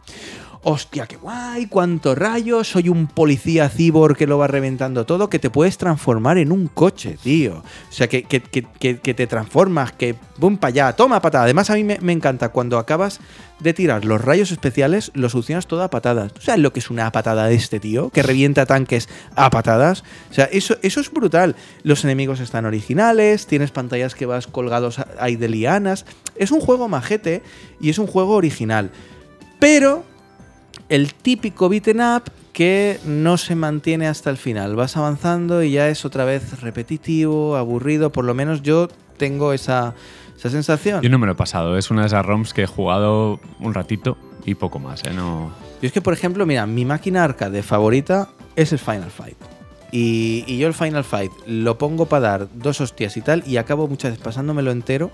Hostia, 0.64 1.06
qué 1.06 1.18
guay, 1.18 1.68
cuánto 1.68 2.16
rayo, 2.16 2.64
soy 2.64 2.90
un 2.90 3.08
policía 3.08 3.70
cibor 3.70 4.18
que 4.18 4.28
lo 4.28 4.38
va 4.38 4.48
reventando 4.48 5.06
todo, 5.06 5.30
que 5.30 5.40
te 5.40 5.50
puedes 5.50 5.78
transformar 5.78 6.38
en 6.38 6.52
un 6.52 6.68
coche, 6.68 7.18
tío. 7.22 7.58
O 7.58 7.92
sea, 7.94 8.08
que, 8.08 8.24
que, 8.24 8.42
que, 8.42 9.00
que 9.00 9.14
te 9.14 9.28
transformas, 9.28 9.92
que 9.92 10.16
boom 10.38 10.58
para 10.58 10.70
allá, 10.70 10.96
toma 10.96 11.22
patada. 11.22 11.46
Además, 11.46 11.70
a 11.70 11.76
mí 11.76 11.84
me, 11.84 12.00
me, 12.00 12.12
encanta 12.12 12.50
cuando 12.50 12.80
acabas 12.80 13.20
de 13.60 13.74
tirar 13.74 14.04
los 14.04 14.20
rayos 14.20 14.52
especiales, 14.52 15.12
los 15.14 15.32
solucionas 15.32 15.68
todo 15.68 15.84
a 15.84 15.90
patadas. 15.90 16.34
¿Tú 16.34 16.42
sabes 16.42 16.62
lo 16.62 16.74
que 16.74 16.80
es 16.80 16.90
una 16.90 17.12
patada 17.12 17.48
de 17.48 17.56
este 17.56 17.80
tío? 17.80 18.10
Que 18.10 18.24
revienta 18.24 18.66
tanques 18.66 19.10
a 19.36 19.50
patadas. 19.50 20.04
O 20.32 20.34
sea, 20.34 20.46
eso, 20.46 20.78
eso 20.82 21.00
es 21.00 21.12
brutal. 21.12 21.56
Los 21.84 22.04
enemigos 22.04 22.40
están 22.40 22.66
originales, 22.66 23.48
tienes 23.48 23.72
pantallas 23.72 24.16
que 24.16 24.26
vas 24.26 24.48
colgados 24.48 25.00
ahí 25.20 25.36
de 25.36 25.50
lianas. 25.50 26.06
Es 26.36 26.52
un 26.52 26.62
juego 26.62 26.88
majete 26.88 27.44
y 27.80 27.90
es 27.90 28.00
un 28.00 28.08
juego 28.08 28.36
original. 28.36 28.92
Pero 29.60 30.04
el 30.90 31.14
típico 31.14 31.70
beaten 31.70 32.02
up 32.02 32.24
que 32.54 33.00
no 33.06 33.38
se 33.38 33.56
mantiene 33.56 34.08
hasta 34.08 34.30
el 34.30 34.38
final. 34.38 34.76
Vas 34.76 34.98
avanzando 34.98 35.62
y 35.62 35.72
ya 35.72 35.90
es 35.90 36.06
otra 36.06 36.26
vez 36.26 36.62
repetitivo, 36.62 37.56
aburrido. 37.56 38.12
Por 38.12 38.26
lo 38.26 38.34
menos 38.34 38.64
yo 38.64 38.88
tengo 39.18 39.54
esa, 39.54 39.94
esa 40.36 40.50
sensación. 40.50 41.02
Yo 41.02 41.10
no 41.10 41.20
me 41.20 41.28
lo 41.28 41.34
he 41.34 41.36
pasado. 41.36 41.78
Es 41.78 41.92
una 41.92 42.02
de 42.02 42.08
esas 42.08 42.26
ROMs 42.26 42.54
que 42.54 42.64
he 42.64 42.68
jugado 42.68 43.40
un 43.60 43.74
ratito 43.74 44.18
y 44.46 44.56
poco 44.56 44.80
más. 44.80 45.04
¿eh? 45.04 45.12
No... 45.14 45.52
Yo 45.82 45.88
es 45.88 45.92
que, 45.92 46.02
por 46.02 46.14
ejemplo, 46.14 46.46
mira, 46.46 46.66
mi 46.66 46.86
máquina 46.86 47.24
arcade 47.24 47.62
favorita 47.62 48.30
es 48.56 48.72
el 48.72 48.80
Final 48.80 49.12
Fight. 49.12 49.38
Y, 49.92 50.44
y 50.48 50.58
yo 50.58 50.68
el 50.68 50.74
Final 50.74 51.04
Fight 51.04 51.32
lo 51.46 51.78
pongo 51.78 52.08
para 52.08 52.30
dar 52.30 52.48
dos 52.56 52.82
hostias 52.82 53.16
y 53.18 53.22
tal, 53.22 53.44
y 53.46 53.58
acabo 53.58 53.88
muchas 53.88 54.12
veces 54.12 54.24
pasándomelo 54.24 54.72
entero. 54.72 55.12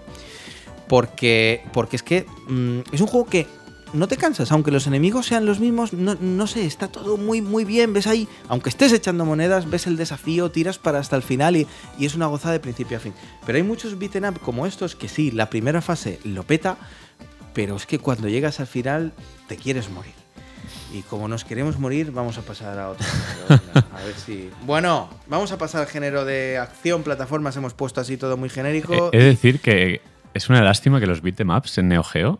Porque, 0.87 1.61
porque 1.73 1.95
es 1.95 2.03
que 2.03 2.25
mmm, 2.47 2.79
es 2.91 3.01
un 3.01 3.07
juego 3.07 3.25
que 3.25 3.47
no 3.93 4.07
te 4.07 4.17
cansas, 4.17 4.51
aunque 4.51 4.71
los 4.71 4.87
enemigos 4.87 5.27
sean 5.27 5.45
los 5.45 5.59
mismos, 5.59 5.93
no, 5.93 6.15
no, 6.19 6.47
sé, 6.47 6.65
está 6.65 6.87
todo 6.87 7.17
muy, 7.17 7.41
muy 7.41 7.63
bien. 7.63 7.93
Ves 7.93 8.07
ahí, 8.07 8.27
aunque 8.47 8.69
estés 8.69 8.91
echando 8.91 9.25
monedas, 9.25 9.69
ves 9.69 9.87
el 9.87 9.97
desafío, 9.97 10.51
tiras 10.51 10.79
para 10.79 10.99
hasta 10.99 11.15
el 11.15 11.23
final 11.23 11.55
y, 11.55 11.67
y 11.97 12.05
es 12.05 12.15
una 12.15 12.25
gozada 12.25 12.53
de 12.53 12.59
principio 12.59 12.97
a 12.97 12.99
fin. 12.99 13.13
Pero 13.45 13.57
hay 13.57 13.63
muchos 13.63 13.97
beaten 13.97 14.25
up 14.25 14.39
como 14.39 14.65
estos 14.65 14.95
que 14.95 15.07
sí, 15.07 15.31
la 15.31 15.49
primera 15.49 15.81
fase 15.81 16.19
lo 16.23 16.43
peta, 16.43 16.77
pero 17.53 17.75
es 17.75 17.85
que 17.85 17.99
cuando 17.99 18.27
llegas 18.27 18.59
al 18.59 18.67
final 18.67 19.13
te 19.47 19.55
quieres 19.55 19.89
morir. 19.89 20.13
Y 20.91 21.01
como 21.01 21.27
nos 21.27 21.43
queremos 21.43 21.79
morir, 21.79 22.11
vamos 22.11 22.37
a 22.37 22.41
pasar 22.41 22.77
a 22.79 22.89
otro. 22.89 23.05
a 23.49 24.03
ver 24.03 24.15
si. 24.15 24.49
Bueno, 24.65 25.09
vamos 25.27 25.51
a 25.51 25.57
pasar 25.57 25.81
al 25.81 25.87
género 25.87 26.23
de 26.23 26.57
acción, 26.57 27.03
plataformas. 27.03 27.57
Hemos 27.57 27.73
puesto 27.73 27.99
así 27.99 28.15
todo 28.15 28.37
muy 28.37 28.49
genérico. 28.49 29.09
Es 29.11 29.23
decir, 29.23 29.59
que 29.59 30.01
es 30.35 30.49
una 30.49 30.61
lástima 30.61 30.99
que 30.99 31.07
los 31.07 31.21
beat'em 31.21 31.49
ups 31.49 31.79
en 31.79 31.87
Neo 31.89 32.03
Geo 32.03 32.39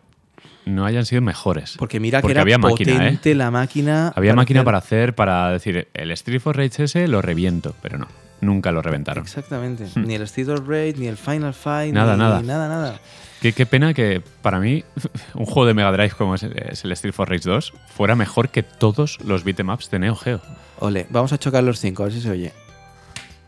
no 0.66 0.84
hayan 0.86 1.04
sido 1.06 1.20
mejores. 1.22 1.76
Porque 1.78 2.00
mira 2.00 2.20
Porque 2.20 2.32
que 2.32 2.38
era 2.38 2.42
había 2.42 2.58
potente 2.58 2.92
máquina, 2.94 3.20
¿eh? 3.30 3.34
la 3.34 3.50
máquina. 3.50 4.12
Había 4.16 4.30
para 4.32 4.36
máquina 4.42 4.60
hacer- 4.60 4.64
para 4.64 4.78
hacer, 4.78 5.14
para 5.14 5.50
decir, 5.50 5.88
el 5.94 6.10
Street 6.12 6.40
for 6.40 6.56
Rage 6.56 6.84
ese 6.84 7.06
lo 7.08 7.20
reviento, 7.22 7.74
pero 7.82 7.98
no, 7.98 8.08
nunca 8.40 8.72
lo 8.72 8.80
reventaron. 8.82 9.24
Exactamente. 9.24 9.86
Ni 9.96 10.14
el 10.14 10.22
Street 10.22 10.48
of 10.48 10.60
Rage, 10.66 10.94
ni 10.98 11.06
el 11.06 11.16
Final 11.16 11.54
Fight, 11.54 11.92
Hmm. 11.92 11.94
Nada, 11.96 12.12
ni 12.14 12.18
nada. 12.18 12.42
nada, 12.42 12.68
nada. 12.68 13.00
Qué, 13.42 13.52
qué 13.52 13.66
pena 13.66 13.92
que 13.92 14.22
para 14.40 14.58
mí 14.58 14.84
un 15.34 15.44
juego 15.44 15.66
de 15.66 15.74
Mega 15.74 15.92
Drive 15.92 16.12
como 16.12 16.34
es, 16.34 16.42
el 16.44 16.92
Street 16.92 17.12
for 17.12 17.28
Rage 17.28 17.42
2 17.48 17.72
fuera 17.94 18.14
mejor 18.16 18.48
que 18.48 18.62
todos 18.62 19.18
los 19.22 19.44
beat'em 19.44 19.68
ups 19.68 19.90
de 19.90 19.98
Neo 19.98 20.16
Geo. 20.16 20.40
Ole, 20.80 21.06
vamos 21.10 21.32
a 21.34 21.38
chocar 21.38 21.62
los 21.62 21.78
cinco, 21.78 22.02
a 22.02 22.06
ver 22.06 22.14
si 22.14 22.20
se 22.22 22.30
oye. 22.30 22.52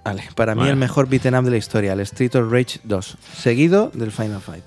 Vale, 0.07 0.25
para 0.35 0.55
mí 0.55 0.69
el 0.69 0.77
mejor 0.77 1.09
beat'em 1.09 1.35
up 1.35 1.45
de 1.45 1.51
la 1.51 1.57
historia, 1.57 1.93
el 1.93 2.01
Street 2.01 2.35
of 2.37 2.51
Rage 2.51 2.81
2, 2.85 3.17
seguido 3.37 3.91
del 3.95 4.13
Final 4.13 4.41
Fight. 4.41 4.65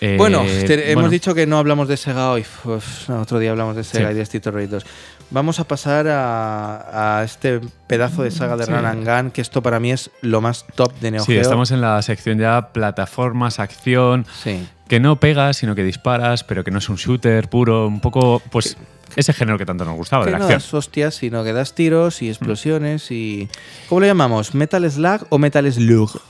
Eh, 0.00 0.16
bueno, 0.18 0.42
te- 0.42 0.90
hemos 0.92 0.94
bueno, 1.04 1.08
dicho 1.10 1.34
que 1.34 1.46
no 1.46 1.58
hablamos 1.58 1.88
de 1.88 1.96
Sega 1.96 2.30
hoy. 2.30 2.44
Uf, 2.64 3.08
otro 3.10 3.38
día 3.38 3.50
hablamos 3.50 3.76
de 3.76 3.82
Sega 3.84 4.08
Sí. 4.08 4.12
y 4.12 4.16
de 4.16 4.22
Street 4.22 4.46
of 4.46 4.54
Rage 4.54 4.66
2. 4.68 4.86
Vamos 5.30 5.58
a 5.58 5.64
pasar 5.64 6.06
a, 6.08 7.18
a 7.18 7.24
este 7.24 7.60
pedazo 7.88 8.22
de 8.22 8.30
saga 8.30 8.56
de 8.56 8.64
Sí. 8.66 8.70
Run 8.70 8.84
and 8.84 9.04
Gun, 9.08 9.30
que 9.32 9.40
esto 9.40 9.60
para 9.62 9.80
mí 9.80 9.90
es 9.90 10.10
lo 10.20 10.40
más 10.40 10.64
top 10.76 10.92
de 11.00 11.10
Neo 11.10 11.24
Sí, 11.24 11.32
Geo. 11.32 11.42
estamos 11.42 11.70
en 11.72 11.80
la 11.80 12.00
sección 12.02 12.38
ya 12.38 12.68
plataformas, 12.72 13.58
acción, 13.58 14.24
Sí. 14.44 14.68
que 14.86 15.00
no 15.00 15.18
pegas, 15.18 15.56
sino 15.56 15.74
que 15.74 15.82
disparas, 15.82 16.44
pero 16.44 16.62
que 16.62 16.70
no 16.70 16.78
es 16.78 16.88
un 16.88 16.96
shooter 16.96 17.48
puro, 17.48 17.88
un 17.88 18.00
poco, 18.00 18.40
pues, 18.50 18.76
ese 19.16 19.32
género 19.32 19.58
que 19.58 19.66
tanto 19.66 19.84
nos 19.84 19.96
gustaba, 19.96 20.24
Que 20.24 20.30
de 20.30 20.32
la 20.32 20.38
no 20.38 20.44
acción. 20.44 20.60
das 20.60 20.74
hostias, 20.74 21.14
sino 21.16 21.42
que 21.42 21.52
das 21.52 21.74
tiros 21.74 22.22
y 22.22 22.28
explosiones 22.28 23.10
y... 23.10 23.48
¿Cómo 23.88 24.00
lo 24.00 24.06
llamamos? 24.06 24.54
¿Metal 24.54 24.88
Slug 24.90 25.26
o 25.30 25.38
Metal 25.38 25.72
Slug? 25.72 26.20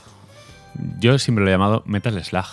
Yo 0.99 1.17
siempre 1.19 1.43
lo 1.43 1.49
he 1.49 1.53
llamado 1.53 1.83
Metal 1.85 2.23
Slug. 2.23 2.45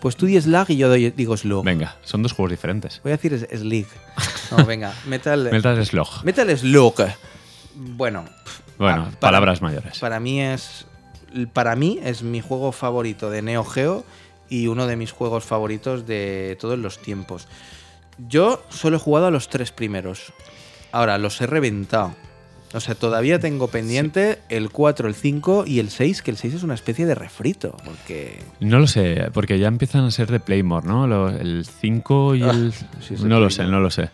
Pues 0.00 0.16
tú 0.16 0.26
di 0.26 0.40
Slug 0.40 0.70
y 0.70 0.76
yo 0.76 0.88
doy- 0.88 1.10
digo 1.10 1.36
Slug. 1.36 1.64
Venga, 1.64 1.96
son 2.04 2.22
dos 2.22 2.32
juegos 2.32 2.50
diferentes. 2.50 3.00
Voy 3.02 3.12
a 3.12 3.16
decir 3.16 3.46
Slig. 3.54 3.86
No, 4.56 4.64
venga. 4.64 4.94
Metal... 5.06 5.48
Metal 5.50 5.84
Slug. 5.84 6.08
Metal 6.24 6.56
Slug. 6.58 6.94
Bueno, 7.74 8.24
Bueno, 8.78 9.04
para- 9.04 9.20
palabras 9.20 9.60
mayores. 9.62 9.98
para 9.98 10.20
mí 10.20 10.40
es 10.40 10.86
para 11.52 11.76
mí 11.76 11.98
es 12.02 12.22
mi 12.22 12.40
juego 12.40 12.72
favorito 12.72 13.28
de 13.28 13.42
Neo 13.42 13.62
Geo 13.64 14.04
y 14.48 14.68
uno 14.68 14.86
de 14.86 14.96
mis 14.96 15.10
juegos 15.12 15.44
favoritos 15.44 16.06
de 16.06 16.56
todos 16.60 16.78
los 16.78 16.98
tiempos. 17.02 17.46
Yo 18.18 18.62
solo 18.70 18.96
he 18.96 19.00
jugado 19.00 19.26
a 19.26 19.30
los 19.30 19.48
tres 19.48 19.72
primeros. 19.72 20.32
Ahora 20.92 21.18
los 21.18 21.40
he 21.40 21.46
reventado. 21.46 22.14
O 22.74 22.80
sea, 22.80 22.94
todavía 22.94 23.38
tengo 23.38 23.68
pendiente 23.68 24.38
el 24.48 24.70
4, 24.70 25.08
el 25.08 25.14
5 25.14 25.64
y 25.66 25.78
el 25.78 25.88
6, 25.88 26.20
que 26.22 26.30
el 26.32 26.36
6 26.36 26.54
es 26.54 26.62
una 26.62 26.74
especie 26.74 27.06
de 27.06 27.14
refrito, 27.14 27.76
porque 27.84 28.40
No 28.60 28.78
lo 28.80 28.86
sé, 28.86 29.30
porque 29.32 29.58
ya 29.58 29.68
empiezan 29.68 30.04
a 30.04 30.10
ser 30.10 30.30
de 30.30 30.40
Playmore, 30.40 30.86
¿no? 30.86 31.06
Lo- 31.06 31.28
el 31.30 31.64
5 31.64 32.34
y 32.34 32.42
Ah, 32.42 32.50
el... 32.50 32.72
sí, 33.00 33.14
no 33.22 33.38
lo 33.40 33.50
sé, 33.50 33.64
no 33.64 33.80
lo 33.80 33.90
sé. 33.90 34.10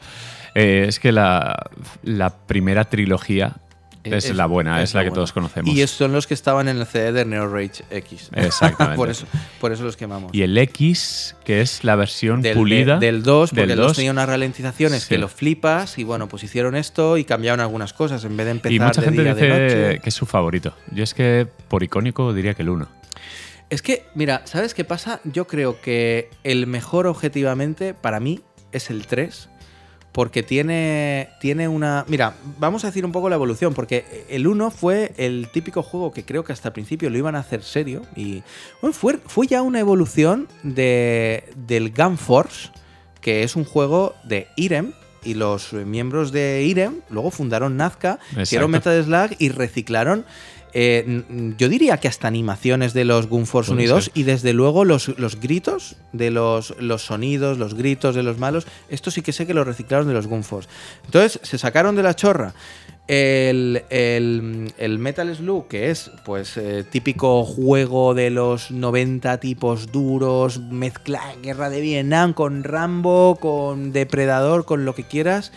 Eh, 0.54 0.84
es 0.86 1.00
que 1.00 1.12
la, 1.12 1.70
la 2.02 2.36
primera 2.46 2.84
trilogía 2.84 3.56
es, 4.04 4.24
Es- 4.26 4.34
la 4.36 4.46
buena, 4.46 4.82
es, 4.82 4.90
es 4.90 4.94
la 4.94 5.00
la 5.00 5.04
que 5.04 5.10
buena. 5.10 5.14
todos 5.16 5.32
conocemos. 5.32 5.74
Y 5.74 5.86
son 5.86 6.12
los 6.12 6.26
que 6.26 6.34
estaban 6.34 6.68
en 6.68 6.78
el 6.78 6.86
CD 6.86 7.12
de 7.12 7.24
Neo 7.24 7.46
Rage 7.48 7.84
X. 7.90 8.30
Exactamente. 8.34 8.96
por, 8.96 9.10
eso, 9.10 9.26
por 9.60 9.72
eso 9.72 9.84
los 9.84 9.96
quemamos. 9.96 10.34
Y 10.34 10.42
el 10.42 10.56
X, 10.58 11.36
que 11.44 11.60
es 11.60 11.84
la 11.84 11.94
versión 11.96 12.42
del, 12.42 12.54
pulida. 12.56 12.98
de- 12.98 13.06
del 13.06 13.22
2, 13.22 13.50
porque 13.50 13.60
del 13.62 13.70
el 13.72 13.76
2 13.76 13.86
2. 13.88 13.96
tenía 13.96 14.10
unas 14.10 14.28
ralentizaciones 14.28 15.02
Sí. 15.02 15.08
que 15.10 15.18
lo 15.18 15.28
flipas 15.28 15.98
y 15.98 16.04
bueno, 16.04 16.28
pues 16.28 16.42
hicieron 16.44 16.74
esto 16.74 17.16
y 17.16 17.24
cambiaron 17.24 17.60
algunas 17.60 17.92
cosas 17.92 18.24
en 18.24 18.36
vez 18.36 18.46
de 18.46 18.52
empezar 18.52 18.72
Y 18.72 18.80
mucha 18.80 19.00
de 19.00 19.06
gente 19.06 19.22
día, 19.22 19.34
de 19.34 19.40
dice 19.68 19.82
noche. 19.88 20.00
que 20.00 20.08
es 20.08 20.14
su 20.14 20.26
favorito. 20.26 20.74
Yo 20.90 21.04
es 21.04 21.14
que 21.14 21.46
por 21.68 21.82
icónico 21.82 22.32
diría 22.34 22.54
que 22.54 22.62
el 22.62 22.70
1. 22.70 22.88
Es 23.70 23.80
que, 23.80 24.04
mira, 24.14 24.42
¿sabes 24.44 24.74
qué 24.74 24.84
pasa? 24.84 25.20
Yo 25.24 25.46
creo 25.46 25.80
que 25.80 26.28
el 26.44 26.66
mejor 26.66 27.06
objetivamente 27.06 27.94
para 27.94 28.20
mí 28.20 28.40
es 28.70 28.90
el 28.90 29.06
3. 29.06 29.48
Porque 30.12 30.42
tiene, 30.42 31.30
tiene 31.40 31.68
una... 31.68 32.04
Mira, 32.06 32.34
vamos 32.58 32.84
a 32.84 32.88
decir 32.88 33.04
un 33.04 33.12
poco 33.12 33.30
la 33.30 33.36
evolución, 33.36 33.72
porque 33.72 34.26
el 34.28 34.46
1 34.46 34.70
fue 34.70 35.12
el 35.16 35.48
típico 35.50 35.82
juego 35.82 36.12
que 36.12 36.24
creo 36.24 36.44
que 36.44 36.52
hasta 36.52 36.68
el 36.68 36.74
principio 36.74 37.08
lo 37.08 37.16
iban 37.16 37.34
a 37.34 37.38
hacer 37.38 37.62
serio. 37.62 38.02
Y 38.14 38.42
bueno, 38.82 38.92
fue, 38.92 39.18
fue 39.24 39.46
ya 39.46 39.62
una 39.62 39.80
evolución 39.80 40.48
de, 40.62 41.44
del 41.56 41.92
Gun 41.92 42.18
Force, 42.18 42.70
que 43.22 43.42
es 43.42 43.56
un 43.56 43.64
juego 43.64 44.14
de 44.24 44.48
Irem. 44.56 44.92
Y 45.24 45.34
los 45.34 45.72
miembros 45.72 46.32
de 46.32 46.64
Irem 46.64 47.00
luego 47.08 47.30
fundaron 47.30 47.76
Nazca, 47.76 48.18
hicieron 48.40 48.72
Metal 48.72 49.04
Slug 49.04 49.36
y 49.38 49.50
reciclaron 49.50 50.26
eh, 50.74 51.54
yo 51.58 51.68
diría 51.68 51.98
que 51.98 52.08
hasta 52.08 52.28
animaciones 52.28 52.92
de 52.94 53.04
los 53.04 53.26
Gun 53.28 53.46
Force 53.46 53.70
Unidos 53.72 54.10
y 54.14 54.22
desde 54.22 54.52
luego 54.52 54.84
los, 54.84 55.08
los 55.18 55.38
gritos 55.40 55.96
de 56.12 56.30
los, 56.30 56.74
los 56.80 57.02
sonidos, 57.04 57.58
los 57.58 57.74
gritos 57.74 58.14
de 58.14 58.22
los 58.22 58.38
malos, 58.38 58.66
esto 58.88 59.10
sí 59.10 59.22
que 59.22 59.32
sé 59.32 59.46
que 59.46 59.54
lo 59.54 59.64
reciclaron 59.64 60.08
de 60.08 60.14
los 60.14 60.26
Gun 60.26 60.44
Force. 60.44 60.68
Entonces 61.04 61.40
se 61.42 61.58
sacaron 61.58 61.94
de 61.96 62.02
la 62.02 62.14
chorra 62.16 62.54
el, 63.08 63.82
el- 63.90 64.72
el 64.78 64.98
Metal 64.98 65.34
Slug, 65.34 65.66
que 65.68 65.90
es 65.90 66.10
pues 66.24 66.56
eh, 66.56 66.84
típico 66.88 67.44
juego 67.44 68.14
de 68.14 68.30
los 68.30 68.70
90 68.70 69.38
tipos 69.40 69.90
duros, 69.92 70.60
mezcla 70.60 71.20
Guerra 71.42 71.68
de 71.68 71.80
Vietnam 71.80 72.32
con 72.32 72.64
Rambo, 72.64 73.36
con 73.40 73.92
Depredador, 73.92 74.64
con 74.64 74.84
lo 74.84 74.94
que 74.94 75.02
quieras 75.04 75.52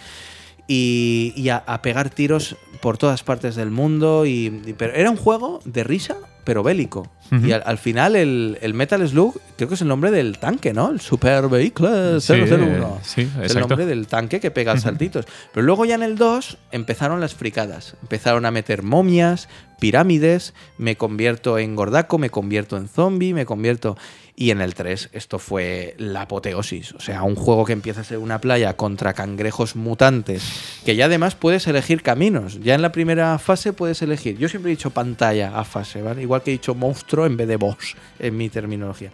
y, 0.68 1.34
y 1.36 1.50
a, 1.50 1.58
a 1.58 1.82
pegar 1.84 2.10
tiros 2.10 2.56
por 2.82 2.98
todas 2.98 3.24
partes 3.24 3.56
del 3.56 3.72
mundo. 3.72 4.26
Y, 4.26 4.62
y- 4.66 4.74
pero 4.78 4.94
era 4.94 5.10
un 5.10 5.18
juego 5.18 5.60
de 5.66 5.84
risa, 5.84 6.16
pero 6.44 6.64
bélico. 6.64 7.12
Y 7.32 7.54
al, 7.54 7.64
al 7.66 7.80
final 7.80 8.16
el, 8.16 8.60
el 8.62 8.76
Metal 8.76 9.06
Slug, 9.08 9.40
creo 9.58 9.68
que 9.68 9.74
es 9.74 9.82
el 9.82 9.88
nombre 9.88 10.12
del 10.12 10.38
tanque, 10.38 10.74
¿no? 10.74 10.92
El 10.92 11.02
Super 11.02 11.48
Vehicle 11.50 12.22
Sí, 12.22 12.34
001. 12.34 13.00
sí, 13.02 13.22
es 13.22 13.36
el 13.36 13.42
exacto. 13.42 13.60
nombre 13.70 13.86
del 13.88 14.06
tanque 14.06 14.40
que 14.40 14.52
pega 14.52 14.78
saltitos. 14.78 15.26
Pero 15.52 15.66
luego 15.66 15.86
ya 15.86 15.96
en 15.96 16.04
el 16.04 16.18
2 16.18 16.60
empezaron 16.72 17.20
las 17.20 17.34
fricadas. 17.34 17.96
Empezaron 18.04 18.46
a 18.46 18.52
meter 18.52 18.84
momias, 18.84 19.50
pirámides, 19.80 20.54
me 20.78 20.98
convierto 20.98 21.58
en 21.58 21.76
gordaco, 21.76 22.20
me 22.20 22.30
convierto 22.30 22.78
en 22.78 22.88
zombie, 22.88 23.34
me 23.34 23.46
convierto... 23.46 23.98
Y 24.38 24.52
en 24.52 24.60
el 24.60 24.74
3 24.74 25.10
esto 25.14 25.40
fue 25.40 25.96
la 25.98 26.24
apoteosis. 26.24 26.92
O 26.94 27.00
sea, 27.00 27.24
un 27.24 27.36
juego 27.36 27.64
que 27.64 27.72
empieza 27.72 28.02
a 28.02 28.04
ser 28.04 28.18
una 28.18 28.42
playa 28.42 28.76
contra 28.76 29.14
cangrejos 29.14 29.78
mutantes, 29.78 30.44
que 30.84 30.98
ya 30.98 31.06
además 31.06 31.36
puedes 31.36 31.68
elegir 31.68 32.02
caminos. 32.02 32.60
Ya 32.60 32.76
en 32.76 32.82
la 32.82 32.92
primera 32.92 33.40
fase 33.40 33.72
puedes 33.72 34.02
elegir. 34.02 34.38
Yo 34.38 34.50
siempre 34.50 34.72
he 34.72 34.76
dicho 34.76 34.90
pantalla 34.90 35.58
a 35.58 35.64
fase, 35.64 36.02
¿vale? 36.02 36.22
Igual 36.22 36.44
que 36.44 36.52
he 36.52 36.54
dicho 36.54 36.76
monstruo 36.76 37.26
en 37.26 37.38
vez 37.38 37.48
de 37.48 37.56
boss, 37.56 37.96
en 38.20 38.36
mi 38.36 38.50
terminología. 38.50 39.12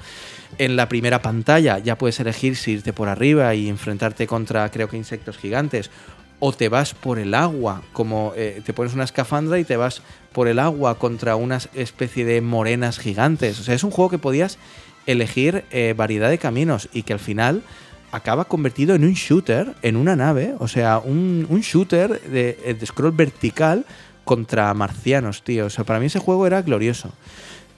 En 0.58 0.76
la 0.76 0.90
primera 0.90 1.22
pantalla 1.22 1.78
ya 1.78 2.00
puedes 2.00 2.20
elegir 2.20 2.56
si 2.56 2.72
irte 2.72 2.92
por 2.92 3.08
arriba 3.08 3.54
y 3.54 3.70
enfrentarte 3.70 4.26
contra, 4.26 4.70
creo 4.72 4.90
que 4.90 4.98
insectos 4.98 5.38
gigantes. 5.38 5.92
O 6.40 6.52
te 6.52 6.70
vas 6.70 6.96
por 6.96 7.20
el 7.20 7.36
agua, 7.36 7.84
como 7.94 8.34
eh, 8.36 8.64
te 8.66 8.74
pones 8.74 8.96
una 8.96 9.04
escafandra 9.04 9.60
y 9.60 9.64
te 9.66 9.78
vas 9.78 10.02
por 10.32 10.48
el 10.48 10.58
agua 10.58 10.98
contra 10.98 11.36
una 11.36 11.60
especie 11.76 12.26
de 12.26 12.42
morenas 12.42 12.98
gigantes. 12.98 13.60
O 13.60 13.64
sea, 13.64 13.76
es 13.76 13.84
un 13.84 13.92
juego 13.92 14.10
que 14.10 14.18
podías 14.18 14.58
elegir 15.06 15.66
eh, 15.72 15.94
variedad 15.96 16.30
de 16.30 16.38
caminos 16.38 16.90
y 16.94 17.04
que 17.04 17.14
al 17.14 17.20
final 17.20 17.64
acaba 18.12 18.46
convertido 18.46 18.96
en 18.96 19.04
un 19.04 19.14
shooter, 19.14 19.76
en 19.82 19.96
una 19.96 20.16
nave. 20.16 20.56
O 20.60 20.68
sea, 20.68 21.00
un, 21.00 21.46
un 21.50 21.62
shooter 21.62 22.22
de, 22.22 22.58
eh, 22.66 22.74
de 22.74 22.86
scroll 22.86 23.12
vertical 23.12 23.86
contra 24.24 24.74
marcianos, 24.74 25.44
tío. 25.44 25.66
O 25.66 25.70
sea, 25.70 25.84
para 25.84 26.00
mí 26.00 26.08
ese 26.08 26.20
juego 26.20 26.46
era 26.46 26.62
glorioso. 26.62 27.12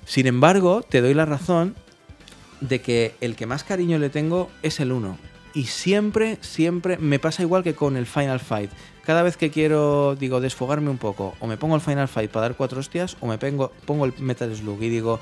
Sin 0.05 0.27
embargo, 0.27 0.81
te 0.81 1.01
doy 1.01 1.13
la 1.13 1.25
razón 1.25 1.75
de 2.61 2.81
que 2.81 3.15
el 3.21 3.35
que 3.35 3.45
más 3.45 3.63
cariño 3.63 3.99
le 3.99 4.09
tengo 4.09 4.49
es 4.61 4.79
el 4.79 4.91
1. 4.91 5.17
Y 5.53 5.65
siempre, 5.65 6.37
siempre 6.41 6.97
me 6.97 7.19
pasa 7.19 7.43
igual 7.43 7.63
que 7.63 7.75
con 7.75 7.95
el 7.95 8.07
Final 8.07 8.39
Fight. 8.39 8.71
Cada 9.05 9.21
vez 9.21 9.37
que 9.37 9.51
quiero, 9.51 10.15
digo, 10.15 10.41
desfogarme 10.41 10.89
un 10.89 10.97
poco, 10.97 11.35
o 11.39 11.47
me 11.47 11.57
pongo 11.57 11.75
el 11.75 11.81
Final 11.81 12.07
Fight 12.07 12.31
para 12.31 12.47
dar 12.47 12.55
cuatro 12.55 12.79
hostias, 12.79 13.17
o 13.19 13.27
me 13.27 13.37
pongo, 13.37 13.71
pongo 13.85 14.05
el 14.05 14.13
Metal 14.19 14.53
Slug 14.55 14.81
y 14.81 14.89
digo, 14.89 15.19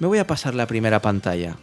me 0.00 0.08
voy 0.08 0.18
a 0.18 0.26
pasar 0.26 0.54
la 0.54 0.66
primera 0.66 1.00
pantalla. 1.00 1.56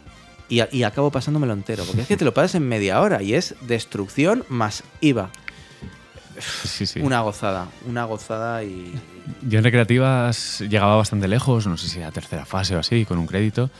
Y, 0.48 0.62
y 0.74 0.82
acabo 0.84 1.10
pasándomelo 1.10 1.52
entero, 1.52 1.84
porque 1.84 2.00
es 2.02 2.08
que 2.08 2.16
te 2.16 2.24
lo 2.24 2.32
pasas 2.32 2.54
en 2.54 2.66
media 2.66 3.02
hora 3.02 3.22
y 3.22 3.34
es 3.34 3.54
destrucción 3.60 4.44
más 4.48 4.82
IVA. 5.02 5.28
Sí, 6.38 6.86
sí. 6.86 7.00
Una 7.00 7.20
gozada, 7.20 7.66
una 7.86 8.04
gozada 8.04 8.64
y... 8.64 8.94
Yo 9.42 9.58
en 9.58 9.64
recreativas 9.64 10.60
llegaba 10.60 10.96
bastante 10.96 11.28
lejos, 11.28 11.66
no 11.66 11.76
sé 11.76 11.88
si 11.88 12.00
a 12.00 12.10
tercera 12.12 12.46
fase 12.46 12.76
o 12.76 12.78
así, 12.78 13.04
con 13.04 13.18
un 13.18 13.26
crédito. 13.26 13.70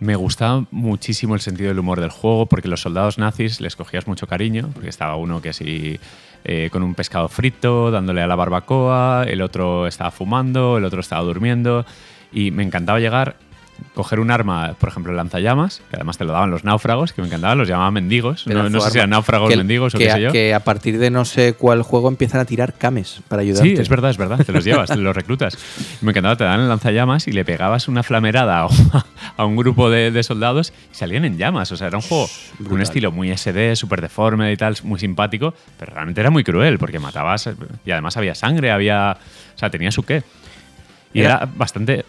Me 0.00 0.16
gustaba 0.16 0.66
muchísimo 0.72 1.34
el 1.34 1.40
sentido 1.40 1.68
del 1.68 1.78
humor 1.78 2.00
del 2.00 2.10
juego, 2.10 2.46
porque 2.46 2.66
los 2.66 2.80
soldados 2.80 3.18
nazis 3.18 3.60
les 3.60 3.76
cogías 3.76 4.08
mucho 4.08 4.26
cariño, 4.26 4.68
porque 4.74 4.88
estaba 4.88 5.14
uno 5.14 5.40
que 5.40 5.50
así 5.50 6.00
eh, 6.44 6.70
con 6.72 6.82
un 6.82 6.94
pescado 6.94 7.28
frito, 7.28 7.92
dándole 7.92 8.20
a 8.20 8.26
la 8.26 8.34
barbacoa, 8.34 9.24
el 9.28 9.40
otro 9.40 9.86
estaba 9.86 10.10
fumando, 10.10 10.76
el 10.76 10.84
otro 10.84 11.00
estaba 11.00 11.22
durmiendo, 11.22 11.86
y 12.32 12.50
me 12.50 12.64
encantaba 12.64 12.98
llegar, 12.98 13.36
coger 13.94 14.20
un 14.20 14.30
arma, 14.30 14.74
por 14.78 14.88
ejemplo, 14.88 15.12
lanzallamas, 15.12 15.82
que 15.90 15.96
además 15.96 16.18
te 16.18 16.24
lo 16.24 16.32
daban 16.32 16.50
los 16.50 16.64
náufragos, 16.64 17.12
que 17.12 17.22
me 17.22 17.28
encantaban, 17.28 17.58
los 17.58 17.68
llamaban 17.68 17.94
mendigos, 17.94 18.46
no, 18.46 18.80
sé 18.80 18.90
si 18.90 18.98
eran 18.98 19.10
náufragos 19.10 19.50
que, 19.50 19.56
mendigos 19.56 19.94
o 19.94 19.98
que 19.98 20.06
qué 20.06 20.12
sé 20.12 20.20
yo. 20.22 20.32
que 20.32 20.54
a 20.54 20.60
partir 20.60 20.98
de 20.98 21.10
no 21.10 21.24
sé 21.24 21.54
cuál 21.54 21.82
juego 21.82 22.08
empiezan 22.08 22.40
a 22.40 22.44
tirar 22.44 22.74
cames 22.74 23.20
para 23.28 23.42
ayudarte. 23.42 23.76
Sí, 23.76 23.80
es 23.80 23.88
verdad, 23.88 24.10
es 24.10 24.16
verdad. 24.18 24.44
Te 24.44 24.52
los 24.52 24.64
llevas, 24.64 24.90
te 24.90 24.96
los 24.96 25.14
reclutas. 25.14 25.56
Me 26.00 26.10
encantaba, 26.10 26.36
te 26.36 26.44
dan 26.44 26.60
el 26.60 26.68
lanzallamas 26.68 27.28
y 27.28 27.32
le 27.32 27.44
pegabas 27.44 27.88
una 27.88 28.02
flamerada 28.02 28.66
a, 29.36 29.44
un 29.44 29.56
grupo 29.62 29.90
de, 29.90 30.10
de 30.10 30.22
soldados 30.22 30.72
y 30.92 30.94
salían 30.94 31.24
en 31.24 31.38
llamas. 31.38 31.70
O 31.72 31.76
sea, 31.76 31.88
era 31.88 31.96
un 31.96 32.02
juego 32.02 32.28
con 32.62 32.72
un 32.72 32.80
estilo 32.82 33.12
muy 33.12 33.36
SD, 33.36 33.76
súper 33.76 34.00
deforme 34.00 34.52
y 34.52 34.56
tal, 34.56 34.76
muy 34.84 34.98
simpático, 34.98 35.54
pero 35.78 35.92
realmente 35.92 36.20
era 36.20 36.30
muy 36.30 36.44
cruel 36.44 36.78
porque 36.78 36.98
matabas 36.98 37.48
y 37.84 37.90
además 37.90 38.16
había 38.16 38.34
sangre, 38.34 38.70
había. 38.70 39.16
O 39.54 39.58
sea, 39.58 39.70
tenía 39.70 39.90
su 39.90 40.02
qué. 40.02 40.22
Y 41.14 41.20
Era- 41.20 41.36
era, 41.36 41.48
bastante. 41.54 42.04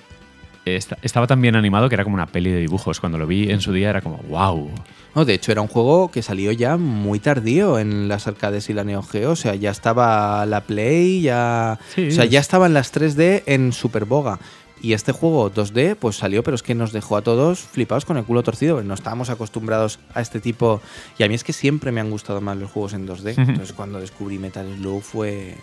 Esta- 0.65 0.97
Estaba 1.01 1.27
tan 1.27 1.41
bien 1.41 1.55
animado 1.55 1.89
que 1.89 1.95
era 1.95 2.03
como 2.03 2.15
una 2.15 2.27
peli 2.27 2.51
de 2.51 2.59
dibujos. 2.59 2.99
Cuando 2.99 3.17
lo 3.17 3.27
vi 3.27 3.49
en 3.51 3.61
su 3.61 3.71
día 3.73 3.89
era 3.89 4.01
como, 4.01 4.17
wow. 4.29 4.69
No, 5.15 5.25
de 5.25 5.33
hecho, 5.33 5.51
era 5.51 5.61
un 5.61 5.67
juego 5.67 6.09
que 6.09 6.21
salió 6.21 6.51
ya 6.51 6.77
muy 6.77 7.19
tardío 7.19 7.77
en 7.79 8.07
las 8.07 8.27
arcades 8.27 8.69
y 8.69 8.73
la 8.73 8.83
Neo 8.83 9.03
Geo. 9.03 9.31
O 9.31 9.35
sea, 9.35 9.55
ya 9.55 9.71
estaba 9.71 10.45
la 10.45 10.61
Play, 10.61 11.21
ya. 11.21 11.79
Sí. 11.93 12.07
O 12.07 12.11
sea, 12.11 12.25
ya 12.25 12.39
estaban 12.39 12.73
las 12.73 12.91
3D 12.93 13.43
en 13.45 13.73
super 13.73 14.05
boga. 14.05 14.39
Y 14.81 14.91
este 14.93 15.13
juego 15.13 15.49
2D, 15.49 15.95
pues 15.95 16.17
salió, 16.17 16.43
pero 16.43 16.55
es 16.55 16.63
que 16.63 16.75
nos 16.75 16.91
dejó 16.91 17.15
a 17.15 17.21
todos 17.21 17.59
flipados 17.59 18.03
con 18.03 18.17
el 18.17 18.25
culo 18.25 18.43
torcido. 18.43 18.83
No 18.83 18.93
estábamos 18.93 19.29
acostumbrados 19.29 19.99
a 20.13 20.19
este 20.19 20.41
tipo. 20.41 20.81
Y 21.17 21.23
a 21.23 21.29
mí 21.29 21.35
es 21.35 21.43
que 21.45 21.53
siempre 21.53 21.91
me 21.93 22.01
han 22.01 22.09
gustado 22.09 22.41
más 22.41 22.57
los 22.57 22.69
juegos 22.69 22.93
en 22.93 23.07
2D. 23.07 23.33
Entonces, 23.37 23.71
cuando 23.71 23.99
descubrí 24.01 24.39
Metal 24.39 24.67
Slug 24.77 25.01
fue. 25.01 25.55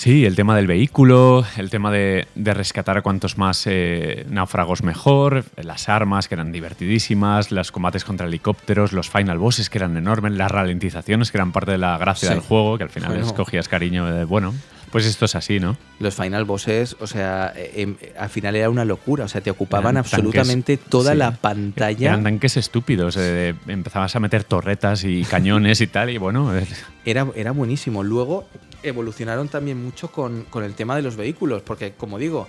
Sí, 0.00 0.24
el 0.24 0.34
tema 0.34 0.56
del 0.56 0.66
vehículo, 0.66 1.44
el 1.58 1.68
tema 1.68 1.90
de, 1.90 2.26
de 2.34 2.54
rescatar 2.54 2.96
a 2.96 3.02
cuantos 3.02 3.36
más 3.36 3.66
eh, 3.66 4.24
náufragos 4.30 4.82
mejor, 4.82 5.44
las 5.62 5.90
armas 5.90 6.26
que 6.26 6.36
eran 6.36 6.52
divertidísimas, 6.52 7.52
los 7.52 7.70
combates 7.70 8.06
contra 8.06 8.26
helicópteros, 8.26 8.94
los 8.94 9.10
final 9.10 9.36
bosses 9.36 9.68
que 9.68 9.76
eran 9.76 9.98
enormes, 9.98 10.32
las 10.32 10.50
ralentizaciones 10.50 11.30
que 11.30 11.36
eran 11.36 11.52
parte 11.52 11.72
de 11.72 11.78
la 11.78 11.98
gracia 11.98 12.28
Sí. 12.28 12.34
del 12.34 12.42
juego, 12.42 12.78
que 12.78 12.84
al 12.84 12.88
final 12.90 13.10
Bueno. 13.10 13.24
les 13.24 13.32
cogías 13.34 13.68
cariño 13.68 14.06
de, 14.06 14.24
bueno, 14.24 14.54
pues 14.90 15.06
esto 15.06 15.24
es 15.24 15.34
así, 15.34 15.60
¿no? 15.60 15.76
Los 15.98 16.14
final 16.14 16.44
bosses, 16.44 16.96
o 17.00 17.06
sea, 17.06 17.52
eh, 17.56 17.72
em, 17.76 17.96
al 18.18 18.28
final 18.28 18.56
era 18.56 18.70
una 18.70 18.84
locura. 18.84 19.24
O 19.24 19.28
sea, 19.28 19.40
te 19.40 19.50
ocupaban 19.50 19.94
Eran 19.94 19.98
absolutamente 19.98 20.76
tanques, 20.76 20.90
toda 20.90 21.12
sí. 21.12 21.18
la 21.18 21.32
pantalla. 21.32 22.08
Eran 22.08 22.24
tanques 22.24 22.56
estúpidos, 22.56 23.16
eh, 23.16 23.54
empezabas 23.68 24.14
a 24.16 24.20
meter 24.20 24.44
torretas 24.44 25.04
y 25.04 25.22
cañones 25.24 25.80
y 25.80 25.86
tal, 25.86 26.10
y 26.10 26.18
bueno, 26.18 26.56
eh, 26.56 26.66
Era, 27.04 27.26
era 27.34 27.52
buenísimo. 27.52 28.02
Luego 28.02 28.46
evolucionaron 28.82 29.48
también 29.48 29.82
mucho 29.82 30.10
con, 30.10 30.44
con 30.44 30.64
el 30.64 30.74
tema 30.74 30.96
de 30.96 31.02
los 31.02 31.16
vehículos, 31.16 31.62
porque 31.62 31.92
como 31.92 32.18
digo, 32.18 32.48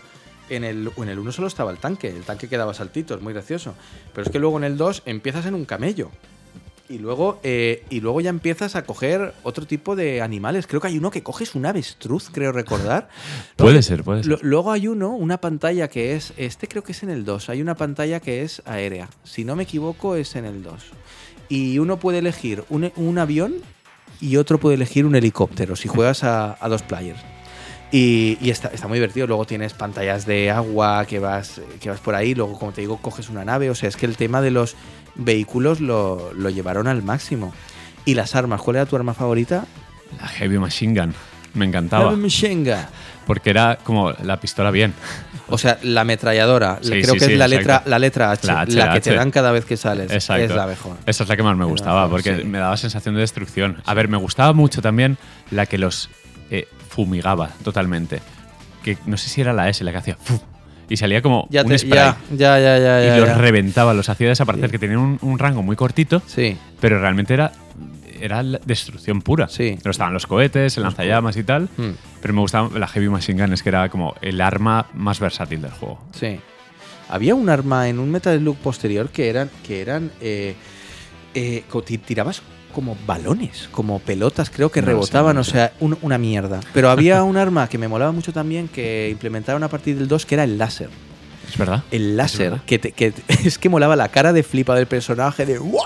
en 0.50 0.64
el, 0.64 0.92
en 0.98 1.10
el 1.10 1.20
1 1.20 1.32
solo 1.32 1.48
estaba 1.48 1.72
el 1.72 1.78
tanque, 1.78 2.10
el 2.10 2.24
tanque 2.24 2.48
que 2.48 2.58
daba 2.58 2.74
saltitos, 2.74 3.22
muy 3.22 3.34
gracioso. 3.34 3.76
Pero 4.14 4.26
es 4.26 4.32
que 4.32 4.40
luego 4.40 4.58
en 4.58 4.66
el 4.66 4.78
2 4.78 5.04
empiezas 5.06 5.46
en 5.46 5.56
un 5.56 5.66
camello. 5.66 6.12
Y 6.92 6.98
luego, 6.98 7.40
eh, 7.44 7.86
y 7.90 8.02
luego 8.02 8.20
ya 8.20 8.30
empiezas 8.30 8.76
a 8.76 8.84
coger 8.84 9.34
otro 9.44 9.66
tipo 9.66 9.96
de 9.96 10.22
animales. 10.22 10.68
Creo 10.68 10.82
que 10.82 10.90
hay 10.90 10.98
uno 10.98 11.10
que 11.10 11.24
coges 11.24 11.56
un 11.56 11.66
avestruz, 11.66 12.30
creo 12.30 12.52
recordar. 12.52 13.08
puede 13.56 13.82
ser, 13.82 14.04
puede 14.04 14.24
ser. 14.24 14.40
Luego 14.42 14.74
hay 14.74 14.90
uno, 14.90 15.12
una 15.12 15.40
pantalla 15.40 15.88
que 15.88 16.16
es, 16.16 16.34
este 16.36 16.68
creo 16.68 16.84
que 16.84 16.92
es 16.92 17.02
en 17.04 17.10
el 17.10 17.24
2, 17.24 17.48
hay 17.50 17.62
una 17.62 17.76
pantalla 17.76 18.20
que 18.20 18.42
es 18.42 18.62
aérea. 18.66 19.10
Si 19.24 19.46
no 19.46 19.56
me 19.56 19.64
equivoco 19.64 20.18
es 20.18 20.36
en 20.36 20.44
el 20.44 20.64
2. 20.64 20.74
Y 21.48 21.80
uno 21.80 21.98
puede 21.98 22.18
elegir 22.18 22.66
un, 22.70 22.92
un 22.98 23.18
avión 23.18 23.56
y 24.20 24.36
otro 24.36 24.60
puede 24.60 24.76
elegir 24.76 25.06
un 25.06 25.16
helicóptero 25.16 25.78
si 25.78 25.88
juegas 25.88 26.26
a, 26.26 26.58
a 26.60 26.68
dos 26.68 26.84
players. 26.84 27.22
Y, 27.92 28.38
y 28.40 28.52
está, 28.52 28.70
está 28.70 28.88
muy 28.88 28.98
divertido. 28.98 29.28
Luego 29.28 29.46
tienes 29.46 29.74
pantallas 29.74 30.26
de 30.26 30.50
agua 30.50 31.06
que 31.06 31.20
vas, 31.20 31.62
que 31.82 31.90
vas 31.90 32.00
por 32.00 32.16
ahí. 32.16 32.34
Luego, 32.34 32.58
como 32.58 32.72
te 32.72 32.82
digo, 32.82 32.98
coges 32.98 33.30
una 33.30 33.44
nave. 33.44 33.70
O 33.70 33.76
sea, 33.76 33.90
es 33.90 33.98
que 33.98 34.06
el 34.06 34.16
tema 34.16 34.42
de 34.42 34.52
los 34.52 34.76
vehículos 35.16 35.82
lo, 35.82 36.34
lo 36.34 36.50
llevaron 36.50 36.88
al 36.88 37.04
máximo. 37.04 37.54
Y 38.06 38.16
las 38.16 38.36
armas, 38.36 38.62
¿cuál 38.62 38.78
era 38.78 38.86
tu 38.86 38.96
arma 38.96 39.14
favorita? 39.14 39.66
La 40.20 40.28
Heavy 40.28 40.58
Machine 40.58 41.00
Gun. 41.00 41.14
Me 41.54 41.66
encantaba. 41.66 42.12
La 42.12 42.18
Mshenga. 42.18 42.90
Porque 43.26 43.50
era 43.50 43.78
como 43.84 44.12
la 44.12 44.40
pistola 44.40 44.72
bien. 44.72 44.94
O 45.48 45.58
sea, 45.58 45.78
la 45.84 46.02
ametralladora. 46.02 46.80
Sí, 46.82 46.90
creo 46.90 47.14
sí, 47.14 47.20
que 47.20 47.26
sí, 47.26 47.32
es 47.34 47.38
la 47.38 47.46
exacto. 47.46 47.60
letra, 47.60 47.84
la 47.86 48.00
letra 48.00 48.32
H. 48.32 48.48
La 48.74 48.94
que 48.94 49.02
te 49.02 49.14
dan 49.14 49.32
cada 49.32 49.52
vez 49.52 49.66
que 49.66 49.78
sales. 49.78 50.12
Exacto. 50.12 50.46
Es 50.46 50.56
la 50.56 50.66
mejor. 50.66 50.98
Esa 51.06 51.24
es 51.24 51.30
la 51.30 51.36
que 51.36 51.44
más 51.44 51.56
me 51.58 51.66
gustaba, 51.66 52.04
mejor, 52.04 52.12
porque 52.12 52.44
me 52.46 52.58
daba 52.58 52.78
sensación 52.78 53.16
de 53.16 53.22
destrucción. 53.22 53.82
A 53.86 53.94
ver, 53.94 54.08
me 54.08 54.18
gustaba 54.18 54.54
mucho 54.54 54.82
también 54.82 55.18
la 55.52 55.66
que 55.66 55.78
los 55.78 56.10
eh, 56.50 56.68
fumigaba 56.90 57.50
totalmente. 57.64 58.22
Que 58.84 58.98
no 59.06 59.18
sé 59.18 59.30
si 59.30 59.42
era 59.42 59.54
la 59.54 59.70
S 59.70 59.84
la 59.84 59.92
que 59.92 59.98
hacía 59.98 60.18
y 60.92 60.98
salía 60.98 61.22
como 61.22 61.48
Ya, 61.50 61.62
un 61.64 61.70
te- 61.70 61.78
spray. 61.80 62.00
ya, 62.02 62.18
ya, 62.32 62.60
ya, 62.60 62.80
ya. 62.80 63.04
y 63.04 63.08
ya, 63.08 63.18
los 63.18 63.30
ya. 63.30 63.36
reventaba, 63.36 63.94
los 63.94 64.10
hacía 64.10 64.28
desaparecer, 64.30 64.70
que 64.72 64.80
tenían 64.80 65.00
un, 65.00 65.18
un 65.22 65.40
rango 65.40 65.64
muy 65.64 65.76
cortito, 65.76 66.22
Sí. 66.26 66.58
pero 66.80 67.00
realmente 67.00 67.34
era, 67.34 67.52
era 68.20 68.44
la 68.44 68.60
destrucción 68.66 69.22
pura. 69.22 69.48
Sí. 69.48 69.78
Pero 69.82 69.92
estaban 69.92 70.14
los 70.14 70.28
cohetes, 70.28 70.78
el 70.78 70.84
lanzallamas 70.84 71.38
y 71.38 71.44
tal, 71.44 71.70
pero 72.22 72.34
me 72.34 72.42
gustaba 72.42 72.78
la 72.78 72.88
Heavy 72.88 73.10
Machine 73.10 73.42
Gun, 73.42 73.54
es 73.54 73.64
que 73.64 73.70
era 73.70 73.90
como 73.90 74.16
el 74.22 74.42
arma 74.42 74.88
más 74.94 75.20
versátil 75.20 75.62
del 75.62 75.72
juego. 75.72 76.00
Sí. 76.14 76.40
Había 77.10 77.36
un 77.36 77.50
arma 77.50 77.90
en 77.90 78.00
un 78.00 78.10
Metal 78.10 78.38
Slug 78.40 78.58
posterior 78.58 79.10
que 79.10 79.30
eran, 79.30 79.50
que 79.68 79.82
eran 79.82 80.12
eh, 80.22 80.56
eh, 81.34 81.64
tirabas 82.06 82.42
como 82.72 82.98
balones, 83.06 83.68
como 83.72 84.00
pelotas, 84.00 84.50
creo 84.50 84.72
que 84.72 84.82
No 84.82 84.88
rebotaban, 84.88 85.38
o 85.38 85.44
sea, 85.44 85.74
un- 85.80 85.98
una 86.02 86.18
mierda. 86.18 86.60
Pero 86.74 86.90
había 86.90 87.24
un 87.24 87.38
arma 87.38 87.68
que 87.70 87.78
me 87.78 87.88
molaba 87.88 88.12
mucho 88.12 88.34
también 88.34 88.68
que 88.68 89.10
implementaron 89.12 89.64
a 89.64 89.68
partir 89.70 89.98
del 89.98 90.08
2 90.08 90.26
que 90.26 90.36
era 90.36 90.44
el 90.44 90.58
láser. 90.58 90.90
¿Es 91.50 91.58
verdad? 91.58 91.84
El 91.92 92.16
láser, 92.18 92.52
verdad. 92.52 92.66
que, 92.66 92.80
te- 92.80 92.92
que 92.94 93.14
es 93.46 93.58
que 93.58 93.70
molaba 93.70 93.96
la 93.96 94.08
cara 94.10 94.32
de 94.34 94.44
flipa 94.44 94.74
del 94.76 94.88
personaje 94.88 95.46
de 95.46 95.58
¡guau! 95.58 95.86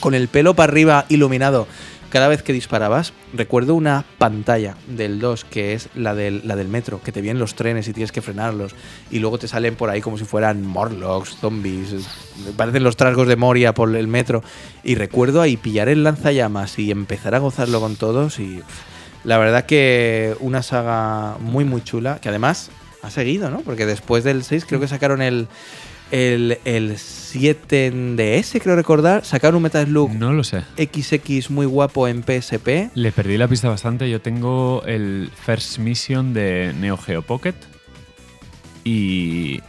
con 0.00 0.14
el 0.14 0.28
pelo 0.28 0.54
para 0.54 0.70
arriba 0.72 1.06
iluminado. 1.08 1.66
Cada 2.14 2.28
vez 2.28 2.44
que 2.44 2.52
disparabas, 2.52 3.12
recuerdo 3.32 3.74
una 3.74 4.04
pantalla 4.18 4.76
del 4.86 5.18
2 5.18 5.44
que 5.46 5.72
es 5.74 5.88
la 5.96 6.14
del, 6.14 6.42
la 6.46 6.54
del 6.54 6.68
metro, 6.68 7.02
que 7.02 7.10
te 7.10 7.20
vienen 7.20 7.40
los 7.40 7.56
trenes 7.56 7.88
y 7.88 7.92
tienes 7.92 8.12
que 8.12 8.22
frenarlos. 8.22 8.76
Y 9.10 9.18
luego 9.18 9.36
te 9.36 9.48
salen 9.48 9.74
por 9.74 9.90
ahí 9.90 10.00
como 10.00 10.16
si 10.16 10.24
fueran 10.24 10.64
Morlocks, 10.64 11.36
zombies. 11.40 11.90
es- 11.92 12.06
Parecen 12.56 12.84
los 12.84 12.96
trasgos 12.96 13.26
de 13.26 13.34
Moria 13.34 13.74
por 13.74 13.96
el 13.96 14.06
metro. 14.06 14.44
Y 14.84 14.94
recuerdo 14.94 15.40
ahí 15.42 15.56
pillar 15.56 15.88
el 15.88 16.04
lanzallamas 16.04 16.78
y 16.78 16.92
empezar 16.92 17.34
a 17.34 17.40
gozarlo 17.40 17.80
con 17.80 17.96
todos. 17.96 18.38
Y 18.38 18.60
la 19.24 19.36
verdad 19.38 19.66
que 19.66 20.36
una 20.38 20.62
saga 20.62 21.36
muy, 21.40 21.64
muy 21.64 21.82
chula, 21.82 22.20
que 22.20 22.28
además 22.28 22.70
ha 23.02 23.10
seguido, 23.10 23.50
¿no? 23.50 23.62
Porque 23.62 23.86
después 23.86 24.22
del 24.22 24.44
6 24.44 24.66
creo 24.66 24.78
que 24.78 24.86
sacaron 24.86 25.20
el, 25.20 25.48
el, 26.12 26.58
el 26.64 26.96
7 27.34 27.86
en 27.86 28.16
DS, 28.16 28.60
creo 28.62 28.76
recordar. 28.76 29.24
Sacaron 29.24 29.56
un 29.56 29.64
Metal 29.64 29.84
Slug 29.84 30.14
No 30.14 30.32
lo 30.32 30.44
sé. 30.44 30.62
XX 30.76 31.50
muy 31.50 31.66
guapo 31.66 32.06
en 32.06 32.22
PSP. 32.22 32.92
Le 32.94 33.10
perdí 33.10 33.36
la 33.36 33.48
pista 33.48 33.68
bastante. 33.68 34.08
Yo 34.08 34.20
tengo 34.20 34.84
el 34.86 35.32
First 35.44 35.78
Mission 35.78 36.32
de 36.32 36.72
Neo 36.78 36.96
Geo 36.96 37.22
Pocket. 37.22 37.56
Y. 38.84 39.60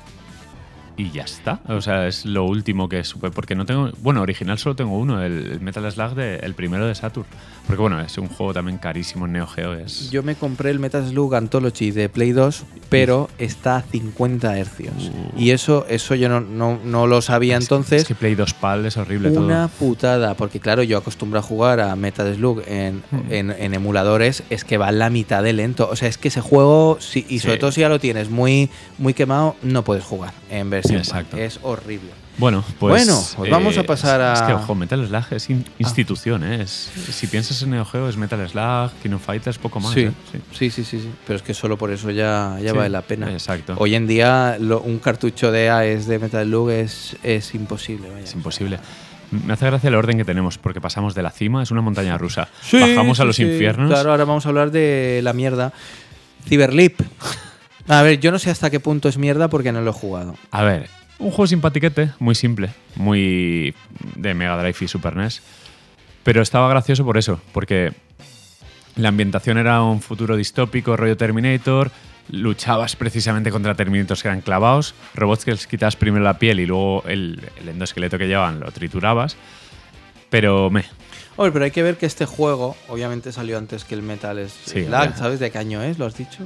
Y 0.97 1.11
ya 1.11 1.23
está. 1.23 1.59
O 1.67 1.81
sea, 1.81 2.07
es 2.07 2.25
lo 2.25 2.45
último 2.45 2.87
que 2.87 3.03
supe. 3.03 3.29
Porque 3.31 3.53
no 3.55 3.65
tengo. 3.65 3.89
Bueno, 4.01 4.21
original 4.21 4.57
solo 4.57 4.75
tengo 4.75 4.97
uno, 4.97 5.21
el 5.21 5.59
Metal 5.59 5.91
Slug, 5.91 6.15
de, 6.15 6.37
el 6.37 6.53
primero 6.53 6.87
de 6.87 6.95
Saturn. 6.95 7.27
Porque 7.67 7.81
bueno, 7.81 7.99
es 7.99 8.17
un 8.17 8.27
juego 8.27 8.53
también 8.53 8.77
carísimo 8.77 9.25
en 9.25 9.33
Neo 9.33 9.47
Geo. 9.47 9.73
Es, 9.73 10.11
Yo 10.11 10.21
me 10.23 10.35
compré 10.35 10.69
el 10.69 10.79
Metal 10.79 11.05
Slug 11.05 11.35
Anthology 11.35 11.91
de 11.91 12.07
Play 12.09 12.31
2, 12.31 12.63
pero 12.89 13.29
está 13.39 13.77
a 13.77 13.81
50 13.81 14.57
hercios. 14.57 14.93
Uh. 15.13 15.39
Y 15.39 15.49
eso, 15.49 15.85
eso 15.89 16.13
yo 16.15 16.29
no, 16.29 16.39
no, 16.41 16.79
no 16.83 17.07
lo 17.07 17.21
sabía 17.21 17.57
es- 17.57 17.63
entonces. 17.65 18.03
Es 18.03 18.07
que 18.07 18.15
Play 18.15 18.35
2 18.35 18.53
PAL 18.53 18.85
es 18.85 18.95
horrible 18.97 19.31
Una 19.31 19.67
todo. 19.67 19.77
putada, 19.89 20.35
porque 20.35 20.59
claro, 20.59 20.83
yo 20.83 20.97
acostumbro 20.99 21.39
a 21.39 21.41
jugar 21.41 21.79
a 21.81 21.95
Metal 21.95 22.33
Slug 22.35 22.61
en, 22.67 23.03
Hmm. 23.11 23.31
en, 23.31 23.51
en 23.51 23.73
emuladores, 23.73 24.43
es 24.49 24.63
que 24.63 24.77
va 24.77 24.91
la 24.91 25.09
mitad 25.09 25.41
de 25.43 25.51
lento. 25.53 25.89
O 25.91 25.95
sea, 25.95 26.07
es 26.07 26.17
que 26.17 26.27
ese 26.29 26.41
juego, 26.41 26.97
si- 27.01 27.25
y 27.27 27.39
sobre 27.39 27.55
Sí. 27.55 27.59
todo 27.59 27.71
si 27.71 27.81
ya 27.81 27.89
lo 27.89 27.99
tienes 27.99 28.29
muy, 28.29 28.69
muy 28.99 29.13
quemado, 29.13 29.55
no 29.63 29.83
puedes 29.83 30.03
jugar 30.03 30.33
en 30.51 30.69
versión. 30.69 30.84
Exacto. 30.91 31.37
Es 31.37 31.59
horrible. 31.63 32.09
Bueno, 32.37 32.63
pues. 32.79 33.05
Bueno, 33.05 33.23
pues 33.37 33.49
vamos 33.49 33.77
a 33.77 33.83
pasar 33.83 34.19
a- 34.21 34.31
Ah. 34.31 34.35
Es 34.35 34.41
que, 34.41 34.53
ojo, 34.53 34.75
Metal 34.75 35.07
Slug 35.07 35.23
es 35.31 35.49
in- 35.49 35.65
institución, 35.79 36.43
¿eh? 36.43 36.61
Es- 36.63 36.91
si 37.11 37.27
piensas 37.27 37.61
en 37.61 37.69
Neo 37.71 37.85
Geo, 37.85 38.09
es 38.09 38.17
Metal 38.17 38.39
Slug, 38.49 38.91
King 39.01 39.11
of 39.15 39.25
Fighters, 39.25 39.57
poco 39.57 39.79
más. 39.79 39.93
sí, 39.93 40.01
¿eh? 40.01 40.11
Sí. 40.31 40.39
sí, 40.51 40.69
sí, 40.69 40.83
sí, 40.83 40.99
sí. 40.99 41.09
Pero 41.25 41.37
es 41.37 41.43
que 41.43 41.53
solo 41.53 41.77
por 41.77 41.91
eso 41.91 42.11
ya, 42.11 42.57
ya 42.61 42.71
Sí, 42.71 42.77
vale 42.77 42.89
la 42.89 43.01
pena. 43.03 43.31
Exacto. 43.31 43.75
Hoy 43.77 43.95
en 43.95 44.05
día 44.05 44.57
lo- 44.59 44.81
un 44.81 44.99
cartucho 44.99 45.51
de 45.51 45.69
AES 45.69 46.07
de 46.07 46.19
Metal 46.19 46.45
Slug 46.45 46.71
es, 46.71 47.15
es 47.23 47.55
imposible. 47.55 48.09
vaya. 48.09 48.23
Es 48.25 48.33
imposible. 48.33 48.79
Me 49.31 49.53
hace 49.53 49.65
gracia 49.65 49.87
el 49.87 49.95
orden 49.95 50.17
que 50.17 50.25
tenemos, 50.25 50.57
porque 50.57 50.79
pasamos 50.81 51.15
de 51.15 51.23
la 51.23 51.31
cima, 51.31 51.63
es 51.63 51.71
una 51.71 51.81
montaña 51.81 52.17
rusa. 52.17 52.47
Sí, 52.61 52.79
Bajamos 52.79 53.19
a 53.19 53.25
los 53.25 53.39
infiernos. 53.39 53.89
Claro, 53.89 54.11
ahora 54.11 54.23
vamos 54.25 54.45
a 54.45 54.49
hablar 54.49 54.71
de 54.71 55.21
la 55.23 55.33
mierda. 55.33 55.71
Cyberleap. 56.47 56.99
A 57.87 58.01
ver, 58.01 58.19
yo 58.19 58.31
no 58.31 58.39
sé 58.39 58.49
hasta 58.49 58.69
qué 58.69 58.79
punto 58.79 59.09
es 59.09 59.17
mierda 59.17 59.47
porque 59.49 59.71
no 59.71 59.81
lo 59.81 59.91
he 59.91 59.93
jugado. 59.93 60.35
A 60.51 60.63
ver, 60.63 60.89
un 61.19 61.29
juego 61.29 61.47
simpatiquete, 61.47 62.11
muy 62.19 62.33
simple, 62.35 62.71
muy 62.95 63.73
de 64.15 64.33
Mega 64.33 64.57
Drive 64.57 64.77
y 64.81 64.87
Super 64.87 65.15
NES. 65.15 65.41
Pero 66.23 66.41
estaba 66.41 66.67
gracioso 66.69 67.05
por 67.05 67.17
eso, 67.17 67.39
porque 67.51 67.93
la 68.95 69.09
ambientación 69.09 69.57
era 69.59 69.83
un 69.83 70.01
futuro 70.01 70.35
distópico, 70.35 70.97
rollo 70.97 71.15
Terminator. 71.17 71.91
Luchabas 72.29 72.95
precisamente 72.95 73.51
contra 73.51 73.75
Terminators 73.75 74.23
que 74.23 74.29
eran 74.29 74.41
clavados, 74.41 74.95
robots 75.13 75.45
que 75.45 75.51
les 75.51 75.67
quitabas 75.67 75.95
primero 75.95 76.23
la 76.23 76.39
piel 76.39 76.59
y 76.59 76.65
luego 76.65 77.03
el, 77.05 77.39
el 77.61 77.69
endoesqueleto 77.69 78.17
que 78.17 78.25
llevaban 78.27 78.59
lo 78.61 78.71
triturabas. 78.71 79.37
Pero 80.31 80.71
me, 80.71 80.85
Hombre, 81.35 81.51
pero 81.51 81.65
hay 81.65 81.71
que 81.71 81.83
ver 81.83 81.97
que 81.97 82.07
este 82.07 82.25
juego, 82.25 82.75
obviamente, 82.87 83.31
salió 83.31 83.59
antes 83.59 83.83
que 83.83 83.93
el 83.93 84.01
Metal 84.01 84.39
Sí, 84.49 84.85
Slug. 84.85 84.93
hombre. 84.95 85.17
¿Sabes 85.17 85.39
de 85.39 85.51
qué 85.51 85.59
año 85.59 85.83
es? 85.83 85.99
¿Lo 85.99 86.05
has 86.07 86.17
dicho? 86.17 86.39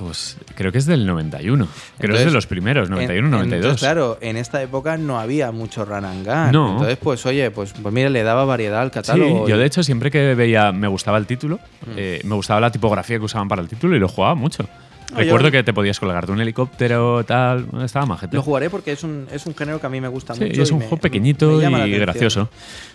Pues 0.00 0.36
creo 0.56 0.72
que 0.72 0.78
es 0.78 0.86
del 0.86 1.06
91. 1.06 1.68
Creo 1.98 2.14
que 2.14 2.18
es 2.20 2.26
de 2.26 2.32
los 2.32 2.46
primeros, 2.46 2.90
91, 2.90 3.26
En- 3.26 3.30
92. 3.30 3.64
entonces, 3.64 3.80
claro, 3.80 4.18
en 4.20 4.36
esta 4.36 4.60
época 4.62 4.96
no 4.96 5.20
había 5.20 5.52
mucho. 5.52 5.86
No. 5.86 6.72
Entonces, 6.72 6.96
pues 7.00 7.24
oye, 7.26 7.50
pues, 7.50 7.72
pues 7.80 7.94
mira, 7.94 8.08
le 8.08 8.22
daba 8.22 8.44
variedad 8.44 8.80
al 8.80 8.88
Sí, 8.88 8.94
catálogo. 8.94 9.48
yo 9.48 9.56
y- 9.56 9.58
de 9.58 9.64
hecho 9.66 9.82
siempre 9.82 10.10
que 10.10 10.34
veía, 10.34 10.72
me 10.72 10.88
gustaba 10.88 11.18
el 11.18 11.26
título, 11.26 11.56
Mm. 11.56 11.90
eh, 11.96 12.20
me 12.24 12.34
gustaba 12.34 12.60
la 12.60 12.70
tipografía 12.70 13.18
que 13.18 13.24
usaban 13.24 13.48
para 13.48 13.62
el 13.62 13.68
título 13.68 13.96
y 13.96 13.98
lo 13.98 14.08
jugaba 14.08 14.34
mucho. 14.34 14.68
Recuerdo 15.14 15.48
yo- 15.48 15.52
que 15.52 15.62
te 15.62 15.72
podías 15.72 15.98
colgar 16.00 16.26
de 16.26 16.32
un 16.32 16.40
helicóptero, 16.40 17.24
tal, 17.24 17.66
estaba 17.82 18.06
majete. 18.06 18.36
Lo 18.36 18.42
jugaré 18.42 18.70
porque 18.70 18.92
es 18.92 19.02
un, 19.04 19.26
es 19.32 19.44
un 19.46 19.54
género 19.54 19.80
que 19.80 19.86
a 19.86 19.90
mí 19.90 20.00
me 20.00 20.08
gusta 20.08 20.34
Sí, 20.34 20.44
mucho. 20.44 20.62
es 20.62 20.70
un 20.70 20.78
me- 20.78 20.84
juego 20.86 21.00
pequeñito 21.00 21.60
y 21.60 21.90
gracioso. 21.98 22.48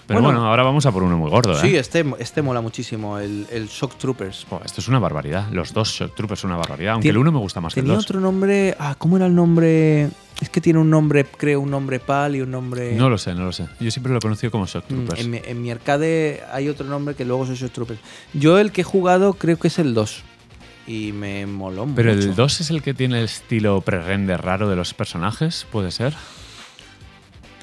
Pero 0.07 0.21
Bueno. 0.21 0.37
bueno, 0.37 0.47
ahora 0.49 0.61
vamos 0.63 0.85
a 0.85 0.91
por 0.91 1.01
uno 1.03 1.17
muy 1.17 1.29
gordo, 1.31 1.53
¿eh? 1.53 1.61
Sí, 1.61 1.75
este, 1.75 2.05
este 2.19 2.41
mola 2.43 2.61
muchísimo, 2.61 3.17
el, 3.17 3.47
el 3.51 3.67
Shock 3.67 3.95
Troopers. 3.97 4.45
Esto 4.63 4.81
es 4.81 4.87
una 4.87 4.99
barbaridad. 4.99 5.49
Los 5.51 5.73
dos 5.73 5.89
Shock 5.89 6.15
Troopers 6.15 6.39
son 6.41 6.51
una 6.51 6.59
barbaridad, 6.59 6.93
aunque 6.93 7.09
el 7.09 7.17
uno 7.17 7.31
me 7.31 7.39
gusta 7.39 7.59
más 7.59 7.73
que 7.73 7.79
el 7.79 7.85
Tenía 7.85 7.95
dos. 7.95 8.05
otro 8.05 8.19
nombre. 8.19 8.75
Ah, 8.79 8.95
¿cómo 8.97 9.17
era 9.17 9.25
el 9.25 9.33
nombre? 9.33 10.09
Es 10.41 10.49
que 10.49 10.61
tiene 10.61 10.79
un 10.79 10.89
nombre, 10.89 11.23
creo, 11.25 11.59
un 11.61 11.71
nombre 11.71 11.99
PAL 11.99 12.35
y 12.35 12.41
un 12.41 12.51
nombre. 12.51 12.93
No 12.95 13.09
lo 13.09 13.17
sé, 13.17 13.33
no 13.33 13.45
lo 13.45 13.51
sé. 13.51 13.65
Yo 13.79 13.89
siempre 13.89 14.11
lo 14.11 14.17
he 14.19 14.21
conocido 14.21 14.51
como 14.51 14.67
Shock 14.67 14.83
Mm, 14.89 14.93
Troopers. 14.95 15.21
En 15.21 15.31
mi, 15.31 15.39
en 15.43 15.61
mi 15.61 15.71
arcade 15.71 16.41
hay 16.51 16.69
otro 16.69 16.85
nombre 16.85 17.15
que 17.15 17.25
luego 17.25 17.45
es 17.45 17.57
Shock 17.57 17.71
Troopers. 17.71 17.99
Yo 18.33 18.59
el 18.59 18.71
que 18.71 18.81
he 18.81 18.83
jugado 18.83 19.33
creo 19.33 19.57
que 19.57 19.69
es 19.69 19.79
el 19.79 19.93
2. 19.95 20.23
Y 20.87 21.11
me 21.13 21.45
moló 21.47 21.87
Pero 21.95 22.13
mucho. 22.13 22.27
el 22.29 22.35
2 22.35 22.61
es 22.61 22.69
el 22.69 22.81
que 22.83 22.93
tiene 22.93 23.17
el 23.19 23.25
estilo 23.25 23.81
pre-render 23.81 24.41
raro 24.41 24.69
de 24.69 24.75
los 24.75 24.93
personajes, 24.93 25.65
¿puede 25.71 25.89
ser? 25.91 26.13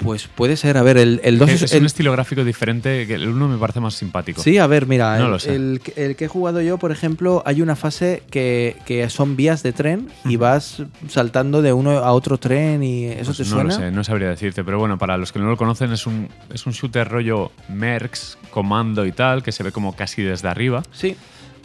Pues 0.03 0.27
puede 0.27 0.57
ser, 0.57 0.75
a 0.77 0.83
ver, 0.83 0.97
el, 0.97 1.21
el 1.23 1.37
2 1.37 1.49
es, 1.51 1.61
es, 1.61 1.71
un 1.73 1.77
el- 1.77 1.85
estilo 1.85 2.11
gráfico 2.11 2.43
diferente, 2.43 3.07
que 3.07 3.13
el 3.13 3.29
1 3.29 3.47
me 3.47 3.57
parece 3.57 3.79
más 3.79 3.93
simpático. 3.93 4.41
Sí, 4.41 4.57
a 4.57 4.67
ver, 4.67 4.85
mira, 4.87 5.17
No 5.17 5.25
el, 5.25 5.31
lo 5.31 5.39
sé. 5.39 5.55
el 5.55 5.79
que- 5.81 6.17
he 6.25 6.27
jugado 6.27 6.59
yo, 6.61 6.77
por 6.77 6.91
ejemplo, 6.91 7.41
hay 7.45 7.61
una 7.61 7.77
fase 7.77 8.23
que, 8.29 8.75
que 8.85 9.07
son 9.09 9.37
vías 9.37 9.63
de 9.63 9.71
tren 9.71 10.09
y 10.25 10.35
vas 10.35 10.81
saltando 11.07 11.61
de 11.61 11.71
uno 11.71 11.91
a 11.99 12.11
otro 12.11 12.37
tren 12.37 12.83
y 12.83 13.05
eso 13.05 13.25
Pues 13.33 13.37
te 13.37 13.43
no 13.43 13.49
suena. 13.51 13.63
lo 13.69 13.79
sé, 13.79 13.91
no 13.91 14.03
sabría 14.03 14.27
decirte, 14.29 14.65
pero 14.65 14.79
bueno, 14.79 14.97
para 14.97 15.15
los 15.15 15.31
que 15.31 15.39
no 15.39 15.45
lo 15.47 15.55
conocen 15.55 15.93
es 15.93 16.05
un, 16.07 16.27
es 16.53 16.65
un 16.65 16.73
shooter 16.73 17.07
rollo 17.07 17.51
Mercs, 17.69 18.37
comando 18.49 19.05
y 19.05 19.13
tal, 19.13 19.41
que 19.43 19.53
se 19.53 19.63
ve 19.63 19.71
como 19.71 19.95
casi 19.95 20.21
desde 20.23 20.49
arriba, 20.49 20.83
Sí, 20.91 21.15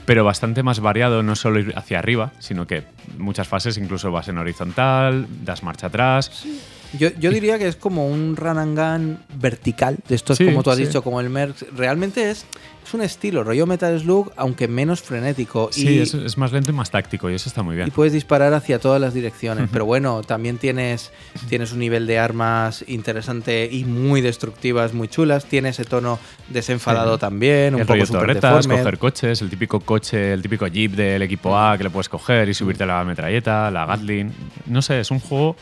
pero 0.09 0.24
bastante 0.24 0.62
más 0.62 0.80
variado, 0.80 1.22
no 1.22 1.36
solo 1.36 1.60
ir 1.60 1.74
hacia 1.76 1.98
arriba, 1.98 2.32
sino 2.39 2.66
que 2.66 2.82
muchas 3.18 3.47
fases 3.47 3.76
incluso 3.76 4.10
vas 4.10 4.26
en 4.28 4.39
horizontal, 4.39 5.26
das 5.44 5.62
marcha 5.62 5.89
atrás. 5.89 6.47
Yo, 6.98 7.10
yo 7.19 7.31
diría 7.31 7.59
que 7.59 7.69
es 7.69 7.77
como 7.77 8.09
un 8.09 8.36
run 8.36 8.59
and 8.59 8.78
gun 8.78 9.19
vertical, 9.40 9.98
de 10.09 10.15
estos 10.15 10.39
Sí, 10.39 10.47
como 10.47 10.62
tú 10.62 10.70
has 10.70 10.78
sí. 10.78 10.86
dicho, 10.86 11.02
como 11.02 11.20
el 11.20 11.28
Merc. 11.28 11.56
Realmente 11.77 12.31
es, 12.31 12.47
es 12.82 12.94
un 12.94 13.02
estilo, 13.02 13.44
rollo 13.44 13.66
Metal 13.66 13.98
Slug, 14.01 14.32
aunque 14.36 14.69
menos 14.69 15.02
frenético. 15.02 15.69
Sí, 15.70 15.89
y, 15.89 15.98
es, 15.98 16.15
es 16.15 16.39
más 16.39 16.51
lento 16.52 16.70
y 16.70 16.74
más 16.74 16.90
táctico 16.90 17.28
y 17.28 17.35
eso 17.35 17.51
está 17.51 17.62
muy 17.62 17.77
bien. 17.77 17.89
y 17.89 17.90
puedes 17.90 18.15
disparar 18.15 18.55
hacia 18.55 18.78
todas 18.78 19.01
las 19.01 19.12
direcciones. 19.12 19.69
Pero 19.70 19.85
bueno, 19.85 20.23
también 20.23 20.56
tienes, 20.56 21.12
tienes 21.51 21.73
un 21.73 21.81
nivel 21.81 22.06
de 22.06 22.19
armas 22.19 22.82
interesante 22.89 23.69
y 23.70 23.85
muy 23.85 24.23
destructivas, 24.23 24.94
muy 24.94 25.09
chulas. 25.09 25.44
Tiene 25.44 25.69
ese 25.70 25.85
tono 25.85 26.19
desenfadado 26.48 27.19
también, 27.19 27.74
un 27.74 27.82
el 27.82 27.86
poco 27.86 28.06
torretas, 28.06 28.66
coger 28.66 28.98
coches, 28.98 29.43
el 29.43 29.51
típico 29.51 29.81
coche, 29.81 30.32
el 30.32 30.40
típico 30.40 30.66
jeep 30.66 30.93
del 30.93 31.20
equipo 31.20 31.59
A 31.59 31.77
que 31.77 31.85
le 31.85 31.90
puedes 31.90 32.09
coger 32.09 32.48
y 32.48 32.55
subirte 32.55 32.85
a 32.85 32.86
la 32.86 33.05
metralleta, 33.05 33.70
la 33.70 33.85
Gatling. 33.85 34.32
No 34.66 34.81
sé, 34.81 35.01
es 35.01 35.10
un 35.10 35.20
juego 35.20 35.56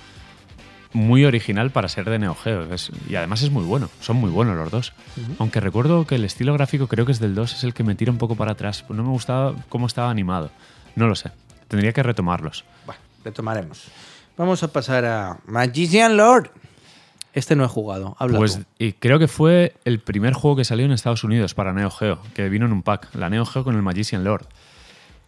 muy 0.93 1.25
original 1.25 1.71
para 1.71 1.89
ser 1.89 2.09
de 2.09 2.19
Neo 2.19 2.35
Geo. 2.35 2.73
Es- 2.73 2.91
y 3.09 3.15
además 3.17 3.43
es 3.43 3.51
muy 3.51 3.65
bueno, 3.65 3.91
son 4.01 4.17
muy 4.17 4.31
buenos 4.31 4.57
los 4.57 4.71
dos. 4.71 4.93
Aunque 5.39 5.61
recuerdo 5.61 6.07
que 6.07 6.15
el 6.17 6.25
estilo 6.25 6.53
gráfico 6.55 6.87
creo 6.87 7.07
que 7.07 7.13
es 7.13 7.21
del 7.21 7.35
2, 7.35 7.55
es 7.55 7.65
el 7.65 7.75
que 7.75 7.85
me 7.85 7.95
tira 7.95 8.11
un 8.13 8.19
poco 8.19 8.35
para 8.37 8.53
atrás. 8.53 8.85
No 8.89 9.03
me 9.03 9.11
gustaba 9.11 9.55
cómo 9.69 9.87
estaba 9.87 10.11
animado. 10.11 10.51
No 10.95 11.07
lo 11.09 11.15
sé. 11.15 11.31
Tendría 11.69 11.93
que 11.93 12.03
retomarlos. 12.03 12.65
Bueno, 12.87 13.01
retomaremos. 13.25 13.85
Vamos 14.37 14.63
a 14.63 14.69
pasar 14.73 15.05
a 15.05 15.39
Magician 15.47 16.17
Lord. 16.17 16.51
Este 17.33 17.55
no 17.55 17.65
he 17.65 17.69
jugado, 17.69 18.17
habla 18.19 18.39
Pues 18.39 18.57
tú. 18.57 18.65
y 18.79 18.93
creo 18.95 19.19
que 19.19 19.29
fue 19.29 19.75
el 19.85 20.01
primer 20.01 20.33
juego 20.33 20.57
que 20.57 20.65
salió 20.65 20.87
en 20.87 20.93
Estados 20.93 21.23
Unidos 21.23 21.53
para 21.53 21.75
Neo 21.75 21.91
Geo, 21.91 22.19
que 22.35 22.49
vino 22.49 22.65
en 22.65 22.73
un 22.73 22.83
pack, 22.83 23.15
la 23.15 23.29
Neo 23.29 23.45
Geo 23.45 23.63
con 23.63 23.77
el 23.77 23.83
Magician 23.83 24.25
Lord. 24.25 24.47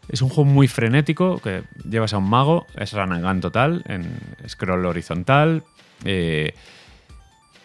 Es 0.09 0.23
un 0.23 0.29
juego 0.29 0.45
muy 0.45 0.69
frenético, 0.69 1.39
que 1.39 1.65
llevas 1.89 2.15
a 2.15 2.19
un 2.19 2.29
mago, 2.29 2.67
es 2.77 2.95
gun 2.95 3.41
total, 3.41 3.83
en 3.87 4.19
scroll 4.49 4.87
horizontal. 4.87 5.65
eh, 6.05 6.55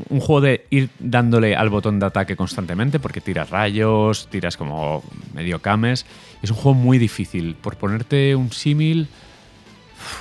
un 0.09 0.19
juego 0.19 0.41
de 0.41 0.65
ir 0.69 0.89
dándole 0.99 1.55
al 1.55 1.69
botón 1.69 1.99
de 1.99 2.05
ataque 2.05 2.35
constantemente, 2.35 2.99
porque 2.99 3.21
tiras 3.21 3.49
rayos, 3.49 4.27
tiras 4.29 4.57
como 4.57 5.03
medio 5.33 5.59
cames. 5.59 6.05
Es 6.41 6.49
un 6.49 6.57
juego 6.57 6.73
muy 6.73 6.97
difícil. 6.97 7.55
Por 7.55 7.77
ponerte 7.77 8.35
un 8.35 8.51
símil, 8.51 9.07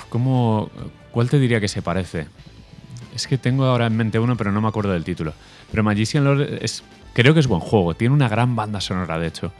¿cómo, 0.08 0.70
¿cuál 1.10 1.30
te 1.30 1.38
diría 1.38 1.60
que 1.60 1.68
se 1.68 1.82
parece? 1.82 2.26
Es 3.14 3.26
que 3.26 3.38
tengo 3.38 3.64
ahora 3.64 3.86
en 3.86 3.96
mente 3.96 4.18
uno, 4.18 4.36
pero 4.36 4.52
no 4.52 4.60
me 4.60 4.68
acuerdo 4.68 4.92
del 4.92 5.04
título. 5.04 5.32
Pero 5.70 5.82
Magician 5.82 6.24
Lord 6.24 6.42
es, 6.62 6.84
creo 7.14 7.34
que 7.34 7.40
es 7.40 7.46
buen 7.46 7.60
juego. 7.60 7.94
Tiene 7.94 8.14
una 8.14 8.28
gran 8.28 8.54
banda 8.54 8.80
sonora, 8.80 9.18
de 9.18 9.28
hecho. 9.28 9.52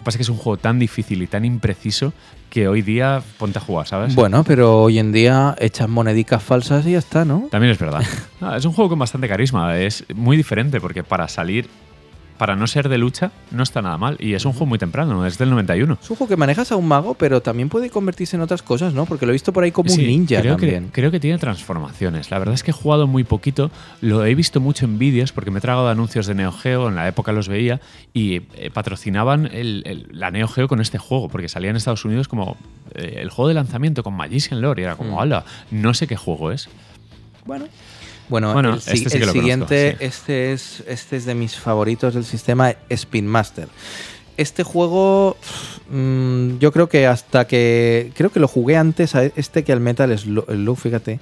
Lo 0.00 0.04
que 0.04 0.06
pasa 0.06 0.16
es 0.16 0.18
que 0.20 0.22
es 0.22 0.28
un 0.30 0.38
juego 0.38 0.56
tan 0.56 0.78
difícil 0.78 1.20
y 1.20 1.26
tan 1.26 1.44
impreciso 1.44 2.14
que 2.48 2.68
hoy 2.68 2.80
día 2.80 3.22
ponte 3.36 3.58
a 3.58 3.60
jugar, 3.60 3.86
¿sabes? 3.86 4.14
Bueno, 4.14 4.44
pero 4.44 4.80
hoy 4.84 4.98
en 4.98 5.12
día 5.12 5.54
echas 5.58 5.90
monedicas 5.90 6.42
falsas 6.42 6.86
y 6.86 6.92
ya 6.92 6.98
está, 6.98 7.26
¿no? 7.26 7.48
También 7.50 7.72
es 7.72 7.78
verdad. 7.78 8.02
Ah, 8.40 8.56
es 8.56 8.64
un 8.64 8.72
juego 8.72 8.88
con 8.88 8.98
bastante 8.98 9.28
carisma. 9.28 9.76
Es 9.78 10.02
muy 10.14 10.38
diferente 10.38 10.80
porque 10.80 11.04
para 11.04 11.28
salir, 11.28 11.68
para 12.40 12.56
no 12.56 12.66
ser 12.66 12.88
de 12.88 12.96
lucha, 12.96 13.32
no 13.50 13.62
está 13.62 13.82
nada 13.82 13.98
mal. 13.98 14.16
Y 14.18 14.32
es 14.32 14.46
un 14.46 14.52
juego 14.52 14.64
muy 14.64 14.78
temprano, 14.78 15.26
es 15.26 15.36
del 15.36 15.50
91. 15.50 15.98
Es 16.02 16.08
un 16.10 16.16
juego 16.16 16.26
que 16.30 16.38
manejas 16.38 16.72
a 16.72 16.76
un 16.76 16.88
mago, 16.88 17.12
pero 17.12 17.42
también 17.42 17.68
puede 17.68 17.90
convertirse 17.90 18.34
en 18.36 18.40
otras 18.40 18.62
cosas, 18.62 18.94
¿no? 18.94 19.04
Porque 19.04 19.26
lo 19.26 19.32
he 19.32 19.34
visto 19.34 19.52
por 19.52 19.62
ahí 19.62 19.72
como 19.72 19.90
Sí, 19.90 20.00
un 20.00 20.06
ninja 20.06 20.40
creo 20.40 20.56
también. 20.56 20.86
Que, 20.86 20.90
creo 20.92 21.10
que 21.10 21.20
tiene 21.20 21.36
transformaciones. 21.36 22.30
La 22.30 22.38
verdad 22.38 22.54
es 22.54 22.62
que 22.62 22.70
he 22.70 22.74
jugado 22.74 23.06
muy 23.06 23.24
poquito. 23.24 23.70
Lo 24.00 24.24
he 24.24 24.34
visto 24.34 24.58
mucho 24.58 24.86
en 24.86 24.98
vídeos 24.98 25.32
porque 25.32 25.50
me 25.50 25.58
he 25.58 25.60
tragado 25.60 25.88
anuncios 25.90 26.26
de 26.26 26.34
Neo 26.34 26.50
Geo. 26.50 26.88
En 26.88 26.94
la 26.94 27.06
época 27.06 27.32
los 27.32 27.46
veía 27.46 27.78
y 28.14 28.36
eh, 28.54 28.70
patrocinaban 28.72 29.44
el- 29.44 29.82
el- 29.84 30.08
la 30.12 30.30
Neo 30.30 30.48
Geo 30.48 30.66
con 30.66 30.80
este 30.80 30.96
juego 30.96 31.28
porque 31.28 31.50
salía 31.50 31.68
en 31.68 31.76
Estados 31.76 32.06
Unidos 32.06 32.26
como 32.26 32.56
eh, 32.94 33.18
el 33.20 33.28
juego 33.28 33.48
de 33.48 33.54
lanzamiento 33.54 34.02
con 34.02 34.14
Magician 34.14 34.62
Lore. 34.62 34.80
Y 34.80 34.84
era 34.86 34.96
como, 34.96 35.16
Mm. 35.16 35.18
hala, 35.20 35.44
no 35.70 35.92
sé 35.92 36.06
qué 36.06 36.16
juego 36.16 36.52
es. 36.52 36.70
Bueno. 37.44 37.66
Bueno, 38.30 38.52
Bueno, 38.52 38.70
el, 38.70 38.78
este 38.78 39.10
sí 39.10 39.16
el 39.18 39.28
siguiente, 39.28 39.96
conozco, 39.98 39.98
sí. 39.98 40.04
este, 40.04 40.52
es, 40.52 40.84
este 40.86 41.16
es 41.16 41.24
de 41.24 41.34
mis 41.34 41.56
favoritos 41.56 42.14
del 42.14 42.24
sistema 42.24 42.74
Spin 42.88 43.26
Master. 43.26 43.68
Este 44.36 44.62
juego, 44.62 45.36
mm, 45.90 46.58
yo 46.58 46.72
creo 46.72 46.88
que 46.88 47.06
hasta 47.06 47.46
que. 47.46 48.12
Creo 48.14 48.30
que 48.30 48.40
lo 48.40 48.48
jugué 48.48 48.76
antes 48.76 49.14
a 49.16 49.24
este 49.24 49.64
que 49.64 49.72
al 49.72 49.80
Metal 49.80 50.16
Slug, 50.16 50.78
fíjate. 50.78 51.18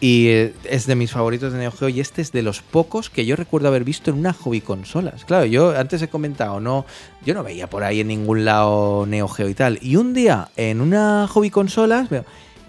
Y 0.00 0.28
eh, 0.28 0.54
es 0.64 0.86
de 0.86 0.94
mis 0.94 1.12
favoritos 1.12 1.52
de 1.52 1.60
Neo 1.60 1.72
Geo. 1.72 1.88
Y 1.88 2.00
este 2.00 2.22
es 2.22 2.32
de 2.32 2.42
los 2.42 2.60
pocos 2.60 3.08
que 3.08 3.24
yo 3.24 3.36
recuerdo 3.36 3.68
haber 3.68 3.84
visto 3.84 4.10
en 4.10 4.18
una 4.18 4.32
hobby 4.32 4.60
consolas. 4.60 5.24
Claro, 5.24 5.46
yo 5.46 5.76
antes 5.78 6.02
he 6.02 6.08
comentado, 6.08 6.60
no, 6.60 6.84
yo 7.24 7.34
no 7.34 7.42
veía 7.42 7.70
por 7.70 7.84
ahí 7.84 8.00
en 8.00 8.08
ningún 8.08 8.44
lado 8.44 9.06
Neo 9.06 9.28
Geo 9.28 9.48
y 9.48 9.54
tal. 9.54 9.78
Y 9.80 9.96
un 9.96 10.12
día 10.12 10.48
en 10.56 10.80
una 10.80 11.26
hobby 11.28 11.50
consolas 11.50 12.10
veo 12.10 12.24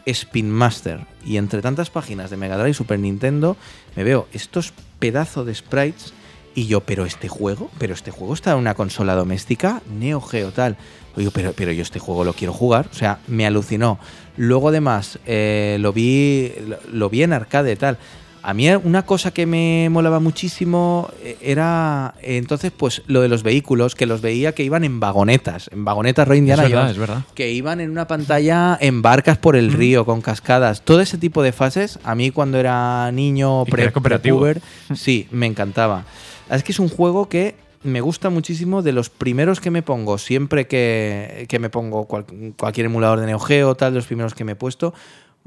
Spin 0.10 0.49
Master. 0.49 1.06
Y 1.26 1.38
entre 1.38 1.61
tantas 1.61 1.90
páginas 1.90 2.30
de 2.30 2.38
Mega 2.38 2.57
Drive 2.57 2.72
y 2.72 2.73
Super 2.73 2.99
Nintendo, 2.99 3.57
me 3.95 4.03
veo 4.03 4.27
estos 4.34 4.73
pedazos 4.99 5.45
de 5.45 5.56
sprites. 5.56 6.14
Y 6.56 6.68
yo, 6.68 6.81
pero 6.81 7.06
este 7.06 7.30
juego, 7.30 7.69
pero 7.77 7.94
este 7.94 8.11
juego 8.11 8.34
está 8.34 8.52
en 8.52 8.57
una 8.57 8.73
consola 8.73 9.15
doméstica, 9.15 9.81
Neo 9.90 10.19
Geo 10.19 10.52
tal. 10.52 10.77
Digo, 11.15 11.31
pero, 11.31 11.53
pero 11.53 11.72
yo 11.72 11.84
este 11.84 11.99
juego 11.99 12.23
lo 12.23 12.34
quiero 12.34 12.53
jugar. 12.53 12.90
O 12.91 12.95
sea, 12.95 13.19
me 13.27 13.45
alucinó. 13.45 13.99
Luego 14.38 14.69
además 14.69 15.19
eh, 15.26 15.77
lo 15.80 15.94
vi 15.94 16.52
lo, 16.65 16.80
lo 16.91 17.10
vi 17.10 17.23
en 17.23 17.34
arcade 17.34 17.76
tal. 17.76 17.98
A 18.41 18.53
mí 18.53 18.70
una 18.70 19.06
cosa 19.06 19.32
que 19.32 19.45
me 19.45 19.90
molaba 19.91 20.20
muchísimo 20.20 21.10
eh, 21.22 21.38
era 21.41 22.14
eh, 22.22 22.38
entonces 22.38 22.72
pues 22.76 23.02
lo 23.07 23.22
de 23.22 23.28
los 23.28 23.44
vehículos, 23.44 23.95
que 23.95 24.06
los 24.06 24.22
veía 24.22 24.53
que 24.56 24.64
iban 24.64 24.84
en 24.86 24.99
vagonetas, 24.99 25.70
en 25.74 25.84
vagonetas 25.84 26.28
Rey 26.28 26.40
Indiana 26.40 26.64
es 26.64 26.70
verdad, 26.70 26.82
Jones 26.84 26.91
es 26.94 26.99
verdad. 26.99 27.22
que 27.36 27.52
iban 27.52 27.82
en 27.82 27.90
una 27.90 28.07
pantalla 28.07 28.78
en 28.80 29.02
barcas 29.02 29.38
por 29.38 29.56
el 29.57 29.74
río, 29.74 30.06
con 30.06 30.22
cascadas. 30.22 30.82
Todo 30.84 31.02
ese 31.02 31.18
tipo 31.18 31.44
de 31.44 31.52
fases, 31.52 31.99
a 32.03 32.16
mí 32.16 32.32
cuando 32.32 32.57
era 32.57 33.11
niño, 33.11 33.64
Y 33.64 33.66
que 33.66 33.72
pre, 33.72 33.84
era 33.84 33.91
cooperativo. 33.91 34.40
prepuber, 34.40 34.61
sí, 34.98 35.28
me 35.32 35.45
encantaba. 35.45 36.06
Es 36.49 36.64
que 36.64 36.72
es 36.72 36.80
un 36.80 36.90
juego 36.90 37.28
que 37.28 37.56
me 37.84 38.02
gusta 38.02 38.30
muchísimo, 38.30 38.82
de 38.82 38.91
los 38.94 39.10
primeros 39.10 39.60
que 39.61 39.70
me 39.72 39.82
pongo, 39.82 40.18
siempre 40.18 40.66
que, 40.68 41.45
que 41.49 41.60
me 41.60 41.70
pongo 41.70 42.06
cual- 42.07 42.26
cualquier 42.57 42.86
emulador 42.88 43.20
de 43.20 43.26
Neo 43.28 43.40
Geo, 43.40 43.76
tal, 43.76 43.91
de 43.94 43.98
los 43.99 44.06
primeros 44.06 44.34
que 44.34 44.44
me 44.44 44.53
he 44.53 44.56
puesto. 44.56 44.94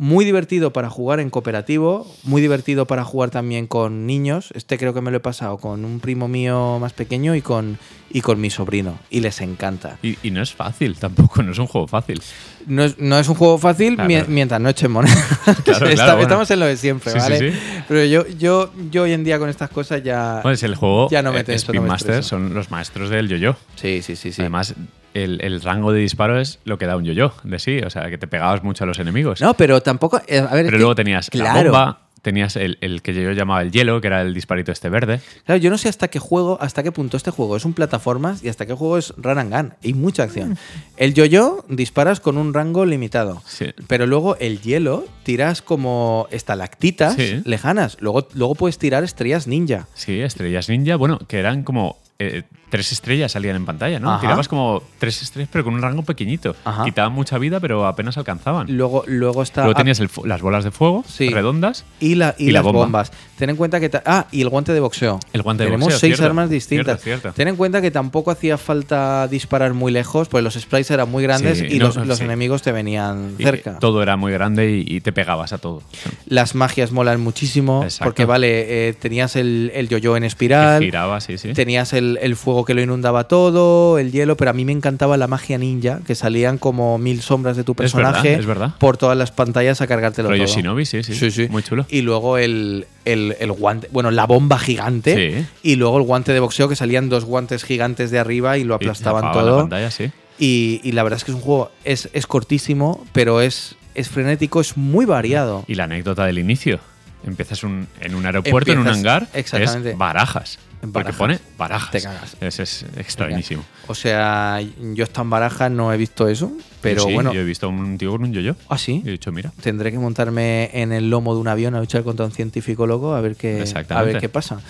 Muy 0.02 0.24
divertido 0.24 0.72
para 0.72 0.90
jugar 0.90 1.20
en 1.20 1.30
cooperativo, 1.30 2.12
muy 2.24 2.42
divertido 2.42 2.88
para 2.88 3.04
jugar 3.04 3.30
también 3.30 3.68
con 3.68 4.04
niños. 4.04 4.50
Este 4.56 4.76
creo 4.76 4.92
que 4.92 5.00
me 5.00 5.12
lo 5.12 5.18
he 5.18 5.20
pasado 5.20 5.58
con 5.58 5.84
un 5.84 6.00
primo 6.00 6.26
mío 6.26 6.78
más 6.80 6.92
pequeño 6.92 7.36
y 7.36 7.40
con, 7.40 7.78
y 8.10 8.20
con 8.20 8.40
mi 8.40 8.50
sobrino. 8.50 8.98
Y 9.10 9.20
les 9.20 9.40
encanta. 9.40 9.98
Y, 10.02 10.18
y 10.24 10.32
no 10.32 10.42
es 10.42 10.52
fácil 10.52 10.96
tampoco, 10.96 11.44
no 11.44 11.52
es 11.52 11.58
un 11.58 11.68
juego 11.68 11.86
fácil. 11.86 12.20
No 12.66 12.82
es, 12.82 12.98
no 12.98 13.16
es 13.16 13.28
un 13.28 13.36
juego 13.36 13.58
fácil 13.58 13.94
Claro. 13.94 14.24
mientras 14.26 14.60
no 14.60 14.70
echen 14.70 14.90
moneda. 14.90 15.14
Claro, 15.64 15.86
Está- 15.86 15.94
claro, 15.94 16.12
bueno. 16.14 16.22
Estamos 16.22 16.50
en 16.50 16.58
lo 16.58 16.66
de 16.66 16.76
siempre, 16.76 17.12
Sí, 17.12 17.18
¿vale? 17.20 17.38
sí. 17.52 17.58
Pero 17.86 18.04
yo, 18.04 18.26
yo, 18.36 18.72
yo 18.90 19.02
hoy 19.04 19.12
en 19.12 19.22
día 19.22 19.38
con 19.38 19.48
estas 19.50 19.70
cosas 19.70 20.02
ya. 20.02 20.40
Bueno, 20.42 20.54
es 20.56 20.64
el 20.64 20.74
juego 20.74 21.10
Ya 21.10 21.22
no 21.22 21.32
me 21.32 21.38
eh, 21.40 21.44
tenso, 21.44 21.66
Spin 21.66 21.76
no 21.76 21.82
me 21.82 21.88
Master 21.90 22.24
son 22.24 22.52
los 22.54 22.72
maestros 22.72 23.08
del 23.08 23.28
yo-yo. 23.28 23.54
Sí, 23.76 24.02
sí, 24.02 24.16
sí, 24.16 24.32
sí. 24.32 24.40
Además, 24.42 24.74
el, 25.14 25.40
el 25.42 25.60
rango 25.62 25.92
de 25.92 26.00
disparo 26.00 26.40
es 26.40 26.58
lo 26.64 26.78
que 26.78 26.86
da 26.86 26.96
un 26.96 27.04
yo-yo 27.04 27.32
de 27.44 27.58
sí, 27.58 27.78
o 27.80 27.90
sea, 27.90 28.08
que 28.10 28.18
te 28.18 28.26
pegabas 28.26 28.62
mucho 28.62 28.84
a 28.84 28.86
los 28.86 28.98
enemigos. 28.98 29.40
no, 29.40 29.54
pero 29.54 29.80
tampoco. 29.82 30.20
eh, 30.26 30.38
a 30.38 30.54
ver, 30.54 30.64
es 30.64 30.66
Pero 30.66 30.70
que- 30.70 30.78
luego 30.78 30.94
tenías 30.94 31.28
la 31.34 31.44
claro. 31.52 31.70
bomba, 31.72 31.98
tenías 32.22 32.54
el, 32.54 32.78
el 32.80 33.02
que 33.02 33.12
yo 33.14 33.32
llamaba 33.32 33.62
el 33.62 33.72
hielo, 33.72 34.00
que 34.00 34.06
era 34.06 34.22
el 34.22 34.32
disparito 34.32 34.70
este 34.70 34.88
verde. 34.88 35.20
Claro, 35.44 35.60
yo 35.60 35.70
no 35.70 35.76
sé 35.78 35.88
hasta 35.88 36.06
qué 36.06 36.20
juego, 36.20 36.56
hasta 36.60 36.84
qué 36.84 36.92
punto 36.92 37.16
este 37.16 37.32
juego 37.32 37.56
es 37.56 37.64
un 37.64 37.72
plataformas 37.72 38.44
y 38.44 38.48
hasta 38.48 38.64
qué 38.64 38.74
juego 38.74 38.96
es 38.96 39.12
run 39.16 39.38
and 39.38 39.52
gun. 39.52 39.74
Hay 39.82 39.92
mucha 39.94 40.22
acción. 40.22 40.56
El 40.96 41.14
yo-yo 41.14 41.64
disparas 41.68 42.20
con 42.20 42.38
un 42.38 42.54
rango 42.54 42.86
limitado. 42.86 43.42
Sí. 43.44 43.74
Pero 43.88 44.06
luego 44.06 44.36
el 44.36 44.60
hielo 44.60 45.04
tiras 45.24 45.62
como 45.62 46.28
estalactitas 46.30 47.14
Sí. 47.16 47.42
lejanas. 47.44 47.96
Luego, 48.00 48.28
luego 48.34 48.54
puedes 48.54 48.78
tirar 48.78 49.02
estrellas 49.02 49.48
ninja. 49.48 49.88
Sí, 49.94 50.20
estrellas 50.20 50.68
ninja, 50.68 50.94
bueno, 50.96 51.18
que 51.26 51.38
eran 51.40 51.64
como 51.64 51.96
eh, 52.20 52.44
tres 52.72 52.90
estrellas 52.90 53.32
salían 53.32 53.54
en 53.54 53.66
pantalla, 53.66 54.00
¿no? 54.00 54.10
Ajá. 54.12 54.22
Tirabas 54.22 54.48
como 54.48 54.82
tres 54.98 55.20
estrellas, 55.20 55.50
pero 55.52 55.62
con 55.62 55.74
un 55.74 55.82
rango 55.82 56.02
pequeñito. 56.04 56.56
Ajá. 56.64 56.84
Quitaban 56.84 57.12
mucha 57.12 57.36
vida, 57.36 57.60
pero 57.60 57.86
apenas 57.86 58.16
alcanzaban. 58.16 58.74
Luego, 58.74 59.04
luego 59.06 59.42
está. 59.42 59.64
Luego 59.64 59.76
tenías 59.76 60.00
el 60.00 60.08
las 60.24 60.40
bolas 60.40 60.64
de 60.64 60.70
fuego 60.70 61.04
Sí. 61.06 61.28
redondas. 61.28 61.84
Y, 62.00 62.14
la, 62.14 62.34
y, 62.38 62.44
y 62.48 62.50
la 62.50 62.60
las 62.60 62.62
bomba. 62.64 62.80
bombas. 62.80 63.12
Ten 63.36 63.50
en 63.50 63.56
cuenta 63.56 63.78
que. 63.78 63.90
Ah, 64.06 64.26
y 64.32 64.40
el 64.40 64.48
guante 64.48 64.72
de 64.72 64.80
boxeo. 64.80 65.20
El 65.34 65.42
guante 65.42 65.64
de 65.64 65.68
Tenemos 65.68 65.84
boxeo, 65.88 65.98
seis 66.00 66.16
cierto, 66.16 66.24
armas 66.30 66.48
distintas. 66.48 67.02
cierto, 67.02 67.20
cierto. 67.20 67.36
Ten 67.36 67.48
en 67.48 67.56
cuenta 67.56 67.82
que 67.82 67.90
tampoco 67.90 68.30
hacía 68.30 68.56
falta 68.56 69.28
disparar 69.28 69.74
muy 69.74 69.92
lejos, 69.92 70.28
pues 70.28 70.42
los 70.42 70.54
sprites 70.54 70.90
eran 70.90 71.10
muy 71.10 71.22
grandes 71.22 71.58
Sí, 71.58 71.66
y 71.68 71.78
no, 71.78 71.88
los, 71.88 71.96
los 72.06 72.18
sí. 72.18 72.24
enemigos 72.24 72.62
te 72.62 72.72
venían 72.72 73.34
Y 73.38 73.42
cerca. 73.42 73.78
Todo 73.80 74.02
era 74.02 74.16
muy 74.16 74.32
grande 74.32 74.82
y, 74.86 75.02
te 75.02 75.12
pegabas 75.12 75.52
a 75.52 75.58
todo. 75.58 75.82
Las 76.26 76.54
magias 76.54 76.90
molan 76.90 77.20
muchísimo. 77.20 77.82
Exacto. 77.84 78.04
Porque, 78.04 78.24
vale, 78.24 78.88
eh, 78.88 78.92
tenías 78.94 79.36
el, 79.36 79.70
el 79.74 79.88
yo-yo 79.90 80.16
en 80.16 80.24
espiral. 80.24 80.82
Giraba, 80.82 81.20
sí, 81.20 81.36
sí. 81.36 81.52
Tenías 81.52 81.92
el, 81.92 82.18
el 82.22 82.34
fuego 82.36 82.61
que 82.64 82.74
lo 82.74 82.80
inundaba 82.82 83.24
todo, 83.28 83.98
el 83.98 84.12
hielo, 84.12 84.36
pero 84.36 84.50
a 84.50 84.54
mí 84.54 84.64
me 84.64 84.72
encantaba 84.72 85.16
la 85.16 85.26
magia 85.26 85.58
ninja, 85.58 86.00
que 86.06 86.14
salían 86.14 86.58
como 86.58 86.98
mil 86.98 87.20
sombras 87.22 87.56
de 87.56 87.64
tu 87.64 87.72
Es 87.72 87.94
verdad, 87.94 88.12
personaje 88.12 88.34
es 88.40 88.46
verdad. 88.46 88.74
por 88.78 88.96
todas 88.96 89.16
las 89.16 89.30
pantallas 89.32 89.80
a 89.80 89.86
cargártelo 89.86 90.28
Rollo 90.28 90.44
todo. 90.46 90.54
Shinobi, 90.54 90.84
sí, 90.86 91.02
sí, 91.02 91.14
Sí, 91.14 91.30
sí. 91.30 91.48
Muy 91.48 91.62
chulo. 91.62 91.86
Y 91.88 92.02
luego 92.02 92.38
el, 92.38 92.86
el- 93.04 93.36
el 93.40 93.52
guante, 93.52 93.88
bueno, 93.92 94.10
la 94.10 94.26
bomba 94.26 94.58
gigante. 94.58 95.14
Sí. 95.14 95.46
Y 95.62 95.76
luego 95.76 95.98
el 95.98 96.04
guante 96.04 96.32
de 96.32 96.40
boxeo, 96.40 96.68
que 96.68 96.76
salían 96.76 97.08
dos 97.08 97.24
guantes 97.24 97.64
gigantes 97.64 98.10
de 98.10 98.18
arriba 98.18 98.58
y 98.58 98.64
lo 98.64 98.74
Y 98.74 98.76
aplastaban 98.76 99.24
la 99.26 99.32
todo. 99.32 99.58
pantalla, 99.58 99.90
sí. 99.90 100.10
Y, 100.38 100.80
y 100.82 100.92
la 100.92 101.02
verdad 101.02 101.18
es 101.18 101.24
que 101.24 101.30
es 101.30 101.36
un 101.36 101.42
juego, 101.42 101.70
es, 101.84 102.08
es 102.12 102.26
cortísimo, 102.26 103.04
pero 103.12 103.40
es, 103.40 103.76
es 103.94 104.08
frenético, 104.08 104.60
es 104.60 104.76
muy 104.76 105.04
variado. 105.04 105.64
Y 105.68 105.74
la 105.74 105.84
anécdota 105.84 106.24
del 106.26 106.38
inicio. 106.38 106.80
Empiezas 107.24 107.62
un- 107.64 107.86
en 108.00 108.14
un 108.14 108.26
aeropuerto, 108.26 108.72
en 108.72 108.78
un 108.80 108.88
hangar, 108.88 109.28
exactamente. 109.34 109.90
es 109.90 109.98
barajas. 109.98 110.58
Porque 110.92 111.12
pone 111.12 111.38
barajas. 111.56 111.92
Te 111.92 112.02
cagas. 112.02 112.36
Es, 112.40 112.58
es 112.58 112.84
extrañísimo. 112.96 113.64
O 113.86 113.94
sea, 113.94 114.60
yo 114.94 115.04
hasta 115.04 115.22
en 115.22 115.30
Barajas 115.30 115.70
no 115.70 115.92
he 115.92 115.96
visto 115.96 116.26
eso, 116.26 116.50
pero 116.80 117.04
sí, 117.04 117.14
bueno. 117.14 117.32
Yo 117.32 117.40
he 117.40 117.44
visto 117.44 117.66
a 117.66 117.68
un 117.68 117.96
tío 117.98 118.10
con 118.10 118.24
un 118.24 118.32
yo-yo. 118.32 118.56
Ah, 118.68 118.78
sí. 118.78 119.00
Y 119.04 119.08
he 119.08 119.12
dicho, 119.12 119.30
mira. 119.30 119.52
Tendré 119.62 119.92
que 119.92 119.98
montarme 120.00 120.70
en 120.72 120.90
el 120.90 121.08
lomo 121.08 121.34
de 121.34 121.40
un 121.40 121.46
avión 121.46 121.76
a 121.76 121.78
luchar 121.78 122.02
contra 122.02 122.26
un 122.26 122.32
científico 122.32 122.84
loco 122.88 123.14
a 123.14 123.20
ver 123.20 123.36
qué, 123.36 123.62
a 123.90 124.02
ver 124.02 124.18
qué 124.18 124.28
pasa. 124.28 124.60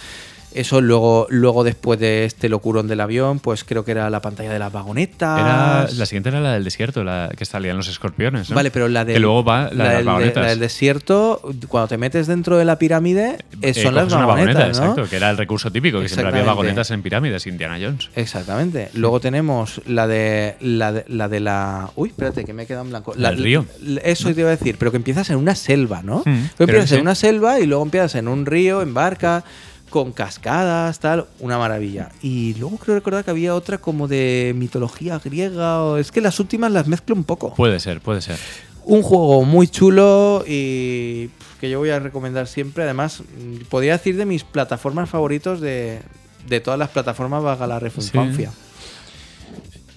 Eso 0.54 0.80
luego, 0.80 1.26
luego 1.30 1.64
después 1.64 1.98
de 1.98 2.24
este 2.24 2.48
locurón 2.48 2.88
del 2.88 3.00
avión, 3.00 3.38
pues 3.38 3.64
creo 3.64 3.84
que 3.84 3.92
era 3.92 4.10
la 4.10 4.20
pantalla 4.20 4.52
de 4.52 4.58
las 4.58 4.72
vagonetas. 4.72 5.38
Era, 5.40 5.88
la 5.96 6.06
siguiente 6.06 6.28
era 6.28 6.40
la 6.40 6.52
del 6.54 6.64
desierto, 6.64 7.04
la 7.04 7.30
que 7.36 7.44
salían 7.44 7.76
los 7.76 7.88
escorpiones. 7.88 8.50
¿no? 8.50 8.56
Vale, 8.56 8.70
pero 8.70 8.88
la 8.88 9.04
del, 9.04 9.14
Que 9.14 9.20
luego 9.20 9.44
va 9.44 9.70
la, 9.72 9.90
de 9.98 10.04
las 10.04 10.18
del, 10.18 10.32
la 10.34 10.46
del 10.48 10.58
desierto, 10.58 11.40
cuando 11.68 11.88
te 11.88 11.98
metes 11.98 12.26
dentro 12.26 12.56
de 12.58 12.64
la 12.64 12.78
pirámide, 12.78 13.38
eh, 13.62 13.70
Eh, 13.70 13.74
son 13.74 13.94
las 13.94 14.08
vagonetas, 14.12 14.26
vagoneta, 14.26 14.60
¿no? 14.60 14.68
exacto, 14.68 15.08
que 15.10 15.16
era 15.16 15.30
el 15.30 15.36
recurso 15.38 15.70
típico, 15.72 16.00
que 16.00 16.08
siempre 16.08 16.28
había 16.28 16.44
vagonetas 16.44 16.90
en 16.90 17.02
pirámides, 17.02 17.46
Indiana 17.46 17.78
Jones. 17.80 18.10
Exactamente. 18.14 18.90
Luego 18.94 19.20
tenemos 19.20 19.80
la 19.86 20.06
de 20.06 20.56
la 20.60 20.92
de 20.92 21.04
la, 21.08 21.28
de 21.28 21.40
la- 21.40 21.90
Uy, 21.96 22.10
espérate, 22.10 22.44
que 22.44 22.52
me 22.52 22.64
he 22.64 22.66
quedado 22.66 22.84
en 22.84 22.90
blanco. 22.90 23.14
La, 23.16 23.30
El 23.30 23.38
río. 23.42 23.64
Eso 24.02 24.32
te 24.34 24.40
iba 24.40 24.48
a 24.50 24.56
decir, 24.56 24.76
pero 24.78 24.90
que 24.90 24.96
empiezas 24.96 25.30
en 25.30 25.36
una 25.36 25.54
selva, 25.54 26.02
¿no? 26.02 26.22
Mm, 26.24 26.44
empiezas 26.58 26.92
en 26.92 26.98
sí. 26.98 27.02
una 27.02 27.14
selva 27.14 27.60
y 27.60 27.66
luego 27.66 27.82
empiezas 27.84 28.14
en 28.16 28.28
un 28.28 28.46
río, 28.46 28.82
en 28.82 28.94
barca, 28.94 29.44
con 29.92 30.10
cascadas, 30.10 30.98
tal. 30.98 31.26
Una 31.38 31.58
maravilla. 31.58 32.10
Y 32.22 32.54
luego 32.54 32.78
creo 32.78 32.96
recordar 32.96 33.24
que 33.24 33.30
había 33.30 33.54
otra 33.54 33.78
como 33.78 34.08
de 34.08 34.52
mitología 34.56 35.20
griega. 35.20 35.84
O... 35.84 35.98
Es 35.98 36.10
que 36.10 36.20
las 36.20 36.40
últimas 36.40 36.72
las 36.72 36.88
mezclo 36.88 37.14
un 37.14 37.22
poco. 37.22 37.54
Puede 37.54 37.78
ser, 37.78 38.00
puede 38.00 38.20
ser. 38.22 38.36
Un 38.84 39.02
juego 39.02 39.44
muy 39.44 39.68
chulo 39.68 40.44
y 40.48 41.30
que 41.60 41.70
yo 41.70 41.78
voy 41.78 41.90
a 41.90 42.00
recomendar 42.00 42.48
siempre. 42.48 42.82
Además, 42.82 43.22
podría 43.68 43.92
decir 43.92 44.16
de 44.16 44.24
mis 44.24 44.42
plataformas 44.42 45.08
favoritos 45.08 45.60
de, 45.60 46.00
de 46.48 46.60
todas 46.60 46.78
las 46.78 46.88
plataformas, 46.88 47.42
vaga 47.42 47.68
la 47.68 47.78
refunfancia. 47.78 48.50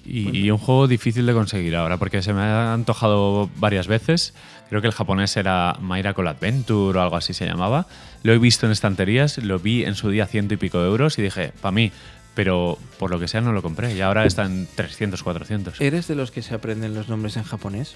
Y, 0.05 0.37
y 0.37 0.51
un 0.51 0.59
juego 0.59 0.87
difícil 0.87 1.25
de 1.25 1.33
conseguir 1.33 1.75
ahora, 1.75 1.97
porque 1.97 2.21
se 2.21 2.31
me 2.31 2.41
ha 2.41 2.73
antojado 2.73 3.49
varias 3.57 3.87
veces. 3.87 4.35
Creo 4.69 4.81
que 4.81 4.87
el 4.87 4.93
japonés 4.93 5.35
era 5.37 5.77
Miracle 5.81 6.29
Adventure 6.29 6.99
o 6.99 7.01
algo 7.01 7.15
así 7.15 7.33
se 7.33 7.45
llamaba. 7.45 7.87
Lo 8.25 8.33
he 8.33 8.39
visto 8.39 8.65
en 8.65 8.71
estanterías, 8.71 9.37
lo 9.37 9.59
vi 9.59 9.83
en 9.85 9.93
su 9.93 10.09
día 10.09 10.25
ciento 10.25 10.55
y 10.55 10.57
pico 10.57 10.79
de 10.81 10.87
euros 10.87 11.19
y 11.19 11.21
dije, 11.21 11.51
para 11.61 11.71
mí. 11.71 11.91
Pero 12.33 12.79
por 12.97 13.11
lo 13.11 13.19
que 13.19 13.27
sea 13.27 13.39
no 13.39 13.53
lo 13.53 13.61
compré 13.61 13.93
y 13.93 14.01
ahora 14.01 14.25
está 14.25 14.45
en 14.45 14.67
300, 14.73 15.21
400. 15.21 15.79
¿Eres 15.79 16.07
de 16.07 16.15
los 16.15 16.31
que 16.31 16.41
se 16.41 16.55
aprenden 16.55 16.95
los 16.95 17.07
nombres 17.07 17.37
en 17.37 17.43
japonés? 17.43 17.93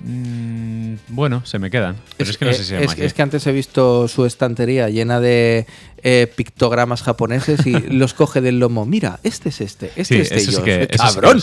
Mm, 0.00 0.94
bueno, 1.06 1.46
se 1.46 1.60
me 1.60 1.70
quedan. 1.70 1.94
Pero 2.16 2.28
es, 2.28 2.38
que 2.38 2.44
no 2.44 2.50
eh, 2.50 2.54
sé 2.54 2.64
si 2.64 2.74
es, 2.74 2.90
así. 2.90 3.04
es 3.04 3.14
que 3.14 3.22
antes 3.22 3.46
he 3.46 3.52
visto 3.52 4.08
su 4.08 4.26
estantería 4.26 4.88
llena 4.88 5.20
de 5.20 5.66
eh, 6.02 6.26
pictogramas 6.34 7.04
japoneses 7.04 7.64
y 7.64 7.70
los 7.88 8.14
coge 8.14 8.40
del 8.40 8.58
lomo. 8.58 8.84
Mira, 8.84 9.20
este 9.22 9.50
es 9.50 9.60
este, 9.60 9.92
este 9.94 10.04
Sí, 10.04 10.20
es 10.22 10.30
de 10.30 10.36
eso 10.38 10.50
sí 10.50 10.56
ellos. 10.56 10.64
que, 10.64 10.88
eso 10.90 11.06
sí 11.06 11.14
que 11.14 11.20
¡Cabrón! 11.20 11.42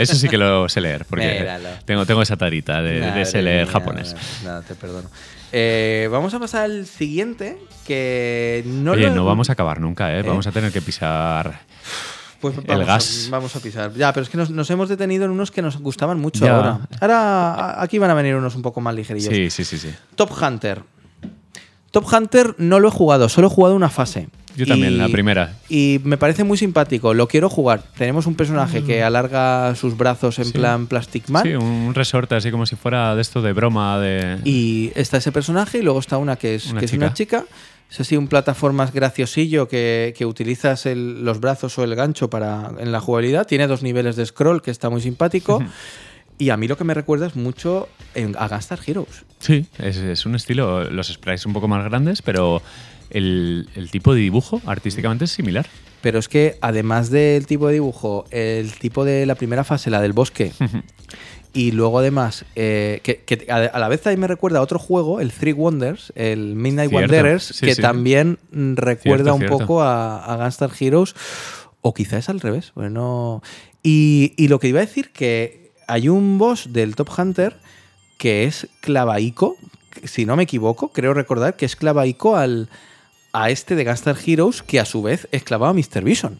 Eso 0.00 0.14
sí 0.16 0.28
que 0.28 0.38
lo 0.38 0.68
sé 0.68 0.80
leer, 0.80 1.04
porque 1.08 1.26
Míralo. 1.38 1.68
tengo, 1.84 2.04
tengo 2.04 2.20
esa 2.20 2.36
tarita 2.36 2.82
de, 2.82 3.00
de 3.00 3.42
leer 3.42 3.66
mía, 3.66 3.72
japonés. 3.72 4.16
Nada, 4.42 4.62
te 4.62 4.74
perdono. 4.74 5.08
Eh, 5.56 6.08
vamos 6.10 6.34
a 6.34 6.40
pasar 6.40 6.64
al 6.64 6.84
siguiente, 6.84 7.56
que 7.86 8.64
no 8.66 8.90
Oye, 8.92 9.06
lo- 9.08 9.14
no 9.14 9.24
vamos 9.24 9.50
a 9.50 9.52
acabar 9.52 9.80
nunca, 9.80 10.12
¿eh? 10.12 10.18
¿Eh? 10.18 10.22
Vamos 10.24 10.48
a 10.48 10.50
tener 10.52 10.72
que 10.72 10.82
pisar. 10.82 11.60
Pues 12.40 12.58
el 12.58 12.64
vamos 12.64 12.86
gas. 12.86 13.24
A, 13.28 13.30
vamos 13.30 13.54
a 13.54 13.60
pisar. 13.60 13.92
Ya, 13.94 14.12
pero 14.12 14.24
es 14.24 14.28
que 14.30 14.36
nos, 14.36 14.50
nos 14.50 14.68
hemos 14.70 14.88
detenido 14.88 15.24
en 15.26 15.30
unos 15.30 15.52
que 15.52 15.62
nos 15.62 15.78
gustaban 15.78 16.18
mucho 16.18 16.44
Ya. 16.44 16.56
ahora. 16.56 16.80
Ahora, 17.00 17.80
aquí 17.80 17.98
van 17.98 18.10
a 18.10 18.14
venir 18.14 18.34
unos 18.34 18.56
un 18.56 18.62
poco 18.62 18.80
más 18.80 18.94
ligerillos. 18.96 19.32
Sí, 19.32 19.48
sí, 19.50 19.64
sí, 19.64 19.78
sí. 19.78 19.94
Top 20.16 20.30
Hunter. 20.42 20.82
Top 21.92 22.12
Hunter 22.12 22.56
no 22.58 22.80
lo 22.80 22.88
he 22.88 22.90
jugado, 22.90 23.28
solo 23.28 23.46
he 23.46 23.50
jugado 23.50 23.76
una 23.76 23.90
fase. 23.90 24.28
Yo 24.56 24.66
también, 24.66 24.92
Y- 24.94 24.96
la 24.96 25.08
primera. 25.08 25.54
Y 25.68 26.00
me 26.04 26.16
parece 26.16 26.44
muy 26.44 26.56
simpático, 26.58 27.12
lo 27.14 27.26
quiero 27.28 27.48
jugar. 27.50 27.82
Tenemos 27.96 28.26
un 28.26 28.34
personaje 28.34 28.82
que 28.84 29.02
alarga 29.02 29.74
sus 29.74 29.96
brazos 29.96 30.38
en 30.38 30.44
Mm. 30.44 30.46
Sí. 30.48 30.52
plan 30.52 30.86
Plastic 30.86 31.28
Man. 31.28 31.42
Sí, 31.42 31.54
un 31.54 31.92
resorte 31.94 32.34
así 32.36 32.50
como 32.50 32.64
si 32.66 32.76
fuera 32.76 33.14
de 33.14 33.22
esto 33.22 33.42
de 33.42 33.52
broma 33.52 33.98
de. 33.98 34.38
Y 34.44 34.92
está 34.94 35.16
ese 35.16 35.32
personaje 35.32 35.78
y 35.78 35.82
luego 35.82 35.98
está 35.98 36.18
una 36.18 36.36
que 36.36 36.54
es, 36.54 36.66
Una 36.70 36.80
que 36.80 36.84
es 36.86 36.90
chica. 36.92 37.04
una 37.06 37.14
chica. 37.14 37.44
Es 37.90 38.00
así 38.00 38.16
un 38.16 38.28
plataformas 38.28 38.92
graciosillo 38.92 39.68
que, 39.68 40.14
que 40.16 40.26
utilizas 40.26 40.86
el- 40.86 41.24
los 41.24 41.38
brazos 41.40 41.78
o 41.78 41.84
el 41.84 41.94
gancho 41.94 42.30
para 42.30 42.70
en 42.78 42.90
la 42.92 43.00
jugabilidad. 43.00 43.46
Tiene 43.46 43.66
dos 43.66 43.82
niveles 43.82 44.16
de 44.16 44.24
scroll 44.26 44.62
que 44.62 44.70
está 44.70 44.88
muy 44.90 45.00
simpático. 45.00 45.62
y 46.36 46.50
a 46.50 46.56
mí 46.56 46.66
lo 46.66 46.76
que 46.76 46.82
me 46.82 46.94
recuerda 46.94 47.26
es 47.28 47.36
mucho 47.36 47.88
en, 48.16 48.34
a 48.36 48.48
Gunstar 48.48 48.80
Heroes. 48.84 49.24
Sí, 49.38 49.66
es, 49.78 49.98
es 49.98 50.26
un 50.26 50.34
estilo. 50.34 50.90
Los 50.90 51.06
sprites 51.06 51.46
un 51.46 51.52
poco 51.52 51.68
más 51.68 51.84
grandes, 51.84 52.22
pero 52.22 52.60
el, 53.14 53.68
el 53.74 53.90
tipo 53.90 54.12
de 54.12 54.20
dibujo 54.20 54.60
artísticamente 54.66 55.24
es 55.24 55.30
similar. 55.30 55.66
Pero 56.02 56.18
es 56.18 56.28
que 56.28 56.58
además 56.60 57.08
del 57.08 57.46
tipo 57.46 57.68
de 57.68 57.74
dibujo, 57.74 58.26
el 58.30 58.72
tipo 58.74 59.06
de 59.06 59.24
la 59.24 59.36
primera 59.36 59.64
fase, 59.64 59.88
la 59.88 60.02
del 60.02 60.12
bosque, 60.12 60.52
y 61.54 61.70
luego 61.70 62.00
además, 62.00 62.44
eh, 62.56 63.00
que, 63.02 63.22
que 63.22 63.50
a, 63.50 63.78
la 63.78 63.88
vez 63.88 64.06
ahí 64.06 64.18
me 64.18 64.26
recuerda 64.26 64.58
a 64.58 64.62
otro 64.62 64.78
juego, 64.78 65.20
el 65.20 65.32
Three 65.32 65.54
Wonders, 65.54 66.12
el 66.14 66.56
Midnight 66.56 66.90
Cierto, 66.90 67.14
Wanderers, 67.14 67.44
sí, 67.44 67.64
que 67.64 67.74
sí. 67.74 67.80
también 67.80 68.38
recuerda 68.52 69.32
Cierto, 69.32 69.34
un 69.34 69.40
cierto. 69.40 69.58
poco 69.58 69.82
a, 69.82 70.22
a 70.26 70.36
Gunstar 70.36 70.72
Heroes, 70.78 71.14
o 71.80 71.94
quizás 71.94 72.18
es 72.18 72.28
al 72.28 72.40
revés. 72.40 72.72
Bueno, 72.74 73.42
y, 73.82 74.34
y 74.36 74.48
lo 74.48 74.58
que 74.58 74.68
iba 74.68 74.80
a 74.80 74.84
decir, 74.84 75.10
que 75.10 75.72
hay 75.86 76.10
un 76.10 76.36
boss 76.36 76.72
del 76.72 76.96
Top 76.96 77.08
Hunter 77.16 77.56
que 78.18 78.44
es 78.44 78.68
clavaico, 78.80 79.56
si 80.02 80.26
no 80.26 80.36
me 80.36 80.42
equivoco, 80.42 80.92
creo 80.92 81.14
recordar 81.14 81.56
que 81.56 81.64
es 81.64 81.76
clavaico 81.76 82.36
al, 82.36 82.68
a 83.34 83.50
este 83.50 83.74
de 83.74 83.84
Gunstar 83.84 84.16
Heroes, 84.26 84.62
que 84.62 84.80
a 84.80 84.84
su 84.86 85.02
vez 85.02 85.28
es 85.32 85.42
clavado 85.42 85.72
a 85.72 85.74
Mr. 85.74 86.02
Bison. 86.02 86.38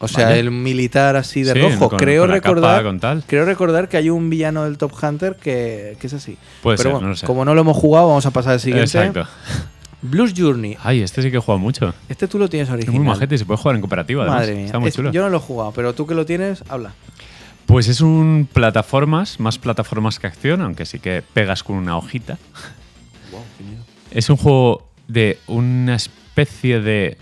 O 0.00 0.08
sea, 0.08 0.26
Vale. 0.26 0.40
el 0.40 0.50
militar 0.50 1.14
así 1.16 1.42
de 1.44 1.52
Sí, 1.52 1.60
rojo. 1.60 1.88
con- 1.90 1.98
creo 1.98 2.22
con 2.22 2.30
la 2.30 2.40
capa, 2.40 2.48
recordar. 2.54 2.82
con 2.82 3.00
tal. 3.00 3.24
Creo 3.26 3.44
recordar 3.44 3.88
que 3.88 3.96
hay 3.96 4.10
un 4.10 4.28
villano 4.28 4.64
del 4.64 4.76
Top 4.76 4.92
Hunter 5.00 5.36
que, 5.36 5.96
que 6.00 6.06
es 6.08 6.12
así. 6.14 6.36
Puede 6.62 6.76
Pero 6.76 6.82
ser, 6.88 6.92
bueno, 6.92 7.06
no 7.06 7.10
lo 7.12 7.16
sé. 7.16 7.26
como 7.26 7.44
no 7.44 7.54
lo 7.54 7.60
hemos 7.60 7.76
jugado, 7.76 8.08
vamos 8.08 8.26
a 8.26 8.30
pasar 8.32 8.54
al 8.54 8.60
siguiente. 8.60 8.84
Exacto. 8.98 9.26
Blues 10.02 10.34
Journey. 10.36 10.76
Ay, 10.82 11.00
este 11.00 11.22
sí 11.22 11.30
que 11.30 11.38
jugado 11.38 11.58
mucho. 11.60 11.94
Este 12.08 12.28
tú 12.28 12.38
lo 12.38 12.48
tienes 12.50 12.68
Es 12.68 12.74
original. 12.74 12.96
muy 13.00 13.06
majete 13.06 13.36
y 13.36 13.38
se 13.38 13.46
puede 13.46 13.56
jugar 13.58 13.76
en 13.76 13.80
cooperativa, 13.80 14.22
además. 14.24 14.40
Madre 14.40 14.54
mía. 14.56 14.66
Está 14.66 14.78
muy 14.78 14.88
Es- 14.88 14.94
chulo. 14.96 15.10
yo 15.12 15.22
no 15.22 15.30
lo 15.30 15.36
he 15.38 15.40
jugado, 15.40 15.72
pero 15.72 15.94
tú 15.94 16.06
que 16.06 16.14
lo 16.14 16.26
tienes, 16.26 16.62
habla. 16.68 16.92
Pues 17.64 17.88
es 17.88 18.02
un 18.02 18.46
plataformas, 18.52 19.40
más 19.40 19.58
plataformas 19.58 20.18
que 20.18 20.26
acción, 20.26 20.60
aunque 20.60 20.84
sí 20.84 20.98
que 20.98 21.22
pegas 21.32 21.62
con 21.62 21.76
una 21.76 21.96
hojita. 21.96 22.36
Es 24.10 24.28
un 24.28 24.36
juego 24.36 24.86
de 25.08 25.38
una 25.46 25.96
especie 25.96 26.80
de 26.80 27.16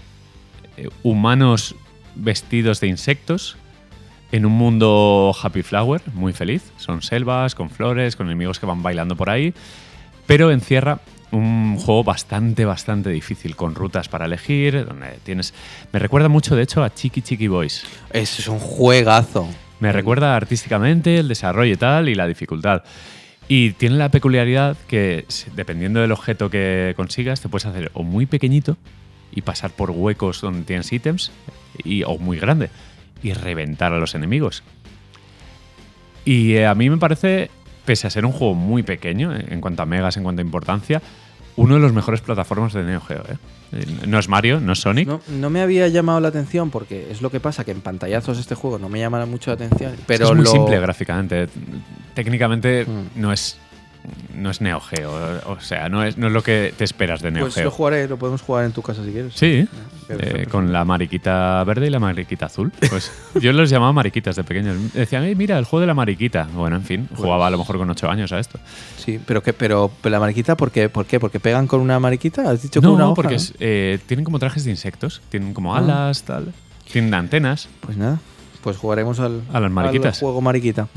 eh, 0.77 0.89
humanos 1.03 1.75
vestidos 2.15 2.81
de 2.81 2.89
insectos 2.89 3.57
en 4.33 4.47
un 4.47 4.53
mundo 4.53 5.35
happy 5.41 5.63
flower, 5.63 6.01
muy 6.15 6.33
feliz. 6.33 6.73
Son 6.79 7.03
selvas, 7.03 7.55
con 7.55 7.69
flores, 7.69 8.17
con 8.17 8.27
enemigos 8.27 8.59
que 8.59 8.67
van 8.67 8.83
bailando 8.83 9.15
por 9.15 9.29
ahí. 9.29 9.53
Pero 10.27 10.51
encierra 10.51 11.01
un 11.31 11.77
juego 11.77 12.03
bastante, 12.05 12.65
bastante 12.65 13.11
difícil, 13.11 13.57
con 13.57 13.75
rutas 13.75 14.09
para 14.09 14.25
elegir, 14.25 14.87
donde 14.87 15.19
tienes... 15.23 15.53
Me 15.93 15.99
recuerda 15.99 16.29
mucho, 16.29 16.57
de 16.57 16.63
hecho, 16.63 16.83
a 16.83 16.93
Chiqui 16.93 17.23
Chiqui 17.23 17.49
Boys. 17.49 17.85
Es, 18.11 18.39
es 18.39 18.49
un 18.49 18.59
juegazo. 18.59 19.49
Me 19.81 19.93
recuerda 19.93 20.37
artísticamente 20.37 21.19
el 21.19 21.29
desarrollo 21.29 21.73
y 21.73 21.77
tal 21.77 22.09
y 22.09 22.15
la 22.15 22.27
dificultad. 22.27 22.85
Y 23.49 23.73
tiene 23.73 23.97
la 23.97 24.11
peculiaridad 24.11 24.77
que 24.89 25.27
dependiendo 25.55 26.01
del 26.01 26.13
objeto 26.13 26.49
que 26.49 26.95
consigas, 26.97 27.41
te 27.41 27.49
puedes 27.49 27.67
hacer 27.67 27.91
o 27.95 28.03
muy 28.03 28.27
pequeñito 28.27 28.77
y 29.31 29.43
pasar 29.43 29.71
por 29.71 29.91
huecos 29.91 30.41
donde 30.41 30.63
tienes 30.63 30.93
ítems, 30.93 31.33
y, 31.85 32.03
o 32.05 32.19
muy 32.19 32.39
grande 32.39 32.71
y 33.23 33.33
reventar 33.33 33.93
a 33.93 33.99
los 33.99 34.15
enemigos. 34.15 34.63
Y 36.25 36.55
eh, 36.55 36.67
a 36.67 36.75
mí 36.75 36.91
me 36.91 36.99
parece, 36.99 37.51
pese 37.85 38.07
a 38.07 38.11
ser 38.11 38.27
un 38.27 38.33
juego 38.33 38.55
muy 38.55 38.83
pequeño 38.83 39.33
en 39.35 39.61
cuanto 39.61 39.83
a 39.83 39.87
megas, 39.87 40.17
en 40.17 40.23
cuanto 40.23 40.43
a 40.43 40.45
importancia, 40.45 41.03
uno 41.57 41.75
de 41.75 41.81
los 41.81 41.93
mejores 41.93 42.21
plataformas 42.21 42.73
de 42.73 42.83
Neo 42.83 43.01
Geo. 43.01 43.23
¿eh? 43.29 43.37
Eh, 43.73 43.87
No 44.07 44.19
es 44.19 44.29
Mario, 44.29 44.61
no 44.61 44.73
es 44.73 44.81
Sonic. 44.81 45.07
No, 45.09 45.21
no 45.29 45.51
me 45.51 45.61
había 45.63 45.89
llamado 45.89 46.21
la 46.21 46.29
atención 46.29 46.71
porque 46.71 47.11
es 47.11 47.23
lo 47.23 47.31
que 47.31 47.41
pasa, 47.41 47.65
que 47.65 47.71
en 47.73 47.81
pantallazos 47.81 48.39
este 48.39 48.55
juego 48.55 48.79
no 48.79 48.89
me 48.89 48.99
llama 48.99 49.25
mucho 49.27 49.51
la 49.51 49.55
atención. 49.55 49.93
Pero 50.07 50.27
es 50.27 50.35
muy 50.35 50.45
lo- 50.45 50.51
simple 50.51 50.81
gráficamente. 50.81 51.49
Técnicamente 52.15 52.85
Mm. 52.87 53.21
no 53.21 53.33
es 53.33 53.57
no 54.35 54.51
es 54.51 54.61
Neo 54.61 54.81
Geo, 54.81 55.13
o 55.47 55.61
sea, 55.61 55.89
no 55.89 56.03
es, 56.03 56.17
no 56.19 56.27
es 56.27 56.33
lo 56.33 56.43
que 56.43 56.75
te 56.77 56.85
esperas 56.85 57.23
de 57.23 57.31
Neo 57.31 57.45
Pues 57.45 57.55
Geo. 57.55 57.65
lo 57.65 57.71
jugaré, 57.71 58.09
lo 58.09 58.17
podemos 58.19 58.43
jugar 58.43 58.65
en 58.65 58.73
tu 58.73 58.83
casa 58.83 59.05
si 59.05 59.13
quieres. 59.13 59.33
Sí, 59.35 59.69
Perfecto. 60.09 60.37
eh, 60.39 60.47
con 60.47 60.73
la 60.73 60.85
mariquita 60.85 61.63
verde 61.65 61.87
y 61.87 61.91
la 61.91 61.99
mariquita 62.01 62.47
azul. 62.47 62.73
Pues 62.91 63.13
yo 63.41 63.53
los 63.53 63.71
llamaba 63.71 63.93
mariquitas 63.93 64.35
de 64.37 64.45
pequeños. 64.45 64.93
Decían, 64.93 65.23
"Ey, 65.25 65.35
mira, 65.37 65.59
el 65.59 65.65
juego 65.65 65.81
de 65.83 65.87
la 65.87 65.95
mariquita. 65.95 66.49
Bueno, 66.53 66.77
en 66.77 66.83
fin, 66.83 67.09
jugaba 67.15 67.47
a 67.47 67.51
lo 67.51 67.59
mejor 67.59 67.79
con 67.79 67.89
ocho 67.91 68.11
años 68.11 68.33
a 68.33 68.39
esto. 68.41 68.59
Sí, 68.99 69.21
pero 69.25 69.43
que, 69.43 69.53
pero, 69.53 69.91
la 70.05 70.19
mariquita, 70.21 70.57
¿por 70.57 70.71
qué? 70.71 70.89
¿por 70.89 71.07
qué? 71.07 71.21
¿Porque 71.21 71.39
pegan 71.41 71.67
con 71.67 71.81
una 71.81 71.99
mariquita? 72.01 72.51
¿Has 72.51 72.63
dicho 72.63 72.81
con 72.81 72.91
No, 72.91 72.95
una 72.97 73.07
hoja? 73.07 73.15
porque 73.15 73.31
no? 73.35 73.37
es- 73.37 73.55
eh, 73.61 73.99
tienen 74.07 74.25
como 74.25 74.39
trajes 74.39 74.65
de 74.65 74.71
insectos, 74.71 75.23
tienen 75.29 75.55
como 75.55 75.75
Ah. 75.75 75.79
alas, 75.79 76.25
tal. 76.25 76.53
Tienen 76.91 77.15
antenas. 77.15 77.69
Pues 77.81 77.97
nada, 77.97 78.19
pues 78.63 78.77
jugaremos 78.77 79.21
al, 79.21 79.43
A 79.53 79.61
las 79.61 79.71
mariquitas. 79.71 80.17
al 80.17 80.21
juego 80.21 80.41
mariquita. 80.41 80.89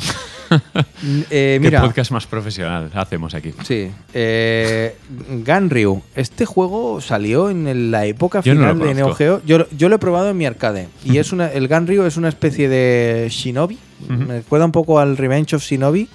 Eh, 1.31 1.57
¿Qué 1.59 1.59
mira, 1.59 1.81
podcast 1.81 2.11
más 2.11 2.27
profesional 2.27 2.91
hacemos 2.93 3.33
aquí? 3.33 3.51
sí, 3.63 3.89
eh, 4.13 4.95
Ganryu. 5.43 6.03
Este 6.15 6.45
juego 6.45 7.01
salió 7.01 7.49
en 7.49 7.89
la 7.89 8.05
época 8.05 8.41
Yo 8.41 8.53
final 8.53 8.77
de 8.77 8.93
Neo. 8.93 9.15
Geo. 9.15 9.41
Yo, 9.43 9.57
lo- 9.57 9.67
yo 9.75 9.89
lo 9.89 9.95
he 9.95 9.99
probado 9.99 10.29
en 10.29 10.37
mi 10.37 10.45
arcade. 10.45 10.87
Y 11.03 11.17
es 11.17 11.31
una, 11.33 11.47
el 11.51 11.67
Ganryu 11.67 12.03
es 12.03 12.15
una 12.17 12.29
especie 12.29 12.69
de 12.69 13.27
Shinobi. 13.31 13.79
Me 14.07 14.35
recuerda 14.37 14.65
un 14.65 14.71
poco 14.71 14.99
al 14.99 15.17
Revenge 15.17 15.55
of 15.55 15.63
Shinobi. 15.63 16.07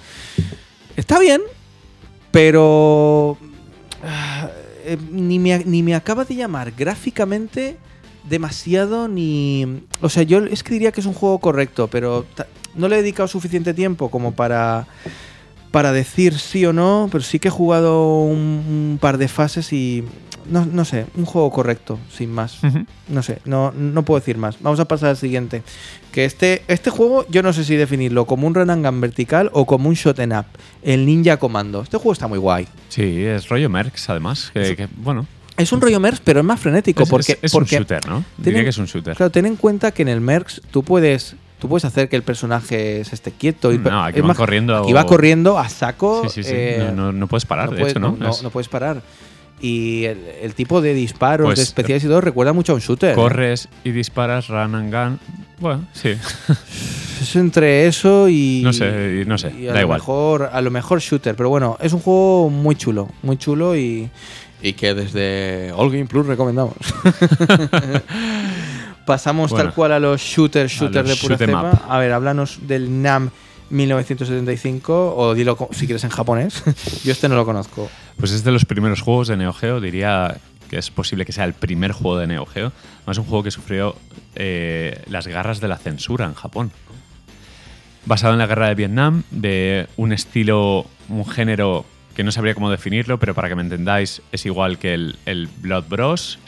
Está 0.95 1.19
bien, 1.19 1.41
pero 2.31 3.37
ah, 4.05 4.49
eh, 4.85 4.97
ni, 5.11 5.39
me, 5.39 5.59
ni 5.65 5.83
me 5.83 5.93
acaba 5.93 6.23
de 6.23 6.35
llamar 6.35 6.71
gráficamente 6.71 7.77
demasiado 8.31 9.07
ni... 9.07 9.83
O 10.01 10.09
sea, 10.09 10.23
yo 10.23 10.39
es 10.39 10.63
que 10.63 10.73
diría 10.73 10.91
que 10.91 11.01
es 11.01 11.05
un 11.05 11.13
juego 11.13 11.37
correcto, 11.37 11.87
pero 11.87 12.25
no 12.73 12.87
le 12.87 12.95
he 12.95 13.01
dedicado 13.03 13.27
suficiente 13.27 13.75
tiempo 13.75 14.09
como 14.09 14.31
para, 14.31 14.87
para 15.69 15.91
decir 15.91 16.39
sí 16.39 16.65
o 16.65 16.73
no, 16.73 17.09
pero 17.11 17.23
sí 17.23 17.37
que 17.37 17.49
he 17.49 17.51
jugado 17.51 18.23
un, 18.23 18.39
un 18.39 18.97
par 18.99 19.19
de 19.19 19.27
fases 19.27 19.71
y... 19.71 20.03
No, 20.49 20.65
no 20.65 20.85
sé, 20.85 21.05
un 21.15 21.25
juego 21.25 21.51
correcto, 21.51 21.99
sin 22.11 22.31
más. 22.31 22.61
No 23.07 23.21
sé, 23.21 23.37
no, 23.45 23.71
no 23.71 24.03
puedo 24.03 24.19
decir 24.19 24.39
más. 24.39 24.57
Vamos 24.59 24.79
a 24.79 24.85
pasar 24.85 25.09
al 25.09 25.17
siguiente. 25.17 25.61
Que 26.11 26.25
este, 26.25 26.63
este 26.67 26.89
juego, 26.89 27.27
yo 27.29 27.43
no 27.43 27.53
sé 27.53 27.63
si 27.63 27.75
definirlo 27.75 28.25
como 28.25 28.47
un 28.47 28.55
run 28.55 28.71
and 28.71 28.83
gun 28.83 28.99
vertical 28.99 29.51
o 29.53 29.67
como 29.67 29.87
un 29.87 29.93
shot 29.93 30.19
and 30.19 30.33
up. 30.33 30.45
El 30.81 31.05
Ninja 31.05 31.37
Commando. 31.37 31.83
Este 31.83 31.97
juego 31.97 32.13
está 32.13 32.27
muy 32.27 32.39
guay. 32.39 32.67
Sí, 32.89 33.23
es 33.23 33.49
rollo 33.49 33.69
Mercs, 33.69 34.09
además. 34.09 34.49
Que, 34.51 34.75
que, 34.75 34.87
bueno, 34.97 35.27
Es 35.61 35.71
un 35.71 35.81
rollo 35.81 35.99
MERS, 35.99 36.21
pero 36.23 36.39
es 36.41 36.45
más 36.45 36.59
frenético. 36.59 37.03
es, 37.03 37.09
porque, 37.09 37.31
es- 37.33 37.39
es 37.43 37.51
porque, 37.51 37.75
un 37.77 37.81
shooter, 37.83 38.05
¿no? 38.07 38.23
tienen- 38.35 38.43
Diría 38.43 38.63
que 38.63 38.69
es 38.69 38.77
un 38.77 38.85
shooter. 38.85 39.15
Claro, 39.15 39.29
ten 39.31 39.45
en 39.45 39.55
cuenta 39.55 39.91
que 39.91 40.01
en 40.01 40.07
el 40.09 40.21
MERS 40.21 40.61
tú 40.71 40.83
puedes, 40.83 41.35
tú 41.59 41.67
puedes 41.69 41.85
hacer 41.85 42.09
que 42.09 42.15
el 42.15 42.23
personaje 42.23 43.03
se 43.05 43.15
esté 43.15 43.31
quieto. 43.31 43.71
Y, 43.71 43.77
No, 43.77 44.03
aquí 44.03 44.17
es 44.17 44.21
van 44.23 44.27
más- 44.29 44.37
corriendo 44.37 44.75
Aquí 44.77 44.91
o- 44.91 44.95
va 44.95 45.05
corriendo 45.05 45.57
a 45.59 45.69
saco. 45.69 46.23
Sí, 46.23 46.29
sí, 46.29 46.43
sí. 46.43 46.55
eh, 46.55 46.91
no, 46.95 47.05
no- 47.05 47.11
no 47.13 47.27
puedes 47.27 47.45
parar, 47.45 47.69
de 47.69 47.77
puedes- 47.77 47.91
hecho, 47.91 47.99
¿no? 47.99 48.15
no, 48.19 48.29
Es- 48.31 48.41
no 48.43 48.49
puedes 48.49 48.67
parar. 48.67 49.01
Y 49.63 50.05
el, 50.05 50.17
el 50.41 50.55
tipo 50.55 50.81
de 50.81 50.95
disparos, 50.95 51.45
Pues, 51.45 51.57
de 51.59 51.63
especiales 51.63 52.03
y 52.03 52.07
todo, 52.07 52.19
recuerda 52.19 52.51
mucho 52.51 52.71
a 52.71 52.75
un 52.75 52.81
shooter. 52.81 53.11
¿eh? 53.11 53.15
Corres 53.15 53.69
y 53.83 53.91
disparas, 53.91 54.47
run 54.47 54.73
and 54.73 54.91
gun. 54.91 55.19
Bueno, 55.59 55.85
sí. 55.93 56.13
Es 57.21 57.35
entre 57.35 57.85
eso 57.85 58.27
y. 58.29 58.61
No 58.63 58.73
sé, 58.73 59.23
no 59.27 59.37
sé, 59.37 59.53
y 59.55 59.65
a 59.67 59.73
da 59.73 59.75
lo 59.75 59.81
igual. 59.81 59.99
Mejor, 59.99 60.49
a 60.51 60.59
lo 60.61 60.71
mejor 60.71 60.99
shooter, 60.99 61.35
pero 61.35 61.49
bueno, 61.49 61.77
es 61.79 61.93
un 61.93 61.99
juego 61.99 62.49
muy 62.49 62.75
chulo, 62.75 63.09
muy 63.21 63.37
chulo 63.37 63.75
y. 63.75 64.09
Y 64.61 64.73
que 64.73 64.93
desde 64.93 65.71
All 65.75 65.89
Game 65.91 66.05
Plus 66.05 66.25
recomendamos. 66.27 66.75
Pasamos 69.05 69.51
Bueno, 69.51 69.65
tal 69.65 69.73
cual 69.73 69.91
a 69.93 69.99
los 69.99 70.21
shooter, 70.21 70.67
shooter 70.67 71.05
los 71.05 71.15
de 71.15 71.21
pura 71.21 71.35
shoot 71.35 71.47
cepa. 71.47 71.71
up. 71.71 71.79
A 71.89 71.99
ver, 71.99 72.11
háblanos 72.11 72.59
del 72.67 73.01
NAM 73.01 73.31
1975 73.71 75.15
o 75.17 75.33
dilo 75.33 75.57
si 75.71 75.85
quieres 75.85 76.03
en 76.03 76.11
japonés. 76.11 76.63
Yo 77.03 77.11
este 77.11 77.27
no 77.27 77.35
lo 77.35 77.45
conozco. 77.45 77.89
Pues 78.17 78.31
es 78.31 78.43
de 78.43 78.51
los 78.51 78.65
primeros 78.65 79.01
juegos 79.01 79.27
de 79.27 79.37
Neo 79.37 79.53
Geo, 79.53 79.81
diría 79.81 80.37
que 80.69 80.77
es 80.77 80.91
posible 80.91 81.25
que 81.25 81.31
sea 81.31 81.45
el 81.45 81.53
primer 81.53 81.91
juego 81.91 82.17
de 82.17 82.27
Neo 82.27 82.45
Geo. 82.45 82.71
Es 83.07 83.17
un 83.17 83.25
juego 83.25 83.43
que 83.43 83.51
sufrió 83.51 83.95
eh, 84.35 85.01
las 85.07 85.27
garras 85.27 85.59
de 85.59 85.67
la 85.67 85.77
censura 85.77 86.25
en 86.25 86.33
Japón. 86.33 86.71
Basado 88.05 88.33
en 88.33 88.39
la 88.39 88.47
guerra 88.47 88.67
de 88.67 88.75
Vietnam, 88.75 89.23
de 89.31 89.87
un 89.97 90.13
estilo, 90.13 90.85
un 91.09 91.25
género 91.25 91.85
que 92.15 92.23
no 92.23 92.31
sabría 92.31 92.53
cómo 92.53 92.69
definirlo, 92.69 93.19
pero 93.19 93.33
para 93.33 93.49
que 93.49 93.55
me 93.55 93.61
entendáis, 93.61 94.21
es 94.31 94.45
igual 94.45 94.77
que 94.77 94.93
el, 94.93 95.15
el 95.25 95.47
Blood 95.61 95.85
Bros, 95.89 96.39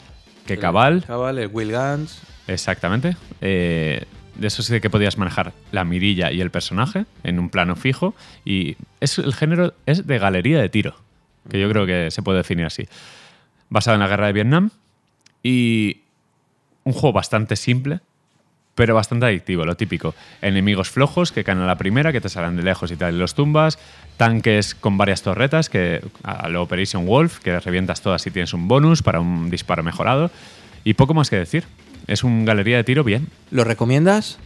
que 0.46 0.58
Cabal, 0.58 1.04
Cabal, 1.06 1.38
el 1.38 1.48
Will 1.52 1.72
Guns. 1.72 2.20
exactamente. 2.46 3.16
Eh, 3.40 4.04
de 4.36 4.46
eso 4.48 4.62
sí 4.62 4.72
de 4.72 4.80
que 4.80 4.90
podías 4.90 5.16
manejar 5.16 5.52
la 5.70 5.84
mirilla 5.84 6.32
y 6.32 6.40
el 6.40 6.50
personaje 6.50 7.06
en 7.22 7.38
un 7.38 7.50
plano 7.50 7.76
fijo. 7.76 8.14
Y 8.44 8.76
es, 9.00 9.18
el 9.18 9.32
género 9.32 9.74
es 9.86 10.06
de 10.06 10.18
galería 10.18 10.60
de 10.60 10.68
tiro, 10.68 10.96
que 11.48 11.60
yo 11.60 11.68
creo 11.70 11.86
que 11.86 12.10
se 12.10 12.22
puede 12.22 12.38
definir 12.38 12.66
así. 12.66 12.88
Basado 13.68 13.94
en 13.94 14.00
la 14.00 14.08
guerra 14.08 14.26
de 14.26 14.32
Vietnam 14.32 14.70
y 15.42 16.02
un 16.84 16.92
juego 16.92 17.12
bastante 17.12 17.56
simple, 17.56 18.00
pero 18.74 18.94
bastante 18.94 19.26
adictivo, 19.26 19.64
lo 19.64 19.76
típico. 19.76 20.14
Enemigos 20.42 20.90
flojos 20.90 21.32
que 21.32 21.44
caen 21.44 21.58
a 21.58 21.66
la 21.66 21.76
primera, 21.76 22.12
que 22.12 22.20
te 22.20 22.28
salen 22.28 22.56
de 22.56 22.62
lejos 22.62 22.90
y 22.90 22.96
tal 22.96 23.14
y 23.14 23.18
los 23.18 23.34
tumbas. 23.34 23.78
Tanques 24.16 24.74
con 24.74 24.96
varias 24.96 25.22
torretas, 25.22 25.68
que 25.68 26.00
a 26.22 26.48
lo 26.48 26.62
Operation 26.62 27.06
Wolf, 27.06 27.38
que 27.40 27.58
revientas 27.60 28.00
todas 28.00 28.26
y 28.26 28.30
tienes 28.30 28.52
un 28.54 28.68
bonus 28.68 29.02
para 29.02 29.20
un 29.20 29.50
disparo 29.50 29.82
mejorado. 29.82 30.30
Y 30.84 30.94
poco 30.94 31.14
más 31.14 31.30
que 31.30 31.36
decir. 31.36 31.64
Es 32.06 32.22
un 32.22 32.44
galería 32.44 32.76
de 32.76 32.84
tiro 32.84 33.02
bien. 33.02 33.28
¿Lo 33.50 33.64
recomiendas? 33.64 34.38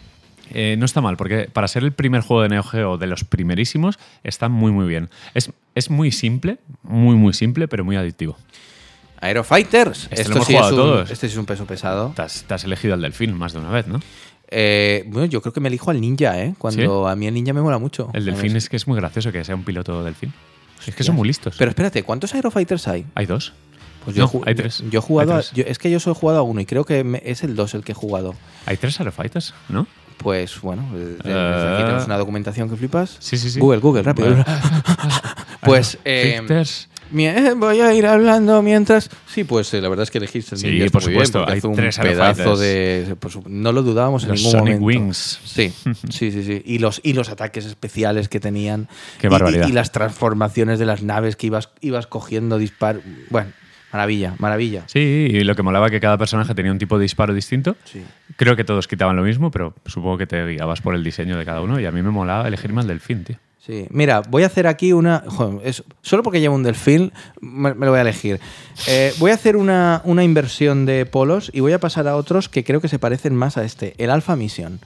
Eh, 0.51 0.77
no 0.79 0.85
está 0.85 1.01
mal, 1.01 1.17
porque 1.17 1.49
para 1.53 1.69
ser 1.69 1.83
el 1.83 1.93
primer 1.93 2.23
juego 2.23 2.43
de 2.43 2.49
Neo 2.49 2.63
Geo 2.63 2.97
de 2.97 3.07
los 3.07 3.25
primerísimos, 3.25 3.99
está 4.23 4.49
muy, 4.49 4.73
muy 4.73 4.87
bien. 4.87 5.11
Es, 5.35 5.51
es 5.75 5.91
muy 5.91 6.13
simple, 6.13 6.59
muy, 6.83 7.17
muy 7.17 7.33
simple, 7.35 7.69
pero 7.69 7.85
muy 7.85 7.97
adictivo. 7.97 8.37
Aerofighters. 9.20 10.09
Este 10.11 10.16
lo 10.16 10.20
Esto 10.23 10.32
hemos 10.35 10.47
sí 10.47 10.55
es 10.55 10.59
jugado 10.61 10.74
un, 10.77 10.81
todos. 10.82 11.11
Este 11.11 11.28
sí 11.28 11.32
es 11.35 11.39
un 11.39 11.47
peso 11.47 11.65
pesado. 11.66 12.12
Te 12.15 12.23
has, 12.23 12.45
te 12.45 12.55
has 12.55 12.65
elegido 12.65 12.95
al 12.95 13.01
delfín 13.03 13.35
más 13.35 13.53
de 13.53 13.59
una 13.61 13.70
vez, 13.70 13.86
¿no? 13.86 14.01
Eh, 14.51 15.05
bueno, 15.09 15.27
yo 15.27 15.43
creo 15.43 15.53
que 15.53 15.61
me 15.61 15.69
elijo 15.69 15.90
al 15.90 16.01
ninja, 16.01 16.39
¿eh? 16.40 16.55
Cuando 16.59 17.07
a 17.09 17.15
mí 17.16 17.27
el 17.27 17.35
ninja 17.35 17.53
me 17.53 17.61
mola 17.61 17.78
mucho. 17.78 18.11
El 18.15 18.24
delfín 18.24 18.57
es 18.57 18.69
que 18.69 18.77
es 18.77 18.86
muy 18.86 18.97
gracioso 18.97 19.31
que 19.32 19.45
sea 19.45 19.55
un 19.55 19.65
piloto 19.65 20.03
delfín. 20.05 20.32
Es 20.86 20.95
que 20.95 21.05
son 21.05 21.16
muy 21.16 21.27
listos. 21.28 21.57
Pero 21.59 21.70
espérate, 21.70 22.03
¿cuántos 22.03 22.35
Aerofighters 22.35 22.89
hay? 22.89 23.05
¿Hay 23.15 23.27
dos? 23.27 23.53
Pues 24.05 24.16
No, 24.16 24.24
he 24.24 24.28
ju- 24.28 24.43
hay 24.47 24.55
tres. 24.55 24.82
Yo 24.90 25.01
he 25.01 25.03
jugado. 25.03 25.35
A- 25.35 25.43
yo- 25.53 25.65
es 25.66 25.78
que 25.78 25.90
yo 25.90 26.01
solo 26.01 26.16
he 26.16 26.19
jugado 26.19 26.39
a 26.39 26.43
uno 26.43 26.61
y 26.61 26.66
creo 26.66 26.85
que 26.85 27.05
me- 27.05 27.20
es 27.27 27.43
el 27.43 27.57
2 27.57 27.74
el 27.74 27.82
que 27.85 27.93
he 27.93 27.95
jugado. 27.95 28.35
Hay 28.65 28.77
tres 28.78 28.99
Aerofighters, 29.01 29.53
¿no? 29.69 29.86
Pues 30.16 30.61
bueno, 30.62 30.89
desde- 30.95 31.16
desde 31.16 31.31
Eh. 31.31 31.74
aquí 31.74 31.82
tenemos 31.82 32.07
una 32.07 32.16
documentación 32.16 32.70
que 32.70 32.77
flipas. 32.77 33.16
Sí, 33.20 33.36
sí, 33.36 33.51
sí. 33.51 33.61
Google, 33.61 33.81
Google, 33.81 34.03
rápido. 34.05 34.35
Pues 35.61 35.97
eh, 36.05 36.40
eh, 36.49 36.65
voy 37.57 37.81
a 37.81 37.95
ir 37.95 38.07
hablando 38.07 38.63
mientras. 38.63 39.11
Sí, 39.27 39.45
pues 39.45 39.73
eh, 39.75 39.81
la 39.81 39.89
verdad 39.89 40.05
es 40.05 40.11
que 40.11 40.19
elegiste 40.19 40.55
el 40.55 40.61
Sí, 40.61 40.67
por 40.91 41.03
muy 41.03 41.13
bien, 41.13 41.27
supuesto, 41.27 41.39
porque 41.41 41.53
hay 41.55 41.61
un 41.65 41.75
tres 41.77 41.99
pedazo 41.99 42.57
de. 42.57 43.17
su- 43.29 43.43
no 43.49 43.73
lo 43.73 43.83
dudábamos 43.83 44.23
en 44.25 44.31
Los 44.31 44.39
ningún 44.41 44.53
Sonic 44.53 44.81
momento. 44.81 44.85
Wings. 45.05 45.41
Sí, 45.45 45.73
sí, 46.11 46.31
sí, 46.33 46.43
sí. 46.45 46.63
Y 46.65 46.79
los, 46.79 47.01
y 47.03 47.13
los 47.15 47.29
ataques 47.29 47.65
especiales 47.67 48.29
que 48.29 48.41
tenían. 48.41 48.89
Qué 49.21 49.27
Y- 49.27 49.31
barbaridad. 49.31 49.67
Y, 49.67 49.71
y 49.71 49.73
las 49.73 49.93
transformaciones 49.93 50.79
de 50.79 50.87
las 50.87 51.03
naves 51.03 51.37
que 51.37 51.47
ibas, 51.49 51.71
ibas 51.81 52.07
cogiendo 52.07 52.59
disparo. 52.59 53.01
Bueno, 53.31 53.51
maravilla, 53.93 54.35
maravilla. 54.39 54.83
Sí, 54.87 54.99
y 55.31 55.41
lo 55.45 55.55
que 55.55 55.63
molaba 55.63 55.89
que 55.91 56.01
cada 56.01 56.19
personaje 56.19 56.55
tenía 56.55 56.73
un 56.73 56.79
tipo 56.79 56.99
de 56.99 57.03
disparo 57.03 57.33
distinto. 57.35 57.77
Sí. 57.85 58.03
Creo 58.37 58.55
que 58.57 58.65
todos 58.65 58.87
quitaban 58.87 59.17
lo 59.17 59.23
mismo, 59.23 59.51
pero 59.51 59.75
supongo 59.87 60.19
que 60.19 60.27
te 60.27 60.47
guiabas 60.47 60.81
por 60.81 60.95
el 60.95 61.03
diseño 61.03 61.37
de 61.39 61.45
cada 61.45 61.61
uno 61.63 61.81
y 61.81 61.87
a 61.87 61.91
mí 61.91 62.03
me 62.03 62.11
molaba 62.11 62.47
elegirme 62.47 62.83
al 62.83 62.87
delfín, 62.87 63.25
tío. 63.25 63.37
Sí, 63.69 63.86
mira, 63.90 64.23
voy 64.31 64.45
a 64.45 64.47
hacer 64.47 64.66
aquí 64.66 64.95
una. 64.95 65.23
joder, 65.27 65.61
es- 65.62 65.85
solo 66.01 66.23
porque 66.23 66.40
llevo 66.40 66.55
un 66.55 66.62
delfín, 66.62 67.12
me, 67.43 67.74
me 67.74 67.85
lo 67.85 67.93
voy 67.93 67.99
a 67.99 68.01
elegir. 68.01 68.40
Eh, 68.86 69.12
voy 69.19 69.31
a 69.31 69.35
hacer 69.35 69.59
una, 69.59 70.01
una 70.05 70.24
inversión 70.24 70.86
de 70.86 71.05
polos 71.05 71.51
y 71.53 71.61
voy 71.61 71.74
a 71.74 71.78
pasar 71.78 72.09
a 72.09 72.16
otros 72.16 72.49
que 72.49 72.65
creo 72.65 72.81
que 72.81 72.89
se 72.89 72.99
parecen 72.99 73.35
más 73.35 73.59
a 73.59 73.65
este: 73.65 73.95
el 73.99 74.09
Alpha 74.11 74.36
Mission. 74.36 74.81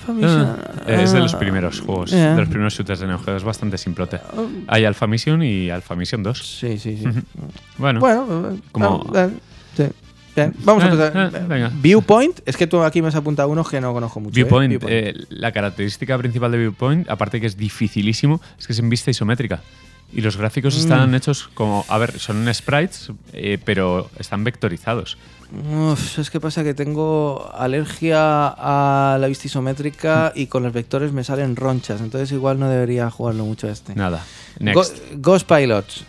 Alpha 0.00 0.12
Mission, 0.14 0.56
Ah, 0.86 0.92
es 1.02 1.12
de 1.12 1.18
los 1.20 1.34
ah, 1.34 1.38
primeros 1.38 1.80
juegos, 1.82 2.10
ya. 2.10 2.32
de 2.34 2.40
los 2.40 2.48
primeros 2.48 2.72
shooters 2.72 3.00
de 3.00 3.06
Neo 3.06 3.18
Geo, 3.18 3.36
es 3.36 3.44
bastante 3.44 3.76
simplote. 3.76 4.18
Hay 4.66 4.86
Alpha 4.86 5.06
Mission 5.06 5.42
y 5.42 5.68
Alpha 5.68 5.94
Mission 5.94 6.22
2. 6.22 6.38
Sí, 6.58 6.78
sí, 6.78 6.96
sí. 6.96 7.04
Bueno, 7.76 8.00
Bueno, 8.00 8.50
eh, 8.54 8.58
Como- 8.72 9.04
ah, 9.14 9.26
eh. 9.26 9.30
Bien, 10.36 10.54
vamos 10.64 10.84
a 10.84 10.88
Eh, 10.88 10.90
empezar. 10.92 11.34
eh, 11.34 11.44
venga. 11.48 11.70
Viewpoint, 11.74 12.40
es 12.46 12.56
que 12.56 12.66
tú 12.66 12.80
aquí 12.82 13.02
me 13.02 13.08
has 13.08 13.14
apuntado 13.16 13.48
unos 13.48 13.68
que 13.68 13.80
no 13.80 13.92
conozco 13.92 14.20
mucho. 14.20 14.32
¿eh? 14.32 14.34
Viewpoint, 14.44 14.82
eh, 14.88 15.14
la 15.28 15.52
característica 15.52 16.16
principal 16.18 16.52
de 16.52 16.58
Viewpoint, 16.58 17.08
aparte 17.10 17.40
que 17.40 17.46
es 17.46 17.56
dificilísimo, 17.56 18.40
es 18.58 18.66
que 18.66 18.72
es 18.72 18.78
en 18.78 18.88
vista 18.90 19.10
isométrica. 19.10 19.60
Y 20.12 20.22
los 20.22 20.36
gráficos 20.36 20.74
Mm. 20.76 20.78
están 20.80 21.14
hechos 21.14 21.48
como, 21.54 21.84
a 21.88 21.96
ver, 21.98 22.18
son 22.18 22.52
sprites, 22.52 23.10
eh, 23.32 23.58
pero 23.64 24.10
están 24.18 24.42
vectorizados. 24.44 25.16
Uf, 25.52 26.18
es 26.20 26.30
que 26.30 26.38
pasa 26.40 26.62
que 26.62 26.74
tengo 26.74 27.50
alergia 27.56 28.18
a 28.56 29.18
la 29.20 29.26
vista 29.26 29.46
isométrica 29.48 30.32
y 30.34 30.46
con 30.46 30.62
los 30.62 30.72
vectores 30.72 31.12
me 31.12 31.24
salen 31.24 31.56
ronchas, 31.56 32.00
entonces 32.00 32.30
igual 32.32 32.58
no 32.60 32.68
debería 32.68 33.10
jugarlo 33.10 33.44
mucho 33.44 33.68
este. 33.68 33.94
Nada. 33.96 34.24
Go- 34.58 34.64
Next. 34.64 34.96
Ghost 35.16 35.48
Pilots. 35.48 36.04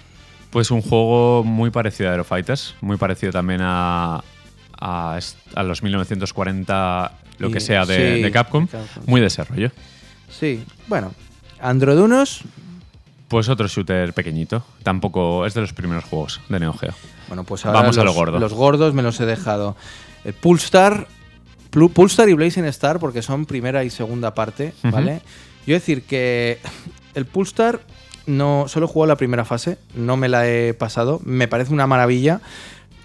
Pues 0.52 0.69
un 0.72 0.82
juego 0.82 1.44
muy 1.44 1.69
parecido 1.72 2.10
a 2.10 2.11
Aerofighters, 2.14 2.76
muy 2.82 2.98
parecido 2.98 3.32
también 3.32 3.61
a, 3.64 4.22
a, 4.80 5.19
a 5.56 5.64
los 5.64 5.82
1940, 5.84 7.11
lo 7.40 7.49
Y- 7.49 7.52
que 7.53 7.60
sea, 7.60 7.86
de, 7.86 8.15
sí, 8.18 8.22
de 8.22 8.32
Capcom. 8.32 8.68
Muy 9.06 9.22
desarrollo. 9.22 9.72
Sí, 10.30 10.64
bueno. 10.88 11.14
Androdunos. 11.60 12.41
Pues 13.28 13.48
otro 13.48 13.68
shooter 13.68 14.14
pequeñito. 14.14 14.65
Tampoco 14.84 15.45
es 15.45 15.53
de 15.53 15.61
los 15.61 15.72
primeros 15.73 16.03
juegos 16.03 16.41
de 16.49 16.60
Neo 16.60 16.73
Geo. 16.73 16.94
Bueno, 17.30 17.45
pues 17.45 17.65
ahora 17.65 17.80
Vamos 17.80 17.98
a 17.98 18.03
los, 18.03 18.14
lo 18.14 18.19
gordo. 18.19 18.40
Los 18.40 18.53
gordos 18.53 18.94
me 18.94 19.02
los 19.03 19.19
he 19.22 19.26
dejado. 19.26 19.78
El 20.26 20.34
Pulstar, 20.34 21.07
Plu- 21.72 21.90
Pulstar 21.94 22.28
y 22.28 22.34
Blazing 22.34 22.65
Star, 22.65 22.99
porque 22.99 23.22
son 23.22 23.45
primera 23.45 23.86
y 23.86 23.90
segunda 23.90 24.34
parte. 24.34 24.73
¿vale? 24.84 25.22
Yo 25.65 25.76
decir 25.76 26.03
que 26.03 26.60
el 27.14 27.26
Pulstar 27.26 27.80
no 28.37 28.65
solo 28.67 28.85
he 28.85 28.89
jugado 28.89 29.09
la 29.09 29.17
primera 29.17 29.45
fase, 29.45 29.77
no 29.95 30.17
me 30.17 30.29
la 30.29 30.47
he 30.47 30.73
pasado, 30.73 31.21
me 31.23 31.47
parece 31.47 31.73
una 31.73 31.87
maravilla, 31.87 32.41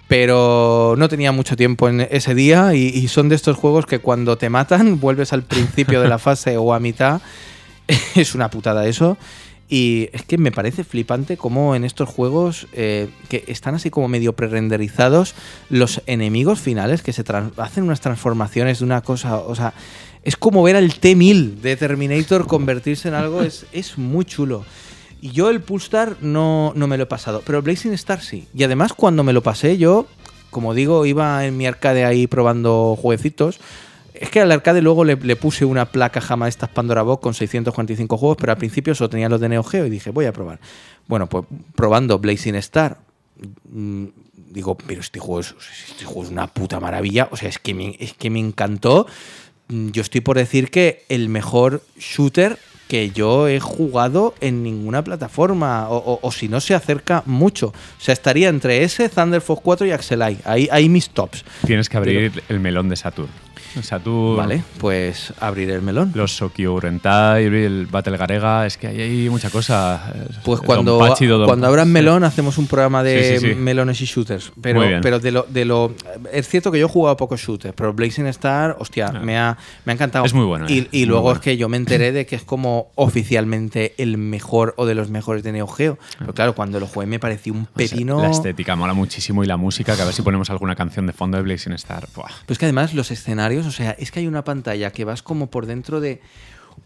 pero 0.08 0.94
no 0.96 1.08
tenía 1.08 1.32
mucho 1.32 1.56
tiempo 1.56 1.88
en 1.88 2.06
ese 2.10 2.34
día 2.34 2.74
y, 2.74 3.08
son 3.08 3.28
de 3.28 3.34
estos 3.34 3.56
juegos 3.56 3.86
que 3.86 3.98
cuando 3.98 4.38
te 4.38 4.50
matan 4.50 5.00
vuelves 5.00 5.32
al 5.32 5.42
principio 5.42 6.00
de 6.00 6.08
la 6.08 6.18
fase 6.18 6.56
o 6.56 6.72
a 6.74 6.80
mitad. 6.80 7.20
Es 8.16 8.34
una 8.34 8.50
putada 8.50 8.86
eso. 8.86 9.16
Y 9.68 10.08
es 10.12 10.22
que 10.22 10.38
me 10.38 10.52
parece 10.52 10.84
flipante 10.84 11.36
cómo 11.36 11.74
en 11.74 11.84
estos 11.84 12.08
juegos 12.08 12.68
eh, 12.72 13.08
que 13.28 13.44
están 13.48 13.74
así 13.74 13.90
como 13.90 14.06
medio 14.06 14.32
pre-renderizados 14.32 15.34
los 15.70 16.02
enemigos 16.06 16.60
finales 16.60 17.02
que 17.02 17.12
se 17.12 17.24
hacen 17.56 17.82
unas 17.82 18.00
transformaciones 18.00 18.78
de 18.78 18.84
una 18.84 19.00
cosa, 19.00 19.38
o 19.38 19.56
sea, 19.56 19.74
es 20.22 20.36
como 20.36 20.62
ver 20.62 20.76
al 20.76 20.94
T-1000 20.94 21.56
de 21.60 21.76
Terminator 21.76 22.46
convertirse 22.46 23.08
en 23.08 23.14
algo, 23.14 23.42
es, 23.42 23.66
es 23.72 23.98
muy 23.98 24.24
chulo. 24.24 24.64
Y 25.20 25.30
yo 25.30 25.50
el 25.50 25.60
Pulstar 25.60 26.16
no, 26.20 26.72
no 26.76 26.86
me 26.86 26.96
lo 26.96 27.04
he 27.04 27.06
pasado, 27.06 27.42
pero 27.44 27.62
Blazing 27.62 27.92
Star 27.94 28.20
sí. 28.20 28.46
Y 28.54 28.64
además 28.64 28.92
cuando 28.92 29.24
me 29.24 29.32
lo 29.32 29.42
pasé 29.42 29.78
yo, 29.78 30.06
como 30.50 30.74
digo, 30.74 31.04
iba 31.06 31.44
en 31.44 31.56
mi 31.56 31.66
arcade 31.66 32.04
ahí 32.04 32.26
probando 32.26 32.96
jueguecitos. 33.00 33.60
Es 34.14 34.30
que 34.30 34.40
al 34.40 34.50
arcade 34.50 34.80
luego 34.80 35.04
le, 35.04 35.16
puse 35.36 35.64
una 35.64 35.86
placa 35.86 36.20
jamás 36.20 36.48
estas 36.48 36.70
Pandora 36.70 37.02
Box 37.02 37.22
con 37.22 37.34
645 37.34 38.16
juegos, 38.16 38.38
pero 38.40 38.52
al 38.52 38.58
principio 38.58 38.94
solo 38.94 39.10
tenía 39.10 39.28
los 39.28 39.40
de 39.40 39.50
Neo 39.50 39.62
Geo 39.62 39.84
y 39.84 39.90
dije, 39.90 40.10
voy 40.10 40.24
a 40.24 40.32
probar. 40.32 40.58
Bueno, 41.06 41.28
pues 41.28 41.44
probando 41.74 42.18
Blazing 42.18 42.54
Star, 42.54 42.98
mm, 43.70 44.06
digo, 44.50 44.74
pero 44.76 45.02
este 45.02 45.20
juego, 45.20 45.40
es, 45.40 45.54
este 45.90 46.06
juego 46.06 46.24
es 46.24 46.30
una 46.30 46.46
puta 46.46 46.80
maravilla. 46.80 47.28
O 47.30 47.36
sea, 47.36 47.50
es 47.50 47.58
que 47.58 47.74
me, 47.74 47.94
es 48.00 48.14
que 48.14 48.30
me 48.30 48.40
encantó. 48.40 49.06
Mm, 49.68 49.90
yo 49.90 50.00
estoy 50.00 50.22
por 50.22 50.38
decir 50.38 50.70
que 50.70 51.04
el 51.10 51.28
mejor 51.28 51.82
shooter 51.98 52.58
que 52.88 53.10
yo 53.10 53.48
he 53.48 53.60
jugado 53.60 54.34
en 54.40 54.62
ninguna 54.62 55.02
plataforma, 55.02 55.86
o, 55.88 56.30
si 56.32 56.48
no 56.48 56.60
se 56.60 56.74
acerca 56.74 57.22
mucho. 57.26 57.68
O 57.68 58.00
sea, 58.00 58.12
estaría 58.12 58.48
entre 58.48 58.82
ese, 58.84 59.08
Thunder 59.08 59.40
Force 59.40 59.62
4 59.64 59.86
y 59.86 59.90
Axelai. 59.90 60.38
Ahí, 60.44 60.68
ahí 60.70 60.88
mis 60.88 61.10
tops. 61.10 61.44
Tienes 61.66 61.88
que 61.88 61.96
abrir 61.96 62.42
el 62.48 62.60
melón 62.60 62.88
de 62.88 62.96
Saturn. 62.96 63.45
Saturn. 63.82 64.36
Vale, 64.36 64.62
pues 64.78 65.32
abrir 65.40 65.70
el 65.70 65.82
melón. 65.82 66.12
Los 66.14 66.36
Sokyo 66.36 66.78
Rentai, 66.80 67.44
el 67.44 67.86
Battle 67.86 68.16
Garega, 68.16 68.66
es 68.66 68.76
que 68.76 68.88
hay, 68.88 69.00
hay 69.00 69.28
mucha 69.30 69.50
cosa. 69.50 70.12
Pues 70.44 70.60
cuando, 70.60 70.98
cuando 71.44 71.66
abran 71.66 71.90
melón 71.90 72.24
hacemos 72.24 72.58
un 72.58 72.66
programa 72.66 73.02
de 73.02 73.56
melones 73.58 74.00
y 74.00 74.04
shooters. 74.04 74.52
Pero, 74.60 74.82
pero 75.02 75.18
de, 75.20 75.32
lo, 75.32 75.46
de 75.48 75.64
lo. 75.64 75.94
Es 76.32 76.48
cierto 76.48 76.70
que 76.70 76.78
yo 76.78 76.86
he 76.86 76.88
jugado 76.88 77.16
pocos 77.16 77.40
shooters, 77.40 77.74
pero 77.74 77.92
Blazing 77.92 78.26
Star, 78.26 78.76
hostia, 78.78 79.12
ah. 79.14 79.20
me, 79.20 79.38
ha, 79.38 79.56
me 79.84 79.92
ha 79.92 79.94
encantado. 79.94 80.24
Es 80.24 80.34
muy 80.34 80.44
bueno. 80.44 80.66
Y, 80.68 80.88
eh, 80.92 81.06
luego 81.06 81.32
es 81.32 81.38
que 81.38 81.56
yo 81.56 81.68
me 81.68 81.76
enteré 81.76 82.12
de 82.12 82.26
que 82.26 82.36
es 82.36 82.42
como 82.42 82.90
oficialmente 82.94 83.94
el 83.98 84.18
mejor 84.18 84.74
o 84.76 84.86
de 84.86 84.94
los 84.94 85.10
mejores 85.10 85.42
de 85.42 85.52
Neo 85.52 85.66
Geo. 85.66 85.98
Pero 86.18 86.34
claro, 86.34 86.54
cuando 86.54 86.80
lo 86.80 86.86
jugué 86.86 87.06
me 87.06 87.18
pareció 87.18 87.52
un 87.52 87.66
pepino. 87.66 88.20
la 88.20 88.30
estética 88.30 88.76
mola 88.76 88.94
muchísimo 88.94 89.44
y 89.44 89.46
la 89.46 89.56
música, 89.56 89.96
que 89.96 90.02
a 90.02 90.04
ver 90.04 90.14
si 90.14 90.22
ponemos 90.22 90.50
alguna 90.50 90.74
canción 90.74 91.06
de 91.06 91.12
fondo 91.12 91.36
de 91.36 91.42
Blazing 91.42 91.72
Star. 91.74 92.06
Pues 92.46 92.58
que 92.58 92.64
además 92.64 92.94
los 92.94 93.10
escenarios 93.10 93.45
o 93.66 93.70
sea, 93.70 93.92
es 93.92 94.10
que 94.10 94.20
hay 94.20 94.26
una 94.26 94.44
pantalla 94.44 94.90
que 94.90 95.04
vas 95.04 95.22
como 95.22 95.48
por 95.48 95.66
dentro 95.66 96.00
de 96.00 96.20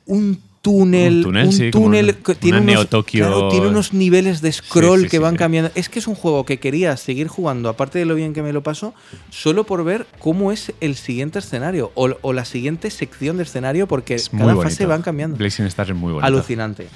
un 0.07 0.41
túnel, 0.63 1.19
un 1.19 1.23
túnel, 1.23 1.71
túnel 1.71 2.17
que 2.17 2.35
tiene 2.35 2.61
unos, 2.61 2.89
tiene 3.07 3.67
unos 3.67 3.93
niveles 3.93 4.41
de 4.43 4.53
scroll 4.53 5.09
que 5.09 5.19
van 5.19 5.37
cambiando. 5.37 5.71
Es 5.75 5.89
que 5.89 5.99
es 5.99 6.07
un 6.07 6.15
juego 6.15 6.45
que 6.45 6.59
quería 6.59 6.97
seguir 6.97 7.29
jugando, 7.29 7.69
aparte 7.69 7.99
de 7.99 8.05
lo 8.05 8.15
bien 8.15 8.35
que 8.35 8.43
me 8.43 8.53
lo 8.53 8.63
paso, 8.63 8.95
solo 9.31 9.65
por 9.65 9.85
ver 9.85 10.07
cómo 10.19 10.53
es 10.53 10.73
el 10.81 10.97
siguiente 10.97 11.39
escenario 11.39 11.93
o, 11.95 12.33
la 12.33 12.45
siguiente 12.45 12.91
sección 12.91 13.39
de 13.39 13.45
escenario, 13.45 13.87
porque 13.89 14.21
cada 14.37 14.57
fase 14.57 14.87
van 14.87 15.03
cambiando. 15.03 15.37
Blazing 15.37 15.67
Stars 15.67 15.91
es 15.91 15.97
muy 15.97 16.13
bonito. 16.13 16.27
Alucinante. 16.27 16.89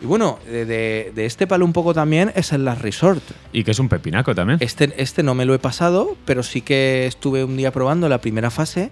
Y 0.00 0.06
bueno, 0.06 0.38
de, 0.46 1.12
este 1.16 1.46
palo 1.46 1.64
un 1.64 1.72
poco 1.72 1.92
también 1.92 2.32
es 2.34 2.52
el 2.52 2.64
Last 2.64 2.82
Resort. 2.82 3.22
Y 3.52 3.64
que 3.64 3.72
es 3.72 3.78
un 3.78 3.88
pepinaco 3.88 4.34
también. 4.34 4.58
Este, 4.62 4.94
este 4.96 5.22
no 5.22 5.34
me 5.34 5.44
lo 5.44 5.54
he 5.54 5.58
pasado, 5.58 6.16
pero 6.24 6.42
sí 6.42 6.62
que 6.62 7.06
estuve 7.06 7.44
un 7.44 7.56
día 7.56 7.70
probando 7.70 8.08
la 8.08 8.18
primera 8.18 8.50
fase 8.50 8.90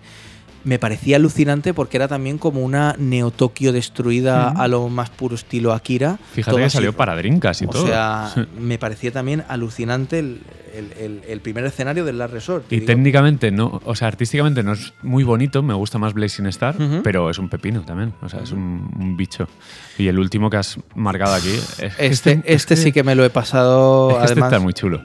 me 0.64 0.78
parecía 0.78 1.16
alucinante 1.16 1.74
porque 1.74 1.96
era 1.96 2.08
también 2.08 2.38
como 2.38 2.60
una 2.60 2.94
Neo 2.98 3.30
Tokio 3.30 3.72
destruida 3.72 4.50
a 4.50 4.68
lo 4.68 4.88
más 4.88 5.10
puro 5.10 5.34
estilo 5.34 5.72
Akira. 5.72 6.18
Fíjate 6.32 6.56
que 6.56 6.70
salió 6.70 6.92
para 6.92 7.16
drinkas 7.16 7.62
y 7.62 7.66
todo. 7.66 7.84
O 7.84 7.86
sea, 7.86 8.32
me 8.58 8.78
parecía 8.78 9.12
también 9.12 9.44
alucinante 9.48 10.18
el, 10.18 11.40
primer 11.42 11.64
escenario 11.64 12.04
del 12.04 12.18
Last 12.18 12.34
Resort. 12.34 12.72
Y 12.72 12.80
técnicamente, 12.82 13.50
no, 13.50 13.80
o 13.84 13.94
sea, 13.94 14.08
artísticamente 14.08 14.62
no 14.62 14.72
es 14.72 14.92
muy 15.02 15.24
bonito, 15.24 15.62
me 15.62 15.74
gusta 15.74 15.98
más 15.98 16.12
Blazing 16.12 16.46
Star, 16.46 16.76
pero 17.02 17.30
es 17.30 17.38
un 17.38 17.48
pepino 17.48 17.82
también, 17.82 18.14
o 18.20 18.28
sea, 18.28 18.40
es 18.40 18.52
un, 18.52 19.16
bicho. 19.16 19.48
Y 19.96 20.08
el 20.08 20.18
último 20.18 20.50
que 20.50 20.58
has 20.58 20.78
marcado 20.94 21.34
aquí. 21.34 21.48
este, 21.98 22.06
este, 22.06 22.42
este 22.44 22.76
sí 22.76 22.92
que 22.92 23.02
me 23.02 23.14
lo 23.14 23.24
he 23.24 23.30
pasado. 23.30 24.10
Este 24.10 24.32
además, 24.32 24.52
está 24.52 24.60
muy 24.60 24.74
chulo. 24.74 25.02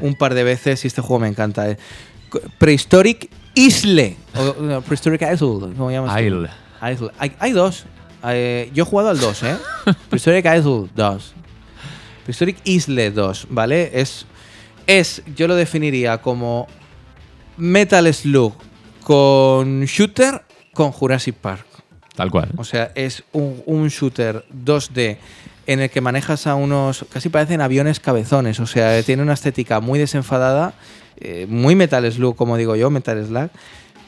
Un 0.00 0.14
par 0.14 0.34
de 0.34 0.44
veces 0.44 0.84
y 0.84 0.88
este 0.88 1.02
juego 1.02 1.20
me 1.20 1.28
encanta. 1.28 1.70
Eh. 1.70 1.78
Prehistoric 2.58 3.30
Isle. 3.54 4.16
O, 4.34 4.80
Prehistoric 4.82 5.22
Isle. 5.22 5.74
¿Cómo 5.76 5.90
llamas? 5.90 6.20
Isle. 6.20 6.48
Isle. 6.82 7.10
Hay, 7.38 7.52
dos. 7.52 7.84
Eh, 8.24 8.70
yo 8.74 8.84
he 8.84 8.86
jugado 8.86 9.10
al 9.10 9.20
2, 9.20 9.42
¿eh? 9.42 9.56
Prehistoric 10.08 10.44
Isle 10.46 10.88
2. 10.94 11.34
Prehistoric 12.24 12.56
Isle 12.64 13.10
2, 13.10 13.46
¿vale? 13.50 13.90
Es, 14.00 14.26
es, 14.86 15.22
yo 15.36 15.46
lo 15.46 15.54
definiría 15.54 16.18
como 16.18 16.66
Metal 17.56 18.12
Slug 18.12 18.54
con 19.02 19.84
shooter 19.84 20.42
con 20.72 20.90
Jurassic 20.90 21.34
Park. 21.36 21.66
Tal 22.16 22.30
cual. 22.30 22.50
O 22.56 22.64
sea, 22.64 22.92
es 22.94 23.24
un, 23.32 23.62
un 23.66 23.88
shooter 23.88 24.44
2D 24.64 25.18
en 25.66 25.80
el 25.80 25.90
que 25.90 26.00
manejas 26.00 26.46
a 26.46 26.54
unos, 26.54 27.04
casi 27.10 27.28
parecen 27.28 27.60
aviones 27.60 28.00
cabezones, 28.00 28.60
o 28.60 28.66
sea, 28.66 29.02
tiene 29.02 29.22
una 29.22 29.32
estética 29.32 29.80
muy 29.80 29.98
desenfadada 29.98 30.74
eh, 31.20 31.46
muy 31.48 31.74
Metal 31.74 32.10
Slug, 32.10 32.36
como 32.36 32.56
digo 32.56 32.76
yo, 32.76 32.90
Metal 32.90 33.24
Slug, 33.24 33.50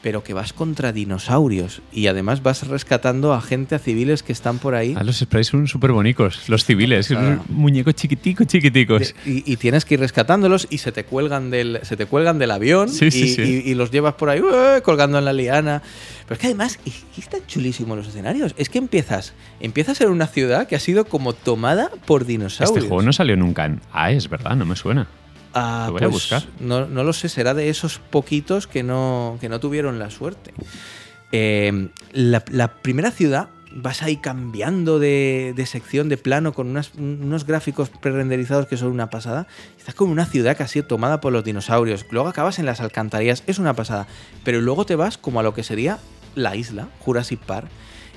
pero 0.01 0.23
que 0.23 0.33
vas 0.33 0.53
contra 0.53 0.91
dinosaurios 0.91 1.81
y 1.91 2.07
además 2.07 2.43
vas 2.43 2.67
rescatando 2.67 3.33
a 3.33 3.41
gente, 3.41 3.75
a 3.75 3.79
civiles 3.79 4.23
que 4.23 4.31
están 4.31 4.59
por 4.59 4.75
ahí. 4.75 4.95
Ah, 4.97 5.03
los 5.03 5.17
sprites 5.17 5.47
son 5.47 5.67
súper 5.67 5.91
bonitos, 5.91 6.47
los 6.47 6.65
civiles, 6.65 7.07
son 7.07 7.41
muñecos 7.49 7.95
chiquiticos, 7.95 8.47
chiquiticos. 8.47 9.13
Y, 9.25 9.57
tienes 9.57 9.85
que 9.85 9.95
ir 9.95 9.99
rescatándolos 9.99 10.67
y 10.69 10.77
se 10.77 10.91
te 10.91 11.03
cuelgan 11.03 11.49
del, 11.49 11.79
se 11.83 11.97
te 11.97 12.05
cuelgan 12.05 12.39
del 12.39 12.51
avión 12.51 12.89
y, 13.01 13.73
los 13.73 13.91
llevas 13.91 14.13
por 14.13 14.29
ahí 14.29 14.41
colgando 14.83 15.17
en 15.17 15.25
la 15.25 15.33
liana. 15.33 15.81
Pero 16.23 16.35
es 16.35 16.39
que 16.39 16.47
además 16.47 16.79
están 17.17 17.41
chulísimos 17.47 17.97
los 17.97 18.07
escenarios. 18.07 18.53
Es 18.57 18.69
que 18.69 18.77
empiezas, 18.77 19.33
empiezas 19.59 19.99
en 20.01 20.09
una 20.09 20.27
ciudad 20.27 20.67
que 20.67 20.75
ha 20.75 20.79
sido 20.79 21.05
como 21.05 21.33
tomada 21.33 21.89
por 22.05 22.25
dinosaurios. 22.25 22.77
Este 22.77 22.87
juego 22.87 23.03
no 23.03 23.13
salió 23.13 23.35
nunca 23.35 23.65
en 23.65 23.81
es 24.09 24.29
¿verdad? 24.29 24.55
No 24.55 24.65
me 24.65 24.75
suena. 24.75 25.07
Ah, 25.59 25.87
voy 25.89 25.97
a 25.97 26.09
pues 26.09 26.11
buscar. 26.11 26.43
No, 26.59 26.85
lo 26.85 27.13
sé, 27.13 27.29
será 27.29 27.53
de 27.53 27.69
esos 27.69 27.97
poquitos 27.97 28.67
que 28.67 28.83
no, 28.83 29.37
que 29.41 29.49
no 29.49 29.59
tuvieron 29.59 29.97
la 29.97 30.11
suerte. 30.11 30.53
Eh, 31.31 31.89
la, 32.11 32.73
primera 32.81 33.09
ciudad 33.11 33.49
vas 33.73 34.03
ahí 34.03 34.17
cambiando 34.17 34.99
de, 34.99 35.53
sección, 35.67 36.09
de 36.09 36.17
plano, 36.17 36.53
con 36.53 36.77
unos 36.97 37.45
gráficos 37.45 37.89
pre-renderizados 37.89 38.67
que 38.67 38.77
son 38.77 38.91
una 38.91 39.09
pasada. 39.09 39.47
Estás 39.77 39.95
con 39.95 40.09
una 40.09 40.25
ciudad 40.25 40.55
que 40.55 40.63
ha 40.63 40.67
sido 40.67 40.85
tomada 40.85 41.21
por 41.21 41.33
los 41.33 41.43
dinosaurios. 41.43 42.05
Luego 42.11 42.27
acabas 42.27 42.59
en 42.59 42.67
las 42.67 42.79
alcantarillas, 42.79 43.43
es 43.47 43.57
una 43.57 43.73
pasada. 43.73 44.07
Pero 44.43 44.61
luego 44.61 44.85
te 44.85 44.95
vas 44.95 45.17
como 45.17 45.39
a 45.39 45.43
lo 45.43 45.55
que 45.55 45.63
sería 45.63 45.97
la 46.35 46.55
isla, 46.55 46.87
Jurassic 46.99 47.39
Park. 47.39 47.67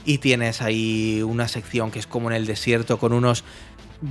Y 0.05 0.19
tienes 0.19 0.63
ahí 0.63 1.23
una 1.23 1.49
sección 1.49 1.91
que 1.91 1.99
es 1.99 2.07
como 2.07 2.31
en 2.31 2.37
el 2.37 2.47
desierto, 2.47 2.99
con 2.99 3.13
unos 3.13 3.45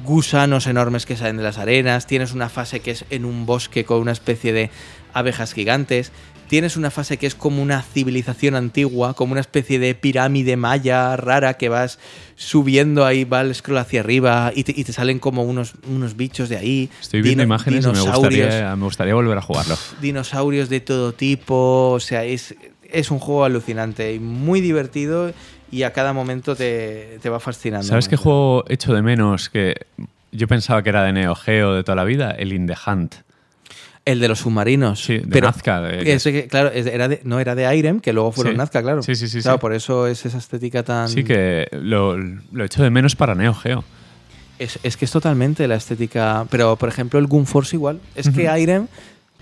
gusanos 0.04 0.68
enormes 0.68 1.06
que 1.06 1.18
salen 1.18 1.38
de 1.38 1.44
las 1.44 1.58
arenas, 1.58 2.08
tienes 2.08 2.34
una 2.34 2.50
fase 2.50 2.80
que 2.80 2.92
es 2.92 3.06
en 3.10 3.26
un 3.26 3.46
bosque 3.46 3.86
con 3.86 4.00
una 4.00 4.12
especie 4.12 4.54
de 4.54 4.70
abejas 5.14 5.54
gigantes, 5.54 6.12
tienes 6.48 6.78
una 6.78 6.92
fase 6.92 7.18
que 7.18 7.28
es 7.28 7.36
como 7.36 7.62
una 7.62 7.82
civilización 7.82 8.56
antigua, 8.56 9.14
como 9.14 9.32
una 9.32 9.42
especie 9.42 9.80
de 9.80 9.96
pirámide 9.96 10.58
maya 10.58 11.16
rara 11.16 11.54
que 11.56 11.70
vas 11.70 12.00
subiendo 12.36 13.06
ahí, 13.06 13.24
va 13.24 13.42
el 13.42 13.54
scroll 13.54 13.78
hacia 13.78 14.02
arriba 14.02 14.52
y 14.56 14.64
te, 14.64 14.92
salen 14.92 15.20
como 15.20 15.44
unos, 15.44 15.74
unos 15.88 16.18
bichos 16.18 16.50
de 16.50 16.58
ahí. 16.58 16.90
Estoy 17.00 17.22
viendo 17.22 17.44
imágenes 17.44 17.86
y 17.86 17.88
me 17.90 18.02
gustaría, 18.02 18.76
me 18.76 18.84
gustaría 18.84 19.14
volver 19.14 19.38
a 19.38 19.42
jugarlo. 19.42 19.78
Dinosaurios 20.02 20.70
de 20.70 20.80
todo 20.82 21.14
tipo, 21.14 21.92
o 21.92 22.00
sea, 22.00 22.26
es, 22.26 22.56
es 22.84 23.12
un 23.12 23.20
juego 23.20 23.46
alucinante 23.46 24.14
y 24.14 24.20
muy 24.20 24.60
divertido 24.60 25.32
y 25.72 25.84
a 25.84 25.94
cada 25.94 26.14
momento 26.14 26.56
te, 26.56 27.20
va 27.30 27.40
fascinando. 27.40 27.88
¿Sabes 27.88 28.08
qué 28.08 28.16
juego 28.16 28.66
hecho 28.68 28.94
de 28.94 29.02
menos 29.02 29.50
que 29.50 29.76
yo 30.32 30.48
pensaba 30.48 30.84
que 30.84 30.90
era 30.90 31.04
de 31.04 31.14
Neo 31.14 31.36
Geo 31.36 31.74
de 31.74 31.84
toda 31.84 31.96
la 31.96 32.04
vida? 32.04 32.32
El 32.32 32.54
In 32.54 32.68
the 32.68 32.76
Hunt. 32.86 33.16
El 34.06 34.20
de 34.20 34.28
los 34.28 34.40
submarinos. 34.40 35.04
Sí, 35.04 35.20
de 35.24 35.42
Nazca. 35.42 35.84
claro, 36.50 36.72
era 36.72 37.10
no 37.24 37.40
era 37.40 37.54
de 37.54 37.76
Irem, 37.76 38.00
que 38.00 38.14
luego 38.14 38.32
fueron 38.32 38.58
Nazca, 38.58 38.82
claro. 38.82 39.04
Sí, 39.04 39.16
sí, 39.16 39.28
sí. 39.28 39.42
Claro, 39.42 39.60
por 39.60 39.74
eso 39.74 40.08
es 40.08 40.26
esa 40.26 40.40
estética 40.40 40.84
tan. 40.84 41.10
Sí, 41.10 41.24
que 41.24 41.68
lo, 41.72 42.18
lo 42.18 42.66
hecho 42.66 42.82
de 42.82 42.90
menos 42.90 43.16
para 43.16 43.36
Neo 43.36 43.54
Geo. 43.54 43.84
Es, 44.58 44.80
es, 44.84 44.98
que 44.98 45.06
es 45.06 45.12
totalmente 45.12 45.68
la 45.68 45.76
estética. 45.76 46.46
Pero, 46.50 46.76
por 46.76 46.90
ejemplo, 46.90 47.20
el 47.20 47.28
Gun 47.28 47.46
Force 47.46 47.76
igual. 47.76 48.00
Es 48.16 48.30
que 48.30 48.50
Irem, 48.60 48.88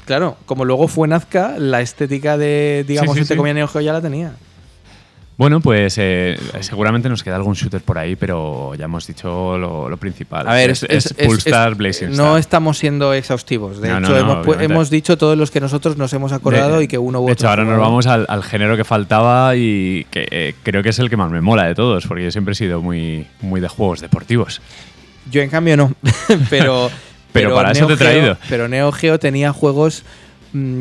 claro, 0.06 0.38
como 0.46 0.66
luego 0.66 0.88
fue 0.88 1.08
Nazca, 1.08 1.56
la 1.58 1.82
estética 1.82 2.38
de, 2.38 2.84
digamos, 2.86 3.16
sí, 3.16 3.22
este 3.22 3.38
comía 3.38 3.54
Neo 3.54 3.68
Geo 3.68 3.82
ya 3.82 3.94
la 3.94 4.02
tenía. 4.02 4.34
Bueno, 5.38 5.60
pues 5.60 5.96
eh, 6.00 6.36
seguramente 6.62 7.10
nos 7.10 7.24
queda 7.24 7.36
algún 7.36 7.54
shooter 7.54 7.82
por 7.82 8.00
ahí, 8.00 8.16
pero 8.16 8.74
ya 8.74 8.86
hemos 8.86 9.06
dicho 9.06 9.56
lo, 9.56 9.96
principal. 9.98 10.48
A 10.48 10.56
ver, 10.56 10.72
es, 10.72 10.84
es, 10.84 11.14
Blazing 11.76 12.16
No 12.16 12.40
estamos 12.40 12.80
siendo 12.80 13.14
exhaustivos. 13.14 13.80
De 13.80 13.96
hecho, 13.96 14.18
hemos, 14.60 14.90
dicho 14.90 15.16
todos 15.16 15.38
los 15.38 15.52
que 15.52 15.62
nosotros 15.62 15.96
nos 15.96 16.12
hemos 16.14 16.32
acordado 16.32 16.82
y 16.82 16.88
que 16.88 16.98
uno 16.98 17.20
u 17.20 17.24
otro. 17.24 17.28
De 17.28 17.34
hecho, 17.34 17.50
ahora 17.50 17.66
nos 17.66 17.80
vamos 17.80 18.08
al, 18.08 18.44
género 18.44 18.76
que 18.78 18.84
faltaba 18.84 19.56
y 19.56 20.08
que 20.10 20.28
eh, 20.32 20.56
creo 20.64 20.82
que 20.82 20.90
es 20.90 20.98
el 20.98 21.10
que 21.10 21.18
más 21.18 21.30
me 21.30 21.42
mola 21.42 21.66
de 21.66 21.76
todos, 21.76 22.08
porque 22.08 22.24
yo 22.24 22.32
siempre 22.32 22.54
he 22.54 22.56
sido 22.56 22.82
muy, 22.82 23.28
muy 23.42 23.62
de 23.62 23.68
juegos 23.68 24.02
deportivos. 24.02 24.60
Yo 25.30 25.42
en 25.42 25.52
cambio 25.52 25.78
no, 25.78 25.94
pero... 26.50 26.90
Pero 27.32 27.54
para 27.54 27.72
eso 27.72 27.86
te 27.86 27.94
he 27.94 27.98
Geo- 27.98 28.00
traído. 28.00 28.38
Pero 28.50 28.68
Neo 28.68 28.92
Geo 28.92 29.20
tenía 29.20 29.54
juegos 29.54 30.04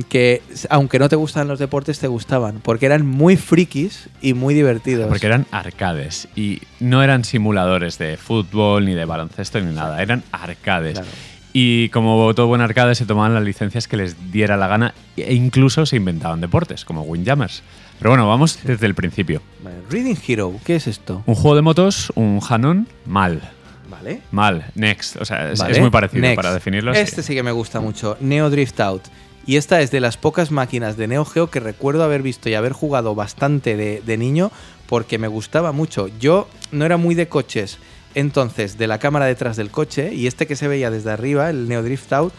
que, 0.09 0.43
aunque 0.71 0.99
no 0.99 1.09
te 1.09 1.17
gustan 1.17 1.49
los 1.49 1.59
deportes, 1.59 1.99
te 1.99 2.09
gustaban, 2.09 2.61
porque 2.63 2.87
eran 2.87 3.07
muy 3.07 3.37
frikis 3.37 4.09
y 4.21 4.35
muy 4.35 4.55
divertidos. 4.55 5.09
Porque 5.09 5.27
eran 5.27 5.47
arcades 5.51 6.29
y 6.37 6.61
no 6.81 7.03
eran 7.03 7.25
simuladores 7.25 7.99
de 7.99 8.17
fútbol 8.17 8.85
ni 8.85 8.95
de 8.95 9.05
baloncesto 9.05 9.61
ni 9.61 9.75
nada, 9.75 10.03
eran 10.03 10.23
arcades. 10.33 10.95
Claro. 10.95 11.09
Y 11.53 11.89
como 11.89 12.35
todo 12.35 12.49
buen 12.49 12.61
arcade 12.61 12.95
se 12.95 13.07
tomaban 13.07 13.33
las 13.33 13.43
licencias 13.43 13.89
que 13.89 13.97
les 13.97 14.31
diera 14.31 14.59
la 14.59 14.67
gana 14.69 14.95
e 15.17 15.33
incluso 15.33 15.87
se 15.87 15.97
inventaban 15.97 16.41
deportes, 16.43 16.85
como 16.85 17.01
Windjammers. 17.03 17.63
Pero 17.99 18.11
bueno, 18.11 18.29
vamos 18.29 18.59
desde 18.63 18.85
el 18.85 18.95
principio. 18.95 19.41
Vale, 19.65 19.77
Reading 19.89 20.17
Hero, 20.29 20.53
¿qué 20.67 20.77
es 20.77 20.87
esto? 20.87 21.23
Un 21.25 21.35
juego 21.35 21.57
de 21.57 21.63
motos, 21.63 22.13
un 22.15 22.41
Hanon, 22.47 22.87
mal. 23.07 23.41
Vale. 23.89 24.21
Mal, 24.33 24.67
next. 24.75 25.17
O 25.17 25.25
sea, 25.25 25.51
es, 25.53 25.59
Vale. 25.59 25.73
es 25.73 25.81
muy 25.81 25.89
parecido 25.91 26.21
Next. 26.21 26.37
para 26.37 26.53
definirlo. 26.53 26.93
sí. 26.93 27.01
Este 27.01 27.23
sí 27.23 27.35
que 27.35 27.43
me 27.43 27.53
gusta 27.53 27.81
mucho, 27.81 28.19
Neo 28.21 28.51
Drift 28.51 28.79
Out. 28.81 29.05
Y 29.47 29.57
esta 29.57 29.81
es 29.81 29.91
de 29.93 30.01
las 30.01 30.17
pocas 30.17 30.51
máquinas 30.51 30.97
de 30.97 31.07
Neo 31.07 31.25
Geo 31.25 31.51
que 31.51 31.61
recuerdo 31.61 32.03
haber 32.03 32.23
visto 32.23 32.49
y 32.49 32.55
haber 32.55 32.73
jugado 32.73 33.15
bastante 33.15 33.77
de, 33.77 34.03
de 34.05 34.17
niño 34.17 34.51
porque 34.89 35.19
me 35.19 35.29
gustaba 35.29 35.73
mucho. 35.73 36.09
Yo 36.19 36.49
no 36.73 36.85
era 36.85 36.97
muy 36.97 37.15
de 37.15 37.29
coches, 37.29 37.79
entonces 38.15 38.77
de 38.79 38.87
la 38.89 38.99
cámara 38.99 39.27
detrás 39.27 39.57
del 39.57 39.71
coche 39.71 40.13
y 40.15 40.27
este 40.27 40.47
que 40.47 40.57
se 40.57 40.67
veía 40.69 40.91
desde 40.91 41.11
arriba, 41.13 41.49
el 41.51 41.69
Neo 41.69 41.83
Drift 41.83 42.13
Out, 42.13 42.33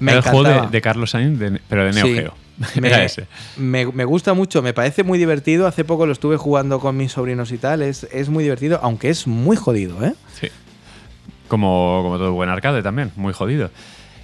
me 0.00 0.12
Era 0.12 0.20
el 0.20 0.30
juego 0.30 0.62
de, 0.62 0.68
de 0.70 0.80
Carlos 0.82 1.10
Sainz, 1.12 1.38
de- 1.38 1.60
pero 1.68 1.84
de 1.84 1.92
Neo 1.92 2.06
Sí. 2.06 2.14
Geo. 2.14 2.34
Me- 3.56 3.86
me 3.86 4.04
gusta 4.04 4.32
mucho, 4.34 4.62
me 4.62 4.72
parece 4.72 5.02
muy 5.02 5.18
divertido. 5.18 5.66
Hace 5.66 5.84
poco 5.84 6.06
lo 6.06 6.12
estuve 6.12 6.36
jugando 6.36 6.78
con 6.78 6.96
mis 6.96 7.12
sobrinos 7.12 7.50
y 7.52 7.58
tal. 7.58 7.82
Es, 7.82 8.04
es 8.12 8.28
muy 8.28 8.44
divertido, 8.44 8.78
aunque 8.82 9.08
es 9.10 9.26
muy 9.26 9.56
jodido, 9.56 10.04
¿eh? 10.04 10.14
Sí. 10.40 10.48
Como, 11.48 12.00
como 12.02 12.18
todo 12.18 12.32
buen 12.32 12.48
arcade 12.50 12.82
también, 12.82 13.10
muy 13.16 13.32
jodido. 13.32 13.70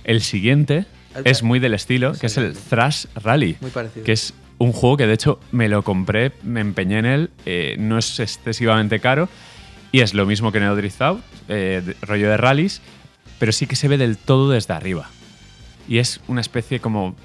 El 0.04 0.20
siguiente 0.22 0.86
es 1.24 1.42
muy 1.42 1.58
del 1.58 1.74
estilo, 1.74 2.12
que 2.12 2.26
es 2.26 2.36
el 2.36 2.54
Thrash 2.54 3.06
Rally. 3.14 3.56
Muy 3.60 3.70
parecido. 3.70 4.04
Que 4.04 4.12
es 4.12 4.34
un 4.58 4.72
juego 4.72 4.96
que 4.96 5.06
de 5.06 5.14
hecho 5.14 5.40
me 5.52 5.68
lo 5.68 5.82
compré, 5.82 6.32
me 6.42 6.60
empeñé 6.60 6.98
en 6.98 7.06
él, 7.06 7.30
eh, 7.46 7.76
no 7.78 7.98
es 7.98 8.20
excesivamente 8.20 9.00
caro 9.00 9.28
y 9.92 10.00
es 10.00 10.14
lo 10.14 10.26
mismo 10.26 10.52
que 10.52 10.60
Neo 10.60 10.76
Drift 10.76 11.00
Out, 11.02 11.20
eh, 11.48 11.94
rollo 12.02 12.28
de 12.30 12.36
rallies, 12.36 12.80
pero 13.38 13.52
sí 13.52 13.66
que 13.66 13.74
se 13.74 13.88
ve 13.88 13.98
del 13.98 14.16
todo 14.16 14.50
desde 14.50 14.74
arriba. 14.74 15.08
Y 15.88 15.98
es 15.98 16.20
una 16.28 16.40
especie 16.40 16.78
como 16.80 17.16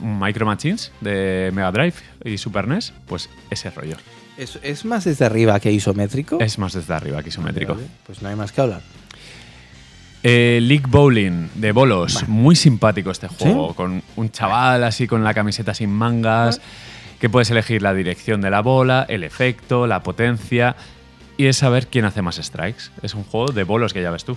Micro 0.00 0.46
Machines 0.46 0.92
de 1.00 1.50
Mega 1.52 1.70
Drive 1.72 1.94
y 2.24 2.38
Super 2.38 2.68
NES, 2.68 2.92
pues 3.06 3.28
ese 3.50 3.70
rollo. 3.70 3.96
Es, 4.38 4.58
es 4.62 4.84
más 4.84 5.04
desde 5.04 5.24
arriba 5.24 5.60
que 5.60 5.70
isométrico. 5.70 6.38
Es 6.40 6.58
más 6.58 6.72
desde 6.72 6.94
arriba 6.94 7.22
que 7.22 7.28
isométrico. 7.28 7.74
Vale, 7.74 7.86
Pues 8.06 8.22
no 8.22 8.28
hay 8.28 8.36
más 8.36 8.52
que 8.52 8.60
hablar. 8.60 8.82
Eh, 10.26 10.58
League 10.62 10.86
Bowling 10.88 11.48
de 11.54 11.72
bolos, 11.72 12.26
muy 12.28 12.56
simpático 12.56 13.10
este 13.10 13.28
juego, 13.28 13.68
¿Sí? 13.68 13.74
con 13.74 14.02
un 14.16 14.30
chaval 14.30 14.82
así 14.84 15.06
con 15.06 15.22
la 15.22 15.34
camiseta 15.34 15.74
sin 15.74 15.90
mangas, 15.90 16.62
que 17.20 17.28
puedes 17.28 17.50
elegir 17.50 17.82
la 17.82 17.92
dirección 17.92 18.40
de 18.40 18.48
la 18.48 18.62
bola, 18.62 19.04
el 19.10 19.22
efecto, 19.22 19.86
la 19.86 20.02
potencia 20.02 20.76
y 21.36 21.44
es 21.46 21.58
saber 21.58 21.88
quién 21.88 22.06
hace 22.06 22.22
más 22.22 22.36
strikes. 22.36 22.84
Es 23.02 23.12
un 23.14 23.24
juego 23.24 23.52
de 23.52 23.64
bolos 23.64 23.92
que 23.92 24.00
ya 24.00 24.10
ves 24.10 24.24
tú. 24.24 24.34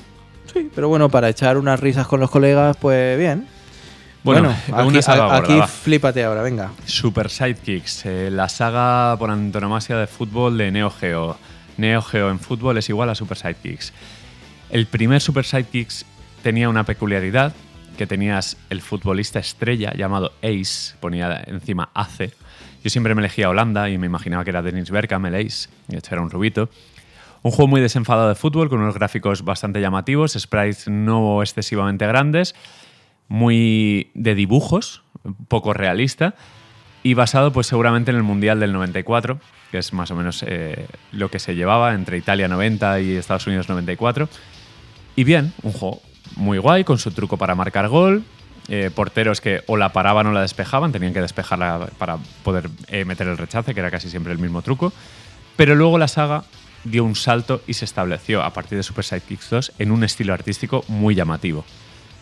Sí, 0.53 0.69
pero 0.75 0.89
bueno, 0.89 1.07
para 1.07 1.29
echar 1.29 1.57
unas 1.57 1.79
risas 1.79 2.05
con 2.05 2.19
los 2.19 2.29
colegas, 2.31 2.75
pues 2.77 3.17
bien. 3.17 3.47
Bueno, 4.23 4.49
aquí, 4.73 4.99
a- 5.07 5.35
aquí 5.37 5.55
va. 5.57 5.67
flípate 5.67 6.21
ahora, 6.21 6.41
venga. 6.41 6.71
Super 6.85 7.29
Sidekicks, 7.29 8.05
eh, 8.07 8.29
la 8.29 8.49
saga 8.49 9.15
por 9.17 9.29
antonomasia 9.31 9.95
de 9.97 10.07
fútbol 10.07 10.57
de 10.57 10.69
Neo 10.69 10.89
Geo. 10.89 11.37
Neo 11.77 12.01
Geo 12.01 12.29
en 12.29 12.39
fútbol 12.39 12.77
es 12.77 12.89
igual 12.89 13.09
a 13.09 13.15
Super 13.15 13.37
Sidekicks. 13.37 13.93
El 14.69 14.85
primer 14.85 15.21
Super 15.21 15.45
Sidekicks 15.45 16.05
tenía 16.43 16.67
una 16.67 16.83
peculiaridad, 16.83 17.53
que 17.97 18.05
tenías 18.05 18.57
el 18.69 18.81
futbolista 18.81 19.39
estrella 19.39 19.93
llamado 19.95 20.33
Ace, 20.43 20.95
ponía 20.99 21.43
encima 21.47 21.89
ACE. 21.93 22.33
Yo 22.83 22.89
siempre 22.89 23.15
me 23.15 23.21
elegía 23.21 23.49
Holanda 23.49 23.89
y 23.89 23.97
me 23.97 24.05
imaginaba 24.05 24.43
que 24.43 24.51
era 24.51 24.61
Dennis 24.61 24.91
Bergkamp, 24.91 25.25
el 25.25 25.35
Ace, 25.35 25.69
y 25.87 25.93
de 25.93 25.99
hecho 25.99 26.13
era 26.13 26.21
un 26.21 26.29
rubito. 26.29 26.69
Un 27.43 27.51
juego 27.51 27.67
muy 27.67 27.81
desenfadado 27.81 28.29
de 28.29 28.35
fútbol, 28.35 28.69
con 28.69 28.79
unos 28.79 28.95
gráficos 28.95 29.43
bastante 29.43 29.79
llamativos, 29.81 30.33
sprites 30.33 30.87
no 30.87 31.41
excesivamente 31.41 32.05
grandes, 32.05 32.55
muy 33.29 34.11
de 34.13 34.35
dibujos, 34.35 35.01
poco 35.47 35.73
realista, 35.73 36.35
y 37.03 37.13
basado 37.13 37.51
pues 37.51 37.67
seguramente 37.67 38.11
en 38.11 38.17
el 38.17 38.23
Mundial 38.23 38.59
del 38.59 38.73
94, 38.73 39.39
que 39.71 39.77
es 39.77 39.93
más 39.93 40.11
o 40.11 40.15
menos 40.15 40.43
eh, 40.45 40.87
lo 41.11 41.29
que 41.29 41.39
se 41.39 41.55
llevaba 41.55 41.93
entre 41.93 42.17
Italia 42.17 42.47
90 42.47 42.99
y 43.01 43.15
Estados 43.15 43.47
Unidos 43.47 43.69
94. 43.69 44.29
Y 45.17 45.23
bien, 45.23 45.51
un 45.63 45.73
juego 45.73 45.99
muy 46.35 46.59
guay, 46.59 46.83
con 46.83 46.99
su 46.99 47.09
truco 47.09 47.37
para 47.37 47.55
marcar 47.55 47.87
gol, 47.87 48.23
eh, 48.67 48.91
porteros 48.93 49.41
que 49.41 49.63
o 49.65 49.75
la 49.75 49.91
paraban 49.91 50.27
o 50.27 50.31
la 50.31 50.41
despejaban, 50.41 50.91
tenían 50.91 51.11
que 51.11 51.21
despejarla 51.21 51.89
para 51.97 52.17
poder 52.43 52.69
eh, 52.89 53.03
meter 53.03 53.27
el 53.27 53.35
rechace, 53.35 53.73
que 53.73 53.79
era 53.79 53.89
casi 53.89 54.11
siempre 54.11 54.31
el 54.31 54.37
mismo 54.37 54.61
truco. 54.61 54.93
Pero 55.55 55.73
luego 55.73 55.97
la 55.97 56.07
saga 56.07 56.43
dio 56.83 57.03
un 57.03 57.15
salto 57.15 57.63
y 57.65 57.73
se 57.73 57.83
estableció 57.83 58.43
a 58.43 58.53
partir 58.53 58.77
de 58.77 58.83
Super 58.83 59.03
Sidekicks 59.03 59.49
2 59.49 59.71
en 59.79 59.91
un 59.91 60.03
estilo 60.03 60.35
artístico 60.35 60.85
muy 60.87 61.15
llamativo, 61.15 61.65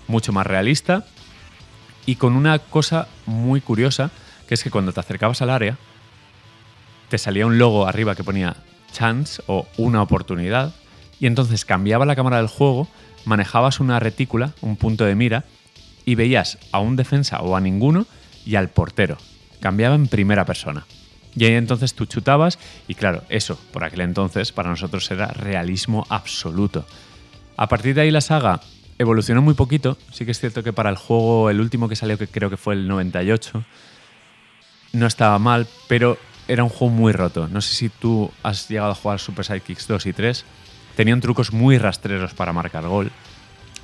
mucho 0.08 0.32
más 0.32 0.48
realista 0.48 1.06
y 2.06 2.16
con 2.16 2.34
una 2.34 2.60
cosa 2.60 3.10
muy 3.26 3.60
curiosa, 3.60 4.10
que 4.48 4.54
es 4.54 4.64
que 4.64 4.72
cuando 4.72 4.94
te 4.94 5.02
acercabas 5.02 5.42
al 5.42 5.50
área, 5.50 5.78
te 7.10 7.18
salía 7.18 7.46
un 7.46 7.58
logo 7.58 7.88
arriba 7.88 8.16
que 8.16 8.24
ponía 8.24 8.56
chance 8.94 9.44
o 9.48 9.68
una 9.76 10.02
oportunidad, 10.02 10.74
y 11.20 11.28
entonces 11.28 11.66
cambiaba 11.66 12.06
la 12.06 12.16
cámara 12.16 12.38
del 12.38 12.48
juego, 12.48 12.88
manejabas 13.26 13.80
una 13.80 14.00
retícula, 14.00 14.54
un 14.62 14.76
punto 14.76 15.06
de 15.06 15.16
mira, 15.16 15.46
y 16.06 16.16
veías 16.16 16.58
a 16.72 16.80
un 16.80 16.96
defensa 16.96 17.42
o 17.42 17.56
a 17.56 17.62
ninguno 17.62 18.06
y 18.46 18.56
al 18.56 18.70
portero. 18.70 19.18
Cambiaba 19.60 19.96
en 19.96 20.08
primera 20.08 20.46
persona. 20.46 20.86
Y 21.36 21.46
ahí 21.46 21.54
entonces 21.54 21.94
tú 21.94 22.06
chutabas 22.06 22.60
y 22.88 22.96
claro, 22.96 23.24
eso 23.30 23.60
por 23.74 23.84
aquel 23.84 24.02
entonces 24.02 24.52
para 24.52 24.70
nosotros 24.70 25.10
era 25.12 25.28
realismo 25.28 26.06
absoluto. 26.10 26.86
A 27.58 27.68
partir 27.68 27.96
de 27.96 28.02
ahí 28.02 28.12
la 28.12 28.22
saga 28.22 28.62
evolucionó 28.98 29.42
muy 29.42 29.54
poquito. 29.54 29.98
Sí 30.12 30.26
que 30.26 30.32
es 30.32 30.40
cierto 30.40 30.64
que 30.64 30.74
para 30.74 30.90
el 30.90 30.98
juego, 30.98 31.50
el 31.50 31.60
último 31.60 31.90
que 31.90 31.96
salió, 31.96 32.18
que 32.18 32.28
creo 32.28 32.50
que 32.50 32.58
fue 32.58 32.76
el 32.76 32.88
98, 32.88 33.64
no 34.94 35.08
estaba 35.08 35.38
mal, 35.40 35.68
pero 35.88 36.18
era 36.48 36.64
un 36.64 36.70
juego 36.70 36.94
muy 36.94 37.12
roto. 37.12 37.48
No 37.48 37.62
sé 37.62 37.76
si 37.76 37.90
tú 37.90 38.32
has 38.44 38.70
llegado 38.70 38.92
a 38.92 38.96
jugar 38.96 39.20
Super 39.20 39.46
Sidekicks 39.46 39.88
2 39.88 40.06
y 40.06 40.14
3. 40.14 40.46
Tenían 40.96 41.22
trucos 41.22 41.52
muy 41.52 41.78
rastreros 41.78 42.34
para 42.34 42.54
marcar 42.54 42.88
gol. 42.88 43.12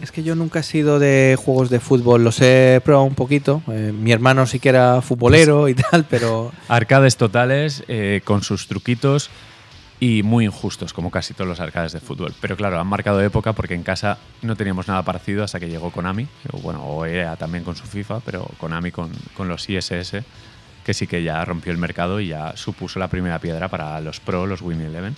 Es 0.01 0.11
que 0.11 0.23
yo 0.23 0.33
nunca 0.33 0.59
he 0.59 0.63
sido 0.63 0.97
de 0.97 1.37
juegos 1.39 1.69
de 1.69 1.79
fútbol, 1.79 2.23
los 2.23 2.41
he 2.41 2.81
probado 2.83 3.05
un 3.05 3.13
poquito. 3.13 3.61
Eh, 3.71 3.93
mi 3.93 4.11
hermano 4.11 4.47
sí 4.47 4.59
que 4.59 4.69
era 4.69 5.01
futbolero 5.01 5.67
y 5.69 5.75
tal, 5.75 6.05
pero 6.09 6.51
Arcades 6.67 7.17
totales, 7.17 7.83
eh, 7.87 8.21
con 8.23 8.41
sus 8.41 8.67
truquitos 8.67 9.29
y 9.99 10.23
muy 10.23 10.45
injustos, 10.45 10.93
como 10.93 11.11
casi 11.11 11.35
todos 11.35 11.47
los 11.47 11.59
arcades 11.59 11.91
de 11.91 11.99
fútbol. 11.99 12.33
Pero 12.41 12.57
claro, 12.57 12.79
han 12.79 12.87
marcado 12.87 13.21
época 13.21 13.53
porque 13.53 13.75
en 13.75 13.83
casa 13.83 14.17
no 14.41 14.55
teníamos 14.55 14.87
nada 14.87 15.03
parecido 15.03 15.43
hasta 15.43 15.59
que 15.59 15.69
llegó 15.69 15.91
Konami. 15.91 16.27
O 16.51 16.57
bueno, 16.57 16.83
o 16.83 17.05
EA 17.05 17.35
también 17.35 17.63
con 17.63 17.75
su 17.75 17.85
FIFA, 17.85 18.21
pero 18.21 18.49
Konami 18.57 18.89
con, 18.89 19.11
con 19.37 19.47
los 19.47 19.69
ISS, 19.69 20.15
que 20.83 20.93
sí 20.95 21.05
que 21.05 21.21
ya 21.21 21.45
rompió 21.45 21.71
el 21.71 21.77
mercado 21.77 22.19
y 22.19 22.29
ya 22.29 22.57
supuso 22.57 22.97
la 22.97 23.09
primera 23.09 23.37
piedra 23.37 23.67
para 23.67 24.01
los 24.01 24.19
Pro, 24.19 24.47
los 24.47 24.63
Win 24.63 24.81
Eleven. 24.81 25.15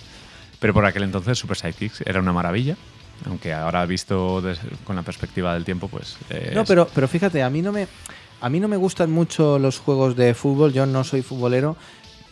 Pero 0.60 0.72
por 0.74 0.84
aquel 0.86 1.02
entonces 1.02 1.38
Super 1.38 1.56
Sidekicks 1.56 2.02
era 2.06 2.20
una 2.20 2.32
maravilla. 2.32 2.76
Aunque 3.26 3.52
ahora 3.52 3.86
visto 3.86 4.40
des- 4.42 4.58
con 4.84 4.96
la 4.96 5.02
perspectiva 5.02 5.54
del 5.54 5.64
tiempo, 5.64 5.88
pues... 5.88 6.16
eh, 6.30 6.50
No, 6.54 6.62
es- 6.62 6.68
pero, 6.68 6.88
pero 6.94 7.06
fíjate, 7.08 7.42
a 7.42 7.50
mí 7.50 7.62
no 7.62 7.70
me 7.72 7.86
a 8.40 8.48
mí 8.50 8.60
no 8.60 8.68
me 8.68 8.76
gustan 8.76 9.10
mucho 9.10 9.58
los 9.58 9.78
juegos 9.78 10.16
de 10.16 10.34
fútbol, 10.34 10.72
yo 10.72 10.84
no 10.84 11.02
soy 11.04 11.22
futbolero, 11.22 11.76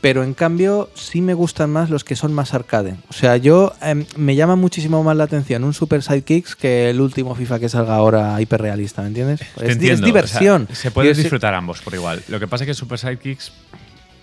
pero 0.02 0.24
en 0.24 0.34
cambio 0.34 0.90
sí 0.94 1.22
me 1.22 1.32
gustan 1.32 1.70
más 1.70 1.88
los 1.88 2.04
que 2.04 2.16
son 2.16 2.34
más 2.34 2.52
arcade. 2.52 2.96
O 3.08 3.12
sea, 3.14 3.36
yo 3.38 3.72
em, 3.80 4.04
me 4.16 4.34
llama 4.34 4.56
muchísimo 4.56 5.02
más 5.04 5.16
la 5.16 5.24
atención 5.24 5.62
un 5.64 5.72
Super 5.72 6.02
Sidekicks 6.02 6.56
que 6.56 6.90
el 6.90 7.00
último 7.00 7.34
FIFA 7.34 7.60
que 7.60 7.68
salga 7.70 7.94
ahora 7.94 8.38
hiperrealista, 8.42 9.00
¿me 9.02 9.08
entiendes? 9.08 9.40
Te 9.40 9.44
Es, 9.70 9.78
di- 9.78 9.88
es 9.88 9.92
entiendo, 9.92 9.94
o 9.94 9.98
sea, 9.98 10.06
diversión. 10.06 10.68
se 10.72 10.90
puede 10.90 11.08
Yo 11.08 11.14
sé- 11.14 11.20
disfrutar 11.22 11.54
ambos 11.54 11.80
por 11.80 11.94
igual. 11.94 12.22
Lo 12.28 12.38
que 12.40 12.48
pasa 12.48 12.64
es 12.64 12.68
que 12.68 12.74
Super 12.74 12.98
Sidekicks, 12.98 13.52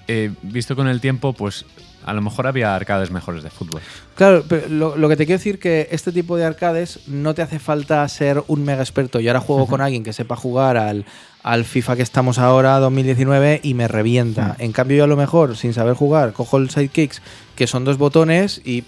eh, 0.08 0.32
visto 0.44 0.76
con 0.76 0.88
el 0.90 1.00
tiempo, 1.02 1.34
pues 1.34 1.66
a 2.06 2.14
lo 2.14 2.22
mejor 2.22 2.48
había 2.48 2.76
arcades 2.76 3.12
mejores 3.12 3.44
de 3.44 3.50
fútbol. 3.50 3.82
Claro, 4.16 4.44
pero 4.48 4.68
lo, 4.68 4.96
lo 4.96 5.10
que 5.10 5.16
te 5.16 5.26
quiero 5.26 5.38
decir 5.38 5.60
que 5.60 5.88
este 5.92 6.12
tipo 6.12 6.38
de 6.38 6.46
arcades 6.46 7.00
no 7.08 7.34
te 7.34 7.42
hace 7.42 7.60
falta 7.60 8.08
ser 8.08 8.44
un 8.48 8.64
mega 8.64 8.82
experto. 8.82 9.20
Yo 9.20 9.32
ahora 9.32 9.40
juego 9.40 9.68
con 9.68 9.82
alguien 9.82 10.04
que 10.04 10.14
sepa 10.14 10.36
jugar 10.36 10.78
al, 10.78 11.06
al 11.44 11.66
FIFA 11.66 11.96
que 11.96 12.02
estamos 12.02 12.38
ahora, 12.38 12.80
2019, 12.80 13.62
y 13.64 13.74
me 13.74 13.88
revienta. 13.88 14.56
En 14.60 14.72
cambio, 14.72 14.98
yo 14.98 15.04
a 15.06 15.08
lo 15.08 15.18
mejor, 15.18 15.56
sin 15.56 15.74
saber 15.74 15.94
jugar, 15.94 16.34
cojo 16.34 16.58
el 16.58 16.70
sidekicks, 16.70 17.22
que 17.56 17.68
son 17.68 17.86
dos 17.86 17.98
botones 17.98 18.62
y 18.64 18.84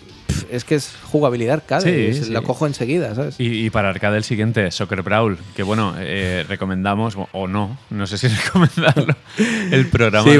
es 0.51 0.63
que 0.65 0.75
es 0.75 0.93
jugabilidad 1.03 1.53
arcade. 1.55 1.81
Sí, 2.11 2.17
es- 2.19 2.25
sí. 2.27 2.31
Lo 2.33 2.43
cojo 2.43 2.67
enseguida, 2.67 3.13
¿sabes? 3.15 3.39
Y, 3.39 3.65
y 3.65 3.69
para 3.69 3.89
arcade 3.89 4.17
el 4.17 4.23
siguiente, 4.23 4.69
Soccer 4.71 5.01
Brawl, 5.01 5.37
que 5.55 5.63
bueno, 5.63 5.93
eh, 5.99 6.45
recomendamos, 6.47 7.17
o- 7.31 7.47
no, 7.47 7.77
no 7.89 8.07
sé 8.07 8.17
si 8.17 8.27
recomendarlo, 8.45 9.15
el 9.71 9.87
programa 9.87 10.29
Sí, 10.31 10.37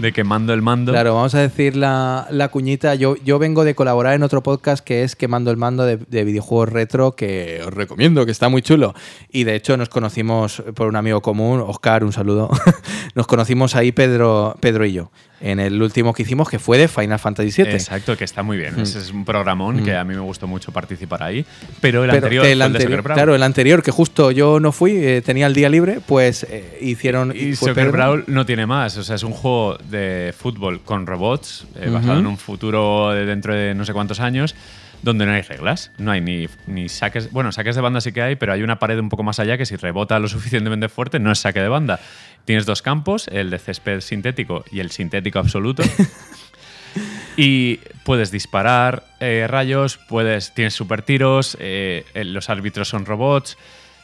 de, 0.00 0.12
Quemando 0.12 0.52
el 0.54 0.62
Mando. 0.62 0.92
Claro, 0.92 1.14
vamos 1.14 1.34
a 1.34 1.40
decir 1.40 1.76
la, 1.76 2.26
la 2.30 2.48
cuñita. 2.48 2.94
Yo, 2.94 3.16
yo 3.24 3.38
vengo 3.38 3.64
de 3.64 3.74
colaborar 3.74 4.14
en 4.14 4.22
otro 4.22 4.42
podcast 4.42 4.84
que 4.84 5.02
es 5.02 5.16
Quemando 5.16 5.50
el 5.50 5.56
Mando 5.56 5.84
de, 5.84 5.96
de 5.96 6.24
videojuegos 6.24 6.68
retro, 6.68 7.16
que 7.16 7.60
os 7.66 7.72
recomiendo, 7.74 8.24
que 8.24 8.32
está 8.32 8.48
muy 8.48 8.62
chulo. 8.62 8.94
Y 9.30 9.44
de 9.44 9.54
hecho 9.56 9.76
nos 9.76 9.88
conocimos 9.88 10.62
por 10.74 10.86
un 10.88 10.96
amigo 10.96 11.20
común, 11.20 11.60
Oscar, 11.66 12.04
un 12.04 12.12
saludo. 12.12 12.48
nos 13.14 13.26
conocimos 13.26 13.74
ahí 13.74 13.92
Pedro, 13.92 14.56
Pedro 14.60 14.86
y 14.86 14.92
yo, 14.92 15.10
en 15.40 15.60
el 15.60 15.80
último 15.80 16.12
que 16.12 16.22
hicimos, 16.22 16.48
que 16.48 16.58
fue 16.58 16.78
de 16.78 16.88
Final 16.88 17.18
Fantasy 17.18 17.62
VII. 17.62 17.72
Exacto, 17.72 18.16
que 18.16 18.24
está 18.24 18.42
muy 18.42 18.56
bien. 18.56 18.74
Mm. 18.76 18.80
Ese 18.80 18.98
es 18.98 19.12
un 19.12 19.24
programón 19.24 19.84
que 19.84 19.94
a 19.96 20.02
mí 20.04 20.14
me 20.14 20.20
gustó 20.20 20.46
mucho 20.46 20.72
participar 20.72 21.22
ahí. 21.22 21.44
Pero 21.80 22.02
el 22.04 22.10
Pero 22.10 22.24
anterior, 22.26 22.44
el 22.44 22.48
fue 22.48 22.52
el 22.52 22.58
de 22.58 22.64
anterior- 22.64 22.90
Soccer 22.90 23.02
Brawl. 23.02 23.16
claro, 23.16 23.34
el 23.34 23.42
anterior, 23.42 23.82
que 23.82 23.90
justo 23.90 24.30
yo 24.32 24.58
no 24.60 24.72
fui, 24.72 24.92
eh, 24.96 25.22
tenía 25.24 25.46
el 25.46 25.54
día 25.54 25.68
libre, 25.68 26.00
pues 26.04 26.44
eh, 26.50 26.78
hicieron. 26.80 27.32
Y 27.36 27.54
Soccer 27.54 27.74
Pedro. 27.74 27.92
Brawl 27.92 28.24
no 28.26 28.44
tiene 28.46 28.66
más. 28.66 28.96
O 28.96 29.04
sea, 29.04 29.16
es 29.16 29.22
un 29.22 29.32
juego 29.32 29.78
de 29.88 30.34
fútbol 30.36 30.80
con 30.80 31.06
robots, 31.06 31.66
eh, 31.80 31.88
basado 31.88 32.18
en 32.18 32.26
un 32.26 32.36
futuro 32.38 33.10
de 33.12 33.24
dentro 33.24 33.54
de 33.54 33.74
no 33.74 33.84
sé 33.84 33.92
cuántos 33.92 34.20
años, 34.20 34.54
donde 35.02 35.26
no 35.26 35.32
hay 35.32 35.42
reglas. 35.42 35.92
No 35.98 36.10
hay 36.10 36.20
ni, 36.20 36.48
ni 36.66 36.88
saques. 36.88 37.30
Bueno, 37.32 37.52
saques 37.52 37.76
de 37.76 37.82
banda 37.82 38.00
sí 38.00 38.12
que 38.12 38.22
hay, 38.22 38.36
pero 38.36 38.52
hay 38.52 38.62
una 38.62 38.78
pared 38.78 38.98
un 38.98 39.08
poco 39.08 39.22
más 39.22 39.38
allá 39.38 39.56
que 39.58 39.66
si 39.66 39.76
rebota 39.76 40.18
lo 40.18 40.28
suficientemente 40.28 40.88
fuerte, 40.88 41.18
no 41.18 41.32
es 41.32 41.38
saque 41.38 41.60
de 41.60 41.68
banda. 41.68 42.00
Tienes 42.44 42.66
dos 42.66 42.82
campos, 42.82 43.28
el 43.28 43.50
de 43.50 43.58
césped 43.58 44.00
sintético 44.00 44.64
y 44.70 44.80
el 44.80 44.90
sintético 44.90 45.38
absoluto. 45.38 45.82
Y 47.40 47.76
puedes 48.02 48.32
disparar 48.32 49.04
eh, 49.20 49.46
rayos, 49.48 49.96
puedes, 50.08 50.54
tienes 50.54 50.74
super 50.74 51.02
tiros, 51.02 51.56
eh, 51.60 52.04
eh, 52.14 52.24
los 52.24 52.50
árbitros 52.50 52.88
son 52.88 53.06
robots, 53.06 53.56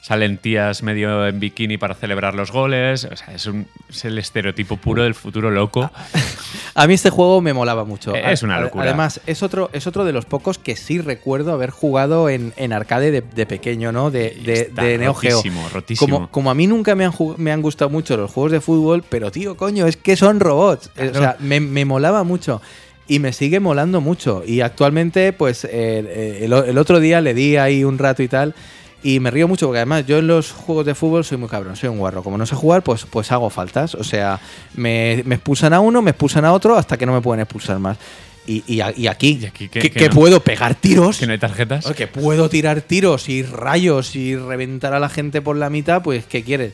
salen 0.05 0.37
tías 0.37 0.83
medio 0.83 1.27
en 1.27 1.41
bikini 1.41 1.79
para 1.79 1.95
celebrar 1.95 2.35
los 2.35 2.53
goles. 2.53 3.09
O 3.11 3.17
sea, 3.17 3.35
es, 3.35 3.47
un, 3.47 3.67
es 3.89 4.05
el 4.05 4.19
estereotipo 4.19 4.77
puro 4.77 5.03
del 5.03 5.15
futuro 5.15 5.51
loco. 5.51 5.91
A 6.75 6.87
mí 6.87 6.93
este 6.93 7.09
juego 7.09 7.41
me 7.41 7.55
molaba 7.55 7.85
mucho. 7.85 8.15
Es 8.15 8.43
una 8.43 8.61
locura. 8.61 8.85
Además, 8.85 9.23
es 9.27 9.43
otro, 9.43 9.71
es 9.73 9.87
otro 9.87 10.05
de 10.05 10.13
los 10.13 10.27
pocos 10.27 10.59
que 10.59 10.77
sí 10.77 11.01
recuerdo 11.01 11.53
haber 11.53 11.71
jugado 11.71 12.29
en, 12.29 12.53
en 12.57 12.75
arcade 12.75 13.13
de, 13.13 13.23
de 13.23 13.47
pequeño, 13.47 13.93
¿no? 13.93 14.11
De, 14.11 14.37
de, 14.45 14.71
de 14.75 14.99
Neo 14.99 15.15
Geo. 15.15 15.37
rotísimo, 15.39 15.69
rotísimo. 15.73 16.15
Como, 16.17 16.31
como 16.31 16.51
a 16.51 16.55
mí 16.55 16.67
nunca 16.67 16.95
me 16.95 17.05
han, 17.07 17.13
me 17.39 17.51
han 17.53 17.63
gustado 17.63 17.89
mucho 17.91 18.17
los 18.19 18.31
juegos 18.31 18.53
de 18.53 18.61
fútbol, 18.61 19.05
pero 19.09 19.31
tío, 19.31 19.57
coño, 19.57 19.87
es 19.87 19.97
que 19.97 20.17
son 20.17 20.39
robots. 20.39 20.91
Eh, 20.97 21.09
O 21.09 21.13
Claro. 21.13 21.19
sea, 21.21 21.37
me, 21.39 21.61
me 21.61 21.85
molaba 21.87 22.25
mucho. 22.25 22.61
Y 23.09 23.21
me 23.21 23.33
sigue 23.33 23.59
molando 23.61 24.01
mucho. 24.03 24.43
Y 24.47 24.61
actualmente, 24.61 25.33
pues, 25.33 25.65
eh, 25.65 25.71
eh, 25.73 26.39
el, 26.43 26.53
el 26.53 26.77
otro 26.79 27.01
día 27.01 27.21
le 27.23 27.33
di 27.35 27.57
ahí 27.57 27.85
un 27.85 27.97
rato 27.99 28.23
y 28.23 28.29
tal. 28.29 28.55
Y 29.05 29.21
me 29.21 29.31
río 29.31 29.47
mucho 29.47 29.67
porque 29.67 29.79
además 29.81 30.07
yo 30.07 30.19
en 30.19 30.27
los 30.27 30.51
juegos 30.51 30.87
de 30.87 30.95
fútbol 30.95 31.25
soy 31.25 31.37
muy 31.39 31.49
cabrón, 31.49 31.77
soy 31.77 31.91
un 31.91 31.99
guarro. 31.99 32.23
Como 32.25 32.39
no 32.39 32.47
sé 32.47 32.57
jugar, 32.57 32.83
pues, 32.83 33.05
pues 33.09 33.31
hago 33.31 33.51
faltas. 33.51 33.95
O 33.95 34.03
sea, 34.03 34.41
me, 34.75 35.23
me 35.27 35.35
expulsan 35.37 35.73
a 35.75 35.81
uno, 35.81 36.01
me 36.03 36.11
expulsan 36.13 36.45
a 36.47 36.53
otro 36.55 36.77
hasta 36.77 36.97
que 36.97 37.05
no 37.07 37.13
me 37.13 37.21
pueden 37.21 37.41
expulsar 37.43 37.79
más. 37.79 37.99
Y, 38.47 38.63
y 38.67 38.81
aquí, 38.81 39.03
Y 39.03 39.07
aquí 39.09 39.39
que- 39.39 39.69
que, 39.69 39.81
que 39.81 39.91
que 39.91 40.09
no. 40.09 40.15
puedo 40.15 40.41
pegar 40.41 40.75
tiros. 40.75 41.19
Que 41.19 41.27
no 41.27 41.33
hay 41.33 41.39
tarjetas. 41.39 41.85
Que 41.93 42.07
puedo 42.07 42.49
tirar 42.49 42.81
tiros 42.81 43.29
y 43.29 43.43
rayos 43.43 44.17
y 44.17 44.37
reventar 44.37 44.95
a 44.95 44.99
la 45.01 45.09
gente 45.11 45.41
por 45.43 45.57
la 45.57 45.69
mitad, 45.71 46.03
pues 46.03 46.25
¿qué 46.27 46.43
quieres? 46.43 46.73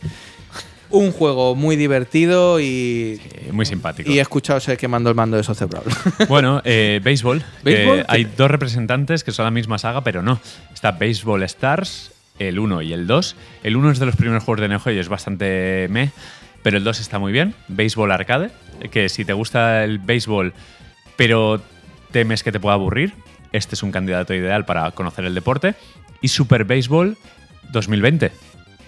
Un 0.92 1.12
juego 1.12 1.54
muy 1.54 1.76
divertido 1.76 2.58
y, 2.58 3.20
Eh, 3.24 3.50
muy 3.52 3.64
simpático. 3.66 4.10
y 4.10 4.18
he 4.18 4.20
escuchado 4.20 4.58
ese 4.58 4.76
quemando 4.76 5.08
el 5.08 5.14
mando 5.14 5.36
de 5.36 5.44
Social 5.44 5.68
Brawl. 5.68 5.86
Bueno, 6.28 6.60
eh, 6.64 7.00
béisbol. 7.02 7.38
que 7.40 7.44
¿Béisbol? 7.62 8.04
hay 8.08 8.24
dos 8.36 8.50
representantes 8.50 9.22
que 9.22 9.30
son 9.30 9.44
la 9.44 9.52
misma 9.52 9.78
saga, 9.78 10.02
pero 10.02 10.22
no. 10.22 10.40
Está 10.74 10.90
Baseball 10.92 11.44
Stars, 11.44 12.10
el 12.40 12.58
1 12.58 12.82
y 12.82 12.92
el 12.92 13.06
2. 13.06 13.36
El 13.62 13.76
1 13.76 13.92
es 13.92 13.98
de 14.00 14.06
los 14.06 14.16
primeros 14.16 14.42
juegos 14.42 14.60
de 14.62 14.68
Neo 14.68 14.80
Geo 14.80 14.92
y 14.92 14.98
es 14.98 15.08
bastante 15.08 15.86
meh, 15.90 16.10
pero 16.62 16.76
el 16.78 16.84
2 16.84 16.98
está 16.98 17.20
muy 17.20 17.30
bien. 17.30 17.54
Béisbol 17.68 18.10
Arcade, 18.10 18.50
que 18.90 19.08
si 19.08 19.24
te 19.24 19.32
gusta 19.32 19.84
el 19.84 19.98
béisbol, 19.98 20.52
pero 21.16 21.62
temes 22.10 22.42
que 22.42 22.50
te 22.50 22.58
pueda 22.58 22.74
aburrir, 22.74 23.14
este 23.52 23.74
es 23.74 23.82
un 23.82 23.92
candidato 23.92 24.34
ideal 24.34 24.64
para 24.64 24.90
conocer 24.92 25.24
el 25.24 25.34
deporte. 25.34 25.74
Y 26.22 26.28
Super 26.28 26.64
Baseball 26.64 27.16
2020, 27.72 28.32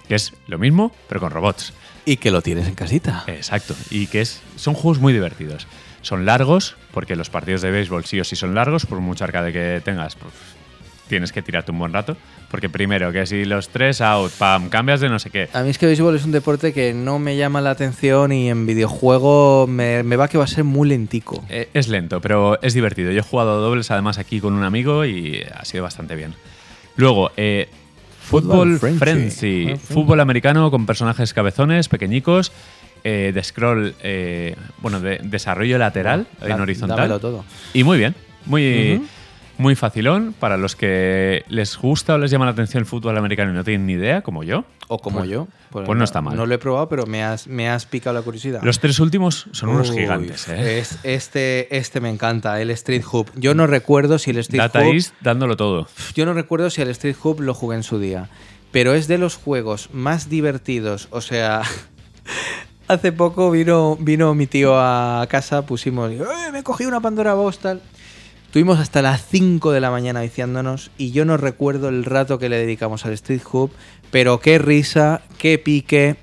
que 0.09 0.15
es 0.15 0.35
lo 0.47 0.59
mismo, 0.59 0.93
pero 1.09 1.21
con 1.21 1.31
robots. 1.31 1.73
y 2.05 2.17
que 2.17 2.31
lo 2.31 2.43
tienes 2.43 2.67
en 2.67 2.75
casita. 2.75 3.25
Exacto. 3.29 3.77
Y 3.91 4.09
que 4.09 4.21
es, 4.23 4.43
son 4.57 4.75
juegos 4.75 4.99
muy 4.99 5.13
divertidos. 5.13 5.67
Son 6.01 6.27
largos, 6.27 6.77
porque 6.91 7.15
los 7.15 7.31
partidos 7.31 7.63
de 7.63 7.71
béisbol 7.71 8.05
sí 8.05 8.19
o 8.19 8.25
sí 8.25 8.35
son 8.35 8.55
largos, 8.55 8.87
por 8.87 9.01
mucho 9.01 9.25
arcade 9.25 9.53
que 9.53 9.81
tengas, 9.85 10.17
pues 10.17 10.33
tienes 11.09 11.31
que 11.31 11.43
tirarte 11.43 11.71
un 11.71 11.79
buen 11.79 11.93
rato. 11.93 12.17
Porque 12.53 12.69
primero, 12.69 13.11
que 13.13 13.27
si 13.27 13.47
los 13.47 13.71
tres 13.71 14.03
out, 14.03 14.31
pam, 14.33 14.69
cambias 14.69 15.01
de 15.01 15.09
no 15.09 15.19
sé 15.19 15.31
qué. 15.31 15.49
A 15.55 15.63
mí 15.63 15.71
es 15.71 15.79
que 15.79 15.87
béisbol 15.87 16.15
es 16.15 16.25
un 16.27 16.33
deporte 16.33 16.75
que 16.75 16.93
no 16.93 17.19
me 17.19 17.37
llama 17.37 17.63
la 17.63 17.71
atención 17.71 18.31
y 18.31 18.51
en 18.51 18.67
videojuego 18.67 19.67
me, 19.67 20.03
me 20.03 20.17
va 20.17 20.29
que 20.29 20.37
va 20.37 20.45
a 20.45 20.47
ser 20.49 20.63
muy 20.63 20.87
lentico. 20.87 21.43
Eh, 21.49 21.71
es 21.73 21.89
lento, 21.89 22.21
pero 22.21 22.61
es 22.61 22.75
divertido. 22.75 23.11
Yo 23.11 23.21
he 23.21 23.23
jugado 23.23 23.61
dobles 23.63 23.91
además 23.91 24.19
aquí 24.19 24.39
con 24.39 24.53
un 24.53 24.65
amigo 24.65 25.07
y 25.07 25.43
ha 25.53 25.65
sido 25.65 25.83
bastante 25.83 26.15
bien. 26.15 26.35
Luego, 26.97 27.31
eh, 27.39 27.71
Fútbol 28.21 28.79
Football 28.79 28.79
Frenzy. 28.79 28.99
Frenzy. 28.99 29.67
Ah, 29.73 29.77
sí. 29.77 29.95
Fútbol 29.95 30.21
americano 30.21 30.71
con 30.71 30.85
personajes 30.85 31.33
cabezones, 31.33 31.89
pequeñicos, 31.89 32.53
eh, 33.03 33.33
de 33.35 33.43
scroll, 33.43 33.95
eh, 34.03 34.57
bueno, 34.83 35.01
de 35.01 35.21
desarrollo 35.23 35.79
lateral 35.79 36.27
en 36.43 36.61
horizontal. 36.61 36.99
dámelo 36.99 37.19
todo. 37.19 37.45
Y 37.73 37.83
muy 37.83 37.97
bien, 37.97 38.15
muy. 38.45 39.01
Muy 39.59 39.75
facilón 39.77 40.35
para 40.39 40.57
los 40.57 40.75
que 40.77 41.45
les 41.49 41.77
gusta 41.77 42.15
o 42.15 42.19
les 42.19 42.31
llama 42.31 42.45
la 42.47 42.53
atención 42.53 42.81
el 42.81 42.87
fútbol 42.87 43.17
americano 43.19 43.51
y 43.53 43.55
no 43.55 43.63
tienen 43.65 43.87
ni 43.87 43.93
idea, 43.95 44.23
como 44.23 44.43
yo. 44.45 44.65
O 44.89 44.99
como 44.99 45.19
Pues- 45.21 45.31
yo. 45.31 45.49
Pues, 45.71 45.87
pues 45.87 45.97
no 45.99 46.05
está 46.05 46.21
mal. 46.21 46.37
No 46.37 46.45
lo 46.47 46.55
he 46.55 46.59
probado, 46.59 46.89
pero 46.89 47.07
me 47.07 47.23
has, 47.25 47.47
me 47.47 47.69
has 47.69 47.87
picado 47.87 48.13
la 48.15 48.23
curiosidad. 48.23 48.61
Los 48.63 48.79
tres 48.79 49.01
últimos 49.01 49.47
son 49.53 49.71
unos 49.71 49.91
gigantes. 49.91 50.49
¿eh? 50.49 50.79
es- 50.81 50.99
este, 51.03 51.75
este 51.77 52.01
me 52.01 52.11
encanta, 52.11 52.61
el 52.61 52.71
Street 52.73 53.03
Hoop. 53.11 53.31
Yo 53.37 53.55
no 53.55 53.67
recuerdo 53.67 54.19
si 54.19 54.31
el 54.33 54.39
Street 54.39 54.61
Data 54.61 54.81
Hoop. 54.81 54.93
East 54.95 55.15
dándolo 55.23 55.57
todo. 55.57 55.89
Yo 56.15 56.27
no 56.27 56.35
recuerdo 56.35 56.69
si 56.69 56.83
el 56.83 56.89
Street 56.91 57.17
Hoop 57.23 57.41
lo 57.41 57.55
jugué 57.55 57.77
en 57.77 57.83
su 57.83 57.99
día. 57.99 58.29
Pero 58.71 58.95
es 58.95 59.07
de 59.09 59.19
los 59.19 59.37
juegos 59.37 59.89
más 59.93 60.29
divertidos. 60.29 61.09
O 61.11 61.21
sea. 61.21 61.63
Hace 62.89 63.13
poco 63.13 63.51
vino, 63.51 63.97
vino 64.01 64.35
mi 64.35 64.47
tío 64.47 64.75
a 64.79 65.25
casa, 65.31 65.65
pusimos. 65.65 66.11
"Eh, 66.11 66.19
me 66.53 66.63
cogí 66.63 66.85
una 66.85 67.01
Pandora 67.01 67.33
Box, 67.35 67.59
tal. 67.59 67.81
Estuvimos 68.53 68.81
hasta 68.81 69.01
las 69.01 69.25
5 69.29 69.73
de 69.73 69.81
la 69.81 69.91
mañana 69.91 70.21
viciándonos 70.21 70.91
y 70.99 71.11
yo 71.11 71.25
no 71.25 71.39
recuerdo 71.39 71.89
el 71.89 72.05
rato 72.05 72.39
que 72.39 72.51
le 72.51 72.59
dedicamos 72.59 73.07
al 73.07 73.15
Street 73.15 73.41
Hoop, 73.51 73.71
pero 74.11 74.41
qué 74.41 74.59
risa, 74.59 75.23
qué 75.39 75.57
pique, 75.59 76.17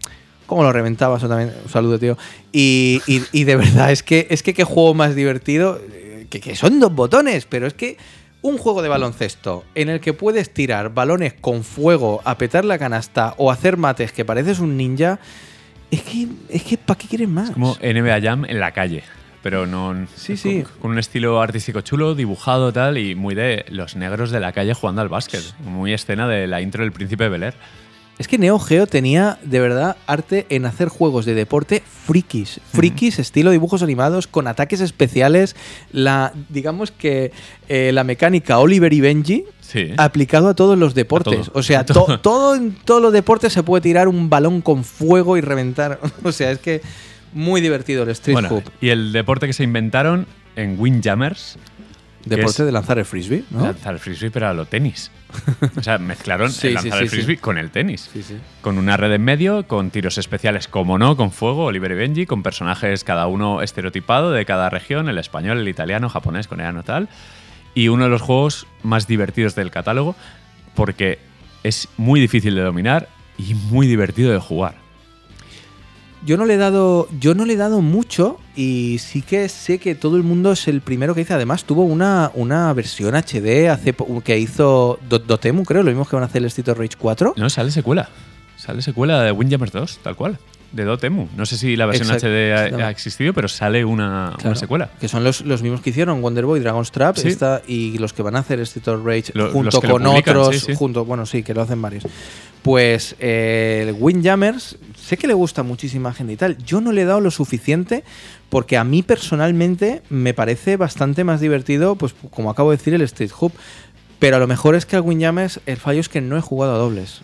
cómo 0.45 0.61
lo 0.61 0.71
reventaba, 0.71 1.17
eso 1.17 1.27
también, 1.27 1.51
un 1.63 1.71
saludo 1.71 1.97
tío. 1.97 2.19
Y, 2.51 3.01
y- 3.07 3.43
de 3.45 3.55
verdad, 3.55 3.91
es 3.91 4.03
que, 4.03 4.27
es 4.29 4.43
que 4.43 4.53
qué 4.53 4.63
juego 4.63 4.93
más 4.93 5.15
divertido, 5.15 5.81
eh, 5.91 6.27
que, 6.29 6.55
son 6.55 6.79
dos 6.79 6.93
botones, 6.93 7.47
pero 7.47 7.65
es 7.65 7.73
que 7.73 7.97
un 8.43 8.59
juego 8.59 8.83
de 8.83 8.89
baloncesto 8.89 9.65
en 9.73 9.89
el 9.89 9.99
que 9.99 10.13
puedes 10.13 10.53
tirar 10.53 10.93
balones 10.93 11.33
con 11.33 11.63
fuego, 11.63 12.21
a 12.25 12.37
petar 12.37 12.63
la 12.63 12.77
canasta 12.77 13.33
o 13.37 13.49
hacer 13.49 13.75
mates 13.75 14.11
que 14.11 14.23
pareces 14.23 14.59
un 14.59 14.77
ninja, 14.77 15.17
es 15.89 16.03
que, 16.03 16.27
es 16.49 16.61
que 16.61 16.77
¿para 16.77 16.99
qué 16.99 17.07
quieres 17.07 17.27
más? 17.27 17.49
Como 17.49 17.75
NBA 17.81 18.21
Jam 18.21 18.45
en 18.45 18.59
la 18.59 18.71
calle. 18.71 19.01
Pero 19.41 19.65
no. 19.65 20.05
Sí, 20.15 20.33
con, 20.33 20.37
sí. 20.37 20.63
Con 20.81 20.91
un 20.91 20.99
estilo 20.99 21.41
artístico 21.41 21.81
chulo, 21.81 22.13
dibujado 22.15 22.73
tal, 22.73 22.97
y 22.97 23.15
muy 23.15 23.35
de 23.35 23.65
los 23.69 23.95
negros 23.95 24.31
de 24.31 24.39
la 24.39 24.51
calle 24.51 24.73
jugando 24.73 25.01
al 25.01 25.09
básquet. 25.09 25.41
Muy 25.63 25.93
escena 25.93 26.27
de 26.27 26.45
la 26.47 26.61
intro 26.61 26.83
del 26.83 26.91
Príncipe 26.91 27.23
de 27.25 27.29
Bel 27.29 27.43
Air. 27.43 27.53
Es 28.17 28.27
que 28.27 28.37
Neo 28.37 28.59
Geo 28.59 28.85
tenía 28.85 29.39
de 29.43 29.61
verdad 29.61 29.95
arte 30.05 30.45
en 30.49 30.65
hacer 30.65 30.89
juegos 30.89 31.25
de 31.25 31.35
deporte 31.35 31.81
frikis. 32.05 32.59
Frikis, 32.73 33.17
estilo 33.17 33.49
dibujos 33.51 33.81
animados, 33.81 34.27
con 34.27 34.45
ataques 34.47 34.81
especiales. 34.81 35.55
La, 35.93 36.33
digamos 36.49 36.91
que 36.91 37.31
eh, 37.69 37.91
la 37.93 38.03
mecánica 38.03 38.59
Oliver 38.59 38.91
y 38.91 38.99
Benji 38.99 39.45
Sí. 39.61 39.93
aplicado 39.95 40.49
a 40.49 40.53
todos 40.53 40.77
los 40.77 40.95
deportes. 40.95 41.45
todo. 41.45 41.59
O 41.59 41.63
sea, 41.63 41.85
to- 41.85 41.93
todo. 41.93 42.19
todo 42.19 42.55
en 42.55 42.73
todos 42.83 43.01
los 43.01 43.13
deportes 43.13 43.53
se 43.53 43.63
puede 43.63 43.79
tirar 43.83 44.09
un 44.09 44.29
balón 44.29 44.59
con 44.59 44.83
fuego 44.83 45.37
y 45.37 45.41
reventar. 45.41 46.01
O 46.25 46.33
sea, 46.33 46.51
es 46.51 46.59
que 46.59 46.81
muy 47.33 47.61
divertido 47.61 48.03
el 48.03 48.09
Street 48.09 48.33
Bueno, 48.33 48.49
Hoop. 48.49 48.63
y 48.81 48.89
el 48.89 49.11
deporte 49.11 49.47
que 49.47 49.53
se 49.53 49.63
inventaron 49.63 50.25
en 50.55 50.79
Windjammers, 50.79 51.57
Deporte 52.25 52.65
de 52.65 52.71
lanzar 52.73 52.99
el 52.99 53.05
frisbee, 53.05 53.45
¿no? 53.49 53.61
lanzar 53.63 53.93
el 53.93 53.99
frisbee, 53.99 54.29
pero 54.29 54.49
a 54.49 54.53
lo 54.53 54.65
tenis. 54.65 55.09
O 55.77 55.81
sea, 55.81 55.97
mezclaron 55.97 56.51
Sí, 56.51 56.67
el 56.67 56.73
lanzar 56.73 56.97
sí, 56.99 57.03
el 57.03 57.09
sí. 57.09 57.15
frisbee 57.15 57.37
con 57.37 57.57
el 57.57 57.71
tenis. 57.71 58.09
Sí, 58.11 58.21
sí. 58.23 58.35
Con 58.61 58.77
una 58.77 58.97
red 58.97 59.13
en 59.13 59.23
medio, 59.23 59.65
con 59.67 59.89
tiros 59.89 60.17
especiales, 60.17 60.67
como 60.67 60.97
no, 60.97 61.15
con 61.15 61.31
fuego, 61.31 61.65
Oliver 61.65 61.91
y 61.91 61.95
Benji, 61.95 62.25
con 62.25 62.43
personajes 62.43 63.05
cada 63.05 63.27
uno 63.27 63.61
estereotipado 63.61 64.31
de 64.31 64.45
cada 64.45 64.69
región, 64.69 65.07
el 65.07 65.17
español, 65.17 65.59
el 65.59 65.67
italiano, 65.69 66.09
japonés, 66.09 66.47
coreano, 66.47 66.83
tal. 66.83 67.07
Y 67.73 67.87
uno 67.87 68.03
de 68.03 68.09
los 68.09 68.21
juegos 68.21 68.67
más 68.83 69.07
divertidos 69.07 69.55
del 69.55 69.71
catálogo, 69.71 70.15
porque 70.75 71.19
es 71.63 71.87
muy 71.95 72.19
difícil 72.19 72.53
de 72.53 72.61
dominar 72.61 73.07
y 73.37 73.53
muy 73.53 73.87
divertido 73.87 74.33
de 74.33 74.39
jugar. 74.39 74.75
Yo 76.25 76.35
no 76.35 76.45
le 76.45 76.55
he 76.55 76.57
dado, 76.57 77.07
yo 77.19 77.33
no 77.33 77.45
le 77.45 77.53
he 77.53 77.57
dado 77.57 77.81
mucho 77.81 78.39
y 78.55 78.97
sí 78.99 79.21
que 79.21 79.47
sé 79.47 79.79
que 79.79 79.95
todo 79.95 80.17
el 80.17 80.23
mundo 80.23 80.51
es 80.51 80.67
el 80.67 80.81
primero 80.81 81.15
que 81.15 81.21
dice. 81.21 81.33
Además, 81.33 81.63
tuvo 81.63 81.83
una, 81.85 82.31
una 82.33 82.73
versión 82.73 83.15
HD 83.15 83.69
hace 83.69 83.95
que 84.23 84.37
hizo 84.37 84.99
Do- 85.07 85.19
Dotemu, 85.19 85.63
creo, 85.63 85.81
lo 85.83 85.89
mismo 85.91 86.05
que 86.05 86.15
van 86.17 86.23
a 86.23 86.25
hacer 86.25 86.41
el 86.41 86.47
Street 86.47 86.67
of 86.69 86.77
Rage 86.77 86.97
4. 86.99 87.35
No, 87.37 87.49
sale 87.49 87.71
secuela. 87.71 88.09
Sale 88.57 88.81
secuela 88.81 89.21
de 89.23 89.31
Windjammers 89.31 89.71
2, 89.71 89.99
tal 90.03 90.15
cual. 90.17 90.37
De 90.73 90.83
Dotemu. 90.83 91.27
No 91.35 91.45
sé 91.47 91.57
si 91.57 91.75
la 91.77 91.85
versión 91.87 92.09
Exacto. 92.11 92.27
HD 92.27 92.79
ha, 92.83 92.89
existido, 92.91 93.33
pero 93.33 93.47
sale 93.47 93.85
una, 93.85 94.35
secuela. 94.55 94.91
Que 94.99 95.07
son 95.07 95.23
los, 95.23 95.41
los 95.41 95.63
mismos 95.63 95.81
que 95.81 95.89
hicieron 95.91 96.21
Wonder 96.21 96.45
Boy, 96.45 96.59
Dragon's 96.59 96.91
Trap 96.91 97.15
Sí. 97.17 97.29
esta, 97.29 97.61
y 97.65 97.97
los 97.97 98.11
que 98.13 98.21
van 98.21 98.35
a 98.35 98.39
hacer 98.39 98.59
Street 98.59 98.87
of 98.89 99.03
Rage 99.05 99.31
Lo- 99.33 99.51
junto 99.51 99.81
con 99.81 100.03
publican, 100.03 100.37
otros. 100.37 100.55
sí, 100.57 100.65
sí. 100.67 100.73
Junto, 100.75 101.05
bueno, 101.05 101.25
sí, 101.25 101.41
que 101.41 101.53
lo 101.55 101.61
hacen 101.61 101.81
varios. 101.81 102.03
Pues 102.61 103.15
eh, 103.19 103.85
el 103.87 103.95
Windjammers, 103.97 104.77
sé 105.09 105.17
que 105.17 105.25
le 105.25 105.33
gusta 105.33 105.61
a 105.61 105.63
muchísima 105.63 106.13
gente 106.13 106.33
y 106.33 106.35
tal. 106.35 106.57
Yo 106.59 106.81
no 106.81 106.91
le 106.91 107.01
he 107.01 107.05
dado 107.05 107.19
lo 107.19 107.31
suficiente 107.31 108.03
porque 108.49 108.77
a 108.77 108.83
mí 108.83 109.01
personalmente 109.01 110.03
me 110.09 110.35
parece 110.35 110.77
bastante 110.77 111.23
más 111.23 111.41
divertido, 111.41 111.95
pues 111.95 112.13
como 112.29 112.51
acabo 112.51 112.69
de 112.69 112.77
decir, 112.77 112.93
el 112.93 113.01
Street 113.01 113.31
Hub. 113.39 113.51
Pero 114.19 114.35
a 114.35 114.39
lo 114.39 114.45
mejor 114.45 114.75
es 114.75 114.85
que 114.85 114.97
al 114.97 115.01
Windjammers 115.01 115.61
el 115.65 115.77
fallo 115.77 115.99
es 115.99 116.09
que 116.09 116.21
no 116.21 116.37
he 116.37 116.41
jugado 116.41 116.75
a 116.75 116.77
dobles. 116.77 117.21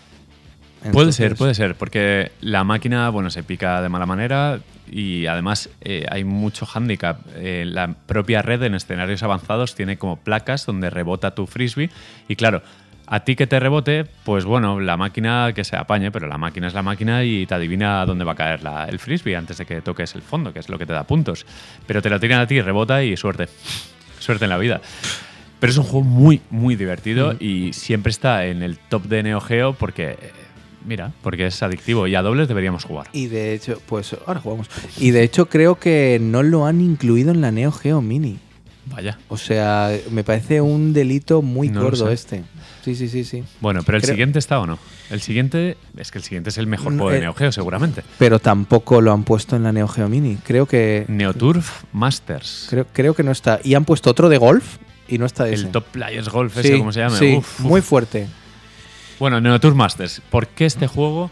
Puede 0.91 1.11
ser, 1.13 1.35
puede 1.35 1.53
ser, 1.55 1.75
porque 1.75 2.31
la 2.41 2.63
máquina, 2.63 3.09
bueno, 3.09 3.29
se 3.29 3.43
pica 3.43 3.81
de 3.81 3.89
mala 3.89 4.05
manera 4.05 4.59
y 4.89 5.25
además 5.25 5.69
eh, 5.81 6.05
hay 6.09 6.23
mucho 6.23 6.65
hándicap. 6.65 7.21
Eh, 7.35 7.65
la 7.67 7.93
propia 8.05 8.41
red 8.41 8.61
en 8.63 8.75
escenarios 8.75 9.23
avanzados 9.23 9.75
tiene 9.75 9.97
como 9.97 10.17
placas 10.17 10.65
donde 10.65 10.89
rebota 10.89 11.35
tu 11.35 11.47
frisbee 11.47 11.89
y 12.27 12.35
claro, 12.35 12.61
a 13.07 13.19
ti 13.23 13.35
que 13.35 13.47
te 13.47 13.59
rebote, 13.59 14.05
pues 14.23 14.45
bueno, 14.45 14.79
la 14.79 14.97
máquina 14.97 15.51
que 15.53 15.63
se 15.63 15.75
apañe, 15.75 16.11
pero 16.11 16.27
la 16.27 16.37
máquina 16.37 16.67
es 16.67 16.73
la 16.73 16.81
máquina 16.81 17.23
y 17.23 17.45
te 17.45 17.53
adivina 17.55 18.05
dónde 18.05 18.25
va 18.25 18.31
a 18.31 18.35
caer 18.35 18.63
la- 18.63 18.85
el 18.85 18.99
frisbee 18.99 19.35
antes 19.35 19.57
de 19.57 19.65
que 19.65 19.81
toques 19.81 20.15
el 20.15 20.21
fondo, 20.21 20.51
que 20.53 20.59
es 20.59 20.69
lo 20.69 20.77
que 20.79 20.85
te 20.85 20.93
da 20.93 21.03
puntos. 21.03 21.45
Pero 21.85 22.01
te 22.01 22.09
lo 22.09 22.19
tiran 22.19 22.41
a 22.41 22.47
ti, 22.47 22.59
rebota 22.61 23.03
y 23.03 23.15
suerte. 23.17 23.47
Suerte 24.19 24.45
en 24.45 24.49
la 24.49 24.57
vida. 24.57 24.81
Pero 25.59 25.71
es 25.71 25.77
un 25.77 25.83
juego 25.83 26.03
muy, 26.03 26.41
muy 26.49 26.75
divertido 26.75 27.35
y 27.39 27.73
siempre 27.73 28.09
está 28.09 28.45
en 28.45 28.63
el 28.63 28.77
top 28.77 29.03
de 29.03 29.23
Neo 29.23 29.39
Geo 29.39 29.73
porque, 29.73 30.17
mira, 30.85 31.11
porque 31.21 31.45
es 31.47 31.61
adictivo 31.63 32.07
y 32.07 32.15
a 32.15 32.21
dobles 32.21 32.47
deberíamos 32.47 32.83
jugar. 32.85 33.07
Y 33.13 33.27
de 33.27 33.53
hecho, 33.53 33.79
pues 33.85 34.15
ahora 34.25 34.39
jugamos. 34.39 34.67
Y 34.97 35.11
de 35.11 35.23
hecho 35.23 35.45
creo 35.47 35.75
que 35.75 36.17
no 36.21 36.43
lo 36.43 36.65
han 36.65 36.81
incluido 36.81 37.31
en 37.31 37.41
la 37.41 37.51
Neo 37.51 37.71
Geo 37.71 38.01
Mini. 38.01 38.39
Vaya. 38.87 39.17
O 39.29 39.37
sea, 39.37 39.91
me 40.11 40.23
parece 40.23 40.61
un 40.61 40.93
delito 40.93 41.41
muy 41.41 41.69
No 41.69 41.81
gordo 41.83 42.09
este. 42.11 42.43
Sí, 42.83 42.93
sí, 42.95 43.07
sí, 43.09 43.23
sí. 43.23 43.43
Bueno, 43.59 43.81
pero 43.83 43.97
el 43.97 44.03
Creo- 44.03 44.13
siguiente 44.13 44.37
está 44.39 44.59
o 44.59 44.67
no. 44.67 44.77
El 45.09 45.21
siguiente, 45.21 45.75
es 45.97 46.11
que 46.11 46.19
el 46.19 46.23
siguiente 46.23 46.49
es 46.51 46.57
el 46.59 46.67
mejor 46.67 46.93
Mm, 46.93 46.97
juego 46.97 47.11
de 47.11 47.17
eh, 47.17 47.21
Neo 47.21 47.33
Geo, 47.33 47.51
seguramente. 47.51 48.03
Pero 48.19 48.39
tampoco 48.39 49.01
lo 49.01 49.11
han 49.11 49.23
puesto 49.23 49.55
en 49.55 49.63
la 49.63 49.71
Neo 49.71 49.87
Geo 49.87 50.07
Mini. 50.07 50.37
Creo 50.43 50.67
que 50.67 51.05
Neoturf 51.07 51.83
Masters. 51.93 52.67
creo, 52.69 52.85
creo 52.93 53.13
que 53.15 53.23
no 53.23 53.31
está. 53.31 53.59
Y 53.63 53.73
han 53.73 53.85
puesto 53.85 54.11
otro 54.11 54.29
de 54.29 54.37
golf 54.37 54.77
y 55.07 55.17
no 55.17 55.25
está 55.25 55.47
ese. 55.49 55.65
el 55.65 55.71
Top 55.71 55.85
Players 55.85 56.29
Golf, 56.29 56.53
Sí, 56.53 56.59
ese, 56.59 56.77
como 56.77 56.91
se 56.91 56.99
llama. 56.99 57.17
Sí, 57.17 57.35
Uf, 57.37 57.59
uf. 57.59 57.65
muy 57.65 57.81
fuerte. 57.81 58.27
Bueno, 59.19 59.41
Neoturf 59.41 59.75
Masters. 59.75 60.21
¿Por 60.29 60.47
qué 60.47 60.65
este 60.65 60.85
juego 60.87 61.31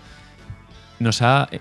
nos 1.00 1.22
ha 1.22 1.50
eh, 1.52 1.60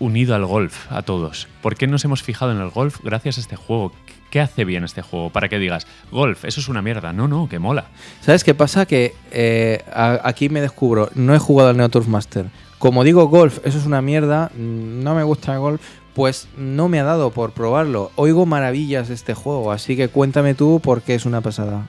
unido 0.00 0.34
al 0.34 0.46
golf 0.46 0.90
a 0.90 1.02
todos? 1.02 1.46
¿Por 1.62 1.76
qué 1.76 1.86
nos 1.86 2.04
hemos 2.04 2.22
fijado 2.24 2.50
en 2.52 2.58
el 2.58 2.70
golf 2.70 2.98
gracias 3.04 3.38
a 3.38 3.40
este 3.40 3.54
juego? 3.56 3.92
¿Qué 4.36 4.42
hace 4.42 4.66
bien 4.66 4.84
este 4.84 5.00
juego? 5.00 5.30
Para 5.30 5.48
que 5.48 5.58
digas, 5.58 5.86
golf, 6.12 6.44
eso 6.44 6.60
es 6.60 6.68
una 6.68 6.82
mierda. 6.82 7.10
No, 7.14 7.26
no, 7.26 7.48
que 7.48 7.58
mola. 7.58 7.86
¿Sabes 8.20 8.44
qué 8.44 8.52
pasa? 8.52 8.84
Que 8.84 9.14
eh, 9.30 9.82
a- 9.90 10.20
aquí 10.24 10.50
me 10.50 10.60
descubro, 10.60 11.08
no 11.14 11.34
he 11.34 11.38
jugado 11.38 11.70
al 11.70 11.78
Neo 11.78 11.88
Turf 11.88 12.06
Master. 12.06 12.44
Como 12.78 13.02
digo 13.02 13.28
golf, 13.28 13.60
eso 13.64 13.78
es 13.78 13.86
una 13.86 14.02
mierda, 14.02 14.50
mm, 14.54 15.02
no 15.02 15.14
me 15.14 15.22
gusta 15.22 15.54
el 15.54 15.60
golf, 15.60 15.80
pues 16.12 16.48
no 16.58 16.86
me 16.90 17.00
ha 17.00 17.04
dado 17.04 17.30
por 17.30 17.52
probarlo. 17.52 18.12
Oigo 18.16 18.44
maravillas 18.44 19.08
de 19.08 19.14
este 19.14 19.32
juego, 19.32 19.72
así 19.72 19.96
que 19.96 20.08
cuéntame 20.08 20.52
tú 20.54 20.80
por 20.84 21.00
qué 21.00 21.14
es 21.14 21.24
una 21.24 21.40
pasada. 21.40 21.86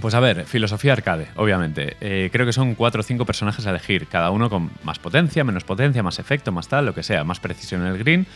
Pues 0.00 0.14
a 0.14 0.20
ver, 0.20 0.46
filosofía 0.46 0.94
arcade, 0.94 1.26
obviamente. 1.36 1.98
Eh, 2.00 2.30
creo 2.32 2.46
que 2.46 2.54
son 2.54 2.76
cuatro 2.76 3.00
o 3.00 3.04
cinco 3.04 3.26
personajes 3.26 3.66
a 3.66 3.70
elegir, 3.72 4.06
cada 4.06 4.30
uno 4.30 4.48
con 4.48 4.70
más 4.84 4.98
potencia, 4.98 5.44
menos 5.44 5.64
potencia, 5.64 6.02
más 6.02 6.18
efecto, 6.18 6.50
más 6.50 6.66
tal, 6.66 6.86
lo 6.86 6.94
que 6.94 7.02
sea, 7.02 7.24
más 7.24 7.40
precisión 7.40 7.82
en 7.82 7.88
el 7.88 7.98
green, 7.98 8.26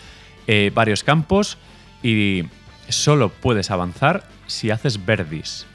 eh, 0.48 0.70
varios 0.74 1.02
campos 1.02 1.56
y 2.02 2.42
solo 2.88 3.30
puedes 3.30 3.70
avanzar 3.70 4.24
si 4.46 4.70
haces 4.70 5.04
verdis. 5.04 5.66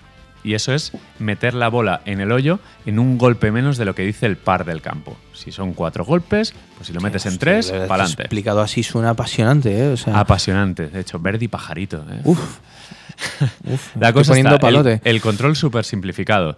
Y 0.43 0.53
eso 0.53 0.73
es 0.73 0.93
meter 1.19 1.53
la 1.53 1.67
bola 1.67 2.01
en 2.05 2.21
el 2.21 2.31
hoyo 2.31 2.59
en 2.85 2.97
un 2.97 3.17
golpe 3.17 3.51
menos 3.51 3.77
de 3.77 3.85
lo 3.85 3.93
que 3.93 4.03
dice 4.03 4.25
el 4.25 4.37
par 4.37 4.63
del 4.65 4.81
campo. 4.81 5.17
Si 5.33 5.51
son 5.51 5.73
cuatro 5.73 6.05
golpes, 6.05 6.53
pues 6.75 6.87
si 6.87 6.93
lo 6.93 7.01
metes 7.01 7.25
en 7.25 7.37
tres, 7.37 7.71
para 7.71 8.03
adelante. 8.03 8.23
Explicado 8.23 8.61
así 8.61 8.83
suena 8.83 9.09
apasionante, 9.09 9.77
¿eh? 9.77 9.87
O 9.89 9.97
sea, 9.97 10.17
Apasionante, 10.19 10.87
de 10.87 11.01
hecho, 11.01 11.19
verdi 11.19 11.47
pajarito. 11.47 12.05
¿eh? 12.09 12.21
uf. 12.23 12.39
Uf, 13.65 13.95
La 13.97 14.13
cosa 14.13 14.33
el-. 14.39 15.01
El, 15.03 15.21
control 15.21 15.57
súper 15.57 15.83
simplificado. 15.83 16.57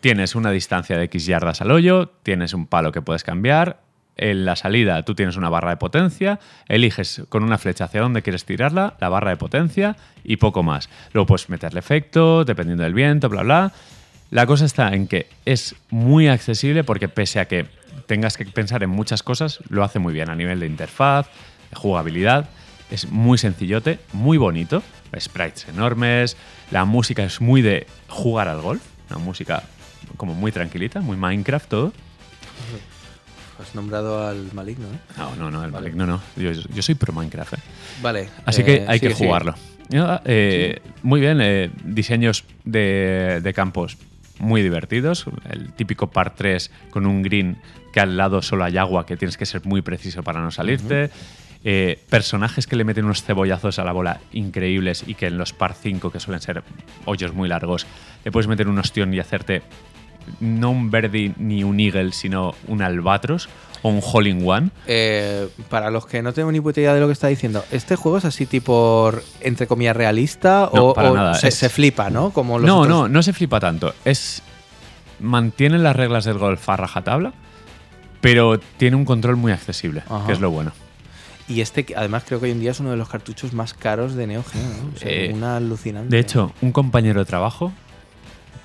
Tienes 0.00 0.34
una 0.34 0.50
distancia 0.50 0.98
de 0.98 1.04
X 1.04 1.24
yardas 1.24 1.62
al 1.62 1.70
hoyo, 1.70 2.12
tienes 2.22 2.52
un 2.52 2.66
palo 2.66 2.92
que 2.92 3.00
puedes 3.00 3.24
cambiar. 3.24 3.80
En 4.16 4.44
la 4.44 4.54
salida 4.56 5.02
tú 5.02 5.14
tienes 5.14 5.36
una 5.36 5.48
barra 5.48 5.70
de 5.70 5.76
potencia, 5.76 6.38
eliges 6.68 7.22
con 7.28 7.42
una 7.42 7.58
flecha 7.58 7.84
hacia 7.84 8.00
dónde 8.00 8.22
quieres 8.22 8.44
tirarla, 8.44 8.94
la 9.00 9.08
barra 9.08 9.30
de 9.30 9.36
potencia 9.36 9.96
y 10.22 10.36
poco 10.36 10.62
más. 10.62 10.88
Luego 11.12 11.26
puedes 11.26 11.48
meterle 11.48 11.80
efecto, 11.80 12.44
dependiendo 12.44 12.84
del 12.84 12.94
viento, 12.94 13.28
bla, 13.28 13.42
bla. 13.42 13.72
La 14.30 14.46
cosa 14.46 14.64
está 14.64 14.94
en 14.94 15.06
que 15.06 15.28
es 15.44 15.74
muy 15.90 16.28
accesible 16.28 16.84
porque 16.84 17.08
pese 17.08 17.40
a 17.40 17.46
que 17.46 17.66
tengas 18.06 18.36
que 18.36 18.44
pensar 18.44 18.82
en 18.82 18.90
muchas 18.90 19.22
cosas, 19.22 19.60
lo 19.68 19.84
hace 19.84 19.98
muy 19.98 20.12
bien 20.12 20.30
a 20.30 20.34
nivel 20.34 20.60
de 20.60 20.66
interfaz, 20.66 21.26
de 21.70 21.76
jugabilidad. 21.76 22.48
Es 22.90 23.10
muy 23.10 23.38
sencillote, 23.38 23.98
muy 24.12 24.38
bonito, 24.38 24.82
sprites 25.18 25.68
enormes, 25.68 26.36
la 26.70 26.84
música 26.84 27.24
es 27.24 27.40
muy 27.40 27.62
de 27.62 27.86
jugar 28.08 28.48
al 28.48 28.60
golf, 28.60 28.82
una 29.10 29.18
música 29.18 29.62
como 30.16 30.34
muy 30.34 30.52
tranquilita, 30.52 31.00
muy 31.00 31.16
Minecraft 31.16 31.68
todo. 31.68 31.92
Has 33.60 33.74
nombrado 33.74 34.26
al 34.26 34.52
maligno, 34.52 34.86
¿eh? 34.86 34.98
No, 35.16 35.36
no, 35.36 35.50
no, 35.50 35.64
el 35.64 35.70
maligno 35.70 36.06
no. 36.06 36.20
Yo, 36.36 36.50
yo 36.52 36.82
soy 36.82 36.94
pro 36.94 37.12
Minecraft. 37.12 37.54
¿eh? 37.54 37.58
Vale. 38.02 38.28
Así 38.44 38.62
eh, 38.62 38.64
que 38.64 38.84
hay 38.86 39.00
que 39.00 39.10
sigue, 39.10 39.26
jugarlo. 39.26 39.54
Ya, 39.88 40.22
eh, 40.24 40.80
Muy 41.02 41.20
bien, 41.20 41.40
eh, 41.40 41.70
diseños 41.84 42.44
de, 42.64 43.40
de 43.42 43.54
campos 43.54 43.96
muy 44.38 44.62
divertidos. 44.62 45.26
El 45.50 45.72
típico 45.72 46.10
par 46.10 46.34
3 46.34 46.70
con 46.90 47.06
un 47.06 47.22
green 47.22 47.58
que 47.92 48.00
al 48.00 48.16
lado 48.16 48.42
solo 48.42 48.64
hay 48.64 48.76
agua, 48.76 49.06
que 49.06 49.16
tienes 49.16 49.36
que 49.36 49.46
ser 49.46 49.64
muy 49.64 49.82
preciso 49.82 50.22
para 50.22 50.40
no 50.40 50.50
salirte. 50.50 51.10
Eh, 51.66 51.98
personajes 52.10 52.66
que 52.66 52.76
le 52.76 52.84
meten 52.84 53.06
unos 53.06 53.22
cebollazos 53.22 53.78
a 53.78 53.84
la 53.84 53.92
bola 53.92 54.20
increíbles 54.32 55.04
y 55.06 55.14
que 55.14 55.28
en 55.28 55.38
los 55.38 55.54
par 55.54 55.74
5, 55.74 56.10
que 56.10 56.20
suelen 56.20 56.42
ser 56.42 56.62
hoyos 57.06 57.32
muy 57.32 57.48
largos, 57.48 57.86
le 58.22 58.30
puedes 58.30 58.48
meter 58.48 58.68
un 58.68 58.78
ostión 58.78 59.14
y 59.14 59.18
hacerte 59.18 59.62
no 60.40 60.70
un 60.70 60.90
Verdi 60.90 61.32
ni 61.38 61.64
un 61.64 61.80
Eagle, 61.80 62.12
sino 62.12 62.54
un 62.68 62.82
Albatros 62.82 63.48
o 63.82 63.90
un 63.90 64.00
Hole 64.02 64.30
in 64.30 64.48
One. 64.48 64.70
Eh, 64.86 65.48
para 65.68 65.90
los 65.90 66.06
que 66.06 66.22
no 66.22 66.32
tengo 66.32 66.50
ni 66.50 66.60
puta 66.60 66.80
idea 66.80 66.94
de 66.94 67.00
lo 67.00 67.06
que 67.06 67.12
está 67.12 67.28
diciendo, 67.28 67.64
¿este 67.70 67.96
juego 67.96 68.18
es 68.18 68.24
así 68.24 68.46
tipo, 68.46 69.12
entre 69.40 69.66
comillas, 69.66 69.94
realista 69.96 70.70
No, 70.72 70.86
o, 70.86 70.94
para 70.94 71.12
o 71.12 71.14
nada, 71.16 71.34
se, 71.34 71.48
es- 71.48 71.54
se 71.54 71.68
flipa, 71.68 72.08
¿no? 72.10 72.30
Como 72.30 72.58
los 72.58 72.66
no, 72.66 72.78
otros- 72.80 72.88
no, 72.88 73.08
no 73.08 73.22
se 73.22 73.32
flipa 73.32 73.60
tanto. 73.60 73.94
Es. 74.04 74.42
Mantiene 75.20 75.78
las 75.78 75.94
reglas 75.94 76.24
del 76.24 76.38
golf 76.38 76.68
a 76.68 76.76
rajatabla, 76.76 77.32
pero 78.20 78.58
tiene 78.58 78.96
un 78.96 79.04
control 79.04 79.36
muy 79.36 79.52
accesible, 79.52 80.02
Ajá. 80.08 80.26
que 80.26 80.32
es 80.32 80.40
lo 80.40 80.50
bueno. 80.50 80.72
Y 81.46 81.60
este, 81.60 81.86
además, 81.94 82.24
creo 82.26 82.40
que 82.40 82.46
hoy 82.46 82.52
en 82.52 82.60
día 82.60 82.70
es 82.70 82.80
uno 82.80 82.90
de 82.90 82.96
los 82.96 83.08
cartuchos 83.08 83.52
más 83.52 83.74
caros 83.74 84.14
de 84.14 84.26
Neo 84.26 84.42
Geo, 84.42 84.62
¿no? 84.62 84.90
O 84.94 84.98
sea, 84.98 85.10
Eh, 85.10 85.30
una 85.34 85.56
alucinante. 85.58 86.08
De 86.08 86.18
hecho, 86.20 86.52
un 86.62 86.72
compañero 86.72 87.20
de 87.20 87.26
trabajo 87.26 87.70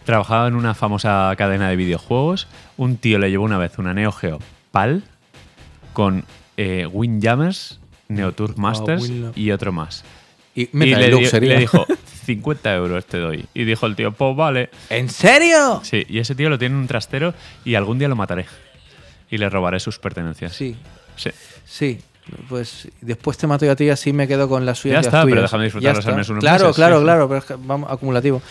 trabajaba 0.10 0.48
en 0.48 0.56
una 0.56 0.74
famosa 0.74 1.32
cadena 1.38 1.70
de 1.70 1.76
videojuegos. 1.76 2.48
Un 2.78 2.98
tío 2.98 3.20
le 3.20 3.30
llevó 3.30 3.44
una 3.46 3.60
vez 3.60 3.78
una 3.78 3.94
Neo 3.94 4.12
Geo 4.12 4.40
PAL 4.72 5.04
con 5.94 6.26
eh, 6.58 6.88
Windjammers, 6.92 7.80
Neotour 8.08 8.58
Masters 8.58 9.04
Windjammer. 9.04 9.38
y 9.38 9.52
otro 9.52 9.72
más. 9.72 10.04
y 10.56 10.64
Y 10.74 10.96
le, 10.96 11.10
di- 11.16 11.26
sería. 11.28 11.54
le 11.54 11.60
dijo, 11.60 11.86
50 12.26 12.74
euros 12.76 13.06
te 13.06 13.20
doy. 13.20 13.46
Y 13.54 13.66
dijo 13.66 13.86
el 13.86 13.96
tío, 13.96 14.12
pues 14.12 14.36
vale. 14.36 14.70
¿En 14.90 15.10
serio? 15.10 15.82
Sí, 15.84 16.04
y 16.10 16.18
ese 16.18 16.34
tío 16.34 16.50
lo 16.50 16.58
tiene 16.58 16.74
en 16.76 16.82
un 16.82 16.88
trastero 16.88 17.36
y 17.64 17.76
algún 17.76 18.00
día 18.00 18.08
lo 18.08 18.16
mataré. 18.16 18.46
Y 19.30 19.38
le 19.38 19.48
robaré 19.48 19.80
sus 19.80 20.00
pertenencias. 20.00 20.54
Sí, 20.54 20.76
Sí. 21.18 21.30
sí. 21.66 22.00
Pues 22.48 22.88
después 23.02 23.38
te 23.38 23.48
mato 23.48 23.66
yo 23.66 23.72
a 23.72 23.76
ti 23.76 23.86
y 23.86 23.90
así 23.90 24.14
me 24.14 24.28
quedo 24.28 24.48
con 24.50 24.66
las 24.66 24.80
suyas. 24.80 24.96
Ya 24.96 25.00
y 25.00 25.04
las 25.04 25.06
está, 25.14 25.26
pero 25.26 25.42
déjame 25.42 25.64
disfrutar 25.66 25.90
los 25.92 26.00
está. 26.00 26.12
Hermes 26.12 26.30
unos 26.30 26.42
Claro, 26.42 26.64
meses, 26.66 26.76
claro, 26.76 26.98
sí. 26.98 27.04
claro, 27.04 27.28
pero 27.28 27.40
es 27.40 27.46
que 27.46 27.56
vamos 27.60 27.92
acumulativo. 27.92 28.42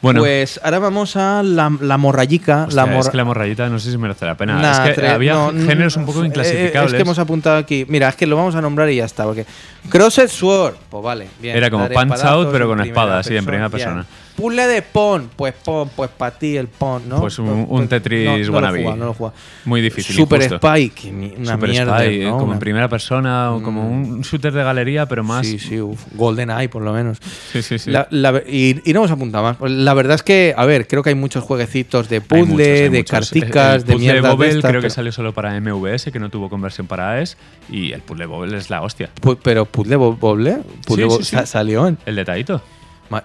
Bueno. 0.00 0.20
pues 0.20 0.60
ahora 0.62 0.78
vamos 0.78 1.16
a 1.16 1.42
la, 1.42 1.72
la 1.80 1.96
morrayica. 1.98 2.64
Hostia, 2.68 2.76
la 2.84 2.90
es 2.90 2.96
morra- 2.96 3.10
que 3.10 3.16
la 3.16 3.24
morrayita 3.24 3.68
no 3.68 3.78
sé 3.78 3.90
si 3.90 3.98
merece 3.98 4.26
la 4.26 4.36
pena. 4.36 4.60
Nah, 4.60 4.86
es 4.88 4.94
que 4.94 5.02
tre- 5.02 5.10
había 5.10 5.32
no, 5.34 5.50
géneros 5.66 5.96
un 5.96 6.06
poco 6.06 6.22
eh, 6.22 6.26
inclasificables. 6.26 6.92
Es 6.92 6.96
que 6.96 7.02
hemos 7.02 7.18
apuntado 7.18 7.56
aquí. 7.56 7.84
Mira, 7.88 8.08
es 8.08 8.16
que 8.16 8.26
lo 8.26 8.36
vamos 8.36 8.54
a 8.54 8.60
nombrar 8.60 8.88
y 8.90 8.96
ya 8.96 9.04
está. 9.04 9.24
Porque 9.24 9.44
Crossed 9.88 10.28
Sword. 10.28 10.74
Pues 10.90 11.02
vale. 11.02 11.28
Bien. 11.40 11.56
Era 11.56 11.70
como 11.70 11.88
Punch 11.88 12.20
Out, 12.24 12.48
pero 12.52 12.66
con 12.66 12.78
primera 12.78 12.84
espada, 12.92 13.18
así, 13.18 13.36
en 13.36 13.44
primera 13.44 13.68
persona. 13.68 14.04
Puzzle 14.38 14.66
de 14.68 14.82
Pon. 14.82 15.28
Pues 15.34 15.52
Pon, 15.64 15.90
pues 15.96 16.10
para 16.10 16.38
ti 16.38 16.56
el 16.56 16.68
Pon, 16.68 17.08
¿no? 17.08 17.20
Pues 17.20 17.38
un- 17.40 17.66
un 17.68 17.88
Tetris 17.88 18.24
no, 18.24 18.38
no 18.38 18.44
lo 18.44 18.52
wannabe. 18.54 18.82
juega, 18.82 18.96
no 18.96 19.04
lo 19.06 19.14
juega. 19.14 19.34
Muy 19.64 19.80
difícil. 19.82 20.14
Super 20.14 20.42
injusto. 20.42 20.58
Spy, 20.68 20.90
que 20.90 21.10
una 21.36 21.52
Super 21.54 21.68
mierda. 21.70 21.98
Spy, 21.98 22.18
¿no? 22.20 22.30
como 22.32 22.44
Una- 22.44 22.52
en 22.54 22.58
primera 22.60 22.88
persona 22.88 23.52
o 23.52 23.62
como 23.62 23.88
un 23.88 24.20
shooter 24.22 24.52
de 24.52 24.62
galería, 24.62 25.06
pero 25.06 25.24
más. 25.24 25.46
Sí, 25.46 25.58
sí, 25.58 25.80
uf, 25.80 26.00
Golden 26.14 26.50
Eye 26.50 26.68
por 26.68 26.82
lo 26.82 26.92
menos. 26.92 27.18
sí, 27.52 27.62
sí. 27.62 27.78
sí. 27.78 27.90
La- 27.90 28.06
la- 28.10 28.42
y, 28.46 28.80
y 28.84 28.92
no 28.92 29.00
hemos 29.00 29.10
apuntado 29.10 29.42
más. 29.44 29.56
La 29.70 29.92
verdad 29.94 30.14
es 30.14 30.22
que, 30.22 30.54
a 30.56 30.64
ver, 30.64 30.86
creo 30.86 31.02
que 31.02 31.08
hay 31.08 31.14
muchos 31.16 31.42
jueguecitos 31.42 32.08
de 32.08 32.16
Hay 32.16 32.20
puzzle, 32.20 32.44
muchos, 32.46 32.66
hay 32.66 32.88
de 32.88 32.90
muchos. 32.98 33.10
carticas, 33.10 33.74
El 33.74 33.84
de 33.84 33.92
puzzle 33.94 34.12
mierda. 34.12 34.30
Bobble 34.30 34.48
de 34.48 34.54
estas, 34.56 34.70
creo 34.70 34.82
que 34.82 34.90
salió 34.90 35.12
solo 35.12 35.32
para 35.34 35.54
MVS, 35.60 36.12
que 36.12 36.18
no 36.20 36.30
tuvo 36.30 36.48
conversión 36.48 36.86
para 36.86 37.12
AES. 37.14 37.36
Y 37.70 37.92
el 37.92 38.02
puzzle 38.02 38.26
Bobble 38.26 38.56
es 38.56 38.70
la 38.70 38.82
hostia. 38.82 39.10
Pero 39.42 39.64
Puzzle 39.66 39.96
Bo- 39.96 40.14
Bobble, 40.16 40.58
Puzzle 40.86 41.04
Sí, 41.04 41.08
Bo- 41.08 41.16
sí, 41.18 41.24
sí. 41.24 41.36
sa- 41.36 41.46
salió 41.46 41.86
en. 41.88 41.98
El 42.06 42.16
detallito. 42.16 42.62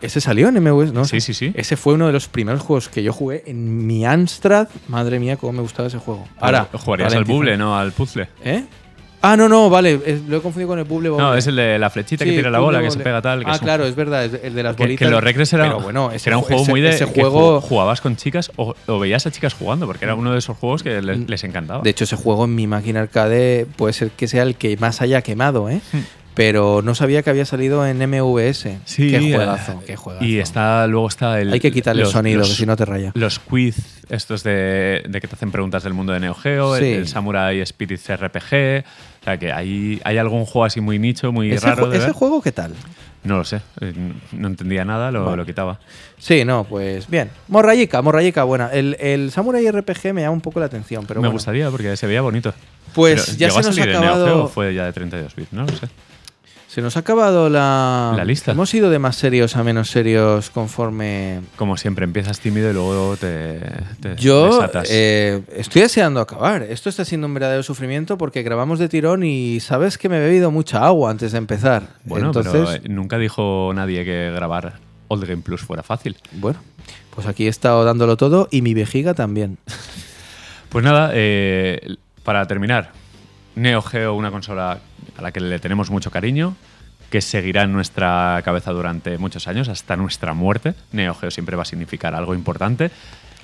Ese 0.01 0.21
salió 0.21 0.47
en 0.49 0.55
MVS, 0.63 0.93
¿no? 0.93 1.05
Sí, 1.05 1.19
sí, 1.21 1.33
sí. 1.33 1.51
Ese 1.55 1.75
fue 1.77 1.93
uno 1.93 2.07
de 2.07 2.13
los 2.13 2.27
primeros 2.27 2.61
juegos 2.61 2.89
que 2.89 3.03
yo 3.03 3.13
jugué 3.13 3.43
en 3.47 3.85
mi 3.85 4.05
Amstrad. 4.05 4.67
Madre 4.87 5.19
mía, 5.19 5.37
cómo 5.37 5.53
me 5.53 5.61
gustaba 5.61 5.87
ese 5.87 5.97
juego. 5.97 6.27
Ahora. 6.39 6.67
Jugarías 6.73 7.13
al 7.15 7.25
buble, 7.25 7.57
no 7.57 7.77
al 7.77 7.91
puzzle. 7.91 8.27
¿Eh? 8.43 8.63
Ah, 9.25 9.37
no, 9.37 9.47
no, 9.47 9.69
vale. 9.69 10.01
es- 10.05 10.21
lo 10.23 10.35
he 10.35 10.41
confundido 10.41 10.67
con 10.67 10.79
el 10.79 10.85
Puzzle 10.85 11.09
Bobble. 11.09 11.23
No, 11.23 11.33
es 11.33 11.47
el 11.47 11.55
de 11.55 11.79
la 11.79 11.89
flechita 11.89 12.25
que 12.25 12.31
tira 12.31 12.51
la 12.51 12.59
bola, 12.59 12.81
que 12.81 12.91
se 12.91 12.99
pega 12.99 13.21
tal. 13.21 13.45
Que 13.45 13.51
ah, 13.51 13.57
claro, 13.57 13.85
es 13.85 13.95
verdad, 13.95 14.25
es 14.25 14.37
el 14.43 14.53
de 14.53 14.63
las 14.63 14.75
Que, 14.75 14.83
bolitas. 14.83 15.07
que 15.07 15.09
los 15.13 15.23
recres 15.23 15.53
era, 15.53 15.63
Pero 15.63 15.79
bueno, 15.79 16.09
que 16.09 16.17
ese 16.17 16.29
era 16.29 16.37
un 16.37 16.43
ju- 16.43 16.47
juego 16.47 16.61
ese- 16.63 16.71
muy 16.71 16.81
de 16.81 16.89
ese 16.89 17.05
que 17.05 17.21
juego. 17.21 17.61
ju- 17.61 17.65
jugabas 17.69 18.01
con 18.01 18.17
chicas 18.17 18.51
o, 18.57 18.75
o 18.85 18.99
veías 18.99 19.25
a 19.25 19.31
chicas 19.31 19.53
jugando, 19.53 19.85
porque 19.87 20.03
era 20.03 20.15
uno 20.15 20.33
de 20.33 20.39
esos 20.39 20.57
juegos 20.57 20.83
que 20.83 21.01
les, 21.01 21.29
les 21.29 21.43
encantaba. 21.45 21.81
De 21.83 21.89
hecho, 21.89 22.03
ese 22.03 22.17
juego 22.17 22.43
en 22.43 22.53
mi 22.53 22.67
máquina 22.67 22.99
arcade 22.99 23.65
puede 23.77 23.93
ser 23.93 24.11
que 24.11 24.27
sea 24.27 24.43
el 24.43 24.55
que 24.57 24.75
más 24.75 24.99
haya 25.01 25.21
quemado, 25.21 25.69
¿eh? 25.69 25.79
Pero 26.35 26.81
no 26.83 26.95
sabía 26.95 27.21
que 27.21 27.29
había 27.29 27.45
salido 27.45 27.85
en 27.85 27.97
MVS. 27.99 28.79
Sí, 28.85 29.11
qué 29.11 29.17
eh, 29.17 29.35
juegazo, 29.35 29.83
qué 29.85 29.95
juegazo. 29.95 30.25
Y 30.25 30.39
está, 30.39 30.87
luego 30.87 31.07
está 31.07 31.39
el. 31.39 31.53
Hay 31.53 31.59
que 31.59 31.71
quitarle 31.71 32.01
los- 32.01 32.09
el 32.09 32.13
sonido, 32.13 32.39
los- 32.39 32.49
que 32.49 32.55
si 32.55 32.65
no 32.65 32.75
te 32.75 32.85
raya. 32.85 33.11
Los 33.13 33.37
quiz, 33.39 33.75
estos 34.09 34.43
de, 34.43 35.03
de 35.07 35.21
que 35.21 35.27
te 35.27 35.35
hacen 35.35 35.51
preguntas 35.51 35.83
del 35.83 35.93
mundo 35.93 36.11
de 36.13 36.19
Neo 36.19 36.33
Geo, 36.33 36.75
el, 36.75 36.83
Sí. 36.83 36.91
el 36.91 37.07
Samurai 37.07 37.63
Spirits 37.65 38.09
RPG. 38.09 38.83
O 39.21 39.23
sea, 39.23 39.37
que 39.37 39.51
hay, 39.53 40.01
hay 40.03 40.17
algún 40.17 40.45
juego 40.45 40.65
así 40.65 40.81
muy 40.81 40.97
nicho, 40.99 41.31
muy 41.31 41.51
¿Ese, 41.51 41.67
raro. 41.67 41.87
de 41.87 41.97
ese 41.97 42.07
ver. 42.07 42.15
juego 42.15 42.41
qué 42.41 42.51
tal? 42.51 42.73
No 43.23 43.37
lo 43.37 43.45
sé, 43.45 43.61
eh, 43.79 43.93
no 44.33 44.47
entendía 44.49 44.83
nada, 44.83 45.09
lo, 45.11 45.33
lo 45.37 45.45
quitaba. 45.45 45.79
Sí, 46.17 46.43
no, 46.43 46.65
pues 46.65 47.07
bien. 47.09 47.29
Morrayica, 47.47 48.01
morrayica, 48.01 48.43
buena. 48.43 48.69
El, 48.73 48.97
el 48.99 49.31
Samurai 49.31 49.65
RPG 49.71 50.13
me 50.13 50.21
llama 50.21 50.33
un 50.33 50.41
poco 50.41 50.59
la 50.59 50.65
atención, 50.65 51.05
pero 51.07 51.21
Me 51.21 51.27
bueno. 51.29 51.33
gustaría 51.35 51.69
porque 51.69 51.95
se 51.95 52.05
veía 52.05 52.21
bonito. 52.21 52.53
Pues 52.93 53.23
Pero 53.27 53.37
ya 53.37 53.47
¿llegó 53.47 53.63
se 53.63 53.69
nos 53.69 53.79
ha 53.79 53.83
acabado. 53.83 54.47
Fue 54.49 54.73
ya 54.73 54.83
de 54.85 54.91
32 54.91 55.35
bits, 55.37 55.53
no 55.53 55.61
lo 55.65 55.69
sé. 55.77 55.87
Se 56.73 56.81
nos 56.81 56.97
ha 56.97 57.01
acabado 57.01 57.49
la... 57.49 58.15
La 58.17 58.25
lista. 58.25 58.51
Hemos 58.51 58.73
ido 58.73 58.89
de 58.89 58.97
más 58.97 59.15
serios 59.15 59.55
a 59.57 59.63
menos 59.63 59.91
serios 59.91 60.49
conforme... 60.49 61.41
Como 61.55 61.77
siempre, 61.77 62.03
empiezas 62.03 62.39
tímido 62.39 62.71
y 62.71 62.73
luego 62.73 63.15
te, 63.15 63.59
te 64.01 64.15
Yo 64.15 64.67
eh, 64.89 65.43
estoy 65.55 65.83
deseando 65.83 66.19
acabar. 66.19 66.63
Esto 66.63 66.89
está 66.89 67.05
siendo 67.05 67.27
un 67.27 67.35
verdadero 67.35 67.61
sufrimiento 67.61 68.17
porque 68.17 68.41
grabamos 68.41 68.79
de 68.79 68.89
tirón 68.89 69.21
y 69.21 69.59
sabes 69.59 69.99
que 69.99 70.09
me 70.09 70.17
he 70.17 70.19
bebido 70.21 70.49
mucha 70.49 70.83
agua 70.83 71.11
antes 71.11 71.33
de 71.33 71.37
empezar. 71.37 71.89
bueno, 72.05 72.25
Entonces, 72.25 72.53
pero 72.53 72.71
eh, 72.71 72.89
nunca 72.89 73.19
dijo 73.19 73.71
nadie 73.75 74.03
que 74.03 74.31
grabar 74.31 74.79
Old 75.09 75.27
Game 75.27 75.43
Plus 75.43 75.61
fuera 75.61 75.83
fácil. 75.83 76.17
bueno, 76.31 76.57
pues 77.13 77.27
aquí 77.27 77.45
he 77.45 77.49
estado 77.49 77.85
dándolo 77.85 78.17
todo 78.17 78.47
y 78.49 78.63
mi 78.63 78.73
vejiga 78.73 79.13
también. 79.13 79.59
Pues 80.69 80.83
nada, 80.83 81.11
eh, 81.13 81.97
para 82.23 82.47
terminar, 82.47 82.93
Neo 83.55 83.81
Geo, 83.81 84.15
una 84.15 84.31
consola 84.31 84.79
a 85.17 85.21
la 85.21 85.31
que 85.31 85.39
le 85.39 85.59
tenemos 85.59 85.89
mucho 85.89 86.11
cariño, 86.11 86.55
que 87.09 87.21
seguirá 87.21 87.63
en 87.63 87.73
nuestra 87.73 88.41
cabeza 88.43 88.71
durante 88.71 89.17
muchos 89.17 89.47
años, 89.47 89.69
hasta 89.69 89.95
nuestra 89.95 90.33
muerte. 90.33 90.73
Neo 90.91 91.13
Geo 91.13 91.31
siempre 91.31 91.55
va 91.55 91.61
a 91.61 91.65
significar 91.65 92.15
algo 92.15 92.33
importante. 92.33 92.91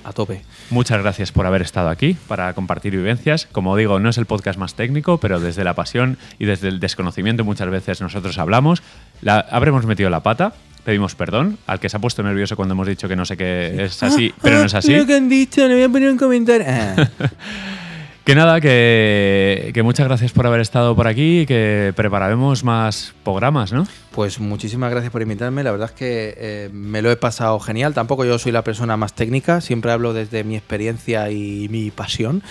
A 0.02 0.12
tope. 0.12 0.42
Muchas 0.70 1.00
gracias 1.02 1.30
por 1.30 1.46
haber 1.46 1.60
estado 1.60 1.90
aquí 1.90 2.16
para 2.26 2.54
compartir 2.54 2.92
vivencias. 2.92 3.46
Como 3.52 3.76
digo, 3.76 4.00
no 4.00 4.08
es 4.08 4.16
el 4.16 4.24
podcast 4.24 4.58
más 4.58 4.74
técnico, 4.74 5.18
pero 5.18 5.40
desde 5.40 5.62
la 5.62 5.74
pasión 5.74 6.16
y 6.38 6.46
desde 6.46 6.68
el 6.68 6.80
desconocimiento 6.80 7.44
muchas 7.44 7.68
veces 7.68 8.00
nosotros 8.00 8.38
hablamos. 8.38 8.82
La, 9.20 9.38
habremos 9.38 9.84
metido 9.84 10.08
la 10.08 10.22
pata, 10.22 10.54
pedimos 10.84 11.14
perdón 11.14 11.58
al 11.66 11.80
que 11.80 11.90
se 11.90 11.98
ha 11.98 12.00
puesto 12.00 12.22
nervioso 12.22 12.56
cuando 12.56 12.72
hemos 12.72 12.86
dicho 12.86 13.08
que 13.08 13.16
no 13.16 13.26
sé 13.26 13.36
qué 13.36 13.84
es 13.84 14.02
así, 14.02 14.32
pero 14.40 14.58
no 14.58 14.64
es 14.64 14.74
así. 14.74 14.96
Lo 14.96 15.06
que 15.06 15.16
han 15.16 15.28
dicho, 15.28 15.68
le 15.68 15.74
voy 15.74 15.82
a 15.84 15.88
poner 15.90 16.10
un 16.10 16.18
comentario. 16.18 16.66
Ah. 16.66 16.96
Que 18.24 18.34
nada, 18.34 18.60
que, 18.60 19.70
que 19.74 19.82
muchas 19.82 20.06
gracias 20.06 20.30
por 20.32 20.46
haber 20.46 20.60
estado 20.60 20.94
por 20.94 21.08
aquí 21.08 21.40
y 21.40 21.46
que 21.46 21.92
prepararemos 21.96 22.62
más 22.62 23.12
programas, 23.24 23.72
¿no? 23.72 23.86
Pues 24.12 24.38
muchísimas 24.38 24.90
gracias 24.90 25.10
por 25.10 25.22
invitarme. 25.22 25.64
La 25.64 25.72
verdad 25.72 25.88
es 25.90 25.96
que 25.96 26.34
eh, 26.36 26.70
me 26.72 27.02
lo 27.02 27.10
he 27.10 27.16
pasado 27.16 27.58
genial. 27.58 27.92
Tampoco 27.94 28.24
yo 28.24 28.38
soy 28.38 28.52
la 28.52 28.62
persona 28.62 28.96
más 28.96 29.14
técnica. 29.14 29.60
Siempre 29.60 29.90
hablo 29.90 30.12
desde 30.12 30.44
mi 30.44 30.54
experiencia 30.56 31.30
y 31.30 31.68
mi 31.70 31.90
pasión. 31.90 32.42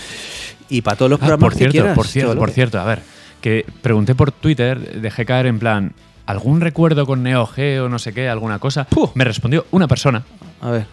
Y 0.69 0.81
para 0.81 0.97
todos 0.97 1.11
los 1.11 1.19
Ah, 1.21 1.25
programas 1.27 1.43
por 1.45 1.53
que 1.53 1.57
cierto, 1.59 1.71
quieras, 1.71 1.95
por 1.95 2.07
cierto, 2.07 2.35
por 2.35 2.51
cierto, 2.51 2.79
a 2.79 2.85
ver, 2.85 3.01
que 3.39 3.65
pregunté 3.81 4.15
por 4.15 4.31
Twitter, 4.31 4.99
dejé 5.01 5.25
caer 5.25 5.45
en 5.45 5.59
plan, 5.59 5.93
¿algún 6.25 6.59
recuerdo 6.61 7.05
con 7.05 7.23
Neo 7.23 7.45
Geo, 7.45 7.87
no 7.89 7.99
sé 7.99 8.11
qué, 8.11 8.27
alguna 8.27 8.59
cosa? 8.59 8.85
Me 9.13 9.23
respondió 9.23 9.65
una 9.71 9.87
persona. 9.87 10.23
A 10.61 10.71
ver, 10.71 10.85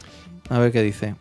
a 0.48 0.58
ver 0.60 0.70
qué 0.70 0.82
dice. 0.82 1.14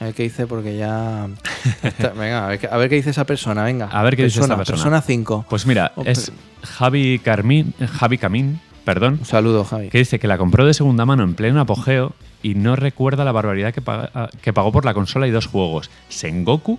A 0.00 0.04
ver 0.06 0.14
qué 0.14 0.22
dice 0.24 0.46
porque 0.46 0.76
ya... 0.76 1.28
está- 1.82 2.10
venga, 2.10 2.46
a 2.46 2.48
ver, 2.48 2.58
qué- 2.58 2.68
a 2.70 2.76
ver 2.78 2.88
qué 2.88 2.94
dice 2.96 3.10
esa 3.10 3.24
persona, 3.26 3.64
venga. 3.64 3.86
A 3.86 4.02
ver 4.02 4.16
qué 4.16 4.24
dice 4.24 4.40
esta 4.40 4.56
persona. 4.56 4.76
Persona 4.76 5.02
5. 5.02 5.46
Pues 5.48 5.66
mira, 5.66 5.92
Oh, 5.94 6.02
es 6.06 6.32
Javi 6.62 7.18
Carmín, 7.18 7.74
Javi 7.98 8.16
Camín, 8.18 8.60
perdón, 8.84 9.18
Un 9.20 9.26
saludo, 9.26 9.64
Javi. 9.64 9.90
que 9.90 9.98
dice 9.98 10.18
que 10.18 10.26
la 10.26 10.38
compró 10.38 10.64
de 10.66 10.72
segunda 10.74 11.04
mano 11.04 11.22
en 11.22 11.34
pleno 11.34 11.60
apogeo 11.60 12.12
y 12.42 12.54
no 12.54 12.76
recuerda 12.76 13.24
la 13.26 13.32
barbaridad 13.32 13.74
que, 13.74 13.82
paga- 13.82 14.30
que 14.40 14.52
pagó 14.54 14.72
por 14.72 14.86
la 14.86 14.94
consola 14.94 15.26
y 15.26 15.30
dos 15.30 15.46
juegos, 15.46 15.90
Sengoku 16.08 16.78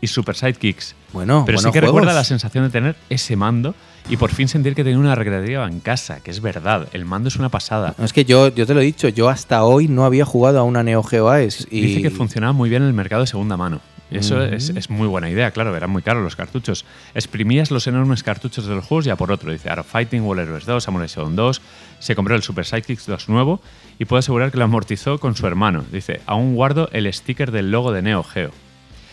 y 0.00 0.06
Super 0.06 0.36
Sidekicks. 0.36 0.94
Bueno, 1.12 1.44
Pero 1.46 1.58
sí 1.58 1.64
que 1.64 1.80
juegos. 1.80 1.88
recuerda 1.88 2.12
la 2.14 2.24
sensación 2.24 2.64
de 2.64 2.70
tener 2.70 2.96
ese 3.08 3.36
mando 3.36 3.74
y 4.08 4.16
por 4.16 4.30
fin 4.30 4.48
sentir 4.48 4.74
que 4.74 4.84
tenía 4.84 4.98
una 4.98 5.14
recreativa 5.14 5.66
en 5.66 5.80
casa, 5.80 6.20
que 6.20 6.30
es 6.30 6.40
verdad, 6.40 6.88
el 6.92 7.04
mando 7.04 7.28
es 7.28 7.36
una 7.36 7.48
pasada. 7.48 7.94
No, 7.98 8.04
es 8.04 8.12
que 8.12 8.24
yo, 8.24 8.48
yo 8.48 8.66
te 8.66 8.74
lo 8.74 8.80
he 8.80 8.84
dicho, 8.84 9.08
yo 9.08 9.28
hasta 9.28 9.64
hoy 9.64 9.88
no 9.88 10.04
había 10.04 10.24
jugado 10.24 10.58
a 10.58 10.62
una 10.62 10.82
Neo 10.82 11.02
Geo 11.02 11.28
AES. 11.28 11.68
Y... 11.70 11.80
Dice 11.80 12.02
que 12.02 12.10
funcionaba 12.10 12.52
muy 12.52 12.70
bien 12.70 12.82
en 12.82 12.88
el 12.88 12.94
mercado 12.94 13.22
de 13.22 13.26
segunda 13.26 13.56
mano. 13.56 13.80
Eso 14.10 14.42
es, 14.42 14.70
es 14.70 14.88
muy 14.88 15.06
buena 15.06 15.28
idea, 15.28 15.50
claro, 15.50 15.76
eran 15.76 15.90
muy 15.90 16.00
caros 16.00 16.22
los 16.22 16.34
cartuchos. 16.34 16.86
Exprimías 17.14 17.70
los 17.70 17.86
enormes 17.86 18.22
cartuchos 18.22 18.66
de 18.66 18.74
los 18.74 18.86
juegos 18.86 19.06
y 19.06 19.10
a 19.10 19.16
por 19.16 19.30
otro. 19.30 19.52
Dice 19.52 19.68
Art 19.68 19.84
Fighting, 19.86 20.22
Wall 20.22 20.38
Heroes 20.38 20.64
2, 20.64 20.82
Samurai 20.82 21.08
Shodown 21.08 21.36
2. 21.36 21.60
Se 21.98 22.16
compró 22.16 22.34
el 22.34 22.42
Super 22.42 22.64
Sidekicks 22.64 23.06
2 23.06 23.28
nuevo 23.28 23.60
y 23.98 24.06
puedo 24.06 24.18
asegurar 24.18 24.50
que 24.50 24.56
lo 24.56 24.64
amortizó 24.64 25.18
con 25.18 25.36
su 25.36 25.46
hermano. 25.46 25.84
Dice, 25.92 26.22
aún 26.24 26.54
guardo 26.54 26.88
el 26.92 27.12
sticker 27.12 27.50
del 27.50 27.70
logo 27.70 27.92
de 27.92 28.00
Neo 28.00 28.22
Geo. 28.22 28.50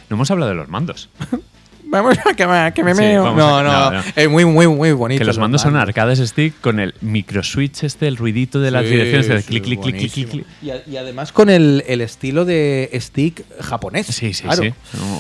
No 0.10 0.16
hemos 0.16 0.30
hablado 0.32 0.50
de 0.52 0.56
los 0.56 0.68
mandos. 0.70 1.10
Vamos 1.88 2.18
a 2.26 2.34
que 2.34 2.48
me, 2.48 2.74
que 2.74 2.84
me 2.84 2.96
Sí, 2.96 3.02
meo. 3.02 3.24
vamos 3.24 3.38
no, 3.38 3.58
a- 3.58 3.64
no, 3.64 3.72
no, 3.72 3.92
no. 3.92 4.04
Es 4.16 4.28
muy, 4.28 4.44
muy, 4.44 4.68
muy 4.68 4.92
bonito. 4.92 5.20
que 5.20 5.24
los 5.26 5.38
mandos 5.38 5.62
son 5.62 5.76
arcades 5.76 6.18
stick 6.20 6.60
con 6.60 6.80
el 6.80 6.96
micro 7.02 7.44
switch 7.44 7.84
este, 7.84 8.08
el 8.08 8.18
ruidito 8.18 8.60
de 8.60 8.72
las 8.72 8.86
Sí, 8.86 8.90
direcciones, 8.90 9.30
el 9.30 9.42
sí, 9.44 9.48
clic, 9.48 9.64
clic, 9.64 9.82
clic, 9.82 10.12
clic, 10.12 10.30
clic. 10.30 10.46
Y, 10.64 10.72
a- 10.72 10.82
y 10.88 10.98
además 10.98 11.32
con 11.32 11.48
el, 11.50 11.84
el 11.88 12.02
estilo 12.02 12.44
de 12.44 12.90
stick 12.96 13.44
japonés. 13.62 14.08
Sí, 14.08 14.34
sí, 14.34 14.44
claro. 14.44 14.64
sí. 14.64 14.74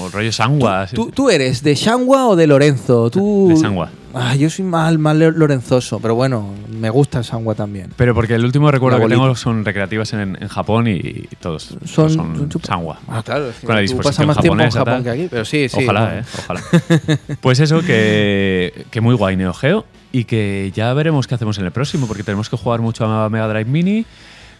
Un 0.04 0.12
rollo 0.12 0.32
sangua. 0.32 0.88
¿Tú, 0.92 1.12
tú 1.12 1.30
eres 1.30 1.62
de 1.62 1.76
Shangwa 1.76 2.28
o 2.30 2.36
de 2.36 2.48
Lorenzo? 2.48 3.12
Tú... 3.12 3.48
De 3.50 3.56
Shangwa. 3.62 3.92
Ah, 4.18 4.34
yo 4.36 4.50
soy 4.50 4.64
mal, 4.64 4.98
mal 4.98 5.20
lorenzoso, 5.20 6.00
pero 6.00 6.16
bueno, 6.16 6.54
me 6.70 6.90
gusta 6.90 7.18
el 7.20 7.26
Shangwa 7.26 7.54
también. 7.54 7.92
Pero 7.98 8.16
porque 8.16 8.36
el 8.36 8.46
último 8.46 8.72
recuerdo 8.72 9.00
que 9.00 9.08
tengo 9.10 9.36
son 9.36 9.66
recreativas 9.66 10.14
en, 10.14 10.38
en 10.42 10.48
Japón 10.48 10.88
y 10.88 11.28
todos 11.42 11.78
Son- 11.84 12.10
son, 12.10 12.50
sangua. 12.64 12.98
Ah, 13.10 13.22
claro, 13.24 13.50
es 13.50 13.58
que 13.58 13.68
Con 13.68 13.76
la 13.76 13.82
tú 13.82 13.88
disposición 13.88 14.28
pasas 14.28 14.28
más 14.28 14.38
tiempo 14.42 14.64
en 14.64 14.72
Japón 14.72 15.04
que 15.04 15.10
aquí, 15.10 15.28
pero 15.30 15.44
sí, 15.44 15.68
sí. 15.68 15.84
Ojalá, 15.84 16.20
eh, 16.20 16.24
ojalá. 16.40 16.62
pues 17.42 17.60
eso, 17.60 17.82
que, 17.82 18.86
que 18.90 19.02
muy 19.02 19.16
guay 19.16 19.36
Neo 19.36 19.54
Geo 19.54 19.86
y 20.14 20.24
que 20.24 20.72
ya 20.74 20.94
veremos 20.94 21.28
qué 21.28 21.36
hacemos 21.36 21.58
en 21.58 21.66
el 21.66 21.72
próximo, 21.72 22.08
porque 22.08 22.24
tenemos 22.24 22.50
que 22.50 22.56
jugar 22.56 22.80
mucho 22.80 23.06
a 23.06 23.30
Mega 23.30 23.50
Drive 23.50 23.66
Mini. 23.70 24.06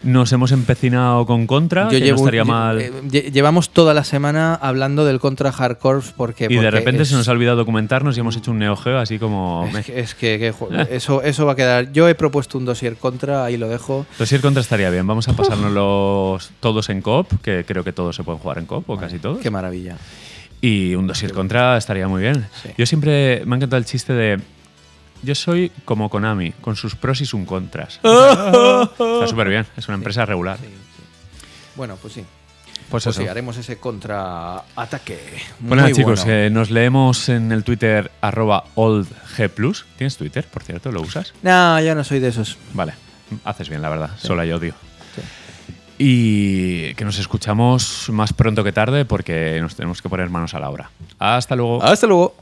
Nos 0.02 0.30
hemos 0.32 0.52
empecinado 0.52 1.26
con 1.26 1.46
Contra, 1.46 1.88
que 1.88 1.98
no 2.00 2.16
estaría 2.16 2.44
mal. 2.44 2.80
eh, 2.80 2.92
lle- 3.08 3.32
llevamos 3.32 3.70
toda 3.70 3.92
la 3.94 4.04
semana 4.04 4.54
hablando 4.54 5.04
del 5.04 5.18
Contra 5.20 5.50
Hardcore 5.52 6.00
porque. 6.16 6.46
y 6.50 6.54
de 6.56 6.70
repente 6.70 7.02
es- 7.02 7.08
se 7.08 7.14
nos 7.16 7.28
ha 7.28 7.32
olvidado 7.32 7.56
documentarnos 7.56 8.16
y 8.16 8.20
hemos 8.20 8.36
hecho 8.36 8.50
un 8.52 8.58
Neo 8.58 8.76
Geo 8.76 8.98
así 8.98 9.18
como... 9.18 9.68
Es 9.76 9.86
que, 9.86 9.98
es 10.00 10.14
que- 10.14 10.38
que 10.38 10.52
ju- 10.54 10.86
eso, 10.90 11.22
eso 11.22 11.46
va 11.46 11.52
a 11.52 11.56
quedar. 11.56 11.92
Yo 11.92 12.08
he 12.08 12.14
propuesto 12.14 12.58
un 12.58 12.64
dossier 12.64 12.96
contra, 12.96 13.44
ahí 13.44 13.56
lo 13.56 13.68
dejo. 13.68 14.06
El 14.18 14.40
Contra 14.40 14.60
estaría 14.60 14.90
bien. 14.90 15.06
Vamos 15.06 15.26
a 15.28 15.32
pasárnoslos 15.34 16.50
todos 16.60 16.88
en 16.90 17.00
coop, 17.02 17.28
que 17.42 17.64
creo 17.66 17.82
que 17.82 17.92
todos 17.92 18.14
se 18.14 18.22
pueden 18.22 18.40
jugar 18.40 18.58
en 18.58 18.66
coop, 18.66 18.88
o 18.90 18.96
casi 18.96 19.18
todos. 19.18 19.38
Qué 19.38 19.50
maravilla. 19.50 19.96
Y 20.60 20.94
un 20.94 21.06
dossier 21.06 21.32
contra 21.32 21.76
estaría 21.76 22.08
muy 22.08 22.22
bien. 22.22 22.46
Sí. 22.62 22.70
Yo 22.78 22.86
siempre 22.86 23.42
me 23.46 23.54
ha 23.54 23.56
encantado 23.56 23.78
el 23.78 23.84
chiste 23.84 24.12
de. 24.12 24.40
Yo 25.22 25.34
soy 25.34 25.70
como 25.84 26.08
Konami, 26.08 26.52
con 26.52 26.76
sus 26.76 26.94
pros 26.94 27.20
y 27.20 27.26
sus 27.26 27.44
contras. 27.46 27.94
Está 28.02 29.26
súper 29.26 29.48
bien, 29.48 29.66
es 29.76 29.88
una 29.88 29.96
empresa 29.96 30.24
regular. 30.26 30.58
Bueno, 31.74 31.96
pues 32.00 32.14
sí. 32.14 32.24
Pues 32.90 33.04
Pues 33.04 33.06
eso. 33.08 33.22
sí, 33.22 33.26
haremos 33.28 33.56
ese 33.56 33.78
contraataque. 33.78 35.18
Bueno, 35.58 35.82
Muy 35.84 35.92
chicos, 35.92 36.20
bueno. 36.24 36.32
eh, 36.40 36.50
nos 36.50 36.70
leemos 36.70 37.28
en 37.28 37.50
el 37.50 37.64
Twitter 37.64 38.12
arroba 38.20 38.64
oldg+. 38.76 39.50
¿Tienes 39.98 40.16
Twitter, 40.16 40.46
por 40.46 40.62
cierto? 40.62 40.92
¿Lo 40.92 41.00
usas? 41.02 41.34
No, 41.42 41.80
ya 41.80 41.94
no 41.96 42.04
soy 42.04 42.20
de 42.20 42.28
esos. 42.28 42.56
Vale, 42.74 42.92
haces 43.44 43.68
bien, 43.68 43.82
la 43.82 43.88
verdad. 43.88 44.10
Solo 44.18 44.42
hay 44.42 44.52
odio. 44.52 44.74
y 45.98 46.94
que 46.94 47.04
nos 47.04 47.18
escuchamos 47.18 48.08
más 48.10 48.32
pronto 48.32 48.62
que 48.62 48.70
tarde 48.72 49.04
porque 49.04 49.58
nos 49.60 49.74
tenemos 49.74 50.00
que 50.02 50.08
poner 50.08 50.28
manos 50.30 50.54
a 50.54 50.60
la 50.60 50.68
obra. 50.70 50.90
Hasta 51.18 51.56
luego. 51.56 51.82
Hasta 51.82 52.06
luego. 52.06 52.36